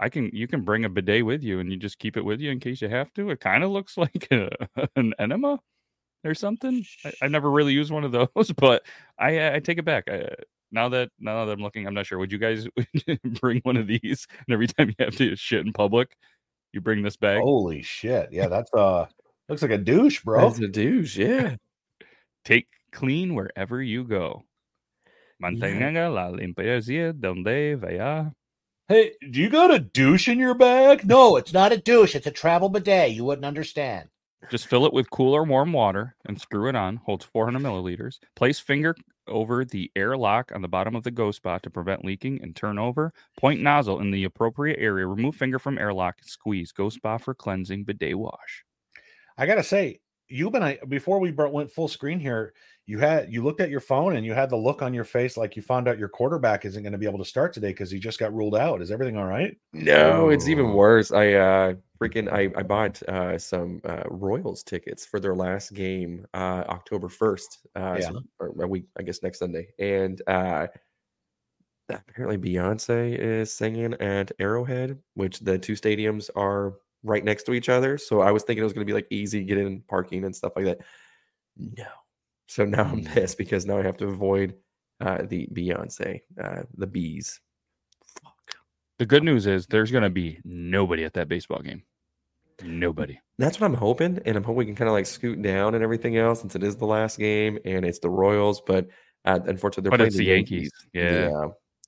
I 0.00 0.08
can 0.08 0.30
you 0.32 0.46
can 0.46 0.62
bring 0.62 0.84
a 0.84 0.88
bidet 0.88 1.24
with 1.24 1.42
you, 1.42 1.60
and 1.60 1.70
you 1.72 1.76
just 1.78 1.98
keep 1.98 2.16
it 2.16 2.24
with 2.24 2.40
you 2.40 2.50
in 2.50 2.60
case 2.60 2.82
you 2.82 2.88
have 2.88 3.12
to. 3.14 3.30
It 3.30 3.40
kind 3.40 3.64
of 3.64 3.70
looks 3.70 3.96
like 3.96 4.28
a, 4.30 4.50
an 4.96 5.14
enema 5.18 5.60
or 6.24 6.34
something. 6.34 6.84
I, 7.04 7.12
I 7.22 7.28
never 7.28 7.50
really 7.50 7.72
used 7.72 7.90
one 7.90 8.04
of 8.04 8.12
those, 8.12 8.52
but 8.56 8.84
I 9.18 9.56
I 9.56 9.60
take 9.60 9.78
it 9.78 9.84
back. 9.84 10.04
I, 10.08 10.28
now 10.70 10.88
that 10.90 11.10
now 11.18 11.44
that 11.44 11.52
I'm 11.52 11.60
looking, 11.60 11.86
I'm 11.86 11.94
not 11.94 12.06
sure. 12.06 12.18
Would 12.18 12.32
you 12.32 12.38
guys 12.38 12.66
bring 13.40 13.60
one 13.62 13.76
of 13.76 13.86
these? 13.86 14.26
And 14.46 14.52
every 14.52 14.66
time 14.66 14.88
you 14.88 15.04
have 15.04 15.16
to 15.16 15.36
shit 15.36 15.66
in 15.66 15.72
public, 15.72 16.16
you 16.72 16.80
bring 16.80 17.02
this 17.02 17.16
bag. 17.16 17.40
Holy 17.40 17.82
shit! 17.82 18.28
Yeah, 18.32 18.48
that's 18.48 18.72
uh 18.74 19.06
looks 19.48 19.62
like 19.62 19.70
a 19.70 19.78
douche, 19.78 20.22
bro. 20.22 20.48
That's 20.48 20.60
a 20.60 20.68
douche. 20.68 21.16
Yeah. 21.16 21.56
Take 22.44 22.68
clean 22.92 23.34
wherever 23.34 23.82
you 23.82 24.04
go. 24.04 24.44
Mantenga 25.42 26.12
la 26.12 26.30
limpieza 26.30 27.18
donde 27.18 27.78
vaya. 27.78 28.32
Hey, 28.88 29.12
do 29.30 29.38
you 29.38 29.50
got 29.50 29.72
a 29.72 29.78
douche 29.78 30.28
in 30.28 30.38
your 30.38 30.54
bag? 30.54 31.06
No, 31.06 31.36
it's 31.36 31.52
not 31.52 31.72
a 31.72 31.76
douche. 31.76 32.14
It's 32.14 32.26
a 32.26 32.30
travel 32.30 32.70
bidet. 32.70 33.12
You 33.12 33.24
wouldn't 33.24 33.44
understand. 33.44 34.08
Just 34.50 34.66
fill 34.68 34.86
it 34.86 34.92
with 34.92 35.10
cool 35.10 35.34
or 35.34 35.44
warm 35.44 35.72
water 35.72 36.14
and 36.26 36.40
screw 36.40 36.68
it 36.68 36.76
on. 36.76 36.96
Holds 36.96 37.24
400 37.24 37.58
milliliters. 37.60 38.18
Place 38.36 38.58
finger 38.60 38.94
over 39.26 39.64
the 39.64 39.90
air 39.94 40.16
lock 40.16 40.52
on 40.54 40.62
the 40.62 40.68
bottom 40.68 40.94
of 40.96 41.02
the 41.04 41.10
go 41.10 41.30
spot 41.30 41.62
to 41.64 41.70
prevent 41.70 42.04
leaking 42.04 42.40
and 42.42 42.56
turn 42.56 42.78
over. 42.78 43.12
Point 43.38 43.60
nozzle 43.60 44.00
in 44.00 44.10
the 44.10 44.24
appropriate 44.24 44.78
area. 44.78 45.06
Remove 45.06 45.34
finger 45.34 45.58
from 45.58 45.76
airlock. 45.78 46.16
Squeeze. 46.22 46.72
Go 46.72 46.88
spot 46.88 47.22
for 47.22 47.34
cleansing. 47.34 47.84
Bidet 47.84 48.18
wash. 48.18 48.64
I 49.36 49.46
gotta 49.46 49.62
say, 49.64 50.00
you've 50.28 50.52
been 50.52 50.62
I- 50.62 50.78
before 50.88 51.18
we 51.18 51.30
brought, 51.30 51.52
went 51.52 51.70
full 51.70 51.88
screen 51.88 52.20
here. 52.20 52.54
You 52.88 52.98
had 52.98 53.30
you 53.30 53.42
looked 53.44 53.60
at 53.60 53.68
your 53.68 53.80
phone 53.80 54.16
and 54.16 54.24
you 54.24 54.32
had 54.32 54.48
the 54.48 54.56
look 54.56 54.80
on 54.80 54.94
your 54.94 55.04
face 55.04 55.36
like 55.36 55.56
you 55.56 55.60
found 55.60 55.88
out 55.88 55.98
your 55.98 56.08
quarterback 56.08 56.64
isn't 56.64 56.82
going 56.82 56.92
to 56.92 56.98
be 56.98 57.04
able 57.04 57.18
to 57.18 57.24
start 57.24 57.52
today 57.52 57.68
because 57.68 57.90
he 57.90 57.98
just 57.98 58.18
got 58.18 58.32
ruled 58.32 58.56
out. 58.56 58.80
Is 58.80 58.90
everything 58.90 59.18
all 59.18 59.26
right? 59.26 59.54
No, 59.74 60.30
it's 60.30 60.48
even 60.48 60.72
worse. 60.72 61.12
I 61.12 61.34
uh 61.34 61.74
freaking 62.00 62.32
I, 62.32 62.50
I 62.58 62.62
bought 62.62 63.02
uh 63.02 63.36
some 63.36 63.82
uh 63.84 64.04
Royals 64.08 64.62
tickets 64.62 65.04
for 65.04 65.20
their 65.20 65.34
last 65.34 65.74
game 65.74 66.26
uh 66.32 66.64
October 66.70 67.08
1st. 67.08 67.58
Uh 67.76 68.00
so- 68.00 68.22
or 68.40 68.54
a 68.64 68.66
week, 68.66 68.86
I 68.98 69.02
guess 69.02 69.22
next 69.22 69.40
Sunday. 69.40 69.68
And 69.78 70.22
uh 70.26 70.68
apparently 71.90 72.38
Beyonce 72.38 73.18
is 73.18 73.52
singing 73.52 73.92
at 74.00 74.32
Arrowhead, 74.38 74.98
which 75.12 75.40
the 75.40 75.58
two 75.58 75.74
stadiums 75.74 76.30
are 76.36 76.76
right 77.02 77.22
next 77.22 77.42
to 77.44 77.52
each 77.52 77.68
other. 77.68 77.98
So 77.98 78.22
I 78.22 78.30
was 78.32 78.44
thinking 78.44 78.62
it 78.62 78.64
was 78.64 78.72
gonna 78.72 78.86
be 78.86 78.94
like 78.94 79.08
easy 79.10 79.44
get 79.44 79.58
in 79.58 79.82
parking 79.88 80.24
and 80.24 80.34
stuff 80.34 80.54
like 80.56 80.64
that. 80.64 80.78
No. 81.58 81.84
So 82.48 82.64
now 82.64 82.84
I'm 82.84 83.02
Mm. 83.02 83.06
pissed 83.12 83.38
because 83.38 83.66
now 83.66 83.78
I 83.78 83.82
have 83.82 83.96
to 83.98 84.06
avoid 84.06 84.54
uh 85.00 85.22
the 85.22 85.46
Beyonce, 85.52 86.20
uh 86.42 86.62
the 86.76 86.86
bees. 86.86 87.40
Fuck. 88.22 88.54
The 88.98 89.06
good 89.06 89.22
news 89.22 89.46
is 89.46 89.66
there's 89.66 89.90
going 89.92 90.02
to 90.02 90.10
be 90.10 90.40
nobody 90.44 91.04
at 91.04 91.14
that 91.14 91.28
baseball 91.28 91.60
game. 91.60 91.82
Nobody. 92.64 93.20
That's 93.38 93.60
what 93.60 93.68
I'm 93.68 93.74
hoping, 93.76 94.18
and 94.26 94.36
I'm 94.36 94.42
hoping 94.42 94.56
we 94.56 94.66
can 94.66 94.74
kind 94.74 94.88
of 94.88 94.92
like 94.94 95.06
scoot 95.06 95.40
down 95.40 95.74
and 95.76 95.84
everything 95.84 96.16
else 96.16 96.40
since 96.40 96.56
it 96.56 96.64
is 96.64 96.74
the 96.76 96.86
last 96.86 97.16
game 97.18 97.56
and 97.64 97.84
it's 97.84 98.00
the 98.00 98.10
Royals. 98.10 98.60
But 98.66 98.88
uh, 99.24 99.38
unfortunately, 99.46 99.82
they're 99.82 99.90
But 99.90 99.96
playing 99.98 100.06
it's 100.08 100.16
the 100.16 100.24
Yankees. 100.24 100.70
Yeah. 100.92 101.30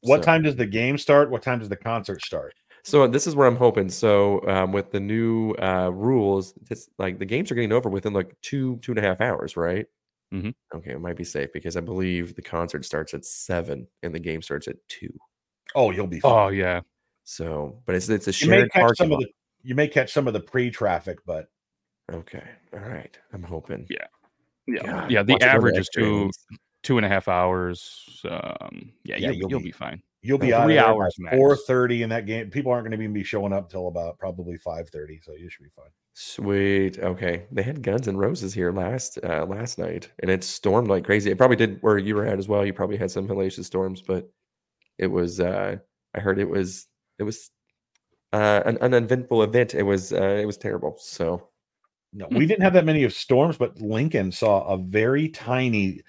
What 0.03 0.19
so- 0.19 0.23
time 0.27 0.43
does 0.43 0.55
the 0.55 0.67
game 0.67 0.97
start? 0.97 1.31
What 1.31 1.43
time 1.43 1.59
does 1.59 1.69
the 1.69 1.77
concert 1.77 2.23
start? 2.23 2.55
So 2.85 3.07
this 3.09 3.27
is 3.27 3.35
where 3.35 3.47
I'm 3.49 3.57
hoping. 3.57 3.89
So 3.91 4.41
um, 4.49 4.73
with 4.73 4.91
the 4.93 5.01
new 5.01 5.53
uh, 5.55 5.91
rules, 5.93 6.55
it's 6.71 6.89
like 6.99 7.19
the 7.19 7.27
games 7.27 7.51
are 7.51 7.55
getting 7.57 7.73
over 7.73 7.89
within 7.91 8.13
like 8.13 8.35
two 8.43 8.79
two 8.83 8.93
and 8.93 8.99
a 8.99 9.03
half 9.03 9.21
hours, 9.21 9.57
right? 9.57 9.87
Mhm. 10.33 10.55
Okay, 10.75 10.93
it 10.93 11.01
might 11.01 11.17
be 11.17 11.25
safe 11.25 11.53
because 11.53 11.77
I 11.77 11.81
believe 11.81 12.35
the 12.37 12.43
concert 12.43 12.85
starts 12.85 13.15
at 13.15 13.25
seven 13.25 13.87
and 14.03 14.15
the 14.15 14.21
game 14.21 14.43
starts 14.43 14.69
at 14.69 14.77
two. 14.89 15.13
Oh, 15.75 15.91
you'll 15.91 16.07
be. 16.07 16.21
Fine. 16.21 16.33
Oh, 16.33 16.49
yeah. 16.49 16.81
So, 17.25 17.83
but 17.87 17.95
it's 17.95 18.09
it's 18.09 18.29
a 18.29 18.45
you 18.45 18.51
may 18.51 18.59
shared 18.59 18.73
catch 18.73 18.81
parking 18.81 18.97
some 18.97 19.07
of 19.13 19.19
lot. 19.19 19.23
the 19.23 19.29
you 19.69 19.75
may 19.75 19.89
catch 19.89 20.13
some 20.13 20.27
of 20.27 20.33
the 20.33 20.41
pre-traffic, 20.41 21.19
but 21.27 21.47
Okay, 22.13 22.43
all 22.73 22.81
right. 22.81 23.17
I'm 23.33 23.43
hoping. 23.43 23.87
Yeah. 23.89 24.07
Yeah. 24.67 24.83
God, 24.85 25.11
yeah. 25.11 25.23
The 25.23 25.33
watch 25.35 25.43
it 25.43 25.45
go 25.45 25.51
to 25.51 25.55
average 25.55 25.79
is 25.79 25.89
two, 25.95 26.05
innings. 26.05 26.47
two 26.83 26.97
and 26.97 27.07
a 27.07 27.09
half 27.09 27.29
hours. 27.29 28.21
Um, 28.29 28.93
yeah, 29.05 29.17
Yeah, 29.17 29.29
you'll, 29.31 29.35
you'll 29.35 29.51
you'll, 29.51 29.59
be- 29.61 29.65
be, 29.67 29.73
fine. 29.73 30.03
you'll 30.23 30.39
be 30.39 30.47
Three 30.49 30.55
out 30.55 30.71
of 30.71 30.77
hours 30.97 31.17
four 31.31 31.57
thirty 31.57 32.03
in 32.03 32.09
that 32.11 32.27
game. 32.27 32.51
People 32.51 32.73
aren't 32.73 32.85
going 32.85 32.97
to 32.99 33.03
even 33.03 33.13
be 33.13 33.23
showing 33.23 33.53
up 33.53 33.71
till 33.71 33.87
about 33.89 34.19
probably 34.19 34.57
five 34.57 34.89
thirty, 34.91 35.21
so 35.23 35.35
you 35.35 35.49
should 35.51 35.63
be 35.65 35.71
fine. 35.71 35.91
Sweet. 36.23 36.99
Okay. 36.99 37.47
They 37.51 37.63
had 37.63 37.83
Guns 37.83 38.07
and 38.07 38.19
Roses 38.19 38.53
here 38.53 38.73
last 38.73 39.19
uh 39.25 39.47
last 39.47 39.79
night 39.79 40.11
and 40.19 40.31
it 40.31 40.45
stormed 40.45 40.89
like 40.89 41.05
crazy. 41.05 41.31
It 41.31 41.39
probably 41.39 41.57
did 41.57 41.79
where 41.83 41.97
you 41.97 42.15
were 42.15 42.27
at 42.27 42.39
as 42.39 42.47
well. 42.47 42.65
You 42.67 42.75
probably 42.75 42.99
had 42.99 43.11
some 43.11 43.27
hellacious 43.27 43.65
storms, 43.65 44.03
but 44.03 44.31
it 44.99 45.09
was 45.09 45.41
uh 45.41 45.77
I 46.15 46.21
heard 46.21 46.39
it 46.39 46.49
was 46.49 46.89
it 47.19 47.25
was 47.25 47.51
uh 48.33 48.63
an 48.67 48.79
uneventful 48.81 49.43
event. 49.45 49.75
It 49.75 49.85
was 49.85 50.13
uh 50.13 50.39
it 50.43 50.47
was 50.47 50.59
terrible. 50.59 50.97
So 51.01 51.51
No, 52.13 52.29
we 52.33 52.47
didn't 52.47 52.63
have 52.65 52.75
that 52.75 52.85
many 52.87 53.05
of 53.05 53.13
storms, 53.15 53.59
but 53.59 53.81
Lincoln 53.81 54.33
saw 54.33 54.65
a 54.67 54.79
very 54.79 55.29
tiny. 55.29 56.03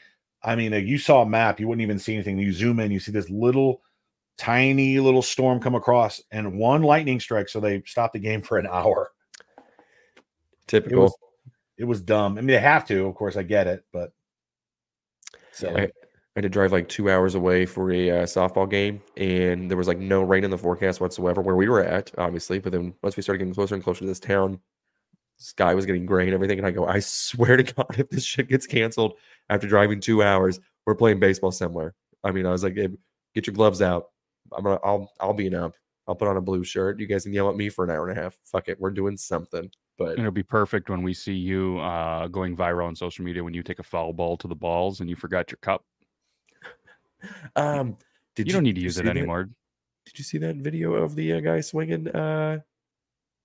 I 0.43 0.55
mean, 0.55 0.71
like, 0.73 0.85
you 0.85 0.97
saw 0.97 1.21
a 1.23 1.25
map, 1.29 1.59
you 1.59 1.67
wouldn't 1.67 1.83
even 1.83 1.99
see 1.99 2.15
anything. 2.15 2.39
You 2.39 2.53
zoom 2.53 2.79
in, 2.79 2.91
you 2.91 2.99
see 2.99 3.11
this 3.11 3.29
little, 3.29 3.81
tiny 4.37 4.99
little 4.99 5.21
storm 5.21 5.59
come 5.61 5.75
across, 5.75 6.21
and 6.31 6.57
one 6.57 6.83
lightning 6.83 7.19
strike. 7.19 7.49
So 7.49 7.59
they 7.59 7.83
stopped 7.85 8.13
the 8.13 8.19
game 8.19 8.41
for 8.41 8.57
an 8.57 8.67
hour. 8.71 9.10
It 10.67 10.67
typical. 10.67 11.03
was, 11.03 11.15
it 11.77 11.85
was 11.85 12.01
dumb. 12.01 12.37
I 12.37 12.41
mean, 12.41 12.47
they 12.47 12.59
have 12.59 12.85
to, 12.87 13.07
of 13.07 13.15
course. 13.15 13.37
I 13.37 13.43
get 13.43 13.67
it, 13.67 13.85
but 13.91 14.11
so 15.51 15.69
I, 15.69 15.83
I 15.83 15.91
had 16.35 16.43
to 16.43 16.49
drive 16.49 16.71
like 16.71 16.87
two 16.87 17.09
hours 17.09 17.35
away 17.35 17.65
for 17.65 17.91
a 17.91 18.09
uh, 18.09 18.23
softball 18.23 18.69
game, 18.69 19.01
and 19.17 19.69
there 19.69 19.77
was 19.77 19.87
like 19.87 19.99
no 19.99 20.21
rain 20.21 20.43
in 20.43 20.51
the 20.51 20.57
forecast 20.57 21.01
whatsoever 21.01 21.41
where 21.41 21.55
we 21.55 21.67
were 21.67 21.83
at, 21.83 22.11
obviously. 22.17 22.59
But 22.59 22.71
then 22.71 22.93
once 23.03 23.17
we 23.17 23.23
started 23.23 23.39
getting 23.39 23.53
closer 23.53 23.75
and 23.75 23.83
closer 23.83 23.99
to 24.01 24.07
this 24.07 24.19
town, 24.19 24.59
sky 25.37 25.73
was 25.73 25.85
getting 25.85 26.05
gray 26.05 26.25
and 26.25 26.33
everything. 26.33 26.57
And 26.57 26.67
I 26.67 26.71
go, 26.71 26.85
I 26.87 26.99
swear 26.99 27.57
to 27.57 27.63
God, 27.73 27.95
if 27.97 28.09
this 28.09 28.23
shit 28.23 28.47
gets 28.47 28.65
canceled 28.65 29.13
after 29.49 29.67
driving 29.67 29.99
two 29.99 30.23
hours, 30.23 30.59
we're 30.85 30.95
playing 30.95 31.19
baseball 31.19 31.51
somewhere. 31.51 31.93
I 32.23 32.31
mean, 32.31 32.45
I 32.45 32.51
was 32.51 32.63
like, 32.63 32.75
"Hey, 32.75 32.89
get 33.35 33.47
your 33.47 33.53
gloves 33.53 33.81
out. 33.81 34.07
I'm 34.55 34.63
gonna 34.63 34.79
I'll 34.83 35.11
I'll 35.19 35.33
be 35.33 35.47
an 35.47 35.55
ump. 35.55 35.75
I'll 36.07 36.15
put 36.15 36.27
on 36.27 36.37
a 36.37 36.41
blue 36.41 36.63
shirt. 36.63 36.99
You 36.99 37.07
guys 37.07 37.23
can 37.23 37.33
yell 37.33 37.49
at 37.49 37.55
me 37.55 37.69
for 37.69 37.83
an 37.83 37.91
hour 37.91 38.07
and 38.07 38.17
a 38.17 38.21
half. 38.21 38.37
Fuck 38.45 38.69
it, 38.69 38.79
we're 38.79 38.91
doing 38.91 39.17
something. 39.17 39.69
But 40.05 40.19
It'll 40.19 40.31
be 40.31 40.43
perfect 40.43 40.89
when 40.89 41.03
we 41.03 41.13
see 41.13 41.33
you 41.33 41.79
uh, 41.79 42.27
going 42.27 42.55
viral 42.55 42.87
on 42.87 42.95
social 42.95 43.25
media 43.25 43.43
when 43.43 43.53
you 43.53 43.63
take 43.63 43.79
a 43.79 43.83
foul 43.83 44.13
ball 44.13 44.37
to 44.37 44.47
the 44.47 44.55
balls 44.55 44.99
and 44.99 45.09
you 45.09 45.15
forgot 45.15 45.51
your 45.51 45.57
cup. 45.61 45.83
um, 47.55 47.97
did 48.35 48.47
you, 48.47 48.53
don't 48.53 48.63
need 48.63 48.75
to 48.75 48.81
use 48.81 48.97
it 48.97 49.05
that- 49.05 49.17
anymore. 49.17 49.49
Did 50.05 50.17
you 50.17 50.23
see 50.23 50.39
that 50.39 50.55
video 50.55 50.93
of 50.95 51.15
the 51.15 51.33
uh, 51.33 51.39
guy 51.41 51.61
swinging, 51.61 52.07
uh, 52.09 52.59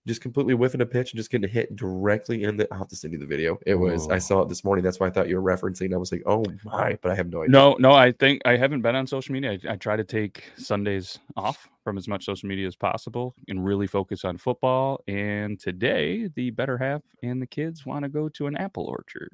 just 0.07 0.20
completely 0.20 0.54
whiffing 0.54 0.80
a 0.80 0.86
pitch 0.86 1.12
and 1.12 1.18
just 1.18 1.30
getting 1.30 1.48
hit 1.48 1.74
directly 1.76 2.44
in 2.44 2.57
the? 2.57 2.68
I'll 2.72 2.78
have 2.78 2.88
to 2.88 2.96
send 2.96 3.12
you 3.12 3.18
the 3.18 3.26
video. 3.26 3.59
It 3.66 3.74
was. 3.74 4.09
I 4.09 4.16
Oh. 4.16 4.18
saw 4.18 4.42
it 4.42 4.48
this 4.48 4.64
morning. 4.64 4.84
That's 4.84 5.00
why 5.00 5.07
I 5.09 5.11
thought 5.11 5.28
you 5.28 5.40
were 5.40 5.57
referencing. 5.57 5.92
I 5.92 5.96
was 5.96 6.12
like, 6.12 6.22
oh 6.26 6.44
my, 6.64 6.98
but 7.02 7.11
I 7.12 7.14
have 7.14 7.28
no 7.30 7.42
idea. 7.42 7.52
No, 7.52 7.76
no, 7.78 7.92
I 7.92 8.12
think 8.12 8.42
I 8.44 8.57
haven't 8.57 8.82
been 8.82 8.94
on 8.96 9.07
social 9.07 9.32
media. 9.32 9.59
I, 9.68 9.72
I 9.72 9.76
try 9.76 9.96
to 9.96 10.04
take 10.04 10.44
Sundays 10.57 11.18
off 11.36 11.68
from 11.84 11.98
as 11.98 12.09
much 12.09 12.24
social 12.24 12.48
media 12.48 12.66
as 12.66 12.76
possible 12.76 13.34
and 13.48 13.64
really 13.64 13.86
focus 13.86 14.24
on 14.24 14.36
football. 14.38 15.00
And 15.09 15.59
today, 15.61 16.28
the 16.34 16.50
better 16.50 16.78
half 16.78 17.02
and 17.22 17.40
the 17.42 17.46
kids 17.46 17.84
want 17.86 18.04
to 18.04 18.09
go 18.09 18.28
to 18.30 18.46
an 18.46 18.57
apple 18.57 18.84
orchard. 18.86 19.30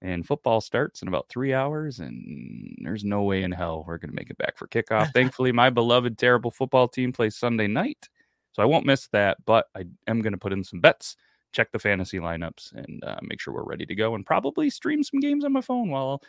And 0.00 0.24
football 0.24 0.60
starts 0.60 1.02
in 1.02 1.08
about 1.08 1.28
three 1.28 1.52
hours, 1.52 1.98
and 1.98 2.76
there's 2.82 3.02
no 3.04 3.22
way 3.24 3.42
in 3.42 3.50
hell 3.50 3.82
we're 3.84 3.98
going 3.98 4.10
to 4.10 4.14
make 4.14 4.30
it 4.30 4.38
back 4.38 4.56
for 4.56 4.68
kickoff. 4.68 5.10
Thankfully, 5.14 5.50
my 5.50 5.70
beloved, 5.70 6.16
terrible 6.16 6.52
football 6.52 6.86
team 6.86 7.12
plays 7.12 7.34
Sunday 7.36 7.66
night, 7.66 8.08
so 8.58 8.62
I 8.64 8.66
won't 8.66 8.86
miss 8.86 9.06
that. 9.12 9.38
But 9.46 9.66
I 9.76 9.84
am 10.08 10.20
going 10.20 10.32
to 10.32 10.38
put 10.38 10.52
in 10.52 10.64
some 10.64 10.80
bets, 10.80 11.16
check 11.52 11.70
the 11.70 11.78
fantasy 11.78 12.18
lineups, 12.18 12.74
and 12.74 13.04
uh, 13.04 13.18
make 13.22 13.40
sure 13.40 13.54
we're 13.54 13.62
ready 13.62 13.86
to 13.86 13.94
go, 13.94 14.16
and 14.16 14.26
probably 14.26 14.68
stream 14.68 15.04
some 15.04 15.20
games 15.20 15.44
on 15.44 15.52
my 15.52 15.60
phone 15.60 15.90
while 15.90 16.20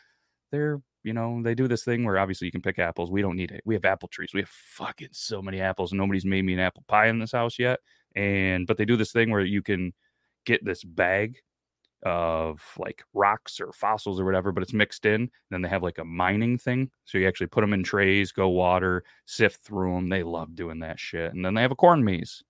they're 0.52 0.80
you 1.04 1.14
know 1.14 1.42
they 1.42 1.56
do 1.56 1.68
this 1.68 1.84
thing 1.84 2.04
where 2.04 2.20
obviously 2.20 2.46
you 2.46 2.52
can 2.52 2.62
pick 2.62 2.78
apples. 2.78 3.10
We 3.10 3.24
don't 3.24 3.36
need 3.36 3.52
it. 3.52 3.62
We 3.66 3.74
have 3.74 3.86
apple 3.86 4.10
trees. 4.10 4.30
We 4.32 4.42
have 4.42 4.50
fucking 4.50 5.10
so 5.12 5.42
many 5.42 5.60
apples 5.60 5.92
nobody's 5.92 6.26
made 6.26 6.46
me 6.46 6.54
an 6.54 6.60
apple 6.60 6.84
pie 6.88 7.08
in 7.08 7.18
this 7.18 7.32
house 7.32 7.58
yet. 7.58 7.80
And 8.16 8.68
but 8.68 8.78
they 8.78 8.86
do 8.86 8.96
this 8.96 9.12
thing 9.12 9.32
where 9.32 9.42
you 9.42 9.64
can 9.64 9.94
get 10.46 10.64
this 10.64 10.84
bag 10.84 11.38
of 12.04 12.62
like 12.78 13.04
rocks 13.14 13.60
or 13.60 13.72
fossils 13.74 14.20
or 14.20 14.26
whatever 14.26 14.52
but 14.52 14.64
it's 14.64 14.74
mixed 14.74 15.06
in 15.06 15.22
and 15.22 15.30
then 15.50 15.62
they 15.62 15.68
have 15.68 15.84
like 15.84 15.97
a 15.97 16.06
mining 16.06 16.58
thing 16.58 16.89
so 17.04 17.18
you 17.18 17.28
actually 17.28 17.47
put 17.47 17.62
them 17.62 17.74
in 17.74 17.84
trays 17.84 18.32
go 18.32 18.47
water 18.47 19.04
sift 19.26 19.62
through 19.64 19.93
them 19.93 20.08
they 20.08 20.24
love 20.24 20.56
doing 20.56 20.80
that 20.80 20.97
shit 20.97 21.34
and 21.34 21.43
then 21.43 21.54
they 21.54 21.62
have 21.62 21.72
a 21.72 21.76
corn 21.76 22.02
maze 22.04 22.41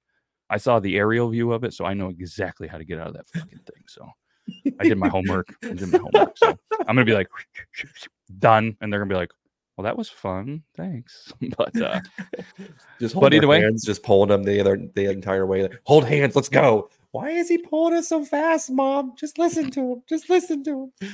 i 0.51 0.57
saw 0.57 0.79
the 0.79 0.97
aerial 0.97 1.29
view 1.29 1.51
of 1.51 1.63
it 1.63 1.73
so 1.73 1.83
i 1.83 1.95
know 1.95 2.09
exactly 2.09 2.67
how 2.67 2.77
to 2.77 2.85
get 2.85 2.99
out 2.99 3.07
of 3.07 3.13
that 3.13 3.27
fucking 3.29 3.59
thing 3.65 3.83
so 3.87 4.07
I 4.79 4.83
did 4.83 4.97
my 4.97 5.09
homework. 5.09 5.55
I 5.63 5.73
did 5.73 5.91
my 5.91 5.99
homework. 5.99 6.37
So 6.37 6.57
I'm 6.79 6.95
gonna 6.95 7.05
be 7.05 7.13
like 7.13 7.27
done, 8.39 8.75
and 8.81 8.91
they're 8.91 8.99
gonna 8.99 9.09
be 9.09 9.15
like, 9.15 9.31
"Well, 9.77 9.83
that 9.83 9.97
was 9.97 10.09
fun, 10.09 10.63
thanks." 10.75 11.33
But 11.57 11.79
uh, 11.81 12.01
just 12.99 13.15
but 13.15 13.21
hold 13.21 13.33
either 13.33 13.47
way, 13.47 13.61
hands, 13.61 13.83
just 13.83 14.03
pulling 14.03 14.29
them 14.29 14.43
the 14.43 14.59
other 14.59 14.77
the 14.95 15.09
entire 15.09 15.45
way. 15.45 15.63
Like, 15.63 15.79
hold 15.85 16.05
hands, 16.05 16.35
let's 16.35 16.49
go. 16.49 16.89
Why 17.11 17.31
is 17.31 17.49
he 17.49 17.57
pulling 17.57 17.95
us 17.95 18.09
so 18.09 18.23
fast, 18.23 18.69
mom? 18.69 19.13
Just 19.17 19.39
listen 19.39 19.71
to 19.71 19.93
him. 19.93 20.03
Just 20.07 20.29
listen 20.29 20.63
to 20.65 20.91
him. 21.01 21.09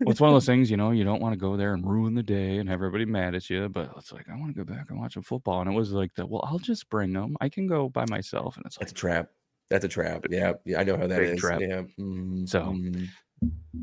well, 0.00 0.10
it's 0.10 0.20
one 0.20 0.30
of 0.30 0.34
those 0.34 0.46
things, 0.46 0.70
you 0.70 0.76
know, 0.76 0.90
you 0.90 1.04
don't 1.04 1.20
want 1.20 1.34
to 1.34 1.38
go 1.38 1.56
there 1.56 1.74
and 1.74 1.86
ruin 1.86 2.14
the 2.14 2.22
day 2.22 2.56
and 2.56 2.68
have 2.68 2.78
everybody 2.78 3.04
mad 3.04 3.34
at 3.34 3.50
you. 3.50 3.68
But 3.68 3.90
it's 3.96 4.12
like 4.12 4.28
I 4.28 4.36
want 4.36 4.56
to 4.56 4.64
go 4.64 4.72
back 4.72 4.86
and 4.88 4.98
watch 4.98 5.16
football, 5.22 5.60
and 5.60 5.70
it 5.70 5.74
was 5.74 5.92
like 5.92 6.14
the 6.14 6.26
well, 6.26 6.44
I'll 6.48 6.58
just 6.58 6.88
bring 6.88 7.12
them. 7.12 7.36
I 7.40 7.48
can 7.48 7.66
go 7.66 7.88
by 7.88 8.04
myself, 8.08 8.56
and 8.56 8.64
it's 8.66 8.76
like 8.78 8.88
That's 8.88 8.92
a 8.92 8.94
trap. 8.94 9.28
That's 9.70 9.84
a 9.84 9.88
trap. 9.88 10.26
Yeah, 10.30 10.52
yeah, 10.64 10.80
I 10.80 10.84
know 10.84 10.96
how 10.96 11.06
that 11.06 11.22
is. 11.22 11.40
Trap. 11.40 11.60
Yeah. 11.60 11.82
mm, 11.98 12.48
So-. 12.48 12.76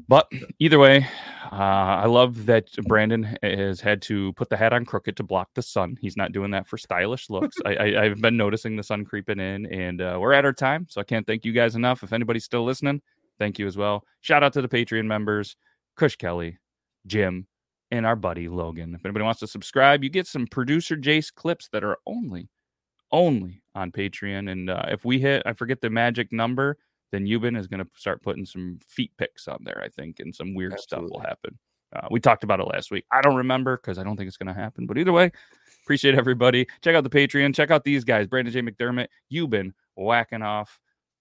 But 0.07 0.29
either 0.59 0.79
way, 0.79 1.07
uh, 1.51 1.55
I 1.55 2.05
love 2.05 2.45
that 2.45 2.71
Brandon 2.87 3.37
has 3.43 3.81
had 3.81 4.01
to 4.03 4.33
put 4.33 4.49
the 4.49 4.57
hat 4.57 4.73
on 4.73 4.85
crooked 4.85 5.17
to 5.17 5.23
block 5.23 5.49
the 5.53 5.61
sun. 5.61 5.97
He's 6.01 6.17
not 6.17 6.31
doing 6.31 6.51
that 6.51 6.67
for 6.67 6.77
stylish 6.77 7.29
looks. 7.29 7.55
I, 7.65 7.95
I've 7.97 8.21
been 8.21 8.37
noticing 8.37 8.75
the 8.75 8.83
sun 8.83 9.05
creeping 9.05 9.39
in, 9.39 9.65
and 9.67 10.01
uh, 10.01 10.17
we're 10.19 10.33
at 10.33 10.45
our 10.45 10.53
time. 10.53 10.87
So 10.89 11.01
I 11.01 11.03
can't 11.03 11.27
thank 11.27 11.45
you 11.45 11.51
guys 11.51 11.75
enough. 11.75 12.03
If 12.03 12.13
anybody's 12.13 12.45
still 12.45 12.63
listening, 12.63 13.01
thank 13.39 13.59
you 13.59 13.67
as 13.67 13.77
well. 13.77 14.05
Shout 14.21 14.43
out 14.43 14.53
to 14.53 14.61
the 14.61 14.69
Patreon 14.69 15.05
members, 15.05 15.55
Kush 15.97 16.15
Kelly, 16.15 16.57
Jim, 17.05 17.47
and 17.91 18.05
our 18.05 18.15
buddy 18.15 18.47
Logan. 18.47 18.95
If 18.95 19.05
anybody 19.05 19.25
wants 19.25 19.41
to 19.41 19.47
subscribe, 19.47 20.03
you 20.03 20.09
get 20.09 20.27
some 20.27 20.47
producer 20.47 20.95
Jace 20.95 21.33
clips 21.33 21.67
that 21.73 21.83
are 21.83 21.97
only, 22.05 22.49
only 23.11 23.61
on 23.75 23.91
Patreon. 23.91 24.49
And 24.49 24.69
uh, 24.69 24.83
if 24.87 25.03
we 25.03 25.19
hit, 25.19 25.43
I 25.45 25.53
forget 25.53 25.81
the 25.81 25.89
magic 25.89 26.31
number, 26.31 26.77
then 27.11 27.25
Yuban 27.25 27.57
is 27.57 27.67
going 27.67 27.83
to 27.83 27.89
start 27.95 28.21
putting 28.23 28.45
some 28.45 28.79
feet 28.87 29.11
pics 29.17 29.47
on 29.47 29.59
there, 29.63 29.81
I 29.83 29.89
think, 29.89 30.19
and 30.19 30.33
some 30.33 30.53
weird 30.53 30.79
stuff 30.79 31.03
will 31.03 31.19
happen. 31.19 31.57
Uh, 31.93 32.07
we 32.09 32.19
talked 32.19 32.43
about 32.43 32.59
it 32.59 32.67
last 32.67 32.89
week. 32.89 33.05
I 33.11 33.21
don't 33.21 33.35
remember 33.35 33.77
because 33.77 33.97
I 33.97 34.03
don't 34.03 34.15
think 34.15 34.27
it's 34.27 34.37
going 34.37 34.53
to 34.53 34.59
happen. 34.59 34.85
But 34.85 34.97
either 34.97 35.11
way, 35.11 35.31
appreciate 35.83 36.15
everybody. 36.15 36.67
Check 36.81 36.95
out 36.95 37.03
the 37.03 37.09
Patreon. 37.09 37.53
Check 37.53 37.69
out 37.69 37.83
these 37.83 38.03
guys, 38.03 38.27
Brandon 38.27 38.53
J. 38.53 38.61
McDermott. 38.61 39.07
Euban 39.31 39.73
whacking 39.95 40.41
off 40.41 40.79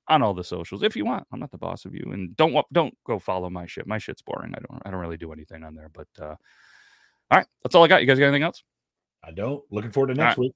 on 0.08 0.22
all 0.22 0.34
the 0.34 0.44
socials 0.44 0.82
if 0.82 0.96
you 0.96 1.04
want. 1.04 1.26
I'm 1.32 1.40
not 1.40 1.50
the 1.50 1.58
boss 1.58 1.84
of 1.84 1.94
you, 1.94 2.10
and 2.12 2.36
don't 2.36 2.54
don't 2.72 2.96
go 3.06 3.18
follow 3.18 3.50
my 3.50 3.66
shit. 3.66 3.86
My 3.86 3.98
shit's 3.98 4.22
boring. 4.22 4.54
I 4.54 4.60
don't 4.60 4.82
I 4.84 4.90
don't 4.90 5.00
really 5.00 5.16
do 5.16 5.32
anything 5.32 5.64
on 5.64 5.74
there. 5.74 5.88
But 5.88 6.08
uh, 6.20 6.36
all 7.30 7.38
right, 7.38 7.46
that's 7.62 7.74
all 7.74 7.84
I 7.84 7.88
got. 7.88 8.00
You 8.00 8.06
guys 8.06 8.18
got 8.18 8.26
anything 8.26 8.42
else? 8.42 8.62
I 9.24 9.32
don't. 9.32 9.62
Looking 9.70 9.92
forward 9.92 10.08
to 10.08 10.14
next 10.14 10.36
right. 10.36 10.38
week. 10.38 10.52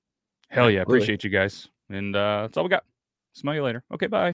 Hell 0.49 0.71
yeah, 0.71 0.81
Absolutely. 0.81 0.99
appreciate 0.99 1.25
you 1.25 1.31
guys, 1.31 1.69
and 1.89 2.15
uh, 2.15 2.43
that's 2.43 2.57
all 2.57 2.65
we 2.65 2.71
got. 2.71 2.85
Smell 3.33 3.55
you 3.55 3.65
later. 3.65 3.83
Okay, 3.93 4.07
bye. 4.07 4.34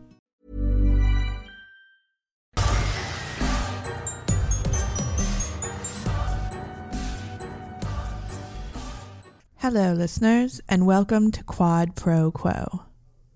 Hello, 9.61 9.93
listeners, 9.93 10.59
and 10.67 10.87
welcome 10.87 11.29
to 11.29 11.43
Quad 11.43 11.95
Pro 11.95 12.31
Quo. 12.31 12.81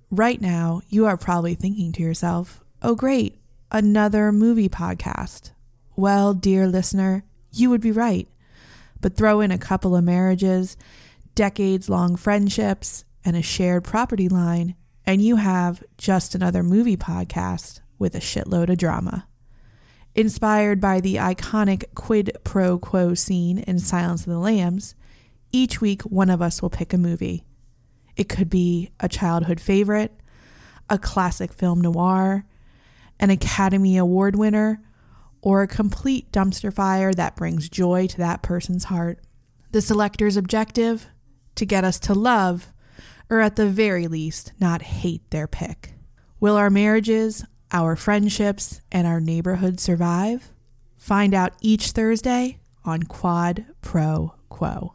Right 0.10 0.42
now, 0.42 0.82
you 0.90 1.06
are 1.06 1.18
probably 1.18 1.54
thinking 1.54 1.92
to 1.92 2.02
yourself, 2.02 2.64
oh, 2.82 2.96
great, 2.96 3.40
another 3.72 4.32
movie 4.32 4.68
podcast. 4.68 5.52
Well, 5.96 6.34
dear 6.34 6.66
listener, 6.66 7.26
you 7.52 7.70
would 7.70 7.80
be 7.80 7.92
right. 7.92 8.28
But 9.00 9.16
throw 9.16 9.40
in 9.40 9.52
a 9.52 9.60
couple 9.60 9.96
of 9.96 10.04
marriages, 10.04 10.78
decades 11.36 11.90
long 11.90 12.16
friendships, 12.16 13.06
and 13.24 13.38
a 13.38 13.44
shared 13.44 13.84
property 13.84 14.28
line, 14.28 14.74
and 15.06 15.22
you 15.22 15.36
have 15.36 15.84
just 15.96 16.34
another 16.34 16.64
movie 16.64 16.98
podcast 16.98 17.82
with 18.00 18.16
a 18.16 18.20
shitload 18.20 18.70
of 18.70 18.80
drama. 18.80 19.28
Inspired 20.16 20.82
by 20.82 21.02
the 21.02 21.18
iconic 21.18 21.84
quid 21.94 22.36
pro 22.44 22.80
quo 22.80 23.14
scene 23.14 23.60
in 23.60 23.78
Silence 23.78 24.22
of 24.22 24.34
the 24.34 24.40
Lambs, 24.40 24.96
each 25.56 25.80
week 25.80 26.02
one 26.04 26.30
of 26.30 26.42
us 26.42 26.62
will 26.62 26.70
pick 26.70 26.94
a 26.94 26.98
movie. 26.98 27.46
It 28.16 28.30
could 28.30 28.50
be 28.50 28.92
a 29.00 29.08
childhood 29.08 29.60
favorite, 29.60 30.12
a 30.90 30.98
classic 30.98 31.54
film 31.54 31.82
noir, 31.82 32.46
an 33.20 33.30
Academy 33.30 33.98
Award 33.98 34.36
winner, 34.36 34.82
or 35.42 35.62
a 35.62 35.68
complete 35.68 36.32
dumpster 36.32 36.74
fire 36.74 37.14
that 37.14 37.36
brings 37.36 37.70
joy 37.70 38.08
to 38.08 38.18
that 38.18 38.42
person's 38.42 38.86
heart. 38.86 39.20
The 39.72 39.82
selector's 39.82 40.38
objective? 40.38 41.08
To 41.56 41.66
get 41.66 41.86
us 41.86 42.00
to 42.02 42.14
love, 42.14 42.74
or 43.30 43.40
at 43.40 43.56
the 43.56 43.68
very 43.68 44.08
least, 44.08 44.52
not 44.60 44.82
hate 44.82 45.30
their 45.32 45.48
pick. 45.48 45.94
Will 46.42 46.58
our 46.58 46.70
marriages, 46.70 47.46
our 47.72 47.96
friendships, 47.96 48.82
and 48.92 49.08
our 49.08 49.22
neighborhood 49.22 49.80
survive? 49.80 50.52
Find 50.98 51.34
out 51.34 51.54
each 51.62 51.92
Thursday 51.92 52.60
on 52.84 53.04
Quad 53.04 53.66
Pro 53.82 54.34
Quo. 54.50 54.95